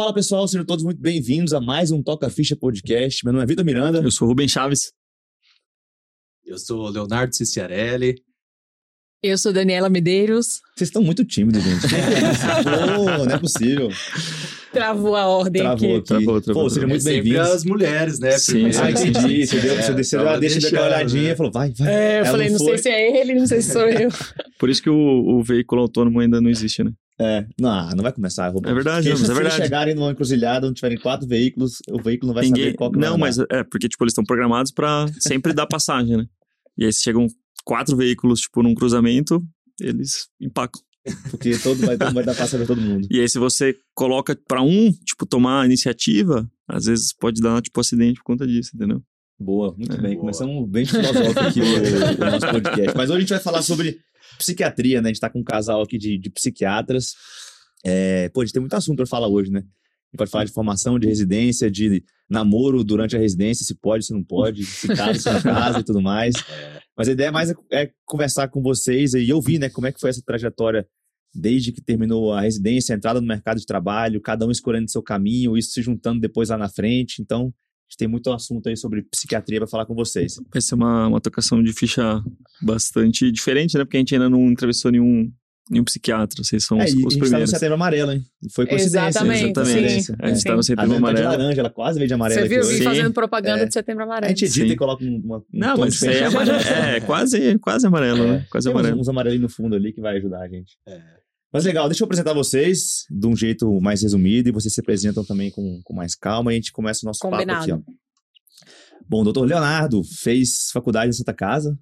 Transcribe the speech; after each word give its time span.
Fala 0.00 0.14
pessoal, 0.14 0.48
sejam 0.48 0.64
todos 0.64 0.82
muito 0.82 0.98
bem-vindos 0.98 1.52
a 1.52 1.60
mais 1.60 1.90
um 1.90 2.02
Toca 2.02 2.30
Ficha 2.30 2.56
Podcast. 2.56 3.22
Meu 3.22 3.34
nome 3.34 3.44
é 3.44 3.46
Vitor 3.46 3.62
Miranda. 3.62 4.00
Eu 4.00 4.10
sou 4.10 4.26
o 4.26 4.30
Rubem 4.30 4.48
Chaves. 4.48 4.90
Eu 6.42 6.58
sou 6.58 6.86
o 6.86 6.88
Leonardo 6.88 7.36
Ciciarelli. 7.36 8.14
Eu 9.22 9.36
sou 9.36 9.52
Daniela 9.52 9.90
Medeiros. 9.90 10.62
Vocês 10.74 10.88
estão 10.88 11.02
muito 11.02 11.22
tímidos, 11.22 11.62
gente. 11.62 11.82
Pô, 12.96 13.26
não 13.26 13.34
é 13.34 13.38
possível. 13.38 13.90
Travou 14.72 15.14
a 15.16 15.26
ordem 15.26 15.60
Travou 15.60 15.96
aqui. 15.96 16.06
Travou, 16.06 16.40
travou. 16.40 16.62
Pô, 16.62 16.70
sejam 16.70 16.88
muito 16.88 17.06
é 17.06 17.12
bem-vindos. 17.12 17.50
as 17.50 17.64
mulheres, 17.66 18.18
né? 18.18 18.38
Sim. 18.38 18.70
Ah, 18.82 18.90
entendi. 18.90 19.46
Você 19.46 19.60
deu, 19.60 19.76
você 19.76 19.92
desceu, 19.92 20.24
tava 20.24 20.40
deixa, 20.40 20.60
deixando, 20.60 20.82
olhadinha 20.82 21.24
e 21.24 21.28
né? 21.28 21.36
falou, 21.36 21.52
vai, 21.52 21.74
vai. 21.76 21.86
É, 21.86 22.20
eu 22.20 22.24
Ela 22.24 22.30
falei, 22.30 22.48
não, 22.48 22.56
foi. 22.58 22.68
sei 22.68 22.78
se 22.78 22.88
é 22.88 23.20
ele, 23.20 23.34
não 23.34 23.46
sei 23.46 23.60
se 23.60 23.70
sou 23.70 23.86
eu. 23.86 24.08
Por 24.58 24.70
isso 24.70 24.82
que 24.82 24.88
o, 24.88 24.96
o 24.96 25.42
veículo 25.42 25.82
autônomo 25.82 26.20
ainda 26.20 26.40
não 26.40 26.48
existe, 26.48 26.82
né? 26.82 26.90
É, 27.20 27.46
não, 27.60 27.90
não 27.90 28.02
vai 28.02 28.12
começar, 28.12 28.48
Rubão. 28.48 28.70
É 28.70 28.74
verdade, 28.74 29.08
Porque 29.08 29.14
não, 29.14 29.20
mas 29.20 29.22
é 29.22 29.26
se 29.26 29.34
verdade. 29.34 29.54
eles 29.56 29.64
chegarem 29.66 29.94
numa 29.94 30.10
encruzilhada 30.12 30.66
onde 30.66 30.76
tiverem 30.76 30.98
quatro 30.98 31.26
veículos, 31.28 31.78
o 31.90 32.00
veículo 32.02 32.28
não 32.28 32.34
vai 32.34 32.46
saber 32.46 32.74
qual 32.74 32.90
que 32.90 32.98
Não, 32.98 33.18
mas 33.18 33.38
é, 33.38 33.62
porque, 33.64 33.88
tipo, 33.88 34.02
eles 34.04 34.12
estão 34.12 34.24
programados 34.24 34.72
pra 34.72 35.06
sempre 35.18 35.52
dar 35.52 35.66
passagem, 35.66 36.16
né? 36.16 36.24
E 36.78 36.84
aí, 36.86 36.92
se 36.92 37.02
chegam 37.02 37.26
quatro 37.64 37.94
veículos, 37.96 38.40
tipo, 38.40 38.62
num 38.62 38.74
cruzamento, 38.74 39.44
eles 39.78 40.28
empacam. 40.40 40.80
Porque 41.30 41.56
todo 41.58 41.78
vai, 41.86 41.96
todo 41.98 42.14
vai 42.14 42.24
dar 42.24 42.34
passagem 42.34 42.66
pra 42.66 42.74
todo 42.74 42.80
mundo. 42.80 43.06
E 43.10 43.20
aí, 43.20 43.28
se 43.28 43.38
você 43.38 43.76
coloca 43.94 44.34
pra 44.48 44.62
um, 44.62 44.90
tipo, 44.90 45.26
tomar 45.26 45.62
a 45.62 45.66
iniciativa, 45.66 46.50
às 46.66 46.86
vezes 46.86 47.12
pode 47.12 47.40
dar, 47.42 47.60
tipo, 47.60 47.78
acidente 47.80 48.18
por 48.20 48.24
conta 48.24 48.46
disso, 48.46 48.70
entendeu? 48.74 49.02
Boa, 49.38 49.74
muito 49.76 49.92
É, 49.94 49.96
bem. 50.00 50.10
boa. 50.12 50.20
Começamos 50.20 50.68
bem 50.70 50.84
filosófico 50.86 51.40
aqui 51.40 51.60
o, 51.60 51.64
o 51.64 52.30
nosso 52.30 52.46
podcast. 52.50 52.96
Mas 52.96 53.08
hoje 53.10 53.16
a 53.16 53.20
gente 53.20 53.30
vai 53.30 53.40
falar 53.40 53.62
sobre 53.62 53.98
psiquiatria, 54.40 55.00
né? 55.00 55.08
A 55.08 55.12
gente 55.12 55.20
tá 55.20 55.30
com 55.30 55.40
um 55.40 55.44
casal 55.44 55.82
aqui 55.82 55.98
de, 55.98 56.18
de 56.18 56.30
psiquiatras. 56.30 57.14
É, 57.84 58.28
pô, 58.30 58.40
a 58.40 58.44
gente 58.44 58.52
tem 58.52 58.60
muito 58.60 58.74
assunto 58.74 58.96
pra 58.96 59.06
falar 59.06 59.28
hoje, 59.28 59.50
né? 59.50 59.60
A 59.60 59.62
gente 59.62 60.18
pode 60.18 60.30
falar 60.30 60.44
de 60.44 60.52
formação, 60.52 60.98
de 60.98 61.06
residência, 61.06 61.70
de 61.70 62.02
namoro 62.28 62.82
durante 62.82 63.16
a 63.16 63.18
residência, 63.18 63.64
se 63.64 63.74
pode, 63.74 64.04
se 64.04 64.12
não 64.12 64.24
pode, 64.24 64.64
se 64.64 64.88
casa, 64.88 65.18
se 65.18 65.32
não 65.32 65.40
casa 65.54 65.80
e 65.80 65.84
tudo 65.84 66.00
mais. 66.00 66.34
Mas 66.96 67.08
a 67.08 67.12
ideia 67.12 67.30
mais 67.30 67.50
é, 67.50 67.54
é 67.72 67.90
conversar 68.04 68.48
com 68.48 68.60
vocês 68.60 69.14
e 69.14 69.32
ouvir, 69.32 69.58
né? 69.58 69.68
Como 69.68 69.86
é 69.86 69.92
que 69.92 70.00
foi 70.00 70.10
essa 70.10 70.22
trajetória 70.24 70.86
desde 71.32 71.70
que 71.70 71.80
terminou 71.80 72.32
a 72.32 72.40
residência, 72.40 72.94
a 72.94 72.98
entrada 72.98 73.20
no 73.20 73.26
mercado 73.26 73.58
de 73.58 73.66
trabalho, 73.66 74.20
cada 74.20 74.44
um 74.46 74.50
escolhendo 74.50 74.90
seu 74.90 75.02
caminho, 75.02 75.56
isso 75.56 75.70
se 75.70 75.82
juntando 75.82 76.20
depois 76.20 76.48
lá 76.48 76.58
na 76.58 76.68
frente. 76.68 77.22
Então, 77.22 77.54
tem 77.96 78.08
muito 78.08 78.30
assunto 78.32 78.68
aí 78.68 78.76
sobre 78.76 79.02
psiquiatria 79.02 79.58
para 79.60 79.66
falar 79.68 79.86
com 79.86 79.94
vocês. 79.94 80.36
Vai 80.52 80.60
ser 80.62 80.74
uma, 80.74 81.08
uma 81.08 81.20
tocação 81.20 81.62
de 81.62 81.72
ficha 81.72 82.22
bastante 82.62 83.30
diferente, 83.30 83.76
né? 83.76 83.84
Porque 83.84 83.96
a 83.96 84.00
gente 84.00 84.14
ainda 84.14 84.28
não 84.28 84.46
entrevistou 84.50 84.90
nenhum, 84.90 85.30
nenhum 85.70 85.84
psiquiatra. 85.84 86.42
Vocês 86.42 86.64
são 86.64 86.80
É, 86.80 86.84
os, 86.84 86.90
os 86.90 86.94
a 86.94 87.00
gente 87.00 87.08
tá 87.10 87.16
no 87.16 87.20
primeiros. 87.20 87.50
setembro 87.50 87.74
amarelo, 87.74 88.12
hein? 88.12 88.24
E 88.42 88.52
foi 88.52 88.66
coincidência. 88.66 89.08
Exatamente, 89.08 89.44
Exatamente. 89.44 89.72
coincidência. 89.74 90.16
A 90.20 90.28
gente 90.28 90.40
É. 90.40 90.42
tá 90.44 90.52
no 90.54 90.60
A 90.60 90.62
setembro 90.62 90.88
Dani 90.88 91.00
tá 91.02 91.12
de 91.12 91.18
amarelo. 91.20 91.42
laranja, 91.42 91.60
ela 91.60 91.70
quase 91.70 91.98
veio 91.98 92.08
de 92.08 92.14
amarelo 92.14 92.40
Você 92.40 92.46
aqui 92.46 92.54
viu? 92.54 92.64
Sim. 92.64 92.82
fazendo 92.84 93.12
propaganda 93.12 93.62
É. 93.62 93.66
de 93.66 93.72
setembro 93.74 94.02
A 94.02 94.06
amarelo. 94.06 94.28
gente 94.30 94.44
edita 94.44 94.66
Sim. 94.66 94.72
e 94.72 94.76
coloca 94.76 95.04
um, 95.04 95.20
uma, 95.24 95.38
um 95.38 95.42
Não, 95.52 95.76
mas 95.78 95.94
isso 95.94 96.08
aí 96.08 96.16
é, 96.16 96.24
amarelo. 96.26 96.58
é 96.58 97.00
quase, 97.00 97.58
quase 97.58 97.86
amarelo, 97.86 98.26
né? 98.26 98.46
Quase 98.50 98.66
Tem 98.66 98.74
uns, 98.74 98.78
amarelo. 98.78 99.00
uns 99.00 99.08
amarelinhos 99.08 99.42
no 99.42 99.48
fundo 99.48 99.74
ali 99.76 99.92
que 99.92 100.00
vai 100.00 100.16
ajudar 100.16 100.42
a 100.42 100.48
gente. 100.48 100.76
É. 100.86 101.19
Mas 101.52 101.64
legal, 101.64 101.88
deixa 101.88 102.02
eu 102.02 102.06
apresentar 102.06 102.32
vocês 102.32 103.04
de 103.10 103.26
um 103.26 103.34
jeito 103.34 103.80
mais 103.80 104.02
resumido 104.02 104.48
e 104.48 104.52
vocês 104.52 104.72
se 104.72 104.80
apresentam 104.80 105.24
também 105.24 105.50
com, 105.50 105.80
com 105.82 105.94
mais 105.94 106.14
calma 106.14 106.52
e 106.52 106.54
a 106.54 106.58
gente 106.58 106.70
começa 106.72 107.00
o 107.04 107.06
nosso 107.06 107.20
Combinado. 107.20 107.66
papo 107.66 107.72
aqui, 107.72 107.72
ó. 107.72 107.92
Bom, 109.08 109.22
o 109.22 109.24
doutor 109.24 109.44
Leonardo 109.46 110.02
fez 110.04 110.70
faculdade 110.72 111.10
em 111.10 111.12
Santa 111.12 111.34
Casa 111.34 111.76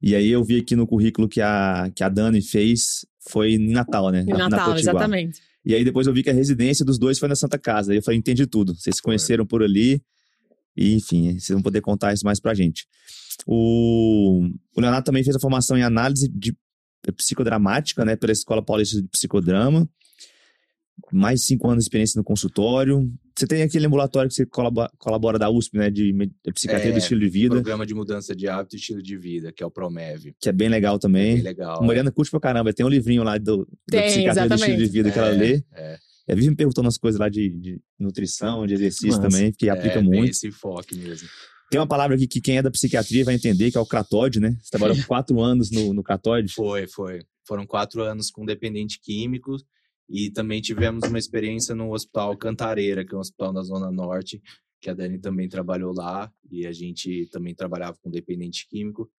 e 0.00 0.14
aí 0.14 0.28
eu 0.30 0.42
vi 0.42 0.58
aqui 0.58 0.74
no 0.74 0.86
currículo 0.86 1.28
que 1.28 1.40
a, 1.42 1.90
que 1.94 2.02
a 2.02 2.08
Dani 2.08 2.40
fez 2.40 3.04
foi 3.28 3.54
em 3.54 3.68
Natal, 3.70 4.10
né? 4.10 4.22
Em 4.22 4.26
Na- 4.26 4.38
na 4.38 4.48
Natal, 4.48 4.70
Potiguar. 4.72 4.94
exatamente. 4.94 5.40
E 5.66 5.74
aí 5.74 5.84
depois 5.84 6.06
eu 6.06 6.12
vi 6.14 6.22
que 6.22 6.30
a 6.30 6.34
residência 6.34 6.84
dos 6.84 6.98
dois 6.98 7.18
foi 7.18 7.28
na 7.28 7.34
Santa 7.36 7.58
Casa. 7.58 7.92
Aí 7.92 7.98
eu 7.98 8.02
falei, 8.02 8.18
entendi 8.18 8.46
tudo. 8.46 8.74
Vocês 8.74 8.96
se 8.96 9.02
conheceram 9.02 9.46
por 9.46 9.62
ali. 9.62 10.02
E, 10.76 10.94
enfim, 10.94 11.32
vocês 11.38 11.48
vão 11.50 11.62
poder 11.62 11.80
contar 11.80 12.12
isso 12.12 12.24
mais 12.24 12.38
pra 12.40 12.52
gente. 12.52 12.86
O, 13.46 14.46
o 14.76 14.80
Leonardo 14.80 15.04
também 15.04 15.22
fez 15.24 15.34
a 15.36 15.40
formação 15.40 15.76
em 15.76 15.82
análise 15.82 16.28
de 16.28 16.54
psicodramática, 17.12 18.04
né? 18.04 18.16
Pela 18.16 18.32
Escola 18.32 18.62
Paulista 18.62 19.00
de 19.00 19.08
Psicodrama. 19.08 19.88
Mais 21.12 21.40
de 21.40 21.46
cinco 21.46 21.68
anos 21.68 21.82
de 21.82 21.88
experiência 21.88 22.18
no 22.18 22.24
consultório. 22.24 23.10
Você 23.36 23.48
tem 23.48 23.62
aquele 23.62 23.86
ambulatório 23.86 24.28
que 24.28 24.34
você 24.36 24.46
colabora, 24.46 24.88
colabora 24.96 25.38
da 25.38 25.50
USP, 25.50 25.76
né? 25.76 25.90
De, 25.90 26.14
psiquiatria 26.54 26.90
É, 26.90 26.92
do 26.92 26.98
estilo 26.98 27.20
de 27.20 27.28
vida, 27.28 27.54
Programa 27.56 27.84
de 27.84 27.94
mudança 27.94 28.34
de 28.34 28.48
hábito 28.48 28.76
e 28.76 28.78
estilo 28.78 29.02
de 29.02 29.16
vida, 29.16 29.52
que 29.52 29.60
é 29.62 29.66
o 29.66 29.70
Promev. 29.70 30.32
que 30.40 30.48
é 30.48 30.52
bem 30.52 30.68
legal 30.68 30.98
também. 30.98 31.34
Bem 31.34 31.42
legal. 31.42 31.82
A 31.82 31.86
Mariana 31.86 32.12
curte 32.12 32.30
pra 32.30 32.38
caramba. 32.38 32.72
Tem 32.72 32.86
um 32.86 32.88
livrinho 32.88 33.24
lá 33.24 33.36
do, 33.38 33.66
da 33.90 33.98
Tem, 33.98 34.06
psiquiatria 34.06 34.48
do 34.48 34.54
estilo 34.54 34.76
de 34.76 34.82
exatamente. 34.84 34.92
vida 34.92 35.10
que 35.10 35.18
ela 35.18 35.28
É, 35.30 35.32
lê. 35.36 35.64
É, 35.72 35.98
É, 36.28 36.34
vive 36.34 36.48
me 36.50 36.56
perguntando 36.56 36.86
as 36.88 36.96
coisas 36.96 37.18
lá 37.18 37.28
de, 37.28 37.50
de 37.50 37.80
nutrição, 37.98 38.64
de 38.66 38.74
exercício 38.74 39.20
também, 39.20 39.52
que 39.52 39.68
é, 39.68 39.72
aplica 39.72 39.96
tem 39.98 40.04
muito. 40.04 40.30
esse 40.30 40.46
enfoque 40.46 40.96
mesmo. 40.96 41.28
Tem 41.70 41.80
uma 41.80 41.86
palavra 41.86 42.16
aqui 42.16 42.26
que 42.26 42.40
quem 42.40 42.58
é 42.58 42.62
da 42.62 42.70
psiquiatria 42.70 43.24
vai 43.24 43.34
entender, 43.34 43.70
que 43.70 43.78
é 43.78 43.80
o 43.80 43.86
cratóide, 43.86 44.40
né? 44.40 44.56
Você 44.60 44.70
trabalhou 44.70 44.96
quatro 45.06 45.40
anos 45.40 45.70
no, 45.70 45.92
no 45.92 46.02
cratóide. 46.02 46.52
Foi, 46.52 46.86
foi. 46.86 47.20
Foram 47.46 47.66
quatro 47.66 48.02
anos 48.02 48.30
com 48.30 48.44
dependente 48.44 49.00
químico 49.00 49.56
e 50.08 50.30
também 50.30 50.60
tivemos 50.60 51.06
uma 51.08 51.18
experiência 51.18 51.74
no 51.74 51.92
Hospital 51.92 52.36
Cantareira, 52.36 53.04
que 53.04 53.14
é 53.14 53.16
um 53.16 53.20
hospital 53.20 53.52
na 53.52 53.62
Zona 53.62 53.90
Norte, 53.90 54.40
que 54.80 54.90
a 54.90 54.94
Dani 54.94 55.18
também 55.18 55.48
trabalhou 55.48 55.94
lá 55.94 56.30
e 56.50 56.66
a 56.66 56.72
gente 56.72 57.28
também 57.32 57.54
trabalhava 57.54 57.96
com 58.02 58.10
dependente 58.10 58.66
químico, 58.68 59.10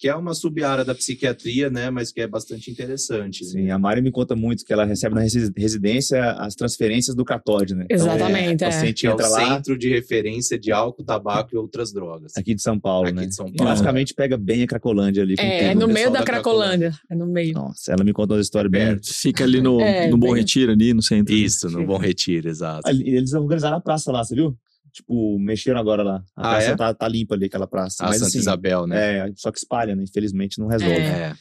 que 0.00 0.08
é 0.08 0.14
uma 0.16 0.32
sub-área 0.32 0.82
da 0.82 0.94
psiquiatria, 0.94 1.68
né, 1.68 1.90
mas 1.90 2.10
que 2.10 2.22
é 2.22 2.26
bastante 2.26 2.70
interessante. 2.70 3.44
Sim, 3.44 3.68
a 3.70 3.78
Mari 3.78 4.00
me 4.00 4.10
conta 4.10 4.34
muito 4.34 4.64
que 4.64 4.72
ela 4.72 4.86
recebe 4.86 5.14
na 5.14 5.20
resi- 5.20 5.52
residência 5.54 6.32
as 6.32 6.54
transferências 6.54 7.14
do 7.14 7.22
cratóide, 7.22 7.74
né? 7.74 7.84
Então, 7.90 7.96
Exatamente, 8.06 8.62
o 8.62 8.64
é. 8.64 8.70
paciente 8.70 9.00
Que 9.02 9.06
é 9.06 9.10
o 9.10 9.12
entra 9.12 9.28
lá, 9.28 9.54
centro 9.56 9.76
de 9.76 9.90
referência 9.90 10.58
de 10.58 10.72
álcool, 10.72 11.04
tabaco 11.04 11.50
e 11.54 11.58
outras 11.58 11.92
drogas. 11.92 12.32
aqui 12.34 12.54
de 12.54 12.62
São 12.62 12.80
Paulo, 12.80 13.08
Aqui 13.08 13.16
né? 13.16 13.26
de 13.26 13.34
São 13.34 13.52
Paulo. 13.52 13.70
basicamente 13.70 14.14
pega 14.14 14.38
bem 14.38 14.62
a 14.62 14.66
Cracolândia 14.66 15.22
ali. 15.22 15.36
com 15.36 15.42
É, 15.42 15.64
é 15.66 15.74
no 15.74 15.86
né? 15.86 15.92
meio 15.92 16.10
da 16.10 16.20
da 16.20 16.24
Cracolândia. 16.24 16.92
É 17.10 17.14
no 17.14 17.26
meio. 17.26 17.52
Nossa, 17.52 17.92
ela 17.92 18.02
me 18.02 18.14
conta 18.14 18.32
uma 18.34 18.40
história 18.40 18.70
bem... 18.70 18.98
Fica 19.04 19.44
ali 19.44 19.60
no, 19.60 19.80
É, 19.82 20.08
no 20.08 20.16
Bom 20.16 20.28
bem- 20.32 20.36
Retiro, 20.36 20.72
ali 20.72 20.94
no 20.94 21.02
centro. 21.02 21.34
Isso, 21.34 21.68
no 21.68 21.84
Bom 21.86 21.98
Retiro, 21.98 22.48
exato. 22.48 22.88
Ali- 22.88 23.06
Eles 23.06 23.34
organizaram 23.34 23.76
a 23.76 23.80
praça 23.82 24.10
lá, 24.10 24.24
você 24.24 24.34
viu? 24.34 24.56
Tipo, 24.92 25.38
mexeram 25.38 25.78
agora 25.80 26.02
lá. 26.02 26.22
A 26.36 26.48
Ah, 26.48 26.50
praça 26.52 26.70
é? 26.70 26.76
tá, 26.76 26.94
tá 26.94 27.08
limpa 27.08 27.34
ali, 27.34 27.46
aquela 27.46 27.66
praça. 27.66 28.04
A 28.04 28.08
Mas 28.08 28.16
Santa 28.16 28.28
assim, 28.28 28.38
Isabel, 28.38 28.86
né? 28.86 29.28
é, 29.28 29.32
só 29.36 29.50
que 29.50 29.58
espalha, 29.58 29.94
né? 29.96 30.02
Infelizmente 30.02 30.58
não 30.58 30.66
resolve. 30.68 30.94
É. 30.94 31.34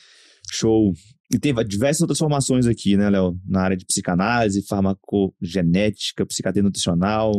Show. 0.51 0.93
E 1.33 1.37
tem 1.37 1.53
diversas 1.65 2.01
outras 2.01 2.17
formações 2.17 2.65
aqui, 2.65 2.97
né, 2.97 3.09
Léo? 3.09 3.37
Na 3.47 3.61
área 3.61 3.77
de 3.77 3.85
psicanálise, 3.85 4.65
farmacogenética, 4.67 6.25
psiquiatria 6.25 6.63
nutricional 6.63 7.31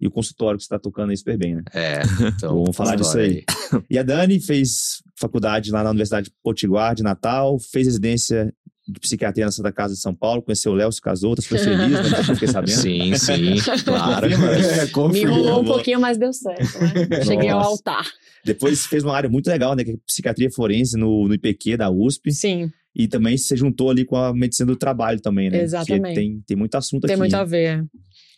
e 0.00 0.06
o 0.06 0.10
consultório 0.10 0.58
que 0.58 0.64
você 0.64 0.66
está 0.66 0.78
tocando 0.78 1.10
aí 1.10 1.16
super 1.16 1.38
bem, 1.38 1.56
né? 1.56 1.62
É, 1.72 2.02
então, 2.36 2.56
Vamos 2.62 2.76
falar 2.76 2.96
disso 2.96 3.18
aí. 3.18 3.44
E 3.90 3.98
a 3.98 4.02
Dani 4.02 4.40
fez 4.40 5.02
faculdade 5.18 5.70
lá 5.72 5.82
na 5.82 5.90
Universidade 5.90 6.26
de 6.28 6.34
Potiguar 6.42 6.94
de 6.94 7.02
Natal, 7.02 7.58
fez 7.58 7.86
residência 7.86 8.52
de 8.88 9.00
psiquiatria 9.00 9.44
na 9.44 9.50
Santa 9.50 9.72
Casa 9.72 9.94
de 9.94 10.00
São 10.00 10.14
Paulo, 10.14 10.40
conheceu 10.42 10.70
o 10.70 10.74
Léo, 10.76 10.92
se 10.92 11.00
casou, 11.00 11.34
tá 11.34 11.42
super 11.42 11.58
feliz, 11.58 11.90
né? 11.90 12.18
Eu 12.20 12.34
fiquei 12.34 12.46
sabendo. 12.46 12.70
Sim, 12.78 13.16
sim, 13.16 13.56
claro. 13.84 14.28
Confirma. 14.28 14.52
Me 14.84 14.90
Confirma. 14.90 15.34
enrolou 15.34 15.62
um 15.62 15.64
pouquinho, 15.64 16.00
mas 16.00 16.16
deu 16.16 16.32
certo, 16.32 16.78
né? 16.78 17.24
Cheguei 17.24 17.48
ao 17.48 17.60
altar. 17.60 18.06
Depois 18.44 18.86
fez 18.86 19.02
uma 19.02 19.16
área 19.16 19.28
muito 19.28 19.48
legal, 19.48 19.74
né? 19.74 19.82
Que 19.82 19.90
é 19.92 19.96
psiquiatria 20.06 20.48
forense 20.52 20.96
no, 20.96 21.26
no 21.26 21.34
IPQ 21.34 21.76
da 21.76 21.90
USP. 21.90 22.30
Sim, 22.32 22.70
E 22.94 23.08
também 23.08 23.36
se 23.36 23.56
juntou 23.56 23.90
ali 23.90 24.04
com 24.04 24.14
a 24.16 24.32
medicina 24.32 24.66
do 24.68 24.76
trabalho 24.76 25.20
também, 25.20 25.50
né? 25.50 25.62
Exatamente. 25.62 26.14
Que 26.14 26.20
tem, 26.20 26.42
tem 26.46 26.56
muito 26.56 26.76
assunto 26.76 27.08
tem 27.08 27.14
aqui. 27.14 27.18
muito 27.18 27.34
a 27.34 27.42
ver. 27.42 27.84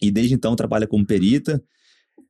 E 0.02 0.10
desde 0.10 0.34
então 0.34 0.54
trabalha 0.56 0.86
como 0.86 1.04
perita 1.06 1.62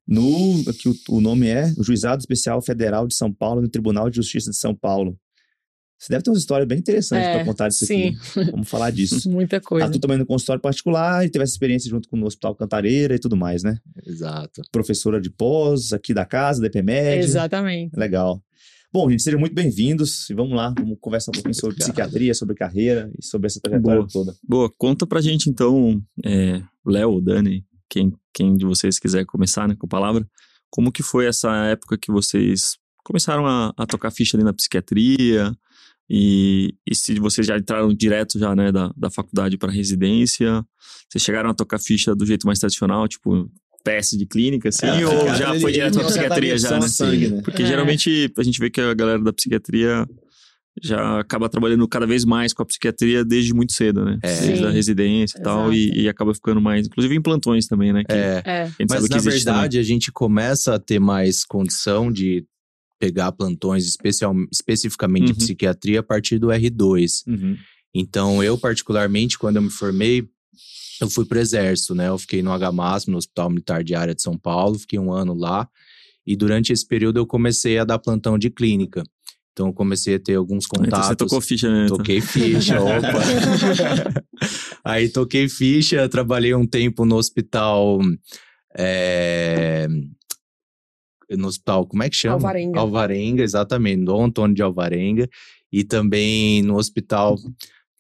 no 0.07 0.65
aqui 0.69 0.89
o, 0.89 0.95
o 1.11 1.21
nome 1.21 1.49
é 1.49 1.73
o 1.77 1.85
Juizado 1.85 2.21
Especial 2.21 2.63
Federal 2.63 3.07
de 3.07 3.15
São 3.15 3.33
Paulo 3.33 3.61
no 3.61 3.69
Tribunal 3.69 4.09
de 4.09 4.17
Justiça 4.17 4.51
de 4.51 4.57
São 4.57 4.75
Paulo. 4.75 5.19
Você 5.99 6.13
deve 6.13 6.23
ter 6.23 6.31
uma 6.31 6.39
história 6.39 6.65
bem 6.65 6.79
interessante 6.79 7.25
É, 7.25 7.35
para 7.35 7.45
contar 7.45 7.69
disso 7.69 7.85
sim. 7.85 8.17
aqui. 8.17 8.51
Vamos 8.53 8.69
falar 8.69 8.91
disso. 8.91 9.29
Muita 9.29 9.61
coisa. 9.61 9.87
Atua 9.87 10.01
também 10.01 10.17
no 10.17 10.25
consultório 10.25 10.63
particular 10.63 11.27
e 11.27 11.29
teve 11.29 11.43
essa 11.43 11.53
experiência 11.53 11.91
junto 11.91 12.09
com 12.09 12.17
o 12.21 12.25
Hospital 12.25 12.55
Cantareira 12.55 13.17
e 13.17 13.19
tudo 13.19 13.37
mais, 13.37 13.65
né? 13.65 13.79
Exato. 14.07 14.63
Professora 14.71 15.21
de 15.21 15.29
pós 15.29 15.93
aqui 15.93 16.15
da 16.15 16.25
casa, 16.25 16.61
da 16.61 16.69
EPMED. 16.69 17.25
Exatamente. 17.25 17.99
Legal. 17.99 18.41
Bom, 19.01 19.09
gente, 19.09 19.23
sejam 19.23 19.39
muito 19.39 19.55
bem-vindos 19.55 20.29
e 20.29 20.35
vamos 20.35 20.57
lá, 20.57 20.75
vamos 20.77 20.99
conversar 21.01 21.31
um 21.31 21.35
pouquinho 21.35 21.55
sobre 21.55 21.77
psiquiatria, 21.77 22.35
sobre 22.35 22.57
carreira 22.57 23.09
e 23.17 23.25
sobre 23.25 23.47
essa 23.47 23.61
trajetória 23.61 24.01
Boa. 24.01 24.09
toda. 24.13 24.37
Boa, 24.43 24.69
conta 24.77 25.07
pra 25.07 25.21
gente 25.21 25.49
então, 25.49 26.03
é, 26.25 26.61
Léo, 26.85 27.21
Dani, 27.21 27.65
quem, 27.89 28.13
quem 28.35 28.57
de 28.57 28.67
vocês 28.67 28.99
quiser 28.99 29.25
começar 29.25 29.69
né, 29.69 29.77
com 29.79 29.87
a 29.87 29.89
palavra, 29.89 30.29
como 30.69 30.91
que 30.91 31.05
foi 31.05 31.27
essa 31.27 31.49
época 31.67 31.97
que 31.97 32.11
vocês 32.11 32.77
começaram 33.05 33.47
a, 33.47 33.73
a 33.77 33.87
tocar 33.87 34.11
ficha 34.11 34.37
ali 34.37 34.43
na 34.43 34.53
psiquiatria 34.53 35.57
e, 36.11 36.75
e 36.85 36.93
se 36.93 37.21
vocês 37.21 37.47
já 37.47 37.57
entraram 37.57 37.95
direto 37.95 38.37
já, 38.37 38.53
né, 38.57 38.73
da, 38.73 38.93
da 38.97 39.11
faculdade 39.11 39.57
para 39.57 39.71
residência, 39.71 40.67
vocês 41.09 41.23
chegaram 41.23 41.51
a 41.51 41.55
tocar 41.55 41.79
ficha 41.79 42.17
do 42.17 42.27
jeito 42.27 42.49
mais 42.49 42.59
tradicional, 42.59 43.07
tipo 43.07 43.49
PS 43.85 44.17
de 44.19 44.27
clínica, 44.27 44.69
assim, 44.69 44.87
É, 44.87 45.07
ou 45.07 45.13
psiquiatra, 45.13 45.35
já 45.37 45.51
ele- 45.51 45.61
foi 45.61 45.73
direto 45.73 45.95
pra 45.95 46.03
certa 46.09 46.19
psiquiatria 46.35 46.59
já, 46.59 46.79
né? 46.81 46.89
sangue, 46.89 47.29
né? 47.29 47.43
Porque 47.43 47.63
É. 47.63 47.67
geralmente 47.67 48.33
a 48.37 48.43
gente 48.43 48.59
vê 48.59 48.71
que 48.71 48.81
a 48.81 48.93
galera 48.95 49.19
da 49.23 49.33
psiquiatria 49.33 50.07
já 50.81 51.19
acaba 51.19 51.49
trabalhando 51.49 51.89
cada 51.89 52.07
vez 52.07 52.25
mais 52.25 52.53
com 52.53 52.63
a 52.63 52.67
psiquiatria 52.67 53.25
desde 53.25 53.53
muito 53.53 53.73
cedo, 53.73 54.05
né? 54.05 54.19
É. 54.23 54.41
Desde 54.47 54.65
a 54.65 54.71
residência 54.71 55.39
e 55.39 55.43
tal, 55.43 55.73
e, 55.73 56.03
e 56.03 56.09
acaba 56.09 56.33
ficando 56.35 56.61
mais, 56.61 56.87
inclusive 56.87 57.15
em 57.17 57.21
plantões 57.23 57.67
também, 57.67 57.93
né? 57.93 58.05
Que 58.05 58.13
É, 58.15 58.43
É. 58.45 58.71
mas 58.89 58.89
na 58.89 58.97
existe 58.97 59.17
também. 59.19 59.31
verdade 59.39 59.79
a 59.79 59.83
gente 59.83 60.13
começa 60.13 60.75
a 60.75 60.79
ter 60.79 61.01
mais 61.01 61.45
condição 61.45 62.13
de 62.13 62.45
pegar 63.01 63.33
plantões 63.33 63.87
especial, 63.87 64.35
especificamente 64.53 65.27
de 65.27 65.33
Uhum. 65.33 65.39
psiquiatria 65.39 66.01
a 66.01 66.03
partir 66.03 66.39
do 66.39 66.49
R2. 66.53 67.23
Uhum. 67.27 67.57
Então, 67.95 68.43
eu 68.43 68.57
particularmente, 68.59 69.39
quando 69.39 69.57
eu 69.57 69.63
me 69.63 69.71
formei, 69.71 70.29
eu 71.01 71.09
fui 71.11 71.25
pro 71.25 71.39
exército, 71.39 71.95
né? 71.95 72.09
Eu 72.09 72.19
fiquei 72.19 72.43
no 72.43 72.51
HMASP, 72.57 73.11
no 73.11 73.19
Hospital 73.19 73.51
Militar 73.51 73.85
de 73.85 73.95
Área 73.95 74.15
de 74.15 74.23
São 74.23 74.37
Paulo, 74.37 74.79
fiquei 74.79 74.99
um 74.99 75.13
ano 75.13 75.35
lá. 75.35 75.69
E 76.27 76.37
durante 76.37 76.73
esse 76.73 76.87
período 76.87 77.19
eu 77.19 77.27
comecei 77.27 77.79
a 77.79 77.85
dar 77.85 77.99
plantão 77.99 78.39
de 78.39 78.51
clínica. 78.51 79.03
Então, 79.53 79.69
eu 79.69 79.73
comecei 79.73 80.15
a 80.15 80.21
ter 80.21 80.35
alguns 80.37 80.67
Ah, 80.67 80.69
Então 80.73 80.85
contatos. 80.85 81.07
você 81.09 81.17
tocou 81.17 81.41
ficha, 81.41 81.69
né? 81.69 81.87
Toquei 81.89 82.21
ficha, 82.21 82.79
opa. 82.81 83.19
Aí 84.85 85.09
toquei 85.09 85.49
ficha, 85.49 86.09
trabalhei 86.09 86.55
um 86.55 86.67
tempo 86.67 87.05
no 87.05 87.17
hospital. 87.17 87.99
é, 88.77 89.89
No 91.31 91.49
hospital, 91.49 91.87
como 91.87 92.03
é 92.05 92.09
que 92.09 92.17
chama? 92.17 92.35
Alvarenga. 92.35 92.79
Alvarenga, 92.81 93.43
exatamente, 93.43 94.05
Dom 94.05 94.27
Antônio 94.27 94.55
de 94.55 94.63
Alvarenga. 94.63 95.29
E 95.73 95.83
também 95.85 96.63
no 96.63 96.77
hospital 96.77 97.37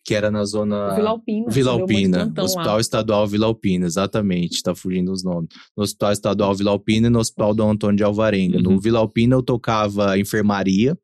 que 0.08 0.14
era 0.14 0.30
na 0.30 0.42
zona. 0.46 0.94
Vila 0.94 1.10
Alpina. 1.10 1.50
Vila 1.50 1.70
Alpina, 1.72 2.18
plantão 2.20 2.44
lá. 2.44 2.46
Hospital 2.46 2.80
Estadual 2.80 3.26
Vila 3.26 3.46
Alpina, 3.46 3.84
exatamente, 3.84 4.62
tá 4.62 4.74
fugindo 4.74 5.12
os 5.12 5.22
nomes. 5.22 5.50
No 5.76 5.82
Hospital 5.82 6.12
Estadual 6.12 6.54
Vila 6.54 6.70
Alpina 6.70 7.08
e 7.08 7.10
no 7.10 7.18
Hospital 7.18 7.54
Dom 7.54 7.72
Antônio 7.72 7.98
de 7.98 8.02
Alvarenga. 8.02 8.58
No 8.58 8.70
Uhum. 8.70 8.80
Vila 8.80 9.00
Alpina 9.00 9.34
eu 9.36 9.42
tocava 9.42 10.18
enfermaria 10.18 10.96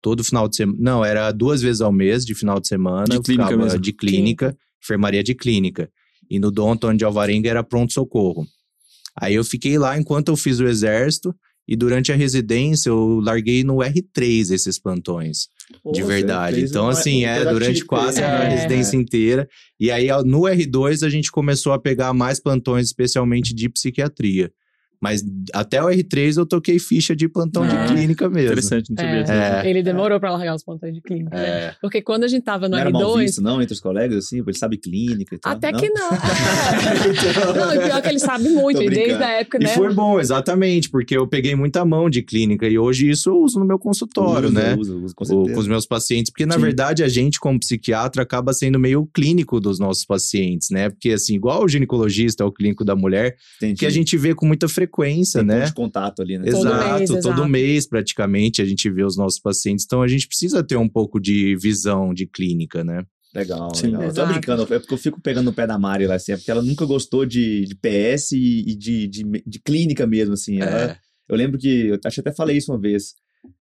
todo 0.00 0.22
final 0.22 0.48
de 0.48 0.54
semana. 0.54 0.78
Não, 0.80 1.04
era 1.04 1.32
duas 1.32 1.62
vezes 1.62 1.80
ao 1.80 1.90
mês 1.90 2.24
de 2.24 2.32
final 2.32 2.60
de 2.60 2.68
semana. 2.68 3.06
De 3.06 3.16
eu 3.16 3.22
clínica 3.22 3.48
ficava 3.48 3.64
mesmo. 3.64 3.80
De 3.80 3.92
clínica, 3.92 4.56
enfermaria 4.80 5.24
de 5.24 5.34
clínica. 5.34 5.90
E 6.30 6.38
no 6.38 6.52
Dom 6.52 6.70
Antônio 6.70 6.96
de 6.96 7.04
Alvarenga 7.04 7.50
era 7.50 7.64
pronto-socorro. 7.64 8.46
Aí 9.20 9.34
eu 9.34 9.42
fiquei 9.42 9.78
lá 9.78 9.98
enquanto 9.98 10.28
eu 10.28 10.36
fiz 10.36 10.60
o 10.60 10.68
exército. 10.68 11.34
E 11.66 11.74
durante 11.76 12.12
a 12.12 12.14
residência 12.16 12.90
eu 12.90 13.20
larguei 13.20 13.64
no 13.64 13.76
R3 13.76 14.50
esses 14.52 14.78
plantões 14.78 15.48
de 15.92 16.02
Pô, 16.02 16.06
verdade. 16.06 16.54
você 16.56 16.60
fez 16.60 16.70
Então, 16.70 16.84
uma- 16.84 16.92
assim, 16.92 17.24
é 17.24 17.44
durante 17.44 17.84
quase 17.86 18.22
a 18.22 18.26
é. 18.26 18.48
residência 18.50 18.96
inteira. 18.96 19.48
E 19.80 19.90
aí, 19.90 20.08
no 20.26 20.42
R2, 20.42 21.02
a 21.02 21.08
gente 21.08 21.30
começou 21.32 21.72
a 21.72 21.78
pegar 21.78 22.12
mais 22.12 22.38
plantões, 22.38 22.86
especialmente 22.86 23.54
de 23.54 23.68
psiquiatria. 23.70 24.52
Mas 25.04 25.22
até 25.52 25.82
o 25.82 25.88
R3 25.88 26.38
eu 26.38 26.46
toquei 26.46 26.78
ficha 26.78 27.14
de 27.14 27.28
plantão 27.28 27.62
Ah, 27.62 27.66
de 27.84 27.92
clínica 27.92 28.26
mesmo. 28.30 28.46
Interessante, 28.52 28.88
não 28.90 28.96
sabia. 28.96 29.34
É. 29.62 29.66
É. 29.66 29.70
Ele 29.70 29.82
demorou 29.82 30.18
pra 30.18 30.32
largar 30.32 30.54
os 30.54 30.64
plantões 30.64 30.94
de 30.94 31.02
clínica. 31.02 31.36
né? 31.36 31.46
É. 31.46 31.74
Porque 31.78 32.00
quando 32.00 32.24
a 32.24 32.28
gente 32.28 32.42
tava 32.42 32.66
no 32.66 32.72
Não 32.72 32.78
era 32.78 32.88
mal 32.90 33.02
R2. 33.02 33.18
visto, 33.18 33.42
não, 33.42 33.60
entre 33.60 33.74
os 33.74 33.80
colegas, 33.80 34.24
assim? 34.24 34.38
Ele 34.40 34.56
sabe 34.56 34.78
clínica 34.78 35.34
e 35.34 35.38
tal. 35.38 35.52
Até 35.52 35.70
não? 35.72 35.78
que 35.78 35.90
não. 35.90 36.08
não, 37.54 37.74
e 37.74 37.78
pior 37.86 38.00
que 38.02 38.08
ele 38.08 38.18
sabe 38.18 38.48
muito. 38.48 38.82
E 38.82 38.88
desde 38.88 39.22
a 39.22 39.28
época, 39.40 39.58
E 39.60 39.64
né? 39.64 39.68
foi 39.74 39.92
bom, 39.92 40.18
exatamente, 40.18 40.88
porque 40.90 41.16
eu 41.16 41.26
peguei 41.26 41.54
muita 41.54 41.84
mão 41.84 42.08
de 42.08 42.22
clínica 42.22 42.66
e 42.66 42.78
hoje 42.78 43.10
isso 43.10 43.28
eu 43.30 43.36
uso 43.38 43.58
no 43.58 43.64
meu 43.66 43.78
consultório, 43.78 44.48
Usa, 44.48 44.60
né? 44.62 44.76
Usa, 44.78 44.94
usa, 44.94 45.14
com 45.14 45.24
o- 45.24 45.52
com 45.52 45.58
os 45.60 45.66
meus 45.68 45.86
pacientes, 45.86 46.30
porque 46.30 46.46
na 46.46 46.54
Sim. 46.54 46.60
verdade 46.62 47.02
a 47.02 47.08
gente, 47.08 47.38
como 47.38 47.58
psiquiatra, 47.58 48.22
acaba 48.22 48.52
sendo 48.52 48.78
meio 48.78 49.06
clínico 49.12 49.60
dos 49.60 49.78
nossos 49.78 50.04
pacientes, 50.04 50.70
né? 50.70 50.88
Porque 50.90 51.10
assim, 51.10 51.34
igual 51.34 51.64
o 51.64 51.68
ginecologista 51.68 52.42
é 52.42 52.46
o 52.46 52.52
clínico 52.52 52.84
da 52.84 52.96
mulher, 52.96 53.36
Entendi. 53.58 53.78
que 53.80 53.86
a 53.86 53.90
gente 53.90 54.16
vê 54.16 54.34
com 54.34 54.46
muita 54.46 54.68
frequência, 54.68 54.93
Tem 55.02 55.44
né? 55.46 55.64
de 55.64 55.72
contato 55.74 56.22
ali, 56.22 56.38
né? 56.38 56.50
Todo 56.50 56.66
Exato, 56.68 56.98
mês, 56.98 57.08
todo 57.10 57.18
exato. 57.18 57.48
mês 57.48 57.86
praticamente 57.88 58.62
a 58.62 58.64
gente 58.64 58.88
vê 58.90 59.02
os 59.04 59.16
nossos 59.16 59.40
pacientes, 59.40 59.84
então 59.84 60.02
a 60.02 60.08
gente 60.08 60.26
precisa 60.28 60.62
ter 60.62 60.76
um 60.76 60.88
pouco 60.88 61.18
de 61.20 61.56
visão 61.56 62.12
de 62.14 62.26
clínica, 62.26 62.84
né? 62.84 63.04
Legal, 63.34 63.74
Sim. 63.74 63.86
legal. 63.86 64.02
Eu 64.02 64.06
tô 64.08 64.20
Exato. 64.20 64.32
brincando, 64.32 64.62
é 64.74 64.78
porque 64.78 64.94
eu 64.94 64.98
fico 64.98 65.20
pegando 65.20 65.46
no 65.46 65.52
pé 65.52 65.66
da 65.66 65.76
Mari 65.78 66.06
lá, 66.06 66.14
assim, 66.14 66.32
é 66.32 66.36
porque 66.36 66.50
ela 66.50 66.62
nunca 66.62 66.86
gostou 66.86 67.26
de, 67.26 67.64
de 67.64 67.74
PS 67.74 68.32
e, 68.32 68.60
e 68.70 68.74
de, 68.76 69.08
de, 69.08 69.24
de 69.44 69.58
clínica 69.60 70.06
mesmo, 70.06 70.34
assim. 70.34 70.60
Ela- 70.60 70.92
É. 70.92 70.96
Eu 71.28 71.36
lembro 71.36 71.58
que, 71.58 71.86
eu 71.86 71.98
acho 72.04 72.14
que 72.16 72.20
até 72.20 72.32
falei 72.36 72.58
isso 72.58 72.70
uma 72.70 72.78
vez, 72.78 73.14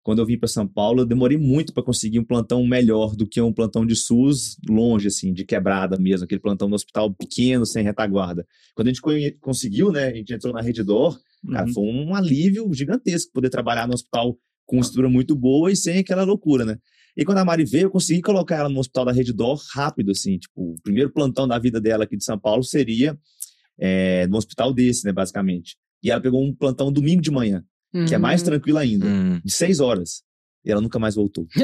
quando 0.02 0.18
eu 0.18 0.26
vim 0.26 0.38
para 0.38 0.48
São 0.48 0.66
Paulo, 0.66 1.02
eu 1.02 1.06
demorei 1.06 1.38
muito 1.38 1.72
para 1.72 1.82
conseguir 1.82 2.18
um 2.18 2.24
plantão 2.24 2.66
melhor 2.66 3.14
do 3.14 3.26
que 3.26 3.40
um 3.40 3.52
plantão 3.52 3.86
de 3.86 3.94
SUS 3.94 4.56
longe, 4.68 5.08
assim, 5.08 5.32
de 5.32 5.44
quebrada 5.44 5.96
mesmo, 5.98 6.24
aquele 6.24 6.40
plantão 6.40 6.68
no 6.68 6.74
hospital 6.74 7.12
pequeno, 7.14 7.64
sem 7.64 7.84
retaguarda. 7.84 8.46
Quando 8.74 8.88
a 8.88 8.92
gente 8.92 9.36
conseguiu, 9.40 9.92
né, 9.92 10.08
a 10.08 10.14
gente 10.14 10.34
entrou 10.34 10.52
na 10.52 10.60
Rede 10.60 10.82
Dor, 10.82 11.18
cara, 11.50 11.66
Uhum. 11.66 11.72
foi 11.72 11.84
um 11.84 12.14
alívio 12.14 12.72
gigantesco 12.72 13.32
poder 13.32 13.50
trabalhar 13.50 13.86
no 13.86 13.94
hospital 13.94 14.36
com 14.66 14.76
uma 14.76 14.82
estrutura 14.82 15.08
muito 15.08 15.36
boa 15.36 15.70
e 15.70 15.76
sem 15.76 15.98
aquela 15.98 16.24
loucura, 16.24 16.64
né? 16.64 16.78
E 17.16 17.24
quando 17.24 17.38
a 17.38 17.44
Mari 17.44 17.64
veio, 17.64 17.84
eu 17.84 17.90
consegui 17.90 18.22
colocar 18.22 18.56
ela 18.56 18.68
no 18.68 18.80
hospital 18.80 19.04
da 19.04 19.12
Rede 19.12 19.32
Dor 19.32 19.60
rápido, 19.74 20.12
assim, 20.12 20.38
tipo, 20.38 20.72
o 20.72 20.76
primeiro 20.82 21.12
plantão 21.12 21.46
da 21.46 21.58
vida 21.58 21.80
dela 21.80 22.04
aqui 22.04 22.16
de 22.16 22.24
São 22.24 22.38
Paulo 22.38 22.62
seria 22.62 23.18
é, 23.78 24.26
num 24.28 24.38
hospital 24.38 24.72
desse, 24.72 25.04
né, 25.04 25.12
basicamente. 25.12 25.76
E 26.02 26.10
ela 26.10 26.20
pegou 26.20 26.42
um 26.42 26.54
plantão 26.54 26.90
domingo 26.90 27.20
de 27.20 27.30
manhã, 27.30 27.62
que 28.06 28.14
é 28.14 28.18
mais 28.18 28.40
Uhum. 28.40 28.46
tranquilo 28.46 28.78
ainda, 28.78 29.06
Hum. 29.06 29.40
de 29.44 29.52
seis 29.52 29.80
horas. 29.80 30.22
E 30.64 30.70
ela 30.70 30.80
nunca 30.80 30.96
mais 30.96 31.16
voltou. 31.16 31.44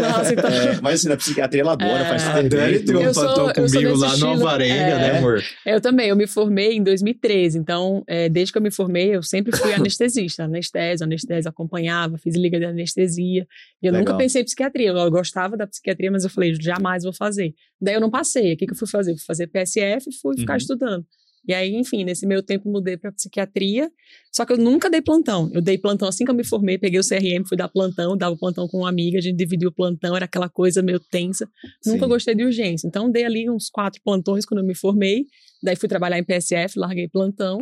Nossa, 0.00 0.32
então. 0.32 0.50
É, 0.50 0.80
mas 0.80 0.94
assim, 1.00 1.08
na 1.10 1.16
psiquiatria 1.18 1.60
ela 1.60 1.72
adora, 1.72 2.02
É. 2.02 2.08
faz 2.08 2.26
A 2.26 2.40
Dani 2.42 2.78
um 3.08 3.12
sou 3.14 3.52
comigo 3.52 3.94
lá 3.96 4.06
no 4.08 4.12
estilo. 4.14 4.30
Alvarenga, 4.30 4.74
É. 4.74 4.98
né, 5.12 5.18
amor? 5.18 5.42
Eu 5.66 5.80
também, 5.82 6.08
eu 6.08 6.16
me 6.16 6.26
formei 6.26 6.72
em 6.72 6.82
2013, 6.82 7.58
então, 7.58 8.02
é, 8.06 8.28
desde 8.30 8.52
que 8.52 8.58
eu 8.58 8.62
me 8.62 8.70
formei, 8.70 9.14
eu 9.14 9.22
sempre 9.22 9.54
fui 9.56 9.72
anestesista, 9.74 10.44
anestésio, 10.44 11.04
anestésio, 11.04 11.48
acompanhava, 11.50 12.16
fiz 12.18 12.34
liga 12.36 12.58
de 12.58 12.64
anestesia, 12.64 13.46
e 13.82 13.86
eu 13.86 13.92
Legal. 13.92 14.00
nunca 14.00 14.16
pensei 14.16 14.40
em 14.42 14.44
psiquiatria, 14.46 14.88
eu 14.88 15.10
gostava 15.10 15.54
da 15.56 15.66
psiquiatria, 15.66 16.10
mas 16.10 16.24
eu 16.24 16.30
falei, 16.30 16.54
jamais 16.58 17.02
vou 17.04 17.12
fazer. 17.12 17.52
Daí 17.80 17.94
eu 17.94 18.00
não 18.00 18.10
passei, 18.10 18.54
o 18.54 18.56
que, 18.56 18.66
que 18.66 18.72
eu 18.72 18.76
fui 18.78 18.88
fazer? 18.88 19.12
Fui 19.14 19.24
fazer 19.26 19.46
PSF 19.48 20.08
e 20.08 20.14
fui 20.22 20.36
ficar 20.38 20.54
Uhum. 20.54 20.56
estudando. 20.58 21.04
E 21.46 21.52
aí, 21.52 21.74
enfim, 21.74 22.04
nesse 22.04 22.26
meu 22.26 22.42
tempo 22.42 22.70
mudei 22.70 22.96
para 22.96 23.12
psiquiatria, 23.12 23.90
só 24.32 24.44
que 24.44 24.52
eu 24.52 24.56
nunca 24.56 24.88
dei 24.88 25.02
plantão. 25.02 25.50
Eu 25.52 25.60
dei 25.60 25.76
plantão 25.76 26.08
assim 26.08 26.24
que 26.24 26.30
eu 26.30 26.34
me 26.34 26.44
formei, 26.44 26.78
peguei 26.78 26.98
o 26.98 27.02
CRM, 27.06 27.46
fui 27.46 27.56
dar 27.56 27.68
plantão, 27.68 28.16
dava 28.16 28.36
plantão 28.36 28.66
com 28.66 28.78
uma 28.78 28.88
amiga, 28.88 29.18
a 29.18 29.20
gente 29.20 29.36
dividiu 29.36 29.68
o 29.68 29.72
plantão, 29.72 30.16
era 30.16 30.24
aquela 30.24 30.48
coisa 30.48 30.82
meio 30.82 30.98
tensa. 30.98 31.48
Nunca 31.84 32.04
Sim. 32.04 32.08
gostei 32.08 32.34
de 32.34 32.44
urgência. 32.44 32.86
Então, 32.86 33.10
dei 33.10 33.24
ali 33.24 33.50
uns 33.50 33.68
quatro 33.68 34.00
plantões 34.02 34.46
quando 34.46 34.60
eu 34.60 34.66
me 34.66 34.74
formei. 34.74 35.26
Daí 35.62 35.76
fui 35.76 35.88
trabalhar 35.88 36.18
em 36.18 36.24
PSF, 36.24 36.78
larguei 36.78 37.08
plantão. 37.08 37.58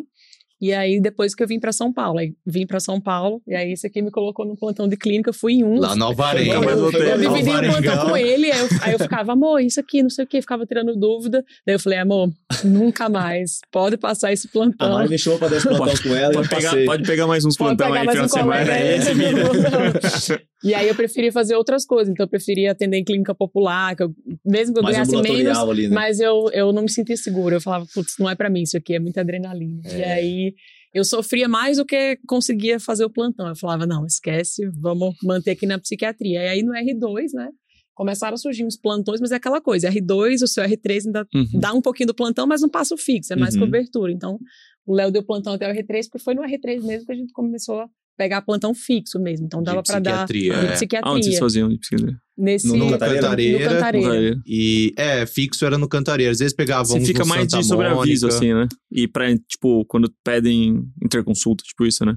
E 0.62 0.72
aí, 0.72 1.00
depois 1.00 1.34
que 1.34 1.42
eu 1.42 1.48
vim 1.48 1.58
para 1.58 1.72
São 1.72 1.92
Paulo, 1.92 2.20
aí 2.20 2.34
vim 2.46 2.64
para 2.64 2.78
São 2.78 3.00
Paulo, 3.00 3.42
e 3.48 3.52
aí 3.52 3.72
isso 3.72 3.84
aqui 3.84 4.00
me 4.00 4.12
colocou 4.12 4.46
no 4.46 4.56
plantão 4.56 4.86
de 4.86 4.96
clínica, 4.96 5.32
fui 5.32 5.54
em 5.54 5.64
um. 5.64 5.80
Lá 5.80 5.96
no 5.96 6.04
Alvarenga. 6.04 6.60
Mais 6.60 6.78
voltei. 6.78 7.02
Eu 7.02 7.18
Não, 7.18 7.34
dividi 7.34 7.50
o 7.50 7.72
plantão 7.72 8.06
com 8.06 8.16
ele, 8.16 8.52
aí 8.52 8.60
eu, 8.60 8.68
aí 8.80 8.92
eu 8.92 8.98
ficava, 9.00 9.32
amor, 9.32 9.60
isso 9.60 9.80
aqui, 9.80 10.04
não 10.04 10.10
sei 10.10 10.24
o 10.24 10.28
que, 10.28 10.40
ficava 10.40 10.64
tirando 10.64 10.94
dúvida. 10.94 11.44
Daí 11.66 11.74
eu 11.74 11.80
falei, 11.80 11.98
amor, 11.98 12.30
nunca 12.62 13.08
mais, 13.08 13.58
pode 13.72 13.96
passar 13.96 14.32
esse 14.32 14.46
A 14.46 14.50
plantão. 14.52 14.92
Mari 14.92 15.08
me 15.08 15.18
chamou 15.18 15.40
pra 15.40 15.48
dar 15.48 15.56
esse 15.56 15.66
plantão 15.66 15.94
com 16.00 16.14
ela 16.14 16.32
e 16.32 16.36
eu 16.36 16.42
Pode 16.42 16.48
pegar, 16.48 16.84
pode 16.84 17.02
pegar 17.02 17.26
mais 17.26 17.44
uns 17.44 17.56
Pode 17.56 17.76
plantão 17.76 17.88
pegar 17.88 18.00
aí, 18.00 18.06
mais 18.06 18.18
final 18.18 18.24
um 18.24 18.28
de 18.28 18.32
semana. 18.32 18.70
É 18.70 20.38
aí. 20.38 20.46
E 20.64 20.74
aí 20.74 20.86
eu 20.88 20.94
preferi 20.94 21.30
fazer 21.32 21.56
outras 21.56 21.84
coisas, 21.84 22.10
então 22.12 22.24
eu 22.24 22.28
preferi 22.28 22.68
atender 22.68 22.96
em 22.98 23.04
clínica 23.04 23.34
popular, 23.34 23.96
que 23.96 24.02
eu, 24.04 24.14
mesmo 24.44 24.74
que 24.74 24.78
eu 24.78 24.82
Mais 24.84 24.94
ganhasse 24.96 25.12
menos, 25.16 25.58
ali, 25.68 25.88
né? 25.88 25.94
Mas 25.94 26.20
eu, 26.20 26.48
eu 26.52 26.72
não 26.72 26.82
me 26.82 26.90
sentia 26.90 27.16
segura. 27.16 27.56
Eu 27.56 27.60
falava, 27.60 27.84
putz, 27.92 28.14
não 28.18 28.30
é 28.30 28.34
pra 28.36 28.48
mim 28.48 28.62
isso 28.62 28.76
aqui, 28.76 28.94
é 28.94 29.00
muita 29.00 29.20
adrenalina. 29.22 29.80
E 29.84 30.02
aí 30.04 30.54
eu 30.94 31.04
sofria 31.04 31.48
mais 31.48 31.78
do 31.78 31.84
que 31.84 32.16
conseguia 32.28 32.78
fazer 32.78 33.04
o 33.04 33.10
plantão. 33.10 33.48
Eu 33.48 33.56
falava, 33.56 33.86
não, 33.86 34.06
esquece, 34.06 34.70
vamos 34.80 35.14
manter 35.22 35.50
aqui 35.52 35.66
na 35.66 35.78
psiquiatria. 35.78 36.44
E 36.44 36.48
aí 36.48 36.62
no 36.62 36.72
R2, 36.72 37.32
né? 37.34 37.48
Começaram 37.94 38.34
a 38.34 38.38
surgir 38.38 38.64
uns 38.64 38.76
plantões, 38.76 39.20
mas 39.20 39.32
é 39.32 39.36
aquela 39.36 39.60
coisa: 39.60 39.90
R2, 39.90 40.42
o 40.42 40.46
seu 40.46 40.64
R3 40.64 41.06
ainda 41.06 41.26
Uhum. 41.34 41.60
dá 41.60 41.74
um 41.74 41.80
pouquinho 41.82 42.06
do 42.06 42.14
plantão, 42.14 42.46
mas 42.46 42.62
não 42.62 42.68
passa 42.70 42.94
o 42.94 42.98
fixo, 42.98 43.32
é 43.32 43.36
mais 43.36 43.54
Uhum. 43.54 43.60
cobertura. 43.60 44.10
Então, 44.10 44.38
o 44.86 44.94
Léo 44.94 45.10
deu 45.10 45.22
plantão 45.22 45.52
até 45.52 45.70
o 45.70 45.74
R3, 45.74 46.04
porque 46.08 46.18
foi 46.24 46.34
no 46.34 46.42
R3 46.42 46.82
mesmo 46.86 47.04
que 47.06 47.12
a 47.12 47.16
gente 47.16 47.32
começou 47.34 47.80
a 47.80 47.88
pegar 48.16 48.42
plantão 48.42 48.74
fixo 48.74 49.18
mesmo. 49.18 49.46
Então, 49.46 49.62
dava 49.62 49.82
pra 49.82 49.98
dar 49.98 50.26
psiquiatria, 50.26 50.52
de 50.52 50.96
é. 50.96 51.00
Aonde 51.02 51.24
vocês 51.24 51.34
psiquiatria. 51.34 51.38
faziam 51.40 51.68
de 51.68 51.78
psiquiatria? 51.78 52.16
Nesse, 52.36 52.66
No- 52.68 52.76
no 52.76 52.90
Cantareira? 52.90 53.28
no 53.30 53.58
Cantareira. 53.68 54.42
E 54.46 54.92
é, 54.96 55.26
fixo 55.26 55.64
era 55.66 55.76
no 55.78 55.88
Cantareira. 55.88 56.32
Às 56.32 56.38
vezes 56.38 56.54
pegava 56.54 56.84
Você 56.84 56.98
uns 56.98 57.06
fica 57.06 57.20
no 57.20 57.26
mais 57.26 57.42
Santa 57.42 57.58
de 57.58 57.66
sobreaviso, 57.66 58.26
Mônica. 58.26 58.38
assim, 58.38 58.54
né? 58.54 58.68
E 58.90 59.06
pra, 59.08 59.26
tipo, 59.36 59.84
quando 59.86 60.12
pedem 60.24 60.82
interconsulta, 61.04 61.62
tipo 61.64 61.84
isso, 61.86 62.04
né? 62.04 62.14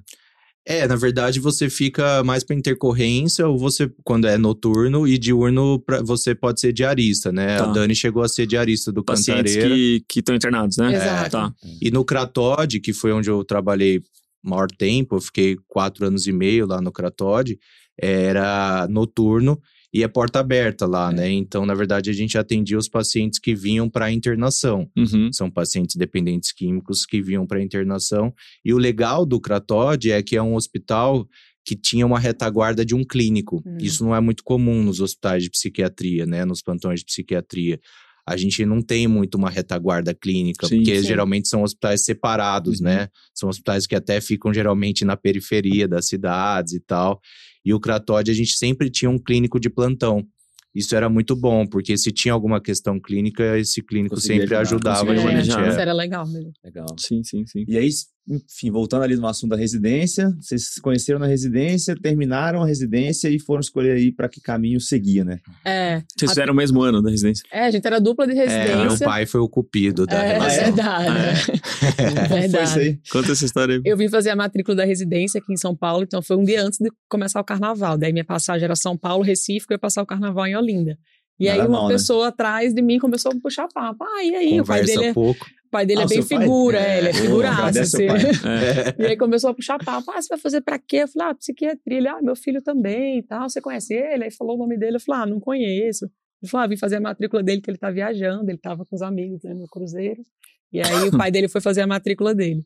É, 0.68 0.88
na 0.88 0.96
verdade 0.96 1.40
você 1.40 1.70
fica 1.70 2.24
mais 2.24 2.44
pra 2.44 2.56
intercorrência 2.56 3.48
ou 3.48 3.56
você, 3.56 3.88
quando 4.04 4.26
é 4.28 4.36
noturno, 4.36 5.08
e 5.08 5.16
diurno 5.16 5.80
pra, 5.80 6.02
você 6.02 6.34
pode 6.34 6.60
ser 6.60 6.74
diarista, 6.74 7.32
né? 7.32 7.58
Tá. 7.60 7.66
A 7.66 7.68
Dani 7.72 7.94
chegou 7.94 8.24
a 8.24 8.28
ser 8.28 8.48
diarista 8.48 8.92
do 8.92 9.04
Pacientes 9.04 9.54
Cantareira. 9.56 10.04
que 10.10 10.20
estão 10.20 10.34
internados, 10.36 10.78
né? 10.78 10.96
Exato. 10.96 11.30
Tá. 11.32 11.54
E 11.80 11.92
no 11.92 12.04
Cratode, 12.04 12.80
que 12.80 12.94
foi 12.94 13.12
onde 13.12 13.30
eu 13.30 13.44
trabalhei 13.44 14.02
maior 14.50 14.68
tempo, 14.68 15.16
eu 15.16 15.22
fiquei 15.22 15.58
quatro 15.68 16.06
anos 16.06 16.28
e 16.28 16.32
meio 16.32 16.66
lá 16.66 16.82
no 16.82 16.92
Cratode, 16.92 17.60
era 17.98 18.88
noturno 18.90 19.60
e 19.94 20.04
é 20.04 20.08
porta 20.10 20.40
aberta 20.40 20.86
lá, 20.86 21.10
né? 21.10 21.32
Então, 21.32 21.66
na 21.66 21.74
verdade, 21.74 22.10
a 22.10 22.14
gente 22.14 22.38
atendia 22.38 22.78
os 22.78 22.90
pacientes 22.90 23.40
que 23.40 23.56
vinham 23.56 23.90
para 23.90 24.12
internação. 24.12 24.90
Uhum. 24.98 25.32
São 25.32 25.50
pacientes 25.50 25.96
dependentes 25.96 26.52
químicos 26.52 27.06
que 27.06 27.22
vinham 27.22 27.48
para 27.48 27.64
internação. 27.64 28.34
E 28.64 28.74
o 28.74 28.78
legal 28.78 29.26
do 29.26 29.40
Cratode 29.40 30.12
é 30.12 30.22
que 30.22 30.36
é 30.36 30.42
um 30.42 30.56
hospital 30.56 31.26
que 31.66 31.78
tinha 31.78 32.06
uma 32.06 32.20
retaguarda 32.20 32.86
de 32.86 32.94
um 32.94 33.06
clínico. 33.06 33.64
Hum. 33.66 33.78
Isso 33.80 34.04
não 34.04 34.14
é 34.14 34.20
muito 34.20 34.44
comum 34.44 34.84
nos 34.84 35.00
hospitais 35.00 35.44
de 35.44 35.50
psiquiatria, 35.50 36.26
né? 36.26 36.44
Nos 36.44 36.62
plantões 36.62 37.00
de 37.00 37.06
psiquiatria. 37.06 37.80
A 38.28 38.36
gente 38.36 38.66
não 38.66 38.82
tem 38.82 39.08
muito 39.08 39.36
uma 39.36 39.50
retaguarda 39.50 40.14
clínica, 40.14 40.66
Sim, 40.68 40.78
porque 40.78 41.00
sim. 41.02 41.08
geralmente 41.08 41.48
são 41.48 41.62
hospitais 41.64 42.04
separados, 42.04 42.80
Uhum. 42.80 42.86
né? 42.86 43.08
São 43.34 43.50
hospitais 43.50 43.86
que 43.86 43.94
até 43.96 44.20
ficam 44.20 44.52
geralmente 44.54 45.06
na 45.06 45.16
periferia 45.16 45.88
das 45.88 46.08
cidades 46.08 46.74
e 46.74 46.80
tal. 46.80 47.22
E 47.64 47.74
o 47.74 47.80
Cratode, 47.80 48.32
a 48.32 48.34
gente 48.34 48.54
sempre 48.58 48.90
tinha 48.90 49.10
um 49.12 49.20
clínico 49.20 49.60
de 49.60 49.70
plantão. 49.70 50.26
Isso 50.74 50.96
era 50.96 51.08
muito 51.08 51.36
bom, 51.36 51.66
porque 51.66 51.98
se 51.98 52.12
tinha 52.12 52.34
alguma 52.34 52.60
questão 52.60 53.00
clínica, 53.00 53.58
esse 53.58 53.82
clínico 53.82 54.16
Conseguia 54.16 54.42
sempre 54.42 54.56
ajudar, 54.58 54.92
ajudava 54.94 55.12
a 55.12 55.16
gente. 55.16 55.26
manejar. 55.26 55.66
é. 55.66 55.70
Isso 55.70 55.80
era 55.80 55.94
legal 55.94 56.28
mesmo. 56.28 56.52
Legal. 56.64 56.88
Sim, 57.00 57.24
sim, 57.24 57.46
sim. 57.46 57.64
E 57.68 57.78
aí, 57.78 57.88
enfim, 58.28 58.72
voltando 58.72 59.04
ali 59.04 59.16
no 59.16 59.28
assunto 59.28 59.52
da 59.52 59.56
residência, 59.58 60.32
vocês 60.42 60.74
se 60.74 60.82
conheceram 60.82 61.20
na 61.20 61.28
residência, 61.28 61.96
terminaram 62.02 62.64
a 62.64 62.66
residência 62.68 63.30
e 63.30 63.40
foram 63.40 63.60
escolher 63.60 63.92
aí 63.98 64.12
para 64.12 64.28
que 64.28 64.42
caminho 64.42 64.80
seguia, 64.80 65.24
né? 65.24 65.40
É, 65.64 66.02
Vocês 66.18 66.32
a, 66.32 66.34
fizeram 66.34 66.54
o 66.54 66.56
mesmo 66.56 66.82
ano 66.82 67.02
da 67.02 67.10
residência? 67.12 67.44
é, 67.52 67.66
a 67.66 67.72
gente 67.72 67.86
era 67.86 68.00
dupla 68.00 68.26
de 68.26 68.34
É, 68.34 68.36
meu 68.36 68.78
residência. 68.78 69.06
pai 69.06 69.26
foi 69.26 69.42
o 69.42 69.48
cupido 69.48 70.06
da 70.08 70.16
é, 70.16 70.38
Ah, 70.38 70.48
relação. 70.48 70.60
é? 70.60 70.64
verdade. 70.66 71.46
Como 71.46 72.28
foi 72.28 72.40
isso 72.40 72.52
verdade. 72.52 72.80
aí? 72.80 73.00
Conta 73.12 73.32
essa 73.32 73.46
história 73.46 73.76
aí. 73.76 73.82
Eu 73.86 73.98
vim 73.98 74.10
fazer 74.10 74.30
a 74.32 74.36
matrícula 74.36 74.76
da 74.78 74.86
residência 74.86 75.40
aqui 75.40 75.54
em 75.54 75.58
São 75.58 75.76
Paulo, 75.76 76.04
então 76.04 76.22
foi 76.22 76.36
um 76.38 76.44
dia 76.44 76.64
antes 76.64 76.80
de 76.80 76.90
começar 77.08 77.40
o 77.40 77.44
carnaval. 77.44 77.98
Daí 77.98 78.12
minha 78.12 78.26
passagem 78.26 78.66
era 78.66 78.76
São 78.76 78.98
Paulo, 78.98 79.24
Recife, 79.24 79.66
eu 79.70 79.76
ia 79.76 79.80
passar 79.80 80.02
o 80.02 80.06
carnaval 80.06 80.46
em 80.48 80.56
Olinda. 80.56 80.98
E 81.40 81.50
aí 81.50 81.60
uma 81.60 81.84
né? 81.84 81.94
pessoa 81.94 82.28
atrás 82.30 82.74
de 82.74 82.82
mim 82.82 82.98
começou 82.98 83.32
a 83.32 83.36
puxar 83.42 83.68
papo. 83.68 84.04
Ah, 84.04 84.24
e 84.24 84.36
aí? 84.36 84.62
o 84.62 84.66
pai 84.66 84.80
Conversa 84.80 85.00
dele 85.00 85.10
é, 85.10 85.14
pouco. 85.14 85.46
o 85.46 85.70
pai 85.70 85.86
dele 85.86 86.02
Ah, 86.02 86.04
é 86.04 86.08
bem 86.08 86.22
figura, 86.22 86.80
é, 86.80 86.98
ele 87.00 87.10
é 87.10 87.14
seu 87.14 87.82
assim. 87.82 88.08
É. 88.48 89.04
E 89.04 89.06
aí 89.08 89.18
começou 89.18 89.50
a 89.50 89.54
puxar 89.54 89.78
papo. 89.84 90.12
Ah, 90.12 90.22
você 90.22 90.30
vai 90.30 90.40
fazer 90.40 90.62
pra 90.62 90.80
quê? 90.80 90.98
Eu 90.98 91.08
falei, 91.10 91.30
ah, 91.30 91.36
psiquiatria. 91.36 91.98
Ele, 91.98 92.08
ah, 92.08 92.22
meu 92.22 92.36
filho 92.36 92.62
também 92.62 93.20
e 93.20 93.24
tal. 93.24 93.50
Você 93.50 93.60
conhece 93.60 93.94
ele? 93.94 94.24
Aí 94.24 94.32
falou 94.32 94.56
o 94.56 94.60
nome 94.60 94.78
dele. 94.78 94.96
Eu 94.96 95.02
falei, 95.02 95.24
ah, 95.24 95.26
não 95.26 95.40
conheço. 95.40 96.06
Ele 96.42 96.50
falou, 96.50 96.64
ah, 96.64 96.68
vim 96.68 96.78
fazer 96.78 96.96
a 96.98 97.02
matrícula 97.02 97.44
dele, 97.44 97.62
que 97.62 97.70
ele 97.70 97.78
tá 97.78 97.92
viajando. 97.92 98.50
Ele 98.50 98.58
tava 98.58 98.86
com 98.86 98.96
os 98.96 99.02
amigos 99.02 99.44
né, 99.44 99.54
no 99.54 99.68
cruzeiro. 99.68 100.24
E 100.72 100.80
aí 100.80 101.10
o 101.10 101.12
pai 101.18 101.32
dele 101.32 101.50
foi 101.50 101.60
fazer 101.60 101.82
a 101.82 101.88
matrícula 101.88 102.34
dele. 102.34 102.66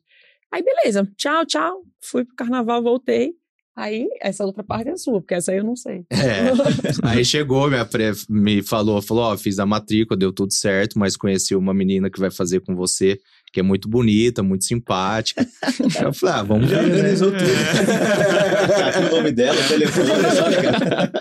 Aí, 0.52 0.62
beleza. 0.62 1.08
Tchau, 1.16 1.44
tchau. 1.44 1.82
Fui 2.00 2.24
pro 2.24 2.36
carnaval, 2.36 2.82
voltei. 2.82 3.34
Aí, 3.76 4.08
essa 4.20 4.44
outra 4.44 4.64
parte 4.64 4.88
é 4.88 4.96
sua, 4.96 5.20
porque 5.20 5.34
essa 5.34 5.52
aí 5.52 5.58
eu 5.58 5.64
não 5.64 5.76
sei. 5.76 6.04
É. 6.10 6.50
Aí 7.02 7.24
chegou, 7.24 7.68
minha 7.68 7.84
pre... 7.84 8.12
me 8.28 8.62
falou, 8.62 9.00
falou, 9.00 9.24
ó, 9.24 9.36
fiz 9.36 9.58
a 9.58 9.64
matrícula, 9.64 10.18
deu 10.18 10.32
tudo 10.32 10.52
certo, 10.52 10.98
mas 10.98 11.16
conheci 11.16 11.54
uma 11.54 11.72
menina 11.72 12.10
que 12.10 12.18
vai 12.18 12.30
fazer 12.30 12.60
com 12.60 12.74
você, 12.74 13.18
que 13.52 13.60
é 13.60 13.62
muito 13.62 13.88
bonita, 13.88 14.42
muito 14.42 14.64
simpática. 14.64 15.46
Eu 16.02 16.12
falei, 16.12 16.34
ah, 16.34 16.42
vamos 16.42 16.68
Já 16.68 16.82
ver, 16.82 16.88
né? 16.88 16.94
organizou 16.96 17.30
tudo. 17.30 18.76
Tá 18.76 18.88
aqui 18.88 18.98
o 18.98 19.16
nome 19.16 19.32
dela, 19.32 19.60
o 19.60 19.68
telefone, 19.68 20.10
é 20.10 20.30
só 20.30 20.48
ligar. 20.48 21.12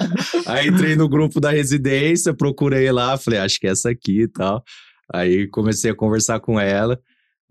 Aí 0.47 0.67
entrei 0.67 0.95
no 0.95 1.07
grupo 1.07 1.39
da 1.39 1.51
residência, 1.51 2.33
procurei 2.33 2.91
lá, 2.91 3.17
falei, 3.17 3.39
acho 3.39 3.59
que 3.59 3.67
é 3.67 3.71
essa 3.71 3.89
aqui 3.89 4.23
e 4.23 4.27
tal. 4.27 4.63
Aí 5.13 5.47
comecei 5.47 5.91
a 5.91 5.95
conversar 5.95 6.39
com 6.39 6.59
ela. 6.59 6.99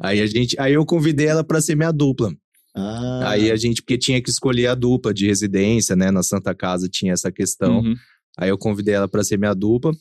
Aí 0.01 0.21
a 0.21 0.27
gente, 0.27 0.55
aí 0.61 0.75
eu 0.75 0.85
convidei 0.85 1.27
ela 1.27 1.43
para 1.43 1.61
ser 1.61 1.77
minha 1.77 1.93
dupla. 1.93 2.31
Ah, 2.79 3.31
Aí 3.31 3.51
a 3.51 3.57
gente, 3.57 3.83
porque 3.83 3.99
tinha 3.99 4.23
que 4.23 4.31
escolher 4.31 4.69
a 4.69 4.75
dupla 4.75 5.13
de 5.13 5.27
residência, 5.27 5.97
né? 5.97 6.11
Na 6.11 6.23
Santa 6.23 6.55
Casa 6.55 6.89
tinha 6.89 7.13
essa 7.13 7.31
questão. 7.33 7.81
Uhum. 7.81 7.95
Aí 8.39 8.49
eu 8.49 8.59
convidei 8.59 8.95
ela 8.95 9.09
para 9.09 9.25
ser 9.25 9.39
minha 9.39 9.55
dupla. 9.55 9.93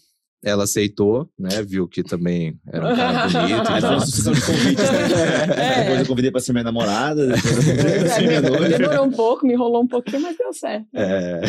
Ela 0.45 0.65
aceitou, 0.65 1.27
né? 1.37 1.63
Viu 1.63 1.87
que 1.87 2.03
também 2.03 2.59
era 2.71 2.93
um 2.93 2.95
cara 2.95 3.27
bonito 3.27 3.71
e 3.71 3.81
foi 3.81 3.89
uma 3.89 3.99
sucessão 4.01 4.33
de 4.33 4.41
convites, 4.41 4.91
né? 4.91 5.07
É. 5.57 5.81
Depois 5.81 5.99
eu 5.99 6.05
convidei 6.05 6.31
pra 6.31 6.39
ser 6.39 6.51
minha 6.53 6.63
namorada, 6.63 7.25
depois 7.25 7.57
eu 7.57 7.75
convidei 7.75 7.99
pra 7.99 8.09
ser 8.09 8.27
minha 8.27 8.41
noiva. 8.41 8.69
Demorou 8.69 9.05
um 9.05 9.11
pouco, 9.11 9.47
me 9.47 9.53
enrolou 9.53 9.81
um 9.81 9.87
pouquinho, 9.87 10.21
mas 10.21 10.37
deu 10.37 10.53
certo. 10.53 10.85
É. 10.93 11.41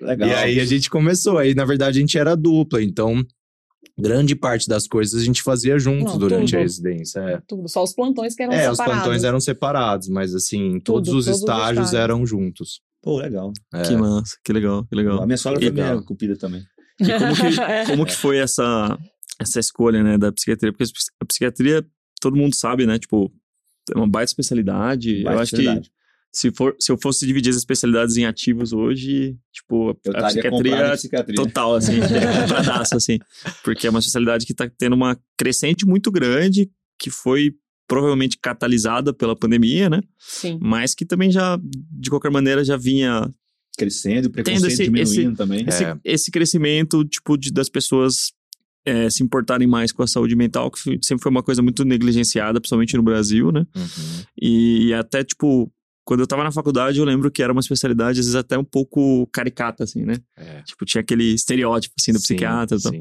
Legal. 0.00 0.28
E 0.28 0.34
aí 0.34 0.60
a 0.60 0.64
gente 0.64 0.90
começou. 0.90 1.38
Aí, 1.38 1.54
na 1.54 1.64
verdade, 1.64 1.98
a 1.98 2.00
gente 2.00 2.18
era 2.18 2.34
dupla. 2.34 2.82
Então, 2.82 3.24
grande 3.98 4.34
parte 4.36 4.68
das 4.68 4.86
coisas 4.86 5.20
a 5.20 5.24
gente 5.24 5.42
fazia 5.42 5.78
juntos 5.78 6.12
Não, 6.12 6.18
durante 6.18 6.50
tudo. 6.50 6.58
a 6.58 6.62
residência. 6.62 7.20
É. 7.20 7.40
Tudo. 7.46 7.68
Só 7.68 7.82
os 7.82 7.92
plantões 7.94 8.34
que 8.34 8.42
eram 8.42 8.52
É, 8.52 8.70
os 8.70 8.76
separados. 8.76 9.02
plantões 9.02 9.24
eram 9.24 9.40
separados, 9.40 10.08
mas 10.08 10.34
assim, 10.34 10.78
todos 10.80 11.08
Tudo, 11.08 11.18
os 11.18 11.24
todos 11.26 11.36
os 11.38 11.40
estágios 11.42 11.86
estágios. 11.86 11.94
eram 11.94 12.26
juntos. 12.26 12.80
Pô, 13.02 13.18
legal. 13.18 13.52
É. 13.74 13.82
Que 13.82 13.96
massa, 13.96 14.36
que 14.44 14.52
legal, 14.52 14.84
que 14.86 14.94
legal. 14.96 15.22
A 15.22 15.26
minha 15.26 15.36
sogra 15.36 15.60
foi 15.60 15.68
Legal. 15.70 15.92
minha 15.94 16.02
cupida 16.04 16.36
também. 16.36 16.62
E 17.00 17.04
como 17.06 17.34
que, 17.34 17.60
É. 17.62 17.84
como 17.86 18.06
que 18.06 18.14
foi 18.16 18.38
essa, 18.38 18.98
essa 19.40 19.60
escolha, 19.60 20.02
né, 20.02 20.18
da 20.18 20.32
psiquiatria? 20.32 20.72
Porque 20.72 20.84
a 21.20 21.24
psiquiatria, 21.24 21.86
todo 22.20 22.36
mundo 22.36 22.54
sabe, 22.56 22.86
né, 22.86 22.98
tipo, 22.98 23.32
é 23.94 23.96
uma 23.98 24.08
baita 24.08 24.30
especialidade. 24.30 25.22
Baita 25.22 25.30
eu 25.30 25.42
acho 25.42 25.54
especialidade. 25.54 25.88
que 25.88 25.94
se, 26.38 26.50
for, 26.52 26.76
se 26.78 26.92
eu 26.92 26.98
fosse 27.00 27.26
dividir 27.26 27.50
as 27.50 27.56
especialidades 27.56 28.16
em 28.16 28.24
ativos 28.26 28.72
hoje, 28.72 29.36
tipo, 29.52 29.98
Eu 30.04 30.12
a 30.16 30.26
psiquiatria 30.28 30.92
psiquiatria. 30.92 31.34
total, 31.36 31.74
assim, 31.76 31.94
compradaço, 32.42 32.96
assim. 32.96 33.18
Porque 33.64 33.86
é 33.86 33.90
uma 33.90 33.98
especialidade 33.98 34.46
que 34.46 34.54
tá 34.54 34.70
tendo 34.78 34.94
uma 34.94 35.18
crescente 35.36 35.86
muito 35.86 36.10
grande, 36.10 36.70
que 36.98 37.10
foi 37.10 37.52
provavelmente 37.88 38.36
catalisada 38.40 39.12
pela 39.14 39.34
pandemia, 39.34 39.88
né? 39.88 40.00
Sim. 40.18 40.58
Mas 40.60 40.94
que 40.94 41.06
também 41.06 41.30
já, 41.30 41.58
de 41.62 42.10
qualquer 42.10 42.30
maneira, 42.30 42.62
já 42.64 42.76
vinha 42.76 43.28
Crescendo, 43.78 44.26
o 44.26 44.30
preconceito 44.30 44.66
esse- 44.66 44.84
diminuindo 44.84 45.36
também. 45.36 45.64
esse, 45.66 45.84
É. 45.84 45.96
esse 46.04 46.30
crescimento, 46.30 47.04
tipo, 47.04 47.36
de, 47.38 47.50
das 47.52 47.68
pessoas 47.68 48.32
é, 48.84 49.08
se 49.10 49.22
importarem 49.22 49.66
mais 49.68 49.92
com 49.92 50.02
a 50.02 50.06
saúde 50.06 50.34
mental, 50.34 50.70
que 50.70 50.98
sempre 51.02 51.22
foi 51.22 51.30
uma 51.30 51.42
coisa 51.42 51.60
muito 51.62 51.84
negligenciada, 51.84 52.60
principalmente 52.60 52.96
no 52.96 53.02
Brasil, 53.02 53.52
né? 53.52 53.66
Uhum. 53.76 54.22
E, 54.40 54.86
e 54.88 54.94
até, 54.94 55.22
tipo, 55.22 55.70
quando 56.08 56.20
eu 56.20 56.26
tava 56.26 56.42
na 56.42 56.50
faculdade, 56.50 56.98
eu 56.98 57.04
lembro 57.04 57.30
que 57.30 57.42
era 57.42 57.52
uma 57.52 57.60
especialidade, 57.60 58.18
às 58.18 58.24
vezes, 58.24 58.34
até 58.34 58.56
um 58.56 58.64
pouco 58.64 59.26
caricata, 59.26 59.84
assim, 59.84 60.06
né? 60.06 60.14
É. 60.38 60.62
Tipo, 60.62 60.86
tinha 60.86 61.02
aquele 61.02 61.34
estereótipo, 61.34 61.94
assim, 62.00 62.12
do 62.12 62.18
Sim, 62.18 62.28
psiquiatra 62.28 62.78
e 62.78 62.80
tal. 62.80 62.92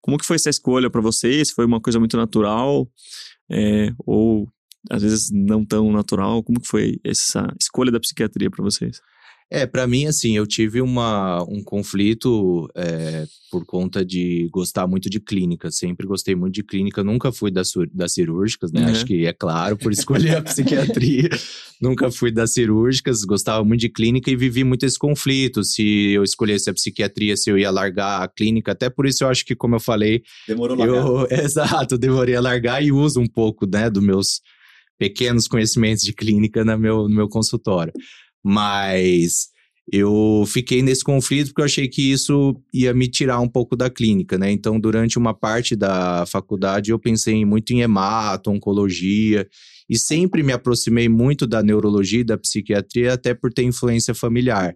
Como 0.00 0.18
que 0.18 0.26
foi 0.26 0.34
essa 0.34 0.50
escolha 0.50 0.90
pra 0.90 1.00
vocês? 1.00 1.52
Foi 1.52 1.64
uma 1.64 1.80
coisa 1.80 2.00
muito 2.00 2.16
natural? 2.16 2.90
É, 3.48 3.92
ou, 4.04 4.48
às 4.90 5.00
vezes, 5.00 5.30
não 5.30 5.64
tão 5.64 5.92
natural? 5.92 6.42
Como 6.42 6.60
que 6.60 6.66
foi 6.66 6.98
essa 7.04 7.46
escolha 7.60 7.92
da 7.92 8.00
psiquiatria 8.00 8.50
pra 8.50 8.64
vocês? 8.64 9.00
É, 9.48 9.64
pra 9.64 9.86
mim, 9.86 10.06
assim, 10.06 10.36
eu 10.36 10.44
tive 10.44 10.80
uma, 10.80 11.40
um 11.44 11.62
conflito 11.62 12.68
é, 12.74 13.24
por 13.48 13.64
conta 13.64 14.04
de 14.04 14.48
gostar 14.50 14.88
muito 14.88 15.08
de 15.08 15.20
clínica. 15.20 15.70
Sempre 15.70 16.04
gostei 16.04 16.34
muito 16.34 16.54
de 16.54 16.64
clínica. 16.64 17.04
Nunca 17.04 17.30
fui 17.30 17.48
das, 17.48 17.70
das 17.92 18.12
cirúrgicas, 18.12 18.72
né? 18.72 18.80
Uhum. 18.80 18.88
Acho 18.88 19.06
que 19.06 19.24
é 19.24 19.32
claro, 19.32 19.76
por 19.76 19.92
escolher 19.92 20.36
a 20.36 20.42
psiquiatria. 20.42 21.30
Nunca 21.80 22.10
fui 22.10 22.32
das 22.32 22.54
cirúrgicas, 22.54 23.22
gostava 23.24 23.64
muito 23.64 23.82
de 23.82 23.88
clínica 23.88 24.28
e 24.30 24.36
vivi 24.36 24.64
muito 24.64 24.84
esse 24.84 24.98
conflito. 24.98 25.62
Se 25.62 26.10
eu 26.10 26.24
escolhesse 26.24 26.68
a 26.68 26.74
psiquiatria, 26.74 27.36
se 27.36 27.48
eu 27.48 27.56
ia 27.56 27.70
largar 27.70 28.22
a 28.22 28.28
clínica. 28.28 28.72
Até 28.72 28.90
por 28.90 29.06
isso 29.06 29.22
eu 29.22 29.28
acho 29.28 29.44
que, 29.44 29.54
como 29.54 29.76
eu 29.76 29.80
falei, 29.80 30.22
Demorou 30.48 30.76
eu, 30.84 31.26
exato, 31.30 31.96
demorei 31.96 32.34
a 32.34 32.40
largar 32.40 32.82
e 32.82 32.90
uso 32.90 33.20
um 33.20 33.28
pouco, 33.28 33.64
né, 33.64 33.88
dos 33.88 34.02
meus 34.02 34.40
pequenos 34.98 35.46
conhecimentos 35.46 36.02
de 36.02 36.12
clínica 36.12 36.64
no 36.64 36.78
meu, 36.78 37.08
no 37.08 37.14
meu 37.14 37.28
consultório. 37.28 37.92
Mas 38.46 39.48
eu 39.92 40.44
fiquei 40.46 40.82
nesse 40.82 41.02
conflito 41.02 41.48
porque 41.48 41.62
eu 41.62 41.64
achei 41.64 41.88
que 41.88 42.12
isso 42.12 42.56
ia 42.72 42.94
me 42.94 43.08
tirar 43.08 43.40
um 43.40 43.48
pouco 43.48 43.74
da 43.76 43.90
clínica, 43.90 44.38
né? 44.38 44.50
Então, 44.52 44.78
durante 44.78 45.18
uma 45.18 45.34
parte 45.34 45.74
da 45.74 46.24
faculdade, 46.26 46.90
eu 46.92 46.98
pensei 46.98 47.44
muito 47.44 47.72
em 47.72 47.80
hemato, 47.82 48.50
oncologia, 48.50 49.46
e 49.90 49.98
sempre 49.98 50.42
me 50.44 50.52
aproximei 50.52 51.08
muito 51.08 51.46
da 51.46 51.60
neurologia 51.62 52.20
e 52.20 52.24
da 52.24 52.38
psiquiatria, 52.38 53.12
até 53.14 53.34
por 53.34 53.52
ter 53.52 53.62
influência 53.64 54.14
familiar. 54.14 54.74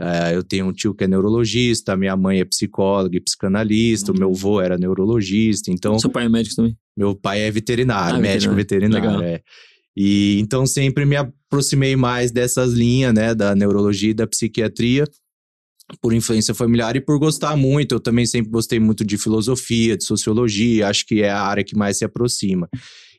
Eh, 0.00 0.32
eu 0.34 0.42
tenho 0.42 0.66
um 0.66 0.72
tio 0.72 0.94
que 0.94 1.04
é 1.04 1.06
neurologista, 1.08 1.94
minha 1.96 2.16
mãe 2.16 2.40
é 2.40 2.44
psicóloga 2.46 3.14
e 3.16 3.20
psicanalista, 3.20 4.10
o 4.10 4.18
meu 4.18 4.30
avô 4.30 4.58
era 4.60 4.78
neurologista, 4.78 5.70
então 5.70 5.98
Seu 5.98 6.10
pai 6.10 6.24
é 6.24 6.28
médico 6.30 6.56
também? 6.56 6.76
meu 6.96 7.14
pai 7.14 7.40
é 7.42 7.50
veterinário, 7.50 8.16
Ah, 8.16 8.20
médico 8.20 8.54
veterinário. 8.54 9.02
veterinário, 9.10 9.36
é. 9.36 9.42
E 9.94 10.38
então 10.40 10.64
sempre 10.66 11.04
me 11.04 11.16
aproximei 11.52 11.94
mais 11.94 12.30
dessas 12.30 12.72
linhas, 12.72 13.12
né, 13.12 13.34
da 13.34 13.54
neurologia 13.54 14.10
e 14.10 14.14
da 14.14 14.26
psiquiatria, 14.26 15.04
por 16.00 16.14
influência 16.14 16.54
familiar 16.54 16.96
e 16.96 17.00
por 17.00 17.18
gostar 17.18 17.54
muito. 17.56 17.96
Eu 17.96 18.00
também 18.00 18.24
sempre 18.24 18.50
gostei 18.50 18.80
muito 18.80 19.04
de 19.04 19.18
filosofia, 19.18 19.94
de 19.94 20.04
sociologia, 20.04 20.88
acho 20.88 21.04
que 21.04 21.20
é 21.20 21.28
a 21.28 21.42
área 21.42 21.62
que 21.62 21.76
mais 21.76 21.98
se 21.98 22.06
aproxima. 22.06 22.70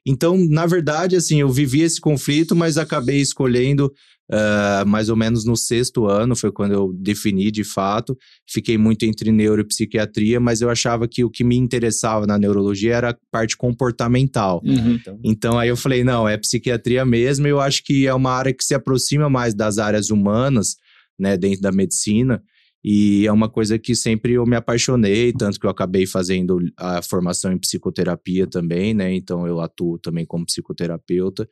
Então, 0.05 0.37
na 0.37 0.65
verdade, 0.65 1.15
assim, 1.15 1.39
eu 1.39 1.49
vivi 1.49 1.81
esse 1.81 1.99
conflito, 1.99 2.55
mas 2.55 2.77
acabei 2.77 3.21
escolhendo 3.21 3.91
ah, 4.31 4.83
mais 4.87 5.09
ou 5.09 5.15
menos 5.15 5.45
no 5.45 5.55
sexto 5.55 6.07
ano, 6.07 6.35
foi 6.35 6.51
quando 6.51 6.73
eu 6.73 6.93
defini 6.93 7.51
de 7.51 7.63
fato. 7.63 8.17
Fiquei 8.49 8.77
muito 8.77 9.03
entre 9.03 9.31
neuro 9.31 9.61
e 9.61 9.67
psiquiatria, 9.67 10.39
mas 10.39 10.61
eu 10.61 10.69
achava 10.69 11.07
que 11.07 11.23
o 11.23 11.29
que 11.29 11.43
me 11.43 11.57
interessava 11.57 12.25
na 12.25 12.37
neurologia 12.37 12.95
era 12.95 13.09
a 13.11 13.17
parte 13.31 13.57
comportamental. 13.57 14.61
Uhum. 14.65 14.93
Então, 14.93 15.19
Então 15.23 15.59
aí 15.59 15.69
eu 15.69 15.77
falei, 15.77 16.03
não, 16.03 16.27
é 16.27 16.37
psiquiatria 16.37 17.05
mesmo. 17.05 17.47
Eu 17.47 17.59
acho 17.59 17.83
que 17.83 18.07
é 18.07 18.13
uma 18.13 18.31
área 18.31 18.53
que 18.53 18.63
se 18.63 18.73
aproxima 18.73 19.29
mais 19.29 19.53
das 19.53 19.77
áreas 19.77 20.09
humanas, 20.09 20.77
né, 21.19 21.37
dentro 21.37 21.61
da 21.61 21.71
medicina. 21.71 22.41
E 22.83 23.25
é 23.25 23.31
uma 23.31 23.49
coisa 23.49 23.79
que 23.79 23.95
sempre 23.95 24.33
eu 24.33 24.45
me 24.45 24.55
apaixonei, 24.57 25.31
tanto 25.31 25.59
que 25.59 25.65
eu 25.65 25.69
acabei 25.69 26.05
fazendo 26.05 26.59
a 26.77 27.01
formação 27.01 27.53
em 27.53 27.57
psicoterapia 27.57 28.45
também, 28.45 28.93
né? 28.93 29.13
Então 29.13 29.47
eu 29.47 29.61
atuo 29.61 29.97
também 29.97 30.25
como 30.25 30.45
psicoterapeuta, 30.45 31.47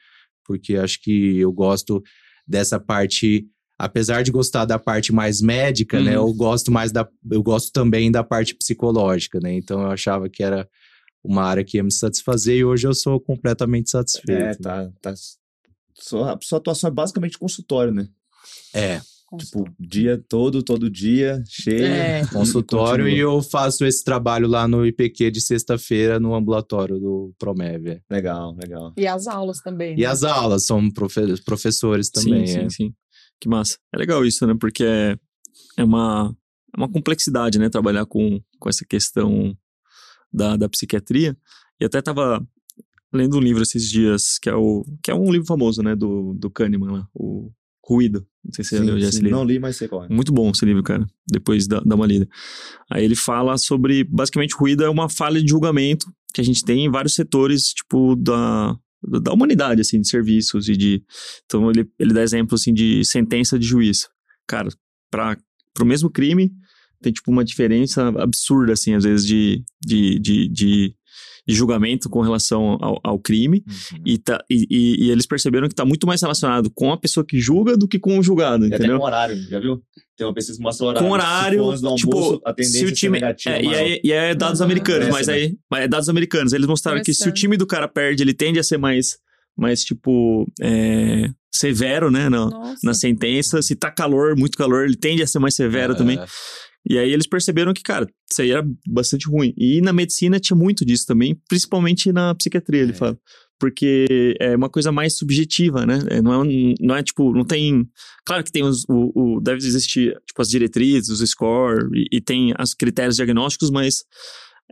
porque 0.45 0.75
acho 0.75 1.01
que 1.01 1.37
eu 1.37 1.51
gosto 1.51 2.03
dessa 2.45 2.79
parte 2.79 3.47
apesar 3.79 4.21
de 4.21 4.31
gostar 4.31 4.65
da 4.65 4.77
parte 4.77 5.11
mais 5.11 5.41
médica, 5.41 5.99
né, 5.99 6.11
Uhum. 6.11 6.27
eu 6.27 6.33
gosto 6.35 6.71
mais 6.71 6.91
da, 6.91 7.07
eu 7.31 7.41
gosto 7.41 7.71
também 7.71 8.11
da 8.11 8.23
parte 8.23 8.53
psicológica, 8.53 9.39
né? 9.39 9.53
Então 9.55 9.81
eu 9.81 9.89
achava 9.89 10.29
que 10.29 10.43
era 10.43 10.69
uma 11.23 11.43
área 11.43 11.63
que 11.63 11.77
ia 11.77 11.83
me 11.83 11.91
satisfazer 11.91 12.57
e 12.57 12.63
hoje 12.63 12.87
eu 12.87 12.93
sou 12.93 13.19
completamente 13.19 13.89
satisfeito. 13.89 14.39
É, 14.39 14.53
tá. 14.55 14.91
tá 15.01 15.13
sua, 15.95 16.37
sua 16.43 16.59
atuação 16.59 16.89
é 16.89 16.93
basicamente 16.93 17.39
consultório, 17.39 17.91
né? 17.91 18.07
É, 18.73 19.01
Tipo, 19.37 19.63
dia 19.79 20.21
todo, 20.27 20.61
todo 20.61 20.89
dia, 20.89 21.41
cheio. 21.47 21.85
É. 21.85 22.25
consultório 22.27 23.07
e, 23.07 23.11
continua. 23.11 23.33
eu 23.35 23.41
faço 23.41 23.85
esse 23.85 24.03
trabalho 24.03 24.47
lá 24.47 24.67
no 24.67 24.85
IPQ 24.85 25.31
de 25.31 25.39
sexta-feira 25.39 26.19
no 26.19 26.35
ambulatório 26.35 26.99
do 26.99 27.33
Promev. 27.39 28.01
Legal, 28.09 28.53
legal. 28.55 28.93
E 28.97 29.07
as 29.07 29.27
aulas 29.27 29.59
também. 29.59 29.93
E 29.93 30.01
né? 30.01 30.05
as 30.05 30.23
aulas 30.23 30.65
são 30.65 30.89
profe- 30.91 31.41
professores 31.45 32.09
também. 32.09 32.45
sim, 32.45 32.57
é. 32.57 32.61
sim, 32.63 32.69
sim. 32.69 32.93
Que 33.39 33.47
massa. 33.47 33.77
É 33.93 33.97
legal 33.97 34.25
isso, 34.25 34.45
né? 34.45 34.53
Porque 34.59 34.83
é, 34.83 35.17
é 35.77 35.83
uma, 35.83 36.35
é 36.75 36.77
uma 36.77 36.89
complexidade, 36.91 37.57
né? 37.57 37.69
Trabalhar 37.69 38.05
com, 38.05 38.41
com 38.59 38.69
essa 38.69 38.85
questão 38.85 39.57
da, 40.31 40.57
da 40.57 40.67
psiquiatria. 40.67 41.37
E 41.79 41.85
até 41.85 42.01
tava 42.01 42.45
lendo 43.13 43.37
um 43.37 43.41
livro 43.41 43.63
esses 43.63 43.89
dias, 43.89 44.37
que 44.37 44.49
é, 44.49 44.55
o, 44.55 44.85
que 45.01 45.09
é 45.09 45.15
um 45.15 45.31
livro 45.31 45.47
famoso, 45.47 45.81
né? 45.81 45.95
Do, 45.95 46.33
do 46.33 46.49
Kahneman 46.49 46.91
lá, 46.91 47.07
o 47.13 47.51
Ruído. 47.93 48.25
Não 48.43 48.53
sei 48.53 48.63
se 48.63 48.69
você 48.69 48.77
já 48.77 48.83
Sim, 48.83 48.87
leu 48.87 48.99
já 48.99 49.05
sim. 49.05 49.09
esse 49.09 49.21
livro. 49.21 49.37
Não 49.37 49.45
li, 49.45 49.59
mas 49.59 49.75
sei 49.75 49.87
qual 49.87 50.05
é. 50.05 50.09
Muito 50.09 50.31
bom 50.31 50.49
esse 50.49 50.65
livro, 50.65 50.81
cara. 50.81 51.05
Depois 51.29 51.67
dá, 51.67 51.81
dá 51.81 51.95
uma 51.95 52.07
lida. 52.07 52.27
Aí 52.89 53.03
ele 53.03 53.15
fala 53.15 53.57
sobre, 53.57 54.03
basicamente, 54.05 54.55
ruído 54.55 54.83
é 54.83 54.89
uma 54.89 55.09
falha 55.09 55.41
de 55.41 55.49
julgamento 55.49 56.11
que 56.33 56.39
a 56.39 56.43
gente 56.43 56.63
tem 56.63 56.85
em 56.85 56.89
vários 56.89 57.13
setores, 57.13 57.73
tipo, 57.73 58.15
da, 58.15 58.77
da 59.21 59.33
humanidade, 59.33 59.81
assim, 59.81 59.99
de 59.99 60.07
serviços 60.07 60.69
e 60.69 60.77
de... 60.77 61.03
Então, 61.45 61.69
ele, 61.69 61.85
ele 61.99 62.13
dá 62.13 62.23
exemplo, 62.23 62.55
assim, 62.55 62.73
de 62.73 63.03
sentença 63.03 63.59
de 63.59 63.65
juiz. 63.65 64.07
Cara, 64.47 64.69
para 65.09 65.37
o 65.81 65.85
mesmo 65.85 66.09
crime, 66.09 66.51
tem, 67.01 67.11
tipo, 67.11 67.29
uma 67.29 67.43
diferença 67.43 68.07
absurda, 68.07 68.73
assim, 68.73 68.93
às 68.93 69.03
vezes, 69.03 69.25
de, 69.25 69.63
de, 69.85 70.19
de, 70.19 70.47
de, 70.47 70.95
de 71.47 71.55
julgamento 71.55 72.09
com 72.09 72.21
relação 72.21 72.77
ao, 72.81 72.99
ao 73.03 73.19
crime. 73.19 73.63
Uhum. 73.67 74.03
E, 74.05 74.17
tá, 74.17 74.43
e, 74.49 74.65
e, 74.69 75.05
e 75.05 75.11
eles 75.11 75.25
perceberam 75.25 75.67
que 75.67 75.75
tá 75.75 75.83
muito 75.85 76.05
mais 76.05 76.21
relacionado 76.21 76.69
com 76.73 76.91
a 76.91 76.97
pessoa 76.99 77.25
que 77.25 77.39
julga 77.39 77.75
do 77.75 77.87
que 77.87 77.97
com 77.99 78.19
o 78.19 78.23
julgado, 78.23 78.65
E 78.65 78.67
até 78.67 78.75
entendeu? 78.77 78.99
com 78.99 79.05
horário, 79.05 79.35
já 79.49 79.59
viu? 79.59 79.81
Tem 80.15 80.27
uma 80.27 80.33
pesquisa 80.33 80.57
que 80.57 80.63
mostra 80.63 80.85
o 80.85 80.89
horário. 80.89 81.07
com 81.07 81.13
horário, 81.13 81.77
Se 81.77 81.95
tipo, 81.95 82.17
almoço, 82.17 82.41
a 82.45 82.53
tendência 82.53 82.79
se 82.79 82.85
o 82.85 82.89
é 82.89 82.91
time, 82.93 83.19
negativa. 83.19 83.55
é, 83.55 83.63
e, 83.63 83.73
é, 83.73 84.01
e 84.03 84.11
é 84.11 84.35
dados 84.35 84.61
Ah, 84.61 84.65
americanos, 84.65 85.09
mas 85.09 85.27
né? 85.27 85.33
aí, 85.33 85.57
mas 85.69 85.83
é 85.83 85.87
dados 85.87 86.09
americanos. 86.09 86.53
Eles 86.53 86.67
mostraram 86.67 87.01
que 87.01 87.13
se 87.13 87.27
o 87.27 87.33
time 87.33 87.57
do 87.57 87.65
cara 87.65 87.87
perde, 87.87 88.21
ele 88.21 88.33
tende 88.33 88.59
a 88.59 88.63
ser 88.63 88.77
mais, 88.77 89.17
mais 89.57 89.83
tipo, 89.83 90.45
é, 90.61 91.27
severo, 91.51 92.11
né, 92.11 92.29
na, 92.29 92.45
Nossa. 92.45 92.77
na 92.83 92.93
sentença. 92.93 93.61
Se 93.63 93.75
tá 93.75 93.89
calor, 93.89 94.37
muito 94.37 94.55
calor, 94.57 94.85
ele 94.85 94.95
tende 94.95 95.23
a 95.23 95.27
ser 95.27 95.39
mais 95.39 95.55
severo 95.55 95.93
É, 95.93 95.95
também. 95.95 96.19
E 96.89 96.97
aí 96.97 97.11
eles 97.11 97.27
perceberam 97.27 97.73
que, 97.73 97.83
cara, 97.83 98.07
isso 98.29 98.41
aí 98.41 98.51
era 98.51 98.65
bastante 98.87 99.27
ruim. 99.29 99.53
E 99.57 99.81
na 99.81 99.93
medicina 99.93 100.39
tinha 100.39 100.57
muito 100.57 100.83
disso 100.83 101.05
também, 101.05 101.39
principalmente 101.47 102.11
na 102.11 102.33
psiquiatria, 102.35 102.81
ele 102.81 102.91
É. 102.91 102.95
fala. 102.95 103.17
Porque 103.59 104.35
é 104.39 104.55
uma 104.55 104.69
coisa 104.69 104.91
mais 104.91 105.15
subjetiva, 105.17 105.85
né? 105.85 105.99
É, 106.09 106.19
Não 106.21 106.43
é, 106.43 106.73
não 106.79 106.95
é 106.95 107.03
tipo, 107.03 107.31
não 107.31 107.45
tem. 107.45 107.87
Claro 108.25 108.43
que 108.43 108.51
tem 108.51 108.63
os. 108.63 108.83
O, 108.89 109.35
o- 109.37 109.39
deve 109.41 109.57
existir, 109.59 110.15
tipo, 110.25 110.41
as 110.41 110.49
diretrizes, 110.49 111.09
os 111.09 111.29
score, 111.29 111.87
e, 111.93 112.17
e 112.17 112.19
tem 112.21 112.53
os 112.59 112.73
critérios 112.73 113.17
diagnósticos, 113.17 113.69
mas 113.69 114.03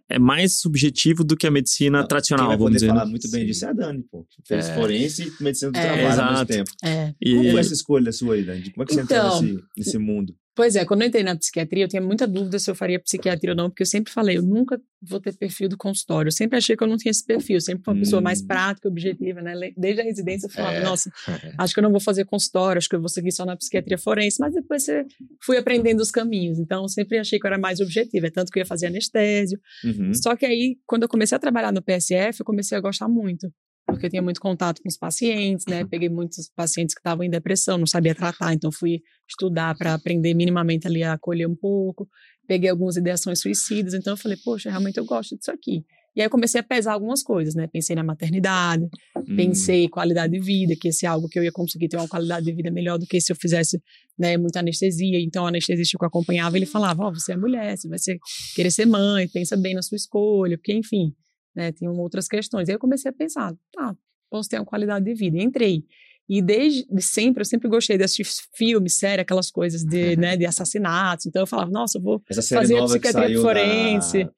é 0.10 0.18
mais 0.18 0.60
subjetivo 0.60 1.24
do 1.24 1.38
que 1.38 1.46
a 1.46 1.52
medicina 1.52 2.00
Quem 2.00 2.08
tradicional, 2.08 2.48
vai 2.48 2.58
vamos 2.58 2.70
poder 2.70 2.76
dizer. 2.78 2.88
falar 2.88 3.06
né? 3.06 3.12
muito 3.12 3.30
bem 3.30 3.42
Sim. 3.42 3.46
disso 3.46 3.66
é 3.66 3.70
a 3.70 3.74
Dani, 3.74 4.04
pô. 4.12 4.26
Fez 4.48 4.70
É. 4.70 4.74
forense 4.76 5.34
e 5.40 5.44
medicina 5.44 5.72
do 5.72 5.78
É. 5.78 5.82
trabalho 5.82 6.08
mesmo 6.08 6.22
Exato. 6.24 6.46
tempo. 6.48 6.72
É. 6.84 7.14
E- 7.22 7.36
Como 7.36 7.52
foi 7.52 7.60
essa 7.60 7.74
escolha 7.74 8.12
sua 8.12 8.34
aí, 8.34 8.44
Dani? 8.44 8.72
Como 8.72 8.84
é 8.84 8.86
que 8.88 8.94
você 8.96 9.02
Então, 9.02 9.28
entrou 9.28 9.42
nesse, 9.44 9.64
nesse 9.78 9.98
mundo? 10.00 10.34
Pois 10.60 10.76
é, 10.76 10.84
quando 10.84 11.04
eu 11.04 11.08
entrei 11.08 11.24
na 11.24 11.38
psiquiatria, 11.38 11.86
eu 11.86 11.88
tinha 11.88 12.02
muita 12.02 12.28
dúvida 12.28 12.60
se 12.60 12.70
eu 12.70 12.76
faria 12.76 13.00
psiquiatria 13.00 13.52
ou 13.52 13.56
não, 13.56 13.70
porque 13.70 13.82
eu 13.84 13.88
sempre 13.88 14.12
falei, 14.12 14.36
eu 14.36 14.42
nunca 14.42 14.78
vou 15.02 15.18
ter 15.22 15.34
perfil 15.38 15.70
do 15.70 15.78
consultório. 15.78 16.28
Eu 16.28 16.34
sempre 16.34 16.58
achei 16.58 16.76
que 16.76 16.84
eu 16.84 16.88
não 16.88 16.98
tinha 16.98 17.12
esse 17.12 17.26
perfil, 17.26 17.56
eu 17.56 17.62
sempre 17.62 17.82
fui 17.86 17.94
uma 17.94 18.00
pessoa 18.02 18.22
mais 18.22 18.42
Hum. 18.42 18.48
prática, 18.48 18.90
objetiva, 18.90 19.42
né? 19.42 19.54
Desde 19.78 20.02
a 20.02 20.04
residência 20.04 20.48
eu 20.48 20.52
falava, 20.52 20.76
É. 20.76 20.84
nossa, 20.84 21.10
acho 21.58 21.74
que 21.74 21.80
eu 21.80 21.84
não 21.84 21.92
vou 21.92 22.02
fazer 22.02 22.26
consultório, 22.26 22.78
acho 22.78 22.90
que 22.90 22.96
eu 22.98 23.00
vou 23.00 23.08
seguir 23.08 23.32
só 23.32 23.46
na 23.46 23.56
psiquiatria 23.56 23.98
forense, 23.98 24.36
mas 24.42 24.54
depois 24.54 24.84
você 24.84 25.06
fui 25.42 25.56
aprendendo 25.56 26.02
os 26.02 26.12
caminhos. 26.12 26.60
Então, 26.60 26.82
eu 26.82 26.90
sempre 26.90 27.18
achei 27.18 27.40
que 27.40 27.46
eu 27.46 27.52
era 27.52 27.58
mais 27.58 27.80
objetiva, 27.80 28.28
é 28.28 28.30
tanto 28.30 28.52
que 28.52 28.60
eu 28.60 28.62
ia 28.62 28.66
fazer 28.66 28.88
anestésio. 28.88 29.58
Uhum. 29.86 30.14
Só 30.14 30.36
que 30.36 30.46
aí, 30.46 30.78
quando 30.86 31.04
eu 31.04 31.08
comecei 31.08 31.38
a 31.38 31.40
trabalhar 31.40 31.72
no 31.72 31.82
PSF, 31.82 32.42
eu 32.42 32.46
comecei 32.46 32.78
a 32.78 32.82
gostar 32.82 33.08
muito. 33.08 33.50
Porque 33.90 34.06
eu 34.06 34.10
tinha 34.10 34.22
muito 34.22 34.40
contato 34.40 34.82
com 34.82 34.88
os 34.88 34.98
pacientes, 34.98 35.66
né? 35.68 35.86
Peguei 35.86 36.10
muitos 36.10 36.50
pacientes 36.56 36.94
que 36.94 37.00
estavam 37.00 37.24
em 37.24 37.30
depressão, 37.30 37.78
não 37.78 37.88
sabia 37.88 38.16
tratar, 38.16 38.54
então 38.54 38.72
fui 38.72 39.02
estudar 39.28 39.76
para 39.78 39.94
aprender 39.94 40.34
minimamente 40.34 40.88
ali 40.88 41.04
a 41.04 41.14
acolher 41.14 41.48
um 41.48 41.56
pouco. 41.56 42.08
Peguei 42.48 42.70
algumas 42.70 42.98
ideações 42.98 43.40
suicidas, 43.42 43.94
então 43.94 44.14
eu 44.14 44.18
falei, 44.18 44.38
poxa, 44.44 44.70
realmente 44.70 44.98
eu 44.98 45.06
gosto 45.06 45.38
disso 45.38 45.52
aqui. 45.52 45.84
E 46.16 46.22
aí 46.22 46.26
eu 46.26 46.30
comecei 46.30 46.60
a 46.60 46.64
pesar 46.64 46.94
algumas 46.94 47.22
coisas, 47.22 47.54
né? 47.54 47.68
Pensei 47.68 47.96
na 47.96 48.04
maternidade, 48.04 48.84
Hum. 49.16 49.36
pensei 49.36 49.88
qualidade 49.88 50.34
de 50.34 50.40
vida, 50.40 50.76
que 50.80 50.88
esse 50.88 51.06
é 51.06 51.10
algo 51.10 51.28
que 51.30 51.38
eu 51.38 51.44
ia 51.44 51.52
conseguir 51.52 51.88
ter 51.88 51.98
uma 51.98 52.08
qualidade 52.08 52.46
de 52.46 52.52
vida 52.52 52.72
melhor 52.72 52.98
do 52.98 53.06
que 53.06 53.22
se 53.22 53.32
eu 53.32 53.36
fizesse 53.36 53.80
né, 54.18 54.36
muita 54.36 54.60
anestesia. 54.60 55.20
Então, 55.20 55.44
o 55.44 55.48
anestesista 55.48 55.98
que 55.98 56.04
eu 56.04 56.08
acompanhava, 56.08 56.58
ele 56.58 56.66
falava, 56.66 57.04
ó, 57.04 57.12
você 57.12 57.34
é 57.34 57.38
mulher, 57.38 57.78
você 57.78 57.88
vai 57.88 58.00
ser, 58.00 58.18
querer 58.56 58.72
ser 58.72 58.86
mãe, 58.86 59.28
pensa 59.28 59.56
bem 59.56 59.76
na 59.76 59.82
sua 59.84 59.96
escolha, 59.96 60.58
porque, 60.58 60.74
enfim, 60.74 61.14
né, 61.56 61.72
tinham 61.72 61.94
outras 61.98 62.28
questões. 62.28 62.70
Aí 62.70 62.76
eu 62.76 62.80
comecei 62.80 63.10
a 63.10 63.14
pensar, 63.14 63.54
tá, 63.72 63.96
posso 64.30 64.50
ter 64.50 64.58
uma 64.58 64.66
qualidade 64.66 65.06
de 65.06 65.14
vida. 65.14 65.38
E 65.38 65.44
entrei. 65.44 65.84
E 66.28 66.44
desde 66.44 66.86
de 66.86 67.02
sempre, 67.02 67.42
eu 67.42 67.46
sempre 67.46 67.68
gostei 67.68 67.98
de 67.98 68.04
assistir 68.04 68.48
filmes, 68.54 68.98
séries, 68.98 69.24
aquelas 69.24 69.50
coisas 69.50 69.84
de, 69.84 70.16
né, 70.16 70.38
de 70.38 70.46
assassinatos. 70.46 71.26
Então, 71.26 71.42
eu 71.42 71.48
falava, 71.48 71.72
nossa, 71.72 71.98
eu 71.98 72.02
vou 72.02 72.22
fazer 72.28 72.76
que 72.76 72.84
psiquiatria 72.84 73.42
forense. 73.42 74.24
Da... 74.26 74.32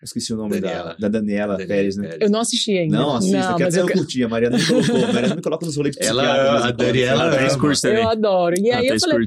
Eu 0.00 0.04
esqueci 0.06 0.32
o 0.32 0.36
nome 0.36 0.58
Daniela. 0.60 0.96
da, 0.98 1.08
da 1.08 1.08
Daniela, 1.20 1.52
Daniela 1.58 1.68
Pérez, 1.68 1.96
né? 1.96 2.04
Pérez. 2.08 2.20
Eu 2.22 2.30
não 2.30 2.40
assisti 2.40 2.70
ainda. 2.78 2.96
Não, 2.96 3.16
assista, 3.16 3.50
não, 3.50 3.56
que 3.56 3.62
até 3.64 3.80
eu, 3.80 3.86
eu, 3.86 3.92
curti. 3.92 4.24
A 4.24 4.28
Mariana 4.28 4.56
me 4.56 4.66
colocou. 4.66 4.96
A 4.96 5.12
Mariana 5.12 5.34
me 5.36 5.42
coloca 5.42 5.66
nos 5.66 5.76
rolês 5.76 5.94
de 5.96 6.06
Ela- 6.06 6.68
a. 6.68 6.70
Daniela 6.70 7.22
Ela 7.24 7.38
fez 7.38 7.52
ama. 7.52 7.60
curso 7.60 7.82
também. 7.82 8.02
eu 8.02 8.08
adoro. 8.08 8.54
E 8.58 8.70
aí 8.70 8.86
eu 8.88 8.98
falei. 8.98 9.26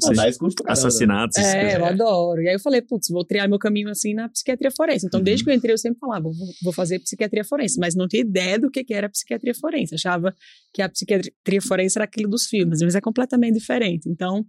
Assassinatos. 0.68 1.38
É, 1.38 1.78
eu 1.78 1.86
adoro. 1.86 2.42
E 2.42 2.48
aí 2.50 2.56
eu 2.56 2.60
falei, 2.60 2.82
putz, 2.82 3.10
vou 3.10 3.24
triar 3.24 3.48
meu 3.48 3.60
caminho 3.60 3.90
assim 3.90 4.14
na 4.14 4.28
psiquiatria 4.30 4.72
forense. 4.72 5.06
Então, 5.06 5.22
desde 5.22 5.44
Uhum. 5.44 5.46
que 5.46 5.52
eu 5.52 5.56
entrei, 5.58 5.74
eu 5.74 5.78
sempre 5.78 6.00
falava, 6.00 6.24
vou, 6.24 6.34
vou 6.64 6.74
fazer 6.74 7.00
psiquiatria 7.00 7.44
forense, 7.44 7.80
mas 7.80 7.96
não 7.96 8.08
tinha 8.08 8.22
ideia 8.22 8.58
do 8.58 8.70
que, 8.72 8.84
que 8.84 8.94
era 8.94 9.10
psiquiatria 9.10 9.54
forense. 9.54 9.94
Achava 9.96 10.34
que 10.74 10.82
a 10.82 10.90
psiquiatria 10.90 11.62
forense 11.62 11.98
era 11.98 12.06
aquilo 12.06 12.30
dos 12.30 12.48
filmes, 12.48 12.80
mas 12.82 12.96
é 12.96 13.02
completamente 13.02 13.56
diferente. 13.60 14.10
Então, 14.10 14.44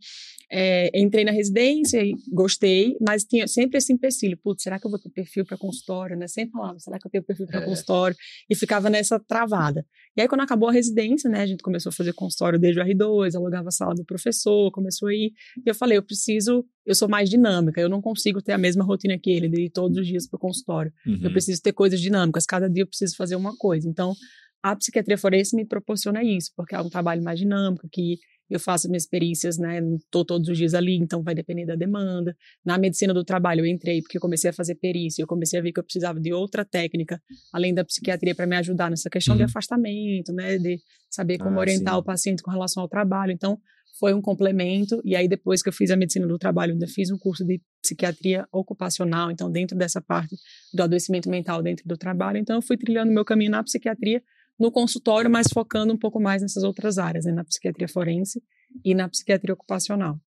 é, 0.51 0.91
entrei 0.99 1.25
na 1.25 1.31
residência 1.31 2.03
e 2.03 2.15
gostei, 2.33 2.97
mas 3.01 3.25
tinha 3.25 3.47
sempre 3.47 3.79
esse 3.79 3.93
empecilho. 3.93 4.39
Putz, 4.43 4.63
será 4.63 4.79
que 4.79 4.87
eu 4.87 4.91
vou 4.91 4.99
ter 4.99 5.11
perfil 5.11 5.45
para 5.45 5.57
consultório, 5.57 6.17
né? 6.17 6.27
Sempre 6.29 6.53
falava, 6.53 6.79
será 6.79 6.99
que 6.99 7.07
eu 7.07 7.11
tenho 7.11 7.25
perfil 7.25 7.47
para 7.47 7.61
É. 7.61 7.65
consultório? 7.65 8.17
E 8.49 8.55
ficava 8.55 8.89
nessa 8.91 9.19
travada. 9.19 9.85
E 10.17 10.21
aí, 10.21 10.29
quando 10.29 10.43
acabou 10.43 10.69
a 10.69 10.73
residência, 10.73 11.29
né, 11.29 11.41
a 11.41 11.47
gente 11.47 11.63
começou 11.63 11.91
a 11.91 11.93
fazer 11.93 12.13
consultório 12.13 12.59
desde 12.59 12.81
o 12.81 12.85
R2, 12.85 13.35
alugava 13.35 13.69
a 13.69 13.73
sala 13.73 13.95
do 13.95 14.05
professor, 14.05 14.71
começou 14.71 15.09
a 15.09 15.15
ir. 15.15 15.33
E 15.65 15.69
eu 15.69 15.75
falei, 15.75 15.99
eu 15.99 16.03
preciso, 16.03 16.65
eu 16.87 16.95
sou 16.95 17.09
mais 17.09 17.29
dinâmica, 17.29 17.81
eu 17.81 17.89
não 17.89 18.01
consigo 18.01 18.41
ter 18.41 18.53
a 18.53 18.59
mesma 18.59 18.85
rotina 18.85 19.19
que 19.19 19.31
ele, 19.31 19.49
de 19.49 19.63
ir 19.63 19.71
todos 19.71 19.99
os 19.99 20.07
dias 20.07 20.29
para 20.29 20.37
o 20.37 20.41
consultório. 20.41 20.93
Uhum. 21.07 21.21
Eu 21.23 21.31
preciso 21.33 21.61
ter 21.61 21.73
coisas 21.73 22.01
dinâmicas, 22.01 22.47
cada 22.47 22.69
dia 22.71 22.83
eu 22.83 22.87
preciso 22.87 23.17
fazer 23.17 23.35
uma 23.37 23.57
coisa. 23.57 23.89
Então, 23.89 24.15
a 24.63 24.75
psiquiatria 24.75 25.19
forense 25.19 25.55
me 25.55 25.67
proporciona 25.67 26.23
isso, 26.25 26.51
porque 26.57 26.75
é 26.75 26.81
um 26.81 26.89
trabalho 26.89 27.23
mais 27.23 27.39
dinâmico, 27.39 27.87
que 27.93 28.19
eu 28.51 28.61
faço 28.61 28.89
minhas 28.89 29.07
perícias, 29.07 29.59
né? 29.59 29.81
Não 29.81 29.97
estou 29.97 30.25
todos 30.25 30.49
os 30.49 30.57
dias 30.59 30.75
ali, 30.75 30.97
então 30.97 31.23
vai 31.23 31.35
depender 31.35 31.65
da 31.67 31.75
demanda. 31.75 32.37
Na 32.65 32.77
medicina 32.79 33.13
do 33.15 33.25
trabalho, 33.25 33.61
eu 33.61 33.67
entrei 33.67 34.03
porque 34.03 34.17
eu 34.17 34.21
comecei 34.21 34.51
a 34.51 34.53
fazer 34.53 34.75
perícia, 34.77 35.23
eu 35.23 35.27
comecei 35.27 35.59
a 35.59 35.63
ver 35.63 35.73
que 35.73 35.81
eu 35.81 35.85
precisava 35.85 36.21
de 36.21 36.33
outra 36.33 36.65
técnica, 36.65 37.21
além 37.53 37.73
da 37.75 37.85
psiquiatria, 37.85 38.35
para 38.35 38.47
me 38.47 38.57
ajudar 38.57 38.91
nessa 38.91 39.09
questão 39.11 39.35
de 39.37 39.43
Uhum. 39.43 39.47
afastamento, 39.49 40.33
né? 40.33 40.59
De 40.59 40.79
saber 41.11 41.39
como 41.39 41.57
Ah, 41.57 41.61
orientar 41.61 41.95
sim. 41.95 42.01
o 42.01 42.03
paciente 42.05 42.43
com 42.43 42.51
relação 42.51 42.83
ao 42.83 42.89
trabalho. 42.89 43.33
Então, 43.33 43.59
foi 43.99 44.13
um 44.13 44.21
complemento. 44.21 45.01
E 45.05 45.15
aí, 45.15 45.29
depois 45.29 45.63
que 45.63 45.69
eu 45.69 45.73
fiz 45.73 45.91
a 45.91 45.97
medicina 45.97 46.27
do 46.27 46.37
trabalho, 46.37 46.73
ainda 46.73 46.87
fiz 46.89 47.11
um 47.11 47.17
curso 47.19 47.45
de 47.45 47.61
psiquiatria 47.81 48.45
ocupacional. 48.53 49.31
Então, 49.31 49.51
dentro 49.51 49.77
dessa 49.79 50.01
parte 50.01 50.35
do 50.73 50.83
adoecimento 50.83 51.31
mental 51.31 51.63
dentro 51.63 51.87
do 51.87 51.97
trabalho. 51.97 52.39
Então, 52.39 52.57
eu 52.57 52.63
fui 52.63 52.77
trilhando 52.77 53.13
meu 53.13 53.25
caminho 53.25 53.53
na 53.53 53.63
psiquiatria, 53.63 54.21
no 54.59 54.71
consultório, 54.71 55.31
mas 55.31 55.49
focando 55.53 55.93
um 55.93 55.99
pouco 55.99 56.21
mais 56.21 56.43
nessas 56.43 56.63
outras 56.63 56.99
áreas, 56.99 57.25
né? 57.25 57.33
na 57.33 57.45
psiquiatria 57.45 57.89
forense 57.89 58.43
e 58.85 58.95
na 58.95 59.09
psiquiatria 59.09 59.55
ocupacional. 59.55 60.19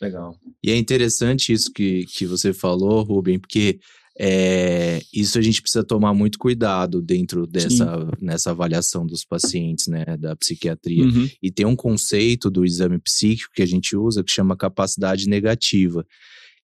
Legal. 0.00 0.36
E 0.62 0.70
é 0.70 0.76
interessante 0.76 1.52
isso 1.52 1.72
que, 1.72 2.04
que 2.06 2.26
você 2.26 2.52
falou, 2.52 3.02
Rubem, 3.02 3.38
porque 3.38 3.78
é, 4.18 5.00
isso 5.12 5.38
a 5.38 5.42
gente 5.42 5.60
precisa 5.60 5.84
tomar 5.84 6.14
muito 6.14 6.38
cuidado 6.38 7.02
dentro 7.02 7.46
dessa 7.46 8.08
nessa 8.20 8.50
avaliação 8.50 9.06
dos 9.06 9.24
pacientes, 9.24 9.88
né, 9.88 10.04
da 10.18 10.34
psiquiatria. 10.34 11.04
Uhum. 11.04 11.28
E 11.42 11.50
tem 11.50 11.66
um 11.66 11.76
conceito 11.76 12.50
do 12.50 12.64
exame 12.64 12.98
psíquico 12.98 13.52
que 13.54 13.62
a 13.62 13.66
gente 13.66 13.94
usa 13.94 14.24
que 14.24 14.32
chama 14.32 14.56
capacidade 14.56 15.28
negativa, 15.28 16.04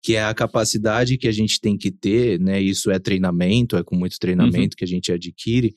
que 0.02 0.16
é 0.16 0.24
a 0.24 0.34
capacidade 0.34 1.18
que 1.18 1.28
a 1.28 1.32
gente 1.32 1.60
tem 1.60 1.76
que 1.76 1.90
ter, 1.90 2.40
né? 2.40 2.60
Isso 2.60 2.90
é 2.90 2.98
treinamento, 2.98 3.76
é 3.76 3.84
com 3.84 3.96
muito 3.96 4.18
treinamento 4.18 4.76
que 4.76 4.84
a 4.84 4.88
gente 4.88 5.12
adquire, 5.12 5.74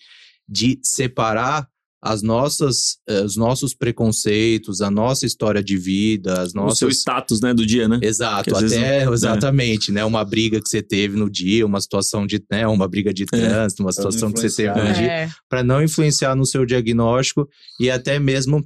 de 0.47 0.79
separar 0.83 1.67
as 2.01 2.21
nossas, 2.21 2.97
eh, 3.09 3.23
os 3.23 3.35
nossos 3.35 3.73
preconceitos, 3.73 4.79
a 4.79 4.91
nossa 4.91 5.25
história 5.25 5.63
de 5.63 5.75
vida, 5.75 6.39
as 6.39 6.49
O 6.49 6.51
seu 6.51 6.61
nossas 6.61 6.97
status, 6.97 7.41
né, 7.41 7.51
do 7.51 7.65
dia, 7.65 7.87
né? 7.87 7.99
Exato, 8.01 8.55
até 8.55 8.77
não- 8.77 9.11
é. 9.11 9.13
exatamente, 9.13 9.91
né? 9.91 10.05
Uma 10.05 10.23
briga 10.23 10.61
que 10.61 10.69
você 10.69 10.83
teve 10.83 11.17
no 11.17 11.27
dia, 11.29 11.65
uma 11.65 11.81
situação 11.81 12.27
de, 12.27 12.43
né, 12.51 12.67
uma 12.67 12.87
briga 12.87 13.11
de 13.11 13.25
trânsito, 13.25 13.81
uma 13.81 13.91
situação 13.91 14.31
que 14.31 14.39
você 14.39 14.55
teve 14.55 14.77
no 14.77 14.83
né? 14.85 14.93
dia, 14.93 15.07
É, 15.11 15.29
para 15.49 15.63
não 15.63 15.81
influenciar 15.83 16.35
no 16.35 16.45
seu 16.45 16.63
diagnóstico 16.63 17.49
e 17.79 17.89
até 17.89 18.19
mesmo 18.19 18.63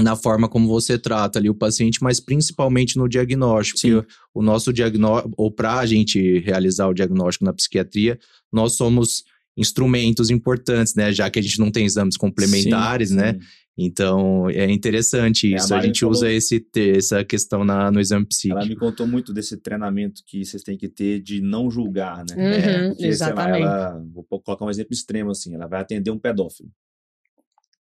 na 0.00 0.16
forma 0.16 0.48
como 0.48 0.66
você 0.66 0.98
trata 0.98 1.38
ali 1.38 1.48
o 1.50 1.54
paciente, 1.54 2.02
mas 2.02 2.18
principalmente 2.18 2.96
no 2.96 3.08
diagnóstico. 3.08 3.78
Sim. 3.78 4.02
O 4.34 4.42
nosso 4.42 4.72
diagnóstico, 4.72 5.32
ou 5.36 5.52
para 5.52 5.78
a 5.78 5.86
gente 5.86 6.38
realizar 6.40 6.88
o 6.88 6.94
diagnóstico 6.94 7.44
na 7.44 7.52
psiquiatria, 7.52 8.18
nós 8.52 8.72
somos 8.72 9.22
instrumentos 9.56 10.30
importantes, 10.30 10.94
né? 10.94 11.12
Já 11.12 11.30
que 11.30 11.38
a 11.38 11.42
gente 11.42 11.58
não 11.60 11.70
tem 11.70 11.84
exames 11.84 12.16
complementares, 12.16 13.10
né? 13.10 13.38
Então 13.76 14.48
é 14.50 14.70
interessante 14.70 15.50
É, 15.52 15.54
a 15.54 15.56
isso. 15.58 15.72
a 15.72 15.76
Mari 15.76 15.86
gente 15.88 16.00
falou- 16.00 16.12
usa 16.14 16.30
esse, 16.32 16.64
essa 16.76 17.24
questão 17.24 17.64
na, 17.64 17.90
no 17.90 18.00
exame 18.00 18.24
psíquico. 18.24 18.56
Ela 18.58 18.68
me 18.68 18.76
contou 18.76 19.06
muito 19.06 19.32
desse 19.32 19.56
treinamento 19.56 20.22
que 20.24 20.44
vocês 20.44 20.62
têm 20.62 20.76
que 20.78 20.88
ter 20.88 21.20
de 21.20 21.40
não 21.40 21.68
julgar, 21.70 22.24
né? 22.28 22.34
Uhum, 22.36 22.88
porque, 22.90 23.02
lá, 23.02 23.08
exatamente. 23.08 23.62
ela- 23.62 24.04
vou 24.12 24.24
colocar 24.40 24.64
um 24.64 24.70
exemplo 24.70 24.92
extremo 24.92 25.30
assim, 25.32 25.54
ela 25.54 25.66
vai 25.66 25.80
atender 25.80 26.10
um 26.10 26.18
pedófilo. 26.18 26.70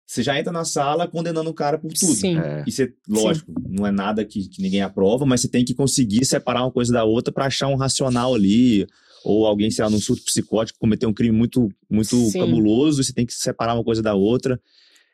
Você 0.10 0.24
já 0.24 0.40
entra 0.40 0.54
na 0.54 0.64
sala 0.64 1.06
condenando 1.08 1.50
o 1.50 1.54
cara 1.54 1.78
por 1.78 1.92
tudo. 1.92 2.14
Sim. 2.14 2.38
É. 2.40 2.64
E 2.66 2.72
você, 2.72 2.94
lógico, 3.10 3.52
não 3.70 3.86
é 3.86 3.92
nada 3.92 4.24
que, 4.24 4.48
que 4.48 4.62
ninguém 4.62 4.82
aprova, 4.82 5.26
mas 5.26 5.42
você 5.42 5.50
tem 5.50 5.66
que 5.66 5.74
conseguir 5.76 6.24
separar 6.24 6.64
uma 6.64 6.72
coisa 6.72 6.94
da 6.94 7.04
outra 7.04 7.32
para 7.34 7.46
achar 7.46 7.68
um 7.68 7.76
racional 7.76 8.34
ali. 8.34 8.88
Ou 9.24 9.46
alguém, 9.46 9.70
sei 9.72 9.84
lá, 9.84 9.90
num 9.90 10.00
surto 10.00 10.24
psicótico, 10.24 10.80
cometeu 10.80 11.10
um 11.10 11.14
crime 11.14 11.36
muito, 11.36 11.70
muito 11.90 12.16
Sim. 12.16 12.40
cabuloso, 12.40 13.04
você 13.04 13.14
tem 13.14 13.26
que 13.26 13.34
separar 13.34 13.74
uma 13.76 13.84
coisa 13.84 14.02
da 14.02 14.14
outra. 14.14 14.60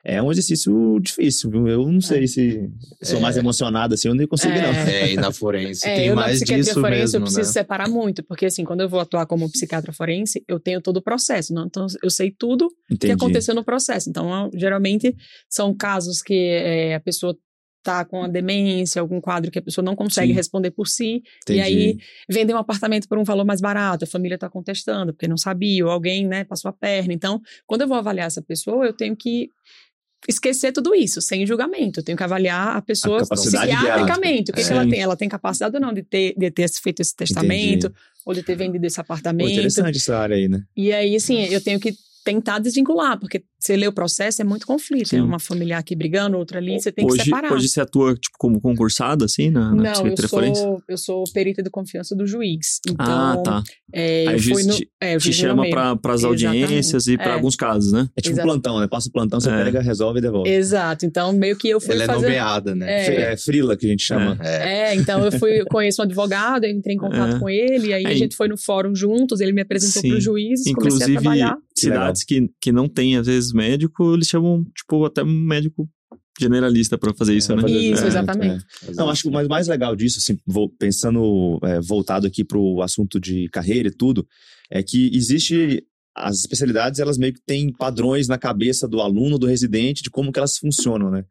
É 0.06 0.22
um 0.22 0.30
exercício 0.30 1.00
difícil, 1.00 1.50
viu? 1.50 1.66
Eu 1.66 1.89
não 1.89 2.02
sei 2.02 2.28
se 2.28 2.70
sou 3.02 3.20
É. 3.20 3.22
mais 3.22 3.38
emocionado 3.38 3.94
assim, 3.94 4.10
eu 4.10 4.13
nem 4.13 4.28
consigo, 4.28 4.52
É. 4.54 4.62
não. 4.62 4.74
É, 4.74 5.13
e 5.13 5.16
na 5.16 5.32
forense 5.32 5.88
É, 5.88 5.96
tem 5.96 6.06
eu 6.08 6.16
na 6.16 6.24
mais 6.24 6.34
psiquiatria 6.39 6.63
disso 6.66 6.82
forense 6.82 7.00
mesmo, 7.00 7.18
eu 7.20 7.22
preciso 7.22 7.48
né? 7.48 7.54
separar 7.54 7.88
muito, 7.89 8.22
porque 8.24 8.46
assim, 8.46 8.66
quando 8.66 8.82
eu 8.82 8.89
vou 8.89 9.00
atuar 9.00 9.26
como 9.26 9.50
psiquiatra 9.50 9.94
forense, 9.94 10.44
eu 10.46 10.60
tenho 10.60 10.82
todo 10.82 10.98
o 10.98 11.02
processo, 11.02 11.54
não? 11.54 11.66
então 11.68 11.88
eu 12.04 12.10
sei 12.10 12.30
tudo 12.38 12.66
o 12.66 12.70
que 12.89 12.96
Entendi. 12.96 13.13
aconteceu 13.13 13.56
no 13.56 13.63
processo. 13.63 14.10
Então, 14.10 14.30
eu- 14.52 14.60
geralmente 14.60 15.16
são 15.50 15.74
casos 15.74 16.22
que 16.22 16.34
é, 16.34 16.96
a 16.96 17.00
pessoa 17.00 17.34
tá 17.84 18.06
com 18.06 18.24
a 18.24 18.28
demência, 18.28 19.02
algum 19.02 19.19
quadro 19.19 19.52
que 19.52 19.60
a 19.60 19.62
pessoa 19.62 19.84
não 19.84 19.96
consegue 19.96 20.30
Sim. 20.30 20.36
responder 20.36 20.72
por 20.72 20.88
si, 20.88 21.22
Entendi. 21.43 21.60
e 21.60 21.62
aí 21.62 21.98
vendem 22.30 22.56
um 22.56 22.60
apartamento 22.60 23.08
por 23.08 23.17
um 23.17 23.24
valor 23.24 23.46
mais 23.46 23.60
barato, 23.60 24.06
a 24.06 24.08
família 24.08 24.36
está 24.36 24.50
contestando 24.50 25.13
porque 25.13 25.28
não 25.28 25.38
sabia, 25.38 25.86
ou 25.86 25.91
alguém, 25.91 26.26
né, 26.26 26.46
passou 26.46 26.69
a 26.69 26.74
perna. 26.74 27.13
Então, 27.13 27.41
quando 27.67 27.82
eu 27.82 27.88
vou 27.88 27.98
avaliar 27.98 28.28
essa 28.28 28.41
pessoa, 28.41 28.86
eu 28.86 28.93
tenho 28.93 29.15
que 29.15 29.50
esquecer 30.28 30.72
tudo 30.72 30.96
isso, 30.96 31.22
sem 31.22 31.46
julgamento. 31.46 32.00
Eu 32.00 32.04
tenho 32.04 32.17
que 32.17 32.24
avaliar 32.24 32.78
a 32.78 32.82
pessoa 32.82 33.17
dela. 33.17 33.30
psiquiatricamente. 33.30 34.52
O 34.52 34.54
que, 34.54 34.63
que 34.63 34.72
ela 34.72 34.84
Sim. 34.84 34.89
tem? 34.89 35.00
Ela 35.02 35.17
tem 35.17 35.28
capacidade 35.28 35.76
ou 35.76 35.82
não 35.82 35.93
de 35.93 36.02
ter, 36.02 36.34
de 36.38 36.50
ter 36.50 36.69
feito 36.69 37.02
esse 37.02 37.13
testamento, 37.13 37.93
ou 38.26 38.34
de 38.34 38.41
ter 38.41 38.56
vendido 38.56 38.86
esse 38.86 38.96
Pô, 38.96 39.02
apartamento. 39.02 39.52
interessante 39.52 39.98
essa 39.98 40.17
área 40.17 40.36
aí, 40.38 40.48
né? 40.48 40.63
E 40.78 40.93
aí, 40.93 41.15
assim, 41.15 41.43
eu 41.46 41.62
tenho 41.62 41.80
que 41.80 41.93
tentar 42.24 42.60
desvincular, 42.60 43.20
porque 43.20 43.44
você 43.60 43.76
lê 43.78 43.88
o 43.88 43.94
processo, 43.94 44.42
é 44.42 44.46
muito 44.46 44.66
conflito. 44.68 45.10
Sim. 45.10 45.18
É 45.20 45.22
uma 45.24 45.40
familiar 45.40 45.80
aqui 45.80 45.96
brigando, 45.96 46.38
outra 46.38 46.60
ali, 46.60 46.80
você 46.82 46.92
tem 46.92 47.06
que 47.08 47.14
hoje, 47.14 47.24
separar. 47.24 47.52
hoje 47.54 47.70
você 47.70 47.80
atua, 47.82 48.14
tipo, 48.16 48.36
como 48.38 48.60
concursada, 48.60 49.26
assim, 49.26 49.50
na, 49.50 49.74
na 49.74 49.94
Não, 49.94 50.08
eu 50.08 50.28
sou, 50.28 50.84
eu 50.90 50.98
sou 50.98 51.24
perita 51.34 51.64
de 51.64 51.70
confiança 51.70 52.16
do 52.16 52.26
juiz. 52.28 52.80
Então, 52.90 53.06
Ah, 53.08 53.38
tá. 53.44 53.64
é, 53.94 54.28
Aí 54.28 54.38
juiz 54.38 54.66
no, 54.68 54.76
te- 54.76 54.90
é, 55.02 55.16
o 55.16 55.20
Te 55.20 55.32
chama 55.32 55.70
para 55.70 56.14
as 56.14 56.24
audiências 56.24 57.08
e 57.08 57.16
para 57.18 57.32
É. 57.32 57.34
alguns 57.34 57.56
casos, 57.56 57.92
né? 57.94 58.10
É 58.18 58.22
tipo 58.22 58.36
Exato. 58.36 58.48
um 58.48 58.52
plantão, 58.52 58.80
né? 58.80 58.88
Passa 58.88 59.08
o 59.10 59.12
plantão, 59.12 59.40
você 59.40 59.50
É. 59.50 59.64
pega, 59.64 59.82
resolve 59.82 60.20
e 60.20 60.22
devolve. 60.22 60.50
Exato. 60.50 61.06
Então, 61.06 61.32
meio 61.34 61.56
que 61.58 61.70
eu 61.70 61.80
fui 61.80 61.94
Ela 61.94 62.04
é 62.04 62.08
fazer... 62.08 62.26
nomeada, 62.28 62.76
né? 62.76 63.06
É. 63.08 63.34
É, 63.34 63.38
frila 63.38 63.78
que 63.78 63.86
a 63.86 63.90
gente 63.90 64.04
chama. 64.04 64.38
É. 64.42 64.92
É, 64.92 64.96
então 64.96 65.24
eu 65.24 65.32
fui, 65.40 65.64
conheço 65.66 66.02
um 66.02 66.06
advogado, 66.06 66.66
eu 66.66 66.72
entrei 66.72 66.96
em 66.96 67.00
contato 67.00 67.38
É. 67.38 67.40
com 67.40 67.50
ele, 67.50 67.94
aí 67.94 68.04
É, 68.04 68.08
a 68.10 68.14
gente 68.16 68.36
foi 68.36 68.48
no 68.48 68.58
fórum 68.58 68.94
juntos, 68.96 69.40
ele 69.40 69.54
me 69.54 69.62
apresentou 69.62 70.02
Sim. 70.02 70.10
para 70.10 70.18
o 70.18 70.22
juiz, 70.22 70.62
comecei 70.74 71.16
a 71.16 71.20
trabalhar. 71.22 71.58
Cidades 71.84 72.24
que, 72.24 72.50
que 72.62 72.72
não 72.72 72.88
tem, 72.88 73.17
às 73.17 73.28
vezes, 73.28 73.52
médico, 73.54 74.13
eles 74.13 74.28
chamam, 74.28 74.63
tipo, 74.76 75.06
até 75.06 75.24
um 75.24 75.28
médico 75.46 75.89
generalista 76.39 76.98
para 76.98 77.13
fazer 77.13 77.36
isso, 77.36 77.52
É, 77.52 77.56
né? 77.56 77.62
pra 77.62 77.69
fazer 77.69 77.80
Isso, 77.82 77.96
junto, 77.96 78.08
exatamente. 78.08 78.65
é. 78.88 78.91
Não, 78.96 79.10
acho 79.10 79.22
que 79.24 79.28
o 79.30 79.32
mais, 79.32 79.48
mais 79.48 79.67
legal 79.67 79.96
disso, 79.96 80.17
assim, 80.19 80.38
vou- 80.46 80.69
pensando, 80.69 81.60
é, 81.63 81.80
voltado 81.80 82.26
aqui 82.26 82.43
para 82.43 82.58
o 82.58 82.82
assunto 82.82 83.19
de 83.19 83.48
carreira 83.50 83.89
e 83.89 83.91
tudo, 83.96 84.28
é 84.72 84.82
que 84.82 85.12
existe 85.15 85.86
as 86.15 86.39
especialidades, 86.39 87.00
elas 87.00 87.17
meio 87.17 87.34
que 87.34 87.41
têm 87.46 87.72
padrões 87.72 88.28
na 88.28 88.38
cabeça 88.38 88.88
do 88.88 89.00
aluno, 89.02 89.38
do 89.38 89.48
residente, 89.48 90.02
de 90.04 90.10
como 90.10 90.32
que 90.32 90.39
elas 90.39 90.58
funcionam, 90.58 91.10
né? 91.12 91.24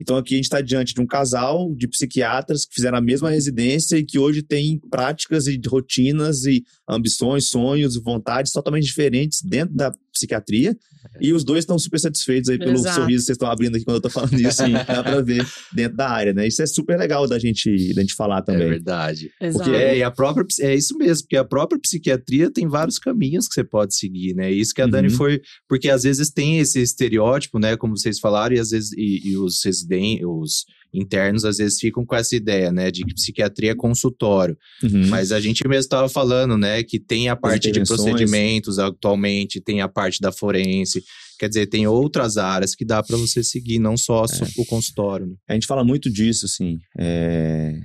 Então 0.00 0.16
aqui 0.16 0.34
a 0.34 0.36
gente 0.36 0.44
está 0.44 0.60
diante 0.60 0.94
de 0.94 1.00
um 1.00 1.06
casal 1.06 1.74
de 1.74 1.86
psiquiatras 1.86 2.64
que 2.64 2.74
fizeram 2.74 2.96
a 2.98 3.02
mesma 3.02 3.30
residência 3.30 3.96
e 3.96 4.04
que 4.04 4.18
hoje 4.18 4.42
tem 4.42 4.80
práticas 4.90 5.46
e 5.46 5.60
rotinas 5.66 6.44
e 6.44 6.64
ambições, 6.88 7.50
sonhos, 7.50 8.00
vontades 8.02 8.52
totalmente 8.52 8.84
diferentes 8.84 9.40
dentro 9.42 9.74
da 9.74 9.92
psiquiatria. 10.20 10.76
E 11.20 11.32
os 11.32 11.42
dois 11.44 11.60
estão 11.60 11.78
super 11.78 11.98
satisfeitos 11.98 12.50
aí 12.50 12.58
pelo 12.58 12.72
Exato. 12.72 12.96
sorriso 13.00 13.22
que 13.22 13.26
vocês 13.26 13.36
estão 13.36 13.50
abrindo 13.50 13.74
aqui 13.76 13.84
quando 13.86 13.96
eu 13.96 14.00
tô 14.02 14.10
falando 14.10 14.38
isso. 14.38 14.62
Dá 14.86 15.02
pra 15.02 15.20
ver 15.22 15.46
dentro 15.72 15.96
da 15.96 16.10
área, 16.10 16.32
né? 16.34 16.46
Isso 16.46 16.60
é 16.62 16.66
super 16.66 16.98
legal 16.98 17.26
da 17.26 17.38
gente, 17.38 17.94
da 17.94 18.02
gente 18.02 18.14
falar 18.14 18.38
É 18.38 18.42
também. 18.42 18.68
verdade. 18.68 19.30
Exato. 19.40 19.64
Porque 19.64 19.76
é, 19.76 19.96
e 19.98 20.02
a 20.02 20.10
própria, 20.10 20.44
é 20.60 20.74
isso 20.74 20.96
mesmo, 20.98 21.24
porque 21.24 21.36
a 21.38 21.44
própria 21.44 21.80
psiquiatria 21.80 22.50
tem 22.52 22.68
vários 22.68 22.98
caminhos 22.98 23.48
que 23.48 23.54
você 23.54 23.64
pode 23.64 23.96
seguir, 23.96 24.34
né? 24.34 24.52
Isso 24.52 24.74
que 24.74 24.82
a 24.82 24.86
Dani 24.86 25.08
Uhum. 25.08 25.14
foi, 25.16 25.40
porque 25.68 25.88
às 25.88 26.02
vezes 26.02 26.30
tem 26.30 26.58
esse 26.58 26.80
estereótipo, 26.80 27.58
né? 27.58 27.76
Como 27.78 27.96
vocês 27.96 28.18
falaram, 28.18 28.54
e 28.54 28.60
às 28.60 28.70
vezes 28.70 28.92
e, 28.92 29.30
e 29.30 29.36
os 29.38 29.64
residentes, 29.64 30.24
os 30.26 30.64
internos 30.92 31.44
às 31.44 31.58
vezes 31.58 31.78
ficam 31.78 32.04
com 32.04 32.14
essa 32.14 32.34
ideia, 32.34 32.72
né? 32.72 32.90
De 32.90 33.04
que 33.04 33.14
psiquiatria 33.14 33.72
é 33.72 33.74
consultório. 33.74 34.56
Uhum. 34.82 35.06
Mas 35.08 35.32
a 35.32 35.40
gente 35.40 35.66
mesmo 35.66 35.80
estava 35.80 36.08
falando, 36.08 36.56
né? 36.56 36.82
Que 36.82 36.98
tem 36.98 37.28
a 37.28 37.36
parte 37.36 37.70
de 37.70 37.82
procedimentos 37.84 38.78
atualmente, 38.78 39.60
tem 39.60 39.80
a 39.80 39.88
parte 39.88 40.20
da 40.20 40.32
forense. 40.32 41.02
Quer 41.38 41.48
dizer, 41.48 41.66
tem 41.66 41.86
outras 41.86 42.36
áreas 42.36 42.74
que 42.74 42.84
dá 42.84 43.02
para 43.02 43.16
você 43.16 43.42
seguir, 43.42 43.78
não 43.78 43.96
só 43.96 44.24
É. 44.24 44.46
o 44.58 44.66
consultório. 44.66 45.26
Né? 45.26 45.34
A 45.48 45.54
gente 45.54 45.66
fala 45.66 45.84
muito 45.84 46.10
disso, 46.10 46.46
assim. 46.46 46.78
é... 46.98 47.80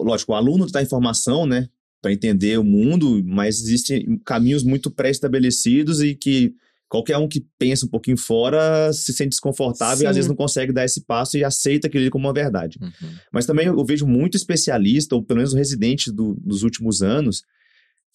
Lógico, 0.00 0.32
o 0.32 0.34
aluno 0.34 0.66
está 0.66 0.82
em 0.82 0.86
formação, 0.86 1.46
né? 1.46 1.68
Para 2.02 2.12
entender 2.12 2.58
o 2.58 2.64
mundo, 2.64 3.22
mas 3.24 3.60
existem 3.60 4.20
caminhos 4.24 4.64
muito 4.64 4.90
pré-estabelecidos 4.90 6.02
e 6.02 6.14
que 6.14 6.54
qualquer 6.88 7.16
um 7.18 7.26
que 7.28 7.44
pensa 7.58 7.84
um 7.84 7.88
pouquinho 7.88 8.16
fora 8.16 8.92
se 8.92 9.12
sente 9.12 9.30
desconfortável 9.30 10.04
e 10.04 10.06
às 10.06 10.14
Sim. 10.14 10.18
vezes 10.18 10.28
não 10.28 10.36
consegue 10.36 10.72
dar 10.72 10.84
esse 10.84 11.04
passo 11.04 11.36
e 11.36 11.42
aceita 11.44 11.88
aquilo 11.88 12.08
como 12.10 12.26
uma 12.26 12.32
verdade. 12.32 12.78
Uhum. 12.80 12.90
Mas 13.32 13.44
também 13.46 13.66
eu 13.66 13.84
vejo 13.84 14.06
muito 14.06 14.36
especialista, 14.36 15.14
ou 15.14 15.22
pelo 15.24 15.38
menos 15.38 15.52
residente 15.52 16.12
do- 16.12 16.34
dos 16.40 16.62
últimos 16.62 17.02
anos, 17.02 17.42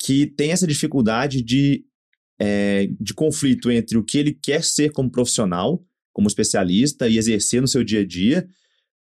que 0.02 0.26
tem 0.26 0.52
essa 0.52 0.66
dificuldade 0.66 1.44
de, 1.44 1.84
é, 2.40 2.88
de 3.00 3.14
conflito 3.14 3.70
entre 3.70 3.98
o 3.98 4.04
que 4.04 4.18
ele 4.18 4.34
quer 4.34 4.64
ser 4.64 4.92
como 4.92 5.12
profissional, 5.12 5.84
como 6.14 6.28
especialista 6.28 7.08
e 7.08 7.18
exercer 7.18 7.62
no 7.62 7.68
seu 7.68 7.84
dia 7.84 8.00
a 8.02 8.06
dia, 8.06 8.48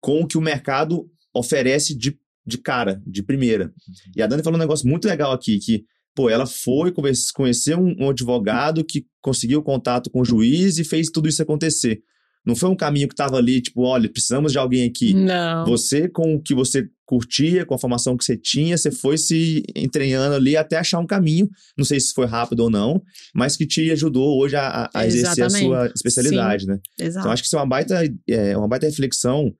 com 0.01 0.21
o 0.21 0.27
que 0.27 0.37
o 0.37 0.41
mercado 0.41 1.09
oferece 1.33 1.95
de, 1.95 2.17
de 2.45 2.57
cara, 2.57 3.01
de 3.05 3.21
primeira. 3.21 3.71
E 4.15 4.21
a 4.21 4.27
Dani 4.27 4.43
falou 4.43 4.57
um 4.57 4.61
negócio 4.61 4.87
muito 4.87 5.07
legal 5.07 5.31
aqui, 5.31 5.59
que 5.59 5.85
pô, 6.19 6.29
ela 6.29 6.45
foi 6.45 6.91
conhecer 7.33 7.77
um, 7.77 8.09
advogado 8.09 8.83
que 8.83 9.05
conseguiu 9.21 9.63
contato 9.63 10.09
com 10.09 10.19
o 10.19 10.25
juiz 10.25 10.77
e 10.77 10.83
fez 10.83 11.07
tudo 11.09 11.29
isso 11.29 11.41
acontecer. 11.41 12.01
Não 12.45 12.55
foi 12.55 12.69
um 12.69 12.75
caminho 12.75 13.07
que 13.07 13.13
estava 13.13 13.37
ali, 13.37 13.61
tipo, 13.61 13.83
olha, 13.83 14.09
precisamos 14.09 14.51
de 14.51 14.57
alguém 14.57 14.85
aqui. 14.85 15.13
Não. 15.13 15.65
Você, 15.65 16.09
com 16.09 16.35
o 16.35 16.41
que 16.41 16.53
você 16.53 16.87
curtia, 17.05 17.65
com 17.65 17.73
a 17.73 17.77
formação 17.79 18.17
que 18.17 18.23
você 18.25 18.35
tinha, 18.37 18.77
você 18.77 18.91
foi 18.91 19.17
se 19.17 19.63
entranhando 19.75 20.35
ali 20.35 20.57
até 20.57 20.77
achar 20.77 20.99
um 20.99 21.05
caminho. 21.07 21.47
Não 21.77 21.85
sei 21.85 21.99
se 22.01 22.13
foi 22.13 22.25
rápido 22.25 22.61
ou 22.61 22.69
não, 22.69 23.01
mas 23.33 23.55
que 23.55 23.65
te 23.65 23.89
ajudou 23.91 24.41
hoje 24.41 24.55
a, 24.57 24.89
a- 24.93 25.05
exercer 25.07 25.43
a 25.45 25.49
sua 25.67 25.91
especialidade, 25.95 26.65
né? 26.67 26.79
Exato. 26.99 27.19
Então, 27.19 27.31
acho 27.31 27.43
que 27.43 27.47
isso 27.47 27.55
é 27.55 27.59
uma 27.59 27.67
baita, 27.67 28.01
é, 28.29 28.57
uma 28.57 28.67
baita 28.67 28.85
reflexão 28.87 29.53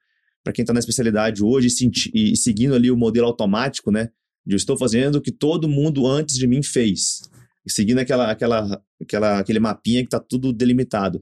para 0.43 0.53
quem 0.53 0.63
está 0.63 0.73
na 0.73 0.79
especialidade 0.79 1.43
hoje 1.43 1.67
e, 2.13 2.31
e 2.31 2.35
seguindo 2.35 2.73
ali 2.75 2.89
o 2.91 2.97
modelo 2.97 3.27
automático, 3.27 3.91
né? 3.91 4.09
De 4.49 4.55
eu 4.55 4.57
estou 4.57 4.75
fazendo 4.75 5.17
o 5.17 5.21
que 5.21 5.31
todo 5.31 5.69
mundo 5.69 6.07
antes 6.07 6.35
de 6.35 6.47
mim 6.47 6.63
fez. 6.63 7.21
Seguindo 7.67 7.99
aquela, 7.99 8.31
aquela, 8.31 8.81
aquela, 8.99 9.37
aquele 9.37 9.59
mapinha 9.59 10.01
que 10.01 10.07
está 10.07 10.19
tudo 10.19 10.51
delimitado. 10.51 11.21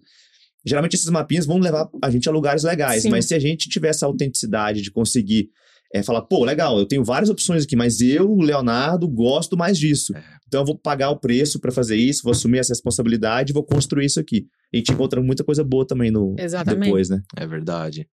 Geralmente 0.66 0.96
esses 0.96 1.10
mapinhas 1.10 1.46
vão 1.46 1.58
levar 1.58 1.90
a 2.02 2.10
gente 2.10 2.30
a 2.30 2.32
lugares 2.32 2.64
legais, 2.64 3.04
Sim. 3.04 3.10
mas 3.10 3.26
se 3.26 3.36
a 3.36 3.40
gente 3.40 3.68
tiver 3.68 3.90
essa 3.90 4.06
autenticidade 4.06 4.82
de 4.82 4.90
conseguir 4.90 5.50
é, 5.94 6.02
falar, 6.02 6.22
pô, 6.22 6.46
legal, 6.46 6.80
eu 6.80 6.86
tenho 6.86 7.04
várias 7.04 7.30
opções 7.30 7.66
aqui, 7.66 7.76
mas 7.76 8.00
eu, 8.00 8.34
Leonardo, 8.38 9.10
gosto 9.10 9.58
mais 9.58 9.78
disso. 9.78 10.16
É. 10.16 10.24
Então 10.48 10.62
eu 10.62 10.66
vou 10.66 10.78
pagar 10.78 11.10
o 11.10 11.20
preço 11.20 11.60
para 11.60 11.72
fazer 11.72 11.98
isso, 11.98 12.24
vou 12.24 12.32
assumir 12.32 12.60
essa 12.60 12.72
responsabilidade, 12.72 13.52
vou 13.52 13.64
construir 13.64 14.06
isso 14.06 14.22
aqui. 14.22 14.48
A 14.74 14.78
gente 14.78 14.94
encontra 14.94 15.22
muita 15.22 15.44
coisa 15.44 15.66
boa 15.66 15.86
também 15.86 16.12
no 16.12 16.34
Exatamente. 16.40 16.86
depois, 16.86 17.10
né? 17.10 17.22
É 17.36 17.46
verdade. 17.46 18.08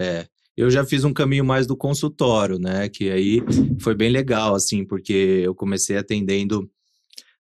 É. 0.00 0.26
Eu 0.56 0.70
já 0.70 0.84
fiz 0.84 1.04
um 1.04 1.12
caminho 1.12 1.44
mais 1.44 1.66
do 1.66 1.76
consultório, 1.76 2.58
né? 2.58 2.88
Que 2.88 3.10
aí 3.10 3.42
foi 3.80 3.94
bem 3.94 4.10
legal, 4.10 4.54
assim, 4.54 4.84
porque 4.84 5.12
eu 5.44 5.54
comecei 5.54 5.96
atendendo 5.96 6.68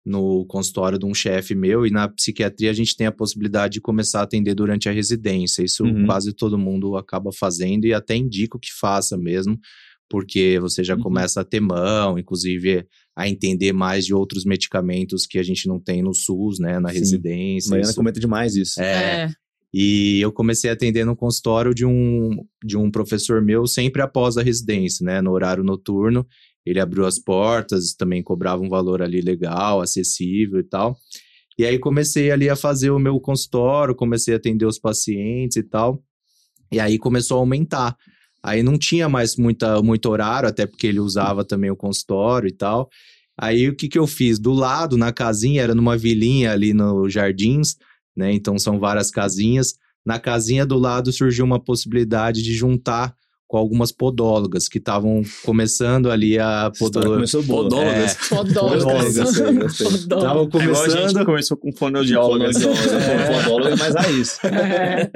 no 0.05 0.45
consultório 0.47 0.99
de 0.99 1.07
um 1.07 1.15
chefe 1.15 1.55
meu, 1.55 1.87
e 1.87 1.91
na 1.91 2.09
psiquiatria 2.09 2.71
a 2.71 2.75
gente 2.75 2.97
tem 2.97 3.07
a 3.07 3.13
possibilidade 3.13 3.75
de 3.75 3.81
começar 3.81 4.21
a 4.21 4.23
atender 4.25 4.53
durante 4.55 4.89
a 4.89 4.93
residência. 4.93 5.63
Isso 5.63 5.85
Uhum. 5.85 6.07
quase 6.07 6.33
todo 6.33 6.59
mundo 6.59 6.97
acaba 6.97 7.31
fazendo 7.33 7.85
e 7.85 7.95
até 7.95 8.17
indico 8.17 8.59
que 8.59 8.73
faça 8.73 9.17
mesmo, 9.17 9.57
porque 10.11 10.59
você 10.61 10.83
já 10.83 10.97
Uhum. 10.97 11.03
começa 11.03 11.41
a 11.41 11.45
ter 11.45 11.61
mão, 11.61 12.19
inclusive 12.19 12.85
a 13.15 13.29
entender 13.29 13.73
mais 13.73 14.05
de 14.05 14.13
outros 14.13 14.45
medicamentos 14.45 15.25
que 15.25 15.39
a 15.39 15.43
gente 15.43 15.69
não 15.69 15.79
tem 15.79 16.03
no 16.03 16.13
SUS, 16.15 16.59
né, 16.59 16.81
na 16.81 16.89
Sim. 16.89 16.99
residência. 16.99 17.71
Mariana 17.71 17.91
Isso- 17.91 17.97
comenta 17.97 18.19
demais 18.19 18.57
isso. 18.57 18.81
é, 18.81 19.25
É. 19.27 19.31
e 19.73 20.21
eu 20.21 20.31
comecei 20.31 20.69
a 20.69 20.75
atender 20.75 21.05
no 21.07 21.17
consultório 21.17 21.75
de 21.75 21.87
um, 21.87 22.45
de 22.63 22.77
um 22.77 22.91
professor 22.91 23.41
meu 23.41 23.67
sempre 23.67 24.03
após 24.03 24.37
a 24.37 24.43
residência, 24.43 25.05
né? 25.05 25.23
No 25.23 25.33
horário 25.33 25.65
noturno. 25.65 26.27
Ele 26.65 26.79
abriu 26.79 27.07
as 27.07 27.19
portas, 27.19 27.95
também 27.95 28.23
cobrava 28.23 28.63
um 28.63 28.69
valor 28.69 29.03
ali 29.03 29.21
legal, 29.21 29.81
acessível 29.81 30.61
e 30.61 30.63
tal. 30.63 30.97
E 31.59 31.65
aí 31.65 31.79
comecei 31.79 32.31
ali 32.31 32.49
a 32.49 32.57
fazer 32.57 32.91
o 32.91 32.99
meu 32.99 33.19
consultório, 33.19 33.95
comecei 33.95 34.35
a 34.35 34.37
atender 34.37 34.67
os 34.67 34.79
pacientes 34.79 35.57
e 35.57 35.63
tal. 35.63 36.03
E 36.71 36.79
aí 36.79 36.99
começou 36.99 37.39
a 37.39 37.41
aumentar. 37.41 37.97
Aí 38.43 38.63
não 38.63 38.79
tinha 38.79 39.09
mais 39.09 39.37
muita, 39.37 39.81
muito 39.83 40.09
horário, 40.09 40.49
até 40.49 40.67
porque 40.67 40.87
ele 40.87 41.01
usava 41.01 41.45
também 41.45 41.71
o 41.71 41.77
consultório 41.77 42.49
e 42.49 42.53
tal. 42.53 42.89
Aí 43.39 43.69
o 43.69 43.75
que, 43.75 43.89
que 43.89 43.99
eu 43.99 44.07
fiz? 44.07 44.39
Do 44.39 44.53
lado, 44.53 44.97
na 44.97 45.13
casinha, 45.13 45.63
era 45.63 45.75
numa 45.75 45.97
vilinha 45.97 46.53
ali 46.53 46.75
no 46.75 47.09
Jardins, 47.09 47.77
né? 48.17 48.33
Então 48.33 48.59
são 48.59 48.79
várias 48.79 49.11
casinhas. 49.11 49.75
Na 50.05 50.19
casinha 50.19 50.67
do 50.67 50.79
lado 50.79 51.13
surgiu 51.13 51.45
uma 51.45 51.63
possibilidade 51.63 52.43
de 52.43 52.55
juntar 52.55 53.15
com 53.53 53.59
algumas 53.59 53.93
podólogas 53.93 54.67
que 54.67 54.79
estavam 54.79 55.21
começando 55.45 56.11
ali 56.11 56.39
a 56.39 56.73
começou 56.81 57.43
boa. 57.43 57.65
Podólogas. 57.65 58.15
Podólogas. 58.27 59.15
Gostei. 59.15 59.87
Estavam 59.89 60.49
É 60.55 60.65
igual 60.65 60.83
a 60.85 60.89
gente 60.89 60.99
começando, 61.03 61.27
começou 61.27 61.57
com 61.59 61.71
fonoaudiólogas. 61.71 62.57
Fonoaudióloga, 62.63 63.43
podóloga, 63.43 63.77
mas 63.77 63.95
raiz. 63.95 64.39
É. 64.43 65.11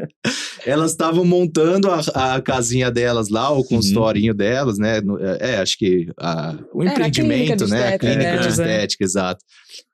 elas 0.66 0.90
estavam 0.90 1.24
montando 1.24 1.88
a, 1.90 2.34
a 2.34 2.42
casinha 2.42 2.90
delas 2.90 3.30
lá, 3.30 3.50
o 3.50 3.64
consultorinho 3.64 4.34
delas, 4.34 4.76
né? 4.78 5.00
É, 5.40 5.56
acho 5.56 5.78
que 5.78 6.06
a- 6.20 6.58
o 6.74 6.82
a 6.82 6.84
empreendimento, 6.84 7.38
clínica 7.38 7.64
de 7.64 7.70
né? 7.70 7.76
A 7.78 7.84
estética, 7.94 8.06
clínica 8.06 8.38
de 8.38 8.46
é. 8.46 8.50
estética, 8.50 9.04
exato. 9.04 9.44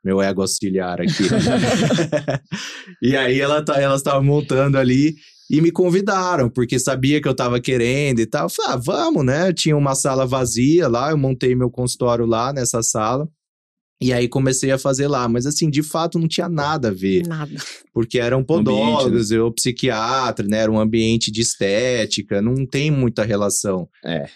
Meu 0.04 0.20
ego 0.20 0.40
auxiliar 0.42 1.00
aqui. 1.00 1.22
e 3.00 3.16
aí 3.16 3.40
ela 3.40 3.64
tá- 3.64 3.80
elas 3.80 4.00
estavam 4.00 4.24
montando 4.24 4.76
ali 4.78 5.14
e 5.52 5.60
me 5.60 5.70
convidaram, 5.70 6.48
porque 6.48 6.78
sabia 6.78 7.20
que 7.20 7.28
eu 7.28 7.34
tava 7.34 7.60
querendo 7.60 8.20
e 8.20 8.26
tal. 8.26 8.46
Eu 8.46 8.48
falei, 8.48 8.72
ah, 8.72 8.76
vamos, 8.76 9.22
né? 9.22 9.52
Tinha 9.52 9.76
uma 9.76 9.94
sala 9.94 10.24
vazia 10.24 10.88
lá, 10.88 11.10
eu 11.10 11.18
montei 11.18 11.54
meu 11.54 11.70
consultório 11.70 12.24
lá 12.24 12.54
nessa 12.54 12.82
sala. 12.82 13.28
E 14.00 14.14
aí 14.14 14.28
comecei 14.28 14.70
a 14.72 14.78
fazer 14.78 15.06
lá, 15.08 15.28
mas 15.28 15.44
assim, 15.44 15.68
de 15.68 15.82
fato 15.82 16.18
não 16.18 16.26
tinha 16.26 16.48
nada 16.48 16.88
a 16.88 16.90
ver 16.90 17.24
Nada. 17.24 17.54
porque 17.92 18.18
eram 18.18 18.38
Ambiente, 18.38 18.64
podólogos, 18.64 19.30
eu 19.30 19.52
psiquiatra, 19.52 20.46
né? 20.48 20.60
Era 20.60 20.72
um 20.72 20.80
ambiente 20.80 21.30
de 21.30 21.42
estética, 21.42 22.40
não 22.40 22.64
tem 22.64 22.90
muita 22.90 23.22
relação. 23.22 23.86
É. 24.02 24.26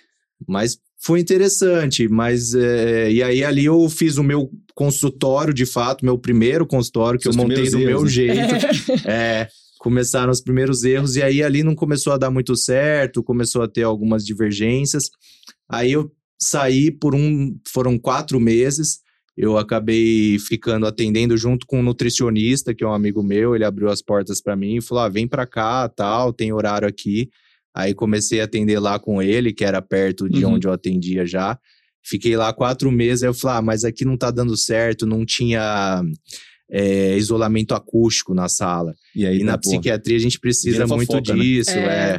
Mas 0.46 0.78
foi 0.98 1.18
interessante, 1.18 2.06
mas 2.08 2.54
é, 2.54 3.10
e 3.10 3.22
aí 3.22 3.42
ali 3.42 3.64
eu 3.64 3.88
fiz 3.88 4.18
o 4.18 4.22
meu 4.22 4.50
consultório, 4.74 5.54
de 5.54 5.64
fato, 5.64 6.04
meu 6.04 6.18
primeiro 6.18 6.66
consultório 6.66 7.18
que 7.18 7.24
Seus 7.24 7.36
eu 7.36 7.42
montei 7.42 7.70
do 7.70 7.78
meu 7.78 8.00
erros, 8.00 8.12
jeito. 8.12 8.36
É, 9.08 9.48
começaram 9.86 10.32
os 10.32 10.40
primeiros 10.40 10.82
erros 10.82 11.14
e 11.14 11.22
aí 11.22 11.44
ali 11.44 11.62
não 11.62 11.72
começou 11.72 12.12
a 12.12 12.18
dar 12.18 12.28
muito 12.28 12.56
certo, 12.56 13.22
começou 13.22 13.62
a 13.62 13.68
ter 13.68 13.84
algumas 13.84 14.26
divergências. 14.26 15.04
Aí 15.68 15.92
eu 15.92 16.10
saí 16.36 16.90
por 16.90 17.14
um, 17.14 17.56
foram 17.68 17.96
quatro 17.96 18.40
meses. 18.40 18.98
Eu 19.36 19.56
acabei 19.56 20.40
ficando 20.40 20.88
atendendo 20.88 21.36
junto 21.36 21.64
com 21.68 21.78
um 21.78 21.82
nutricionista, 21.84 22.74
que 22.74 22.82
é 22.82 22.86
um 22.88 22.92
amigo 22.92 23.22
meu. 23.22 23.54
Ele 23.54 23.64
abriu 23.64 23.88
as 23.88 24.02
portas 24.02 24.42
para 24.42 24.56
mim 24.56 24.78
e 24.78 24.82
falou: 24.82 25.04
ah, 25.04 25.08
vem 25.08 25.28
para 25.28 25.46
cá, 25.46 25.88
tal, 25.88 26.32
tem 26.32 26.52
horário 26.52 26.88
aqui. 26.88 27.30
Aí 27.72 27.94
comecei 27.94 28.40
a 28.40 28.44
atender 28.44 28.80
lá 28.80 28.98
com 28.98 29.22
ele, 29.22 29.52
que 29.52 29.64
era 29.64 29.80
perto 29.80 30.28
de 30.28 30.44
Uhum. 30.44 30.54
onde 30.54 30.66
eu 30.66 30.72
atendia 30.72 31.24
já. 31.24 31.56
Fiquei 32.02 32.36
lá 32.36 32.52
quatro 32.52 32.90
meses. 32.90 33.22
Aí 33.22 33.28
eu 33.28 33.34
falei: 33.34 33.58
ah, 33.58 33.62
mas 33.62 33.84
aqui 33.84 34.04
não 34.04 34.16
tá 34.16 34.32
dando 34.32 34.56
certo, 34.56 35.06
não 35.06 35.24
tinha 35.24 36.02
é, 36.70 37.16
isolamento 37.16 37.74
acústico 37.74 38.34
na 38.34 38.48
sala. 38.48 38.94
E 39.14 39.26
aí, 39.26 39.38
E 39.40 39.44
na 39.44 39.52
tá, 39.52 39.58
pô, 39.58 39.70
psiquiatria 39.70 40.16
a 40.16 40.20
gente 40.20 40.38
precisa 40.40 40.86
muito 40.86 41.06
fofoca, 41.12 41.34
né? 41.34 41.42
disso, 41.42 41.70
É. 41.70 42.14
é. 42.14 42.18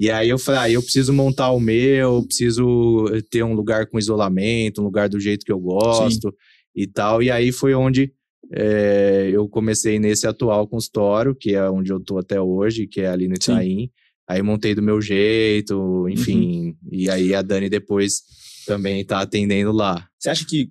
E 0.00 0.10
aí 0.12 0.28
eu 0.28 0.38
falei, 0.38 0.60
ah, 0.60 0.70
eu 0.70 0.80
preciso 0.82 1.12
montar 1.12 1.50
o 1.50 1.58
meu, 1.58 2.22
preciso 2.24 3.06
ter 3.30 3.42
um 3.42 3.52
lugar 3.52 3.86
com 3.88 3.98
isolamento, 3.98 4.80
um 4.80 4.84
lugar 4.84 5.08
do 5.08 5.18
jeito 5.18 5.44
que 5.44 5.50
eu 5.50 5.58
gosto 5.58 6.32
e 6.72 6.86
tal. 6.86 7.20
E 7.20 7.32
aí 7.32 7.50
foi 7.50 7.74
onde 7.74 8.12
é, 8.52 9.28
eu 9.32 9.48
comecei 9.48 9.98
nesse 9.98 10.24
atual 10.24 10.68
consultório, 10.68 11.34
que 11.34 11.52
é 11.54 11.68
onde 11.68 11.90
eu 11.92 11.98
tô 11.98 12.16
até 12.16 12.40
hoje, 12.40 12.86
que 12.86 13.00
é 13.00 13.08
ali 13.08 13.26
no 13.26 13.34
Sim. 13.42 13.52
Itaim. 13.52 13.90
Aí 14.28 14.40
montei 14.40 14.72
do 14.72 14.82
meu 14.82 15.00
jeito, 15.00 15.76
Uhum. 15.76 16.08
enfim. 16.08 16.76
E 16.92 17.10
aí 17.10 17.34
a 17.34 17.42
Dani 17.42 17.68
depois 17.68 18.22
também 18.66 19.04
tá 19.04 19.20
atendendo 19.20 19.72
lá. 19.72 20.06
Você 20.16 20.30
acha 20.30 20.46
que, 20.46 20.70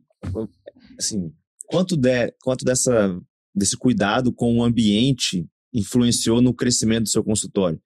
assim, 0.98 1.34
quanto, 1.68 1.96
de, 1.96 2.32
quanto 2.42 2.66
dessa, 2.66 3.20
desse 3.54 3.78
cuidado 3.78 4.34
com 4.34 4.58
o 4.58 4.64
ambiente 4.64 5.48
influenciou 5.74 6.42
no 6.42 6.54
crescimento 6.54 7.04
do 7.04 7.10
seu 7.10 7.24
consultório? 7.24 7.80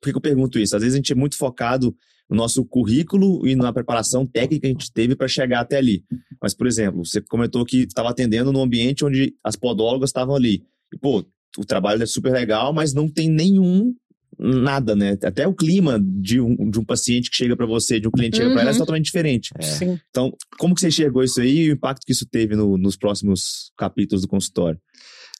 Por 0.00 0.10
que, 0.10 0.16
eu 0.16 0.20
pergunto 0.20 0.58
isso? 0.58 0.76
Às 0.76 0.82
vezes 0.82 0.94
a 0.94 0.98
gente 0.98 1.12
é 1.12 1.16
muito 1.16 1.36
focado 1.36 1.96
no 2.28 2.36
nosso 2.36 2.64
currículo 2.64 3.46
e 3.46 3.56
na 3.56 3.72
preparação 3.72 4.26
técnica 4.26 4.60
que 4.60 4.66
a 4.66 4.70
gente 4.70 4.92
teve 4.92 5.16
para 5.16 5.26
chegar 5.26 5.60
até 5.60 5.78
ali. 5.78 6.04
Mas, 6.42 6.54
por 6.54 6.66
exemplo, 6.66 7.04
você 7.04 7.20
comentou 7.22 7.64
que 7.64 7.78
estava 7.78 8.10
atendendo 8.10 8.52
num 8.52 8.62
ambiente 8.62 9.04
onde 9.04 9.34
as 9.42 9.56
podólogas 9.56 10.10
estavam 10.10 10.34
ali. 10.34 10.62
E, 10.92 10.98
pô, 10.98 11.24
o 11.56 11.64
trabalho 11.64 12.02
é 12.02 12.06
super 12.06 12.32
legal, 12.32 12.72
mas 12.72 12.92
não 12.92 13.08
tem 13.08 13.28
nenhum 13.28 13.94
nada, 14.38 14.94
né? 14.94 15.16
Até 15.24 15.46
o 15.46 15.54
clima 15.54 15.98
de 16.02 16.40
um, 16.40 16.70
de 16.70 16.78
um 16.78 16.84
paciente 16.84 17.30
que 17.30 17.36
chega 17.36 17.56
para 17.56 17.66
você, 17.66 17.98
de 17.98 18.06
um 18.08 18.10
cliente 18.10 18.32
que 18.32 18.36
chega 18.38 18.52
para 18.52 18.60
ela, 18.62 18.70
é 18.70 18.72
Uhum. 18.72 18.78
totalmente 18.78 19.04
diferente. 19.06 19.50
Sim. 19.60 19.98
Então, 20.10 20.32
como 20.58 20.74
que 20.74 20.80
você 20.80 20.88
enxergou 20.88 21.22
isso 21.24 21.40
aí 21.40 21.58
e 21.64 21.70
o 21.70 21.74
impacto 21.74 22.04
que 22.06 22.12
isso 22.12 22.26
teve 22.30 22.54
no- 22.54 22.78
nos 22.78 22.96
próximos 22.96 23.72
capítulos 23.76 24.22
do 24.22 24.28
consultório? 24.28 24.78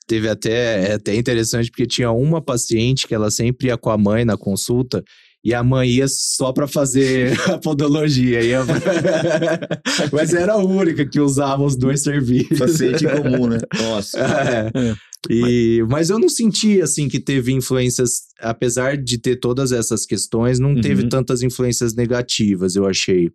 Teve 0.07 0.29
até, 0.29 0.91
é 0.91 0.93
até 0.95 1.15
interessante, 1.15 1.71
porque 1.71 1.87
tinha 1.87 2.11
uma 2.11 2.41
paciente 2.41 3.07
que 3.07 3.15
ela 3.15 3.31
sempre 3.31 3.69
ia 3.69 3.77
com 3.77 3.91
a 3.91 3.99
mãe 3.99 4.25
na 4.25 4.37
consulta 4.39 5.03
e 5.45 5.53
a 5.55 5.63
mãe 5.63 5.89
ia 5.91 6.09
só 6.09 6.51
para 6.53 6.67
fazer 6.67 7.33
a 7.53 7.59
podologia. 7.59 8.43
Ia... 8.43 8.61
Mas 10.13 10.33
era 10.35 10.55
a 10.55 10.57
única 10.57 11.07
que 11.07 11.21
usava 11.21 11.63
os 11.63 11.77
dois 11.77 12.03
serviços. 12.03 12.59
Paciente 12.59 13.05
em 13.05 13.09
comum, 13.09 13.47
né? 13.49 13.59
Nossa. 13.81 14.19
É. 14.75 14.91
É. 14.91 14.95
E, 15.29 15.85
mas 15.89 16.11
eu 16.11 16.19
não 16.19 16.29
senti 16.29 16.81
assim 16.81 17.09
que 17.09 17.19
teve 17.19 17.53
influências, 17.53 18.29
apesar 18.41 18.97
de 18.97 19.19
ter 19.19 19.37
todas 19.37 19.73
essas 19.73 20.07
questões, 20.07 20.59
não 20.59 20.81
teve 20.81 21.03
Uhum. 21.03 21.09
tantas 21.09 21.43
influências 21.43 21.95
negativas, 21.95 22.77
eu 22.77 22.87
achei. 22.87 23.31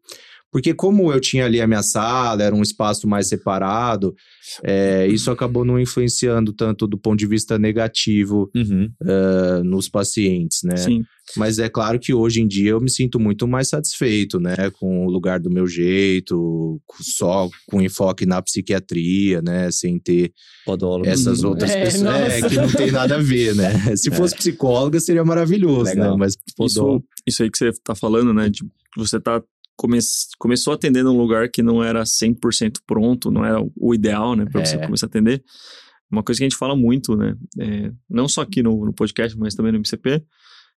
Porque 0.54 0.74
como 0.74 1.12
eu 1.12 1.20
tinha 1.20 1.46
ali 1.46 1.60
a 1.60 1.68
minha 1.68 1.82
sala, 1.84 2.44
era 2.44 2.56
um 2.56 2.62
espaço 2.62 3.08
mais 3.08 3.28
separado, 3.28 4.16
é, 4.64 5.08
isso 5.08 5.32
acabou 5.32 5.66
não 5.66 5.80
influenciando 5.80 6.54
tanto 6.54 6.86
do 6.88 6.98
ponto 6.98 7.18
de 7.20 7.26
vista 7.28 7.58
negativo 7.58 8.50
Uhum. 8.56 8.90
ah, 9.04 9.62
nos 9.66 9.90
pacientes, 9.90 10.60
né? 10.64 10.78
Sim. 10.78 11.04
Mas 11.38 11.58
é 11.58 11.70
claro 11.70 12.00
que 12.00 12.14
hoje 12.14 12.42
em 12.42 12.48
dia 12.48 12.72
eu 12.72 12.82
me 12.82 12.92
sinto 12.92 13.20
muito 13.20 13.48
mais 13.48 13.70
satisfeito, 13.70 14.40
né? 14.40 14.56
Com 14.80 15.06
o 15.08 15.10
lugar 15.10 15.40
do 15.40 15.50
meu 15.50 15.66
jeito, 15.66 16.80
só 17.02 17.50
com 17.68 17.82
enfoque 17.82 18.26
na 18.26 18.42
psiquiatria, 18.42 19.42
né? 19.42 19.72
Sem 19.72 19.98
ter 19.98 20.32
Podólogo. 20.66 21.08
essas 21.10 21.42
Uhum. 21.44 21.50
outras 21.52 21.72
É, 21.72 21.86
pessoas. 21.86 22.04
É, 22.04 22.40
nossa. 22.42 22.50
que 22.50 22.56
não 22.58 22.72
tem 22.72 22.92
nada 22.92 23.16
a 23.16 23.20
ver, 23.20 23.56
né? 23.56 23.72
Se 23.98 24.12
fosse 24.12 24.36
psicóloga, 24.36 25.00
seria 25.00 25.24
maravilhoso, 25.24 25.86
Legal. 25.92 26.12
né? 26.12 26.18
Mas 26.20 26.36
podólogo. 26.56 27.04
Isso, 27.26 27.26
isso 27.28 27.44
aí 27.44 27.50
que 27.50 27.58
você 27.58 27.72
tá 27.84 27.96
falando, 27.96 28.34
né? 28.34 28.50
De 28.50 28.60
você 28.96 29.20
tá 29.20 29.42
come, 29.76 30.00
começou 30.38 30.72
a 30.72 30.76
atender 30.76 31.04
num 31.04 31.18
lugar 31.18 31.50
que 31.50 31.62
não 31.64 31.84
era 31.84 32.04
100% 32.04 32.80
pronto, 32.86 33.32
não 33.32 33.44
era 33.46 33.60
o 33.76 33.94
ideal, 33.94 34.36
né? 34.36 34.46
Você 34.54 34.76
É. 34.76 34.86
começar 34.86 35.06
a 35.06 35.10
atender. 35.10 35.44
Uma 36.12 36.24
coisa 36.24 36.38
que 36.40 36.44
a 36.44 36.50
gente 36.50 36.58
fala 36.58 36.76
muito, 36.76 37.16
né? 37.16 37.36
é, 37.60 37.92
não 38.10 38.28
só 38.28 38.42
aqui 38.42 38.62
no, 38.62 38.86
no 38.86 38.94
podcast, 38.94 39.38
mas 39.38 39.56
também 39.56 39.72
no 39.72 39.80
MCP, 39.80 40.24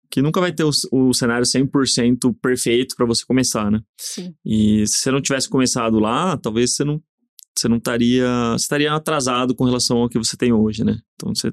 que 0.10 0.21
nunca 0.21 0.39
vai 0.39 0.53
ter 0.53 0.63
o, 0.63 0.71
o 0.91 1.13
cenário 1.13 1.45
100% 1.45 2.34
perfeito 2.41 2.95
para 2.95 3.05
você 3.05 3.25
começar, 3.25 3.69
né? 3.69 3.81
Sim. 3.97 4.34
E 4.45 4.88
se 4.88 4.99
você 4.99 5.12
não 5.12 5.21
tivesse 5.21 5.49
começado 5.49 5.99
lá, 5.99 6.38
talvez 6.38 6.75
você 6.75 6.84
não, 6.86 7.01
você 7.58 7.67
não 7.67 7.77
estaria, 7.77 8.27
você 8.53 8.63
estaria 8.63 8.93
atrasado 8.93 9.53
com 9.55 9.65
relação 9.65 9.97
ao 9.97 10.10
que 10.10 10.17
você 10.17 10.38
tem 10.38 10.53
hoje, 10.53 10.84
né? 10.86 10.97
Então 11.15 11.34
você 11.36 11.51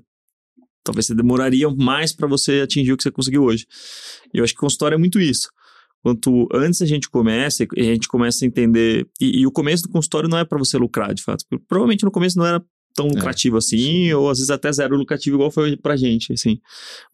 talvez 0.84 1.06
você 1.06 1.14
demoraria 1.14 1.68
mais 1.70 2.12
para 2.12 2.26
você 2.28 2.60
atingir 2.60 2.92
o 2.92 2.96
que 2.96 3.02
você 3.04 3.10
conseguiu 3.10 3.42
hoje. 3.44 3.66
E 4.34 4.38
eu 4.38 4.44
acho 4.44 4.52
que 4.52 4.60
consultório 4.60 4.96
é 4.96 4.98
muito 4.98 5.18
isso. 5.20 5.48
Quanto 6.02 6.48
antes 6.52 6.82
a 6.82 6.86
gente 6.86 7.08
começa, 7.08 7.64
e 7.76 7.80
a 7.80 7.94
gente 7.94 8.08
começa 8.08 8.44
a 8.44 8.48
entender. 8.48 9.06
E, 9.20 9.40
e 9.40 9.46
o 9.46 9.52
começo 9.52 9.84
do 9.84 9.88
consultório 9.88 10.28
não 10.28 10.38
é 10.38 10.44
para 10.44 10.58
você 10.58 10.76
lucrar, 10.76 11.14
de 11.14 11.22
fato. 11.22 11.44
Porque 11.48 11.64
provavelmente 11.68 12.04
no 12.04 12.10
começo 12.10 12.36
não 12.38 12.46
era 12.46 12.62
tão 12.94 13.08
lucrativo 13.08 13.56
assim, 13.56 13.76
sim. 13.78 14.12
ou 14.12 14.28
às 14.28 14.38
vezes 14.38 14.50
até 14.50 14.70
zero 14.70 14.96
lucrativo, 14.96 15.36
igual 15.36 15.50
foi 15.50 15.76
pra 15.76 15.96
gente, 15.96 16.32
assim. 16.32 16.60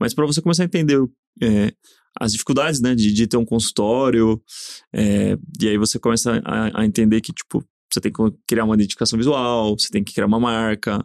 Mas 0.00 0.14
para 0.14 0.26
você 0.26 0.40
começar 0.40 0.64
a 0.64 0.66
entender 0.66 0.98
é, 1.40 1.72
as 2.18 2.32
dificuldades, 2.32 2.80
né, 2.80 2.94
de, 2.94 3.12
de 3.12 3.26
ter 3.26 3.36
um 3.36 3.44
consultório, 3.44 4.42
é, 4.92 5.38
e 5.60 5.68
aí 5.68 5.78
você 5.78 5.98
começa 5.98 6.42
a, 6.44 6.80
a 6.80 6.84
entender 6.84 7.20
que, 7.20 7.32
tipo, 7.32 7.64
você 7.90 8.00
tem 8.00 8.12
que 8.12 8.22
criar 8.46 8.64
uma 8.64 8.74
identificação 8.74 9.16
visual, 9.16 9.76
você 9.78 9.88
tem 9.88 10.02
que 10.04 10.12
criar 10.12 10.26
uma 10.26 10.40
marca, 10.40 11.04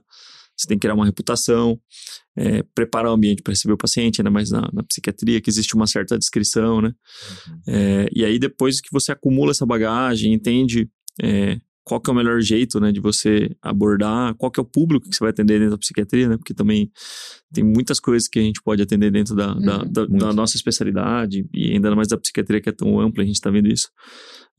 você 0.56 0.68
tem 0.68 0.78
que 0.78 0.82
criar 0.82 0.94
uma 0.94 1.06
reputação, 1.06 1.80
é, 2.36 2.64
preparar 2.76 3.12
o 3.12 3.16
ambiente 3.16 3.42
para 3.42 3.52
receber 3.52 3.74
o 3.74 3.78
paciente, 3.78 4.22
ainda 4.22 4.32
mais 4.32 4.52
na, 4.52 4.70
na, 4.74 4.84
psiquiatria, 4.84 5.42
que 5.42 5.50
existe 5.50 5.76
uma 5.76 5.88
certa 5.88 6.18
descrição, 6.18 6.82
né? 6.82 6.94
Uhum. 7.48 7.60
É, 7.68 8.10
e 8.14 8.24
aí, 8.24 8.40
depois 8.40 8.80
que 8.80 8.90
você 8.92 9.12
acumula 9.12 9.52
essa 9.52 9.66
bagagem, 9.66 10.34
entende 10.34 10.90
é, 11.22 11.60
qual 11.84 12.00
que 12.00 12.10
é 12.10 12.14
o 12.14 12.16
melhor 12.16 12.40
jeito, 12.42 12.80
né, 12.80 12.92
de 12.92 13.00
você 13.00 13.56
abordar, 13.62 14.34
qual 14.36 14.50
que 14.50 14.60
é 14.60 14.64
o 14.64 14.66
público 14.66 15.10
que 15.10 15.16
você 15.16 15.20
vai 15.20 15.32
atender 15.32 15.60
dentro 15.60 15.72
da 15.72 15.78
psiquiatria, 15.78 16.30
né, 16.30 16.38
porque 16.38 16.54
também 16.54 16.90
tem 17.54 17.64
muitas 17.64 18.00
coisas 18.00 18.28
que 18.28 18.40
a 18.40 18.42
gente 18.42 18.62
pode 18.64 18.82
atender 18.82 19.12
dentro 19.12 19.36
da, 19.36 19.54
uhum, 19.54 19.62
da, 19.62 19.78
da, 19.84 20.06
da, 20.06 20.34
nossa 20.34 20.56
especialidade, 20.56 21.46
e 21.54 21.74
ainda 21.74 21.94
mais 21.96 22.08
da 22.08 22.18
psiquiatria 22.18 22.62
que 22.62 22.70
é 22.70 22.72
tão 22.72 23.00
ampla, 23.00 23.22
a 23.22 23.26
gente 23.26 23.36
está 23.36 23.50
vendo 23.50 23.68
isso. 23.68 23.90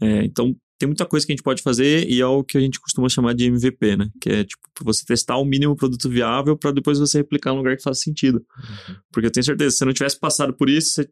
É, 0.03 0.25
então, 0.25 0.55
tem 0.79 0.87
muita 0.87 1.07
coisa 1.07 1.25
que 1.25 1.33
a 1.33 1.35
gente 1.35 1.43
pode 1.43 1.63
fazer 1.63 2.09
e 2.09 2.21
é 2.21 2.27
o 2.27 2.43
que 2.43 2.59
a 2.59 2.61
gente 2.61 2.81
costuma 2.81 3.09
chamar 3.09 3.35
de 3.35 3.47
MVP, 3.47 3.97
né? 3.97 4.11
Que 4.21 4.31
é 4.31 4.45
tipo 4.45 4.63
você 4.83 5.05
testar 5.05 5.37
o 5.37 5.45
mínimo 5.45 5.77
produto 5.77 6.09
viável 6.09 6.57
para 6.57 6.73
depois 6.73 6.99
você 6.99 7.19
replicar 7.19 7.53
um 7.53 7.59
lugar 7.59 7.77
que 7.77 7.83
faça 7.83 8.01
sentido. 8.01 8.45
Uhum. 8.57 8.97
Porque 9.13 9.27
eu 9.27 9.31
tenho 9.31 9.45
certeza, 9.45 9.71
se 9.71 9.79
você 9.79 9.85
não 9.85 9.93
tivesse 9.93 10.19
passado 10.19 10.53
por 10.55 10.69
isso, 10.69 10.91
você 10.91 11.09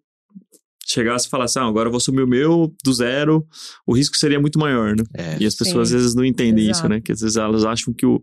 chegasse 0.86 1.26
e 1.26 1.30
falasse, 1.30 1.58
ah, 1.58 1.64
agora 1.64 1.88
eu 1.88 1.90
vou 1.90 1.98
assumir 1.98 2.22
o 2.22 2.26
meu 2.26 2.74
do 2.84 2.92
zero, 2.92 3.46
o 3.86 3.94
risco 3.94 4.16
seria 4.16 4.40
muito 4.40 4.58
maior, 4.58 4.96
né? 4.96 5.04
É, 5.14 5.36
e 5.40 5.46
as 5.46 5.54
pessoas 5.54 5.88
sim. 5.88 5.94
às 5.94 6.02
vezes 6.02 6.14
não 6.14 6.24
entendem 6.24 6.64
Exato. 6.64 6.78
isso, 6.78 6.88
né? 6.88 7.00
Que 7.00 7.12
às 7.12 7.20
vezes 7.20 7.36
elas 7.36 7.64
acham 7.64 7.92
que 7.94 8.04
o 8.04 8.22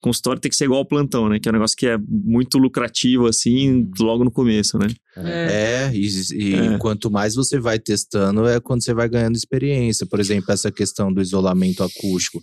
consultório 0.00 0.40
tem 0.40 0.50
que 0.50 0.56
ser 0.56 0.64
igual 0.64 0.80
ao 0.80 0.86
plantão, 0.86 1.28
né? 1.28 1.38
Que 1.38 1.48
é 1.48 1.50
um 1.50 1.54
negócio 1.54 1.76
que 1.76 1.86
é 1.86 1.98
muito 2.08 2.58
lucrativo, 2.58 3.26
assim, 3.26 3.70
uhum. 3.70 3.90
logo 4.00 4.24
no 4.24 4.30
começo, 4.30 4.78
né? 4.78 4.88
É, 5.16 5.90
é 5.90 5.92
e, 5.94 6.08
e 6.34 6.54
é. 6.54 6.78
quanto 6.78 7.10
mais 7.10 7.34
você 7.34 7.58
vai 7.58 7.78
testando, 7.78 8.46
é 8.46 8.60
quando 8.60 8.82
você 8.82 8.94
vai 8.94 9.08
ganhando 9.08 9.36
experiência. 9.36 10.06
Por 10.06 10.20
exemplo, 10.20 10.52
essa 10.52 10.70
questão 10.70 11.12
do 11.12 11.20
isolamento 11.20 11.82
acústico. 11.82 12.40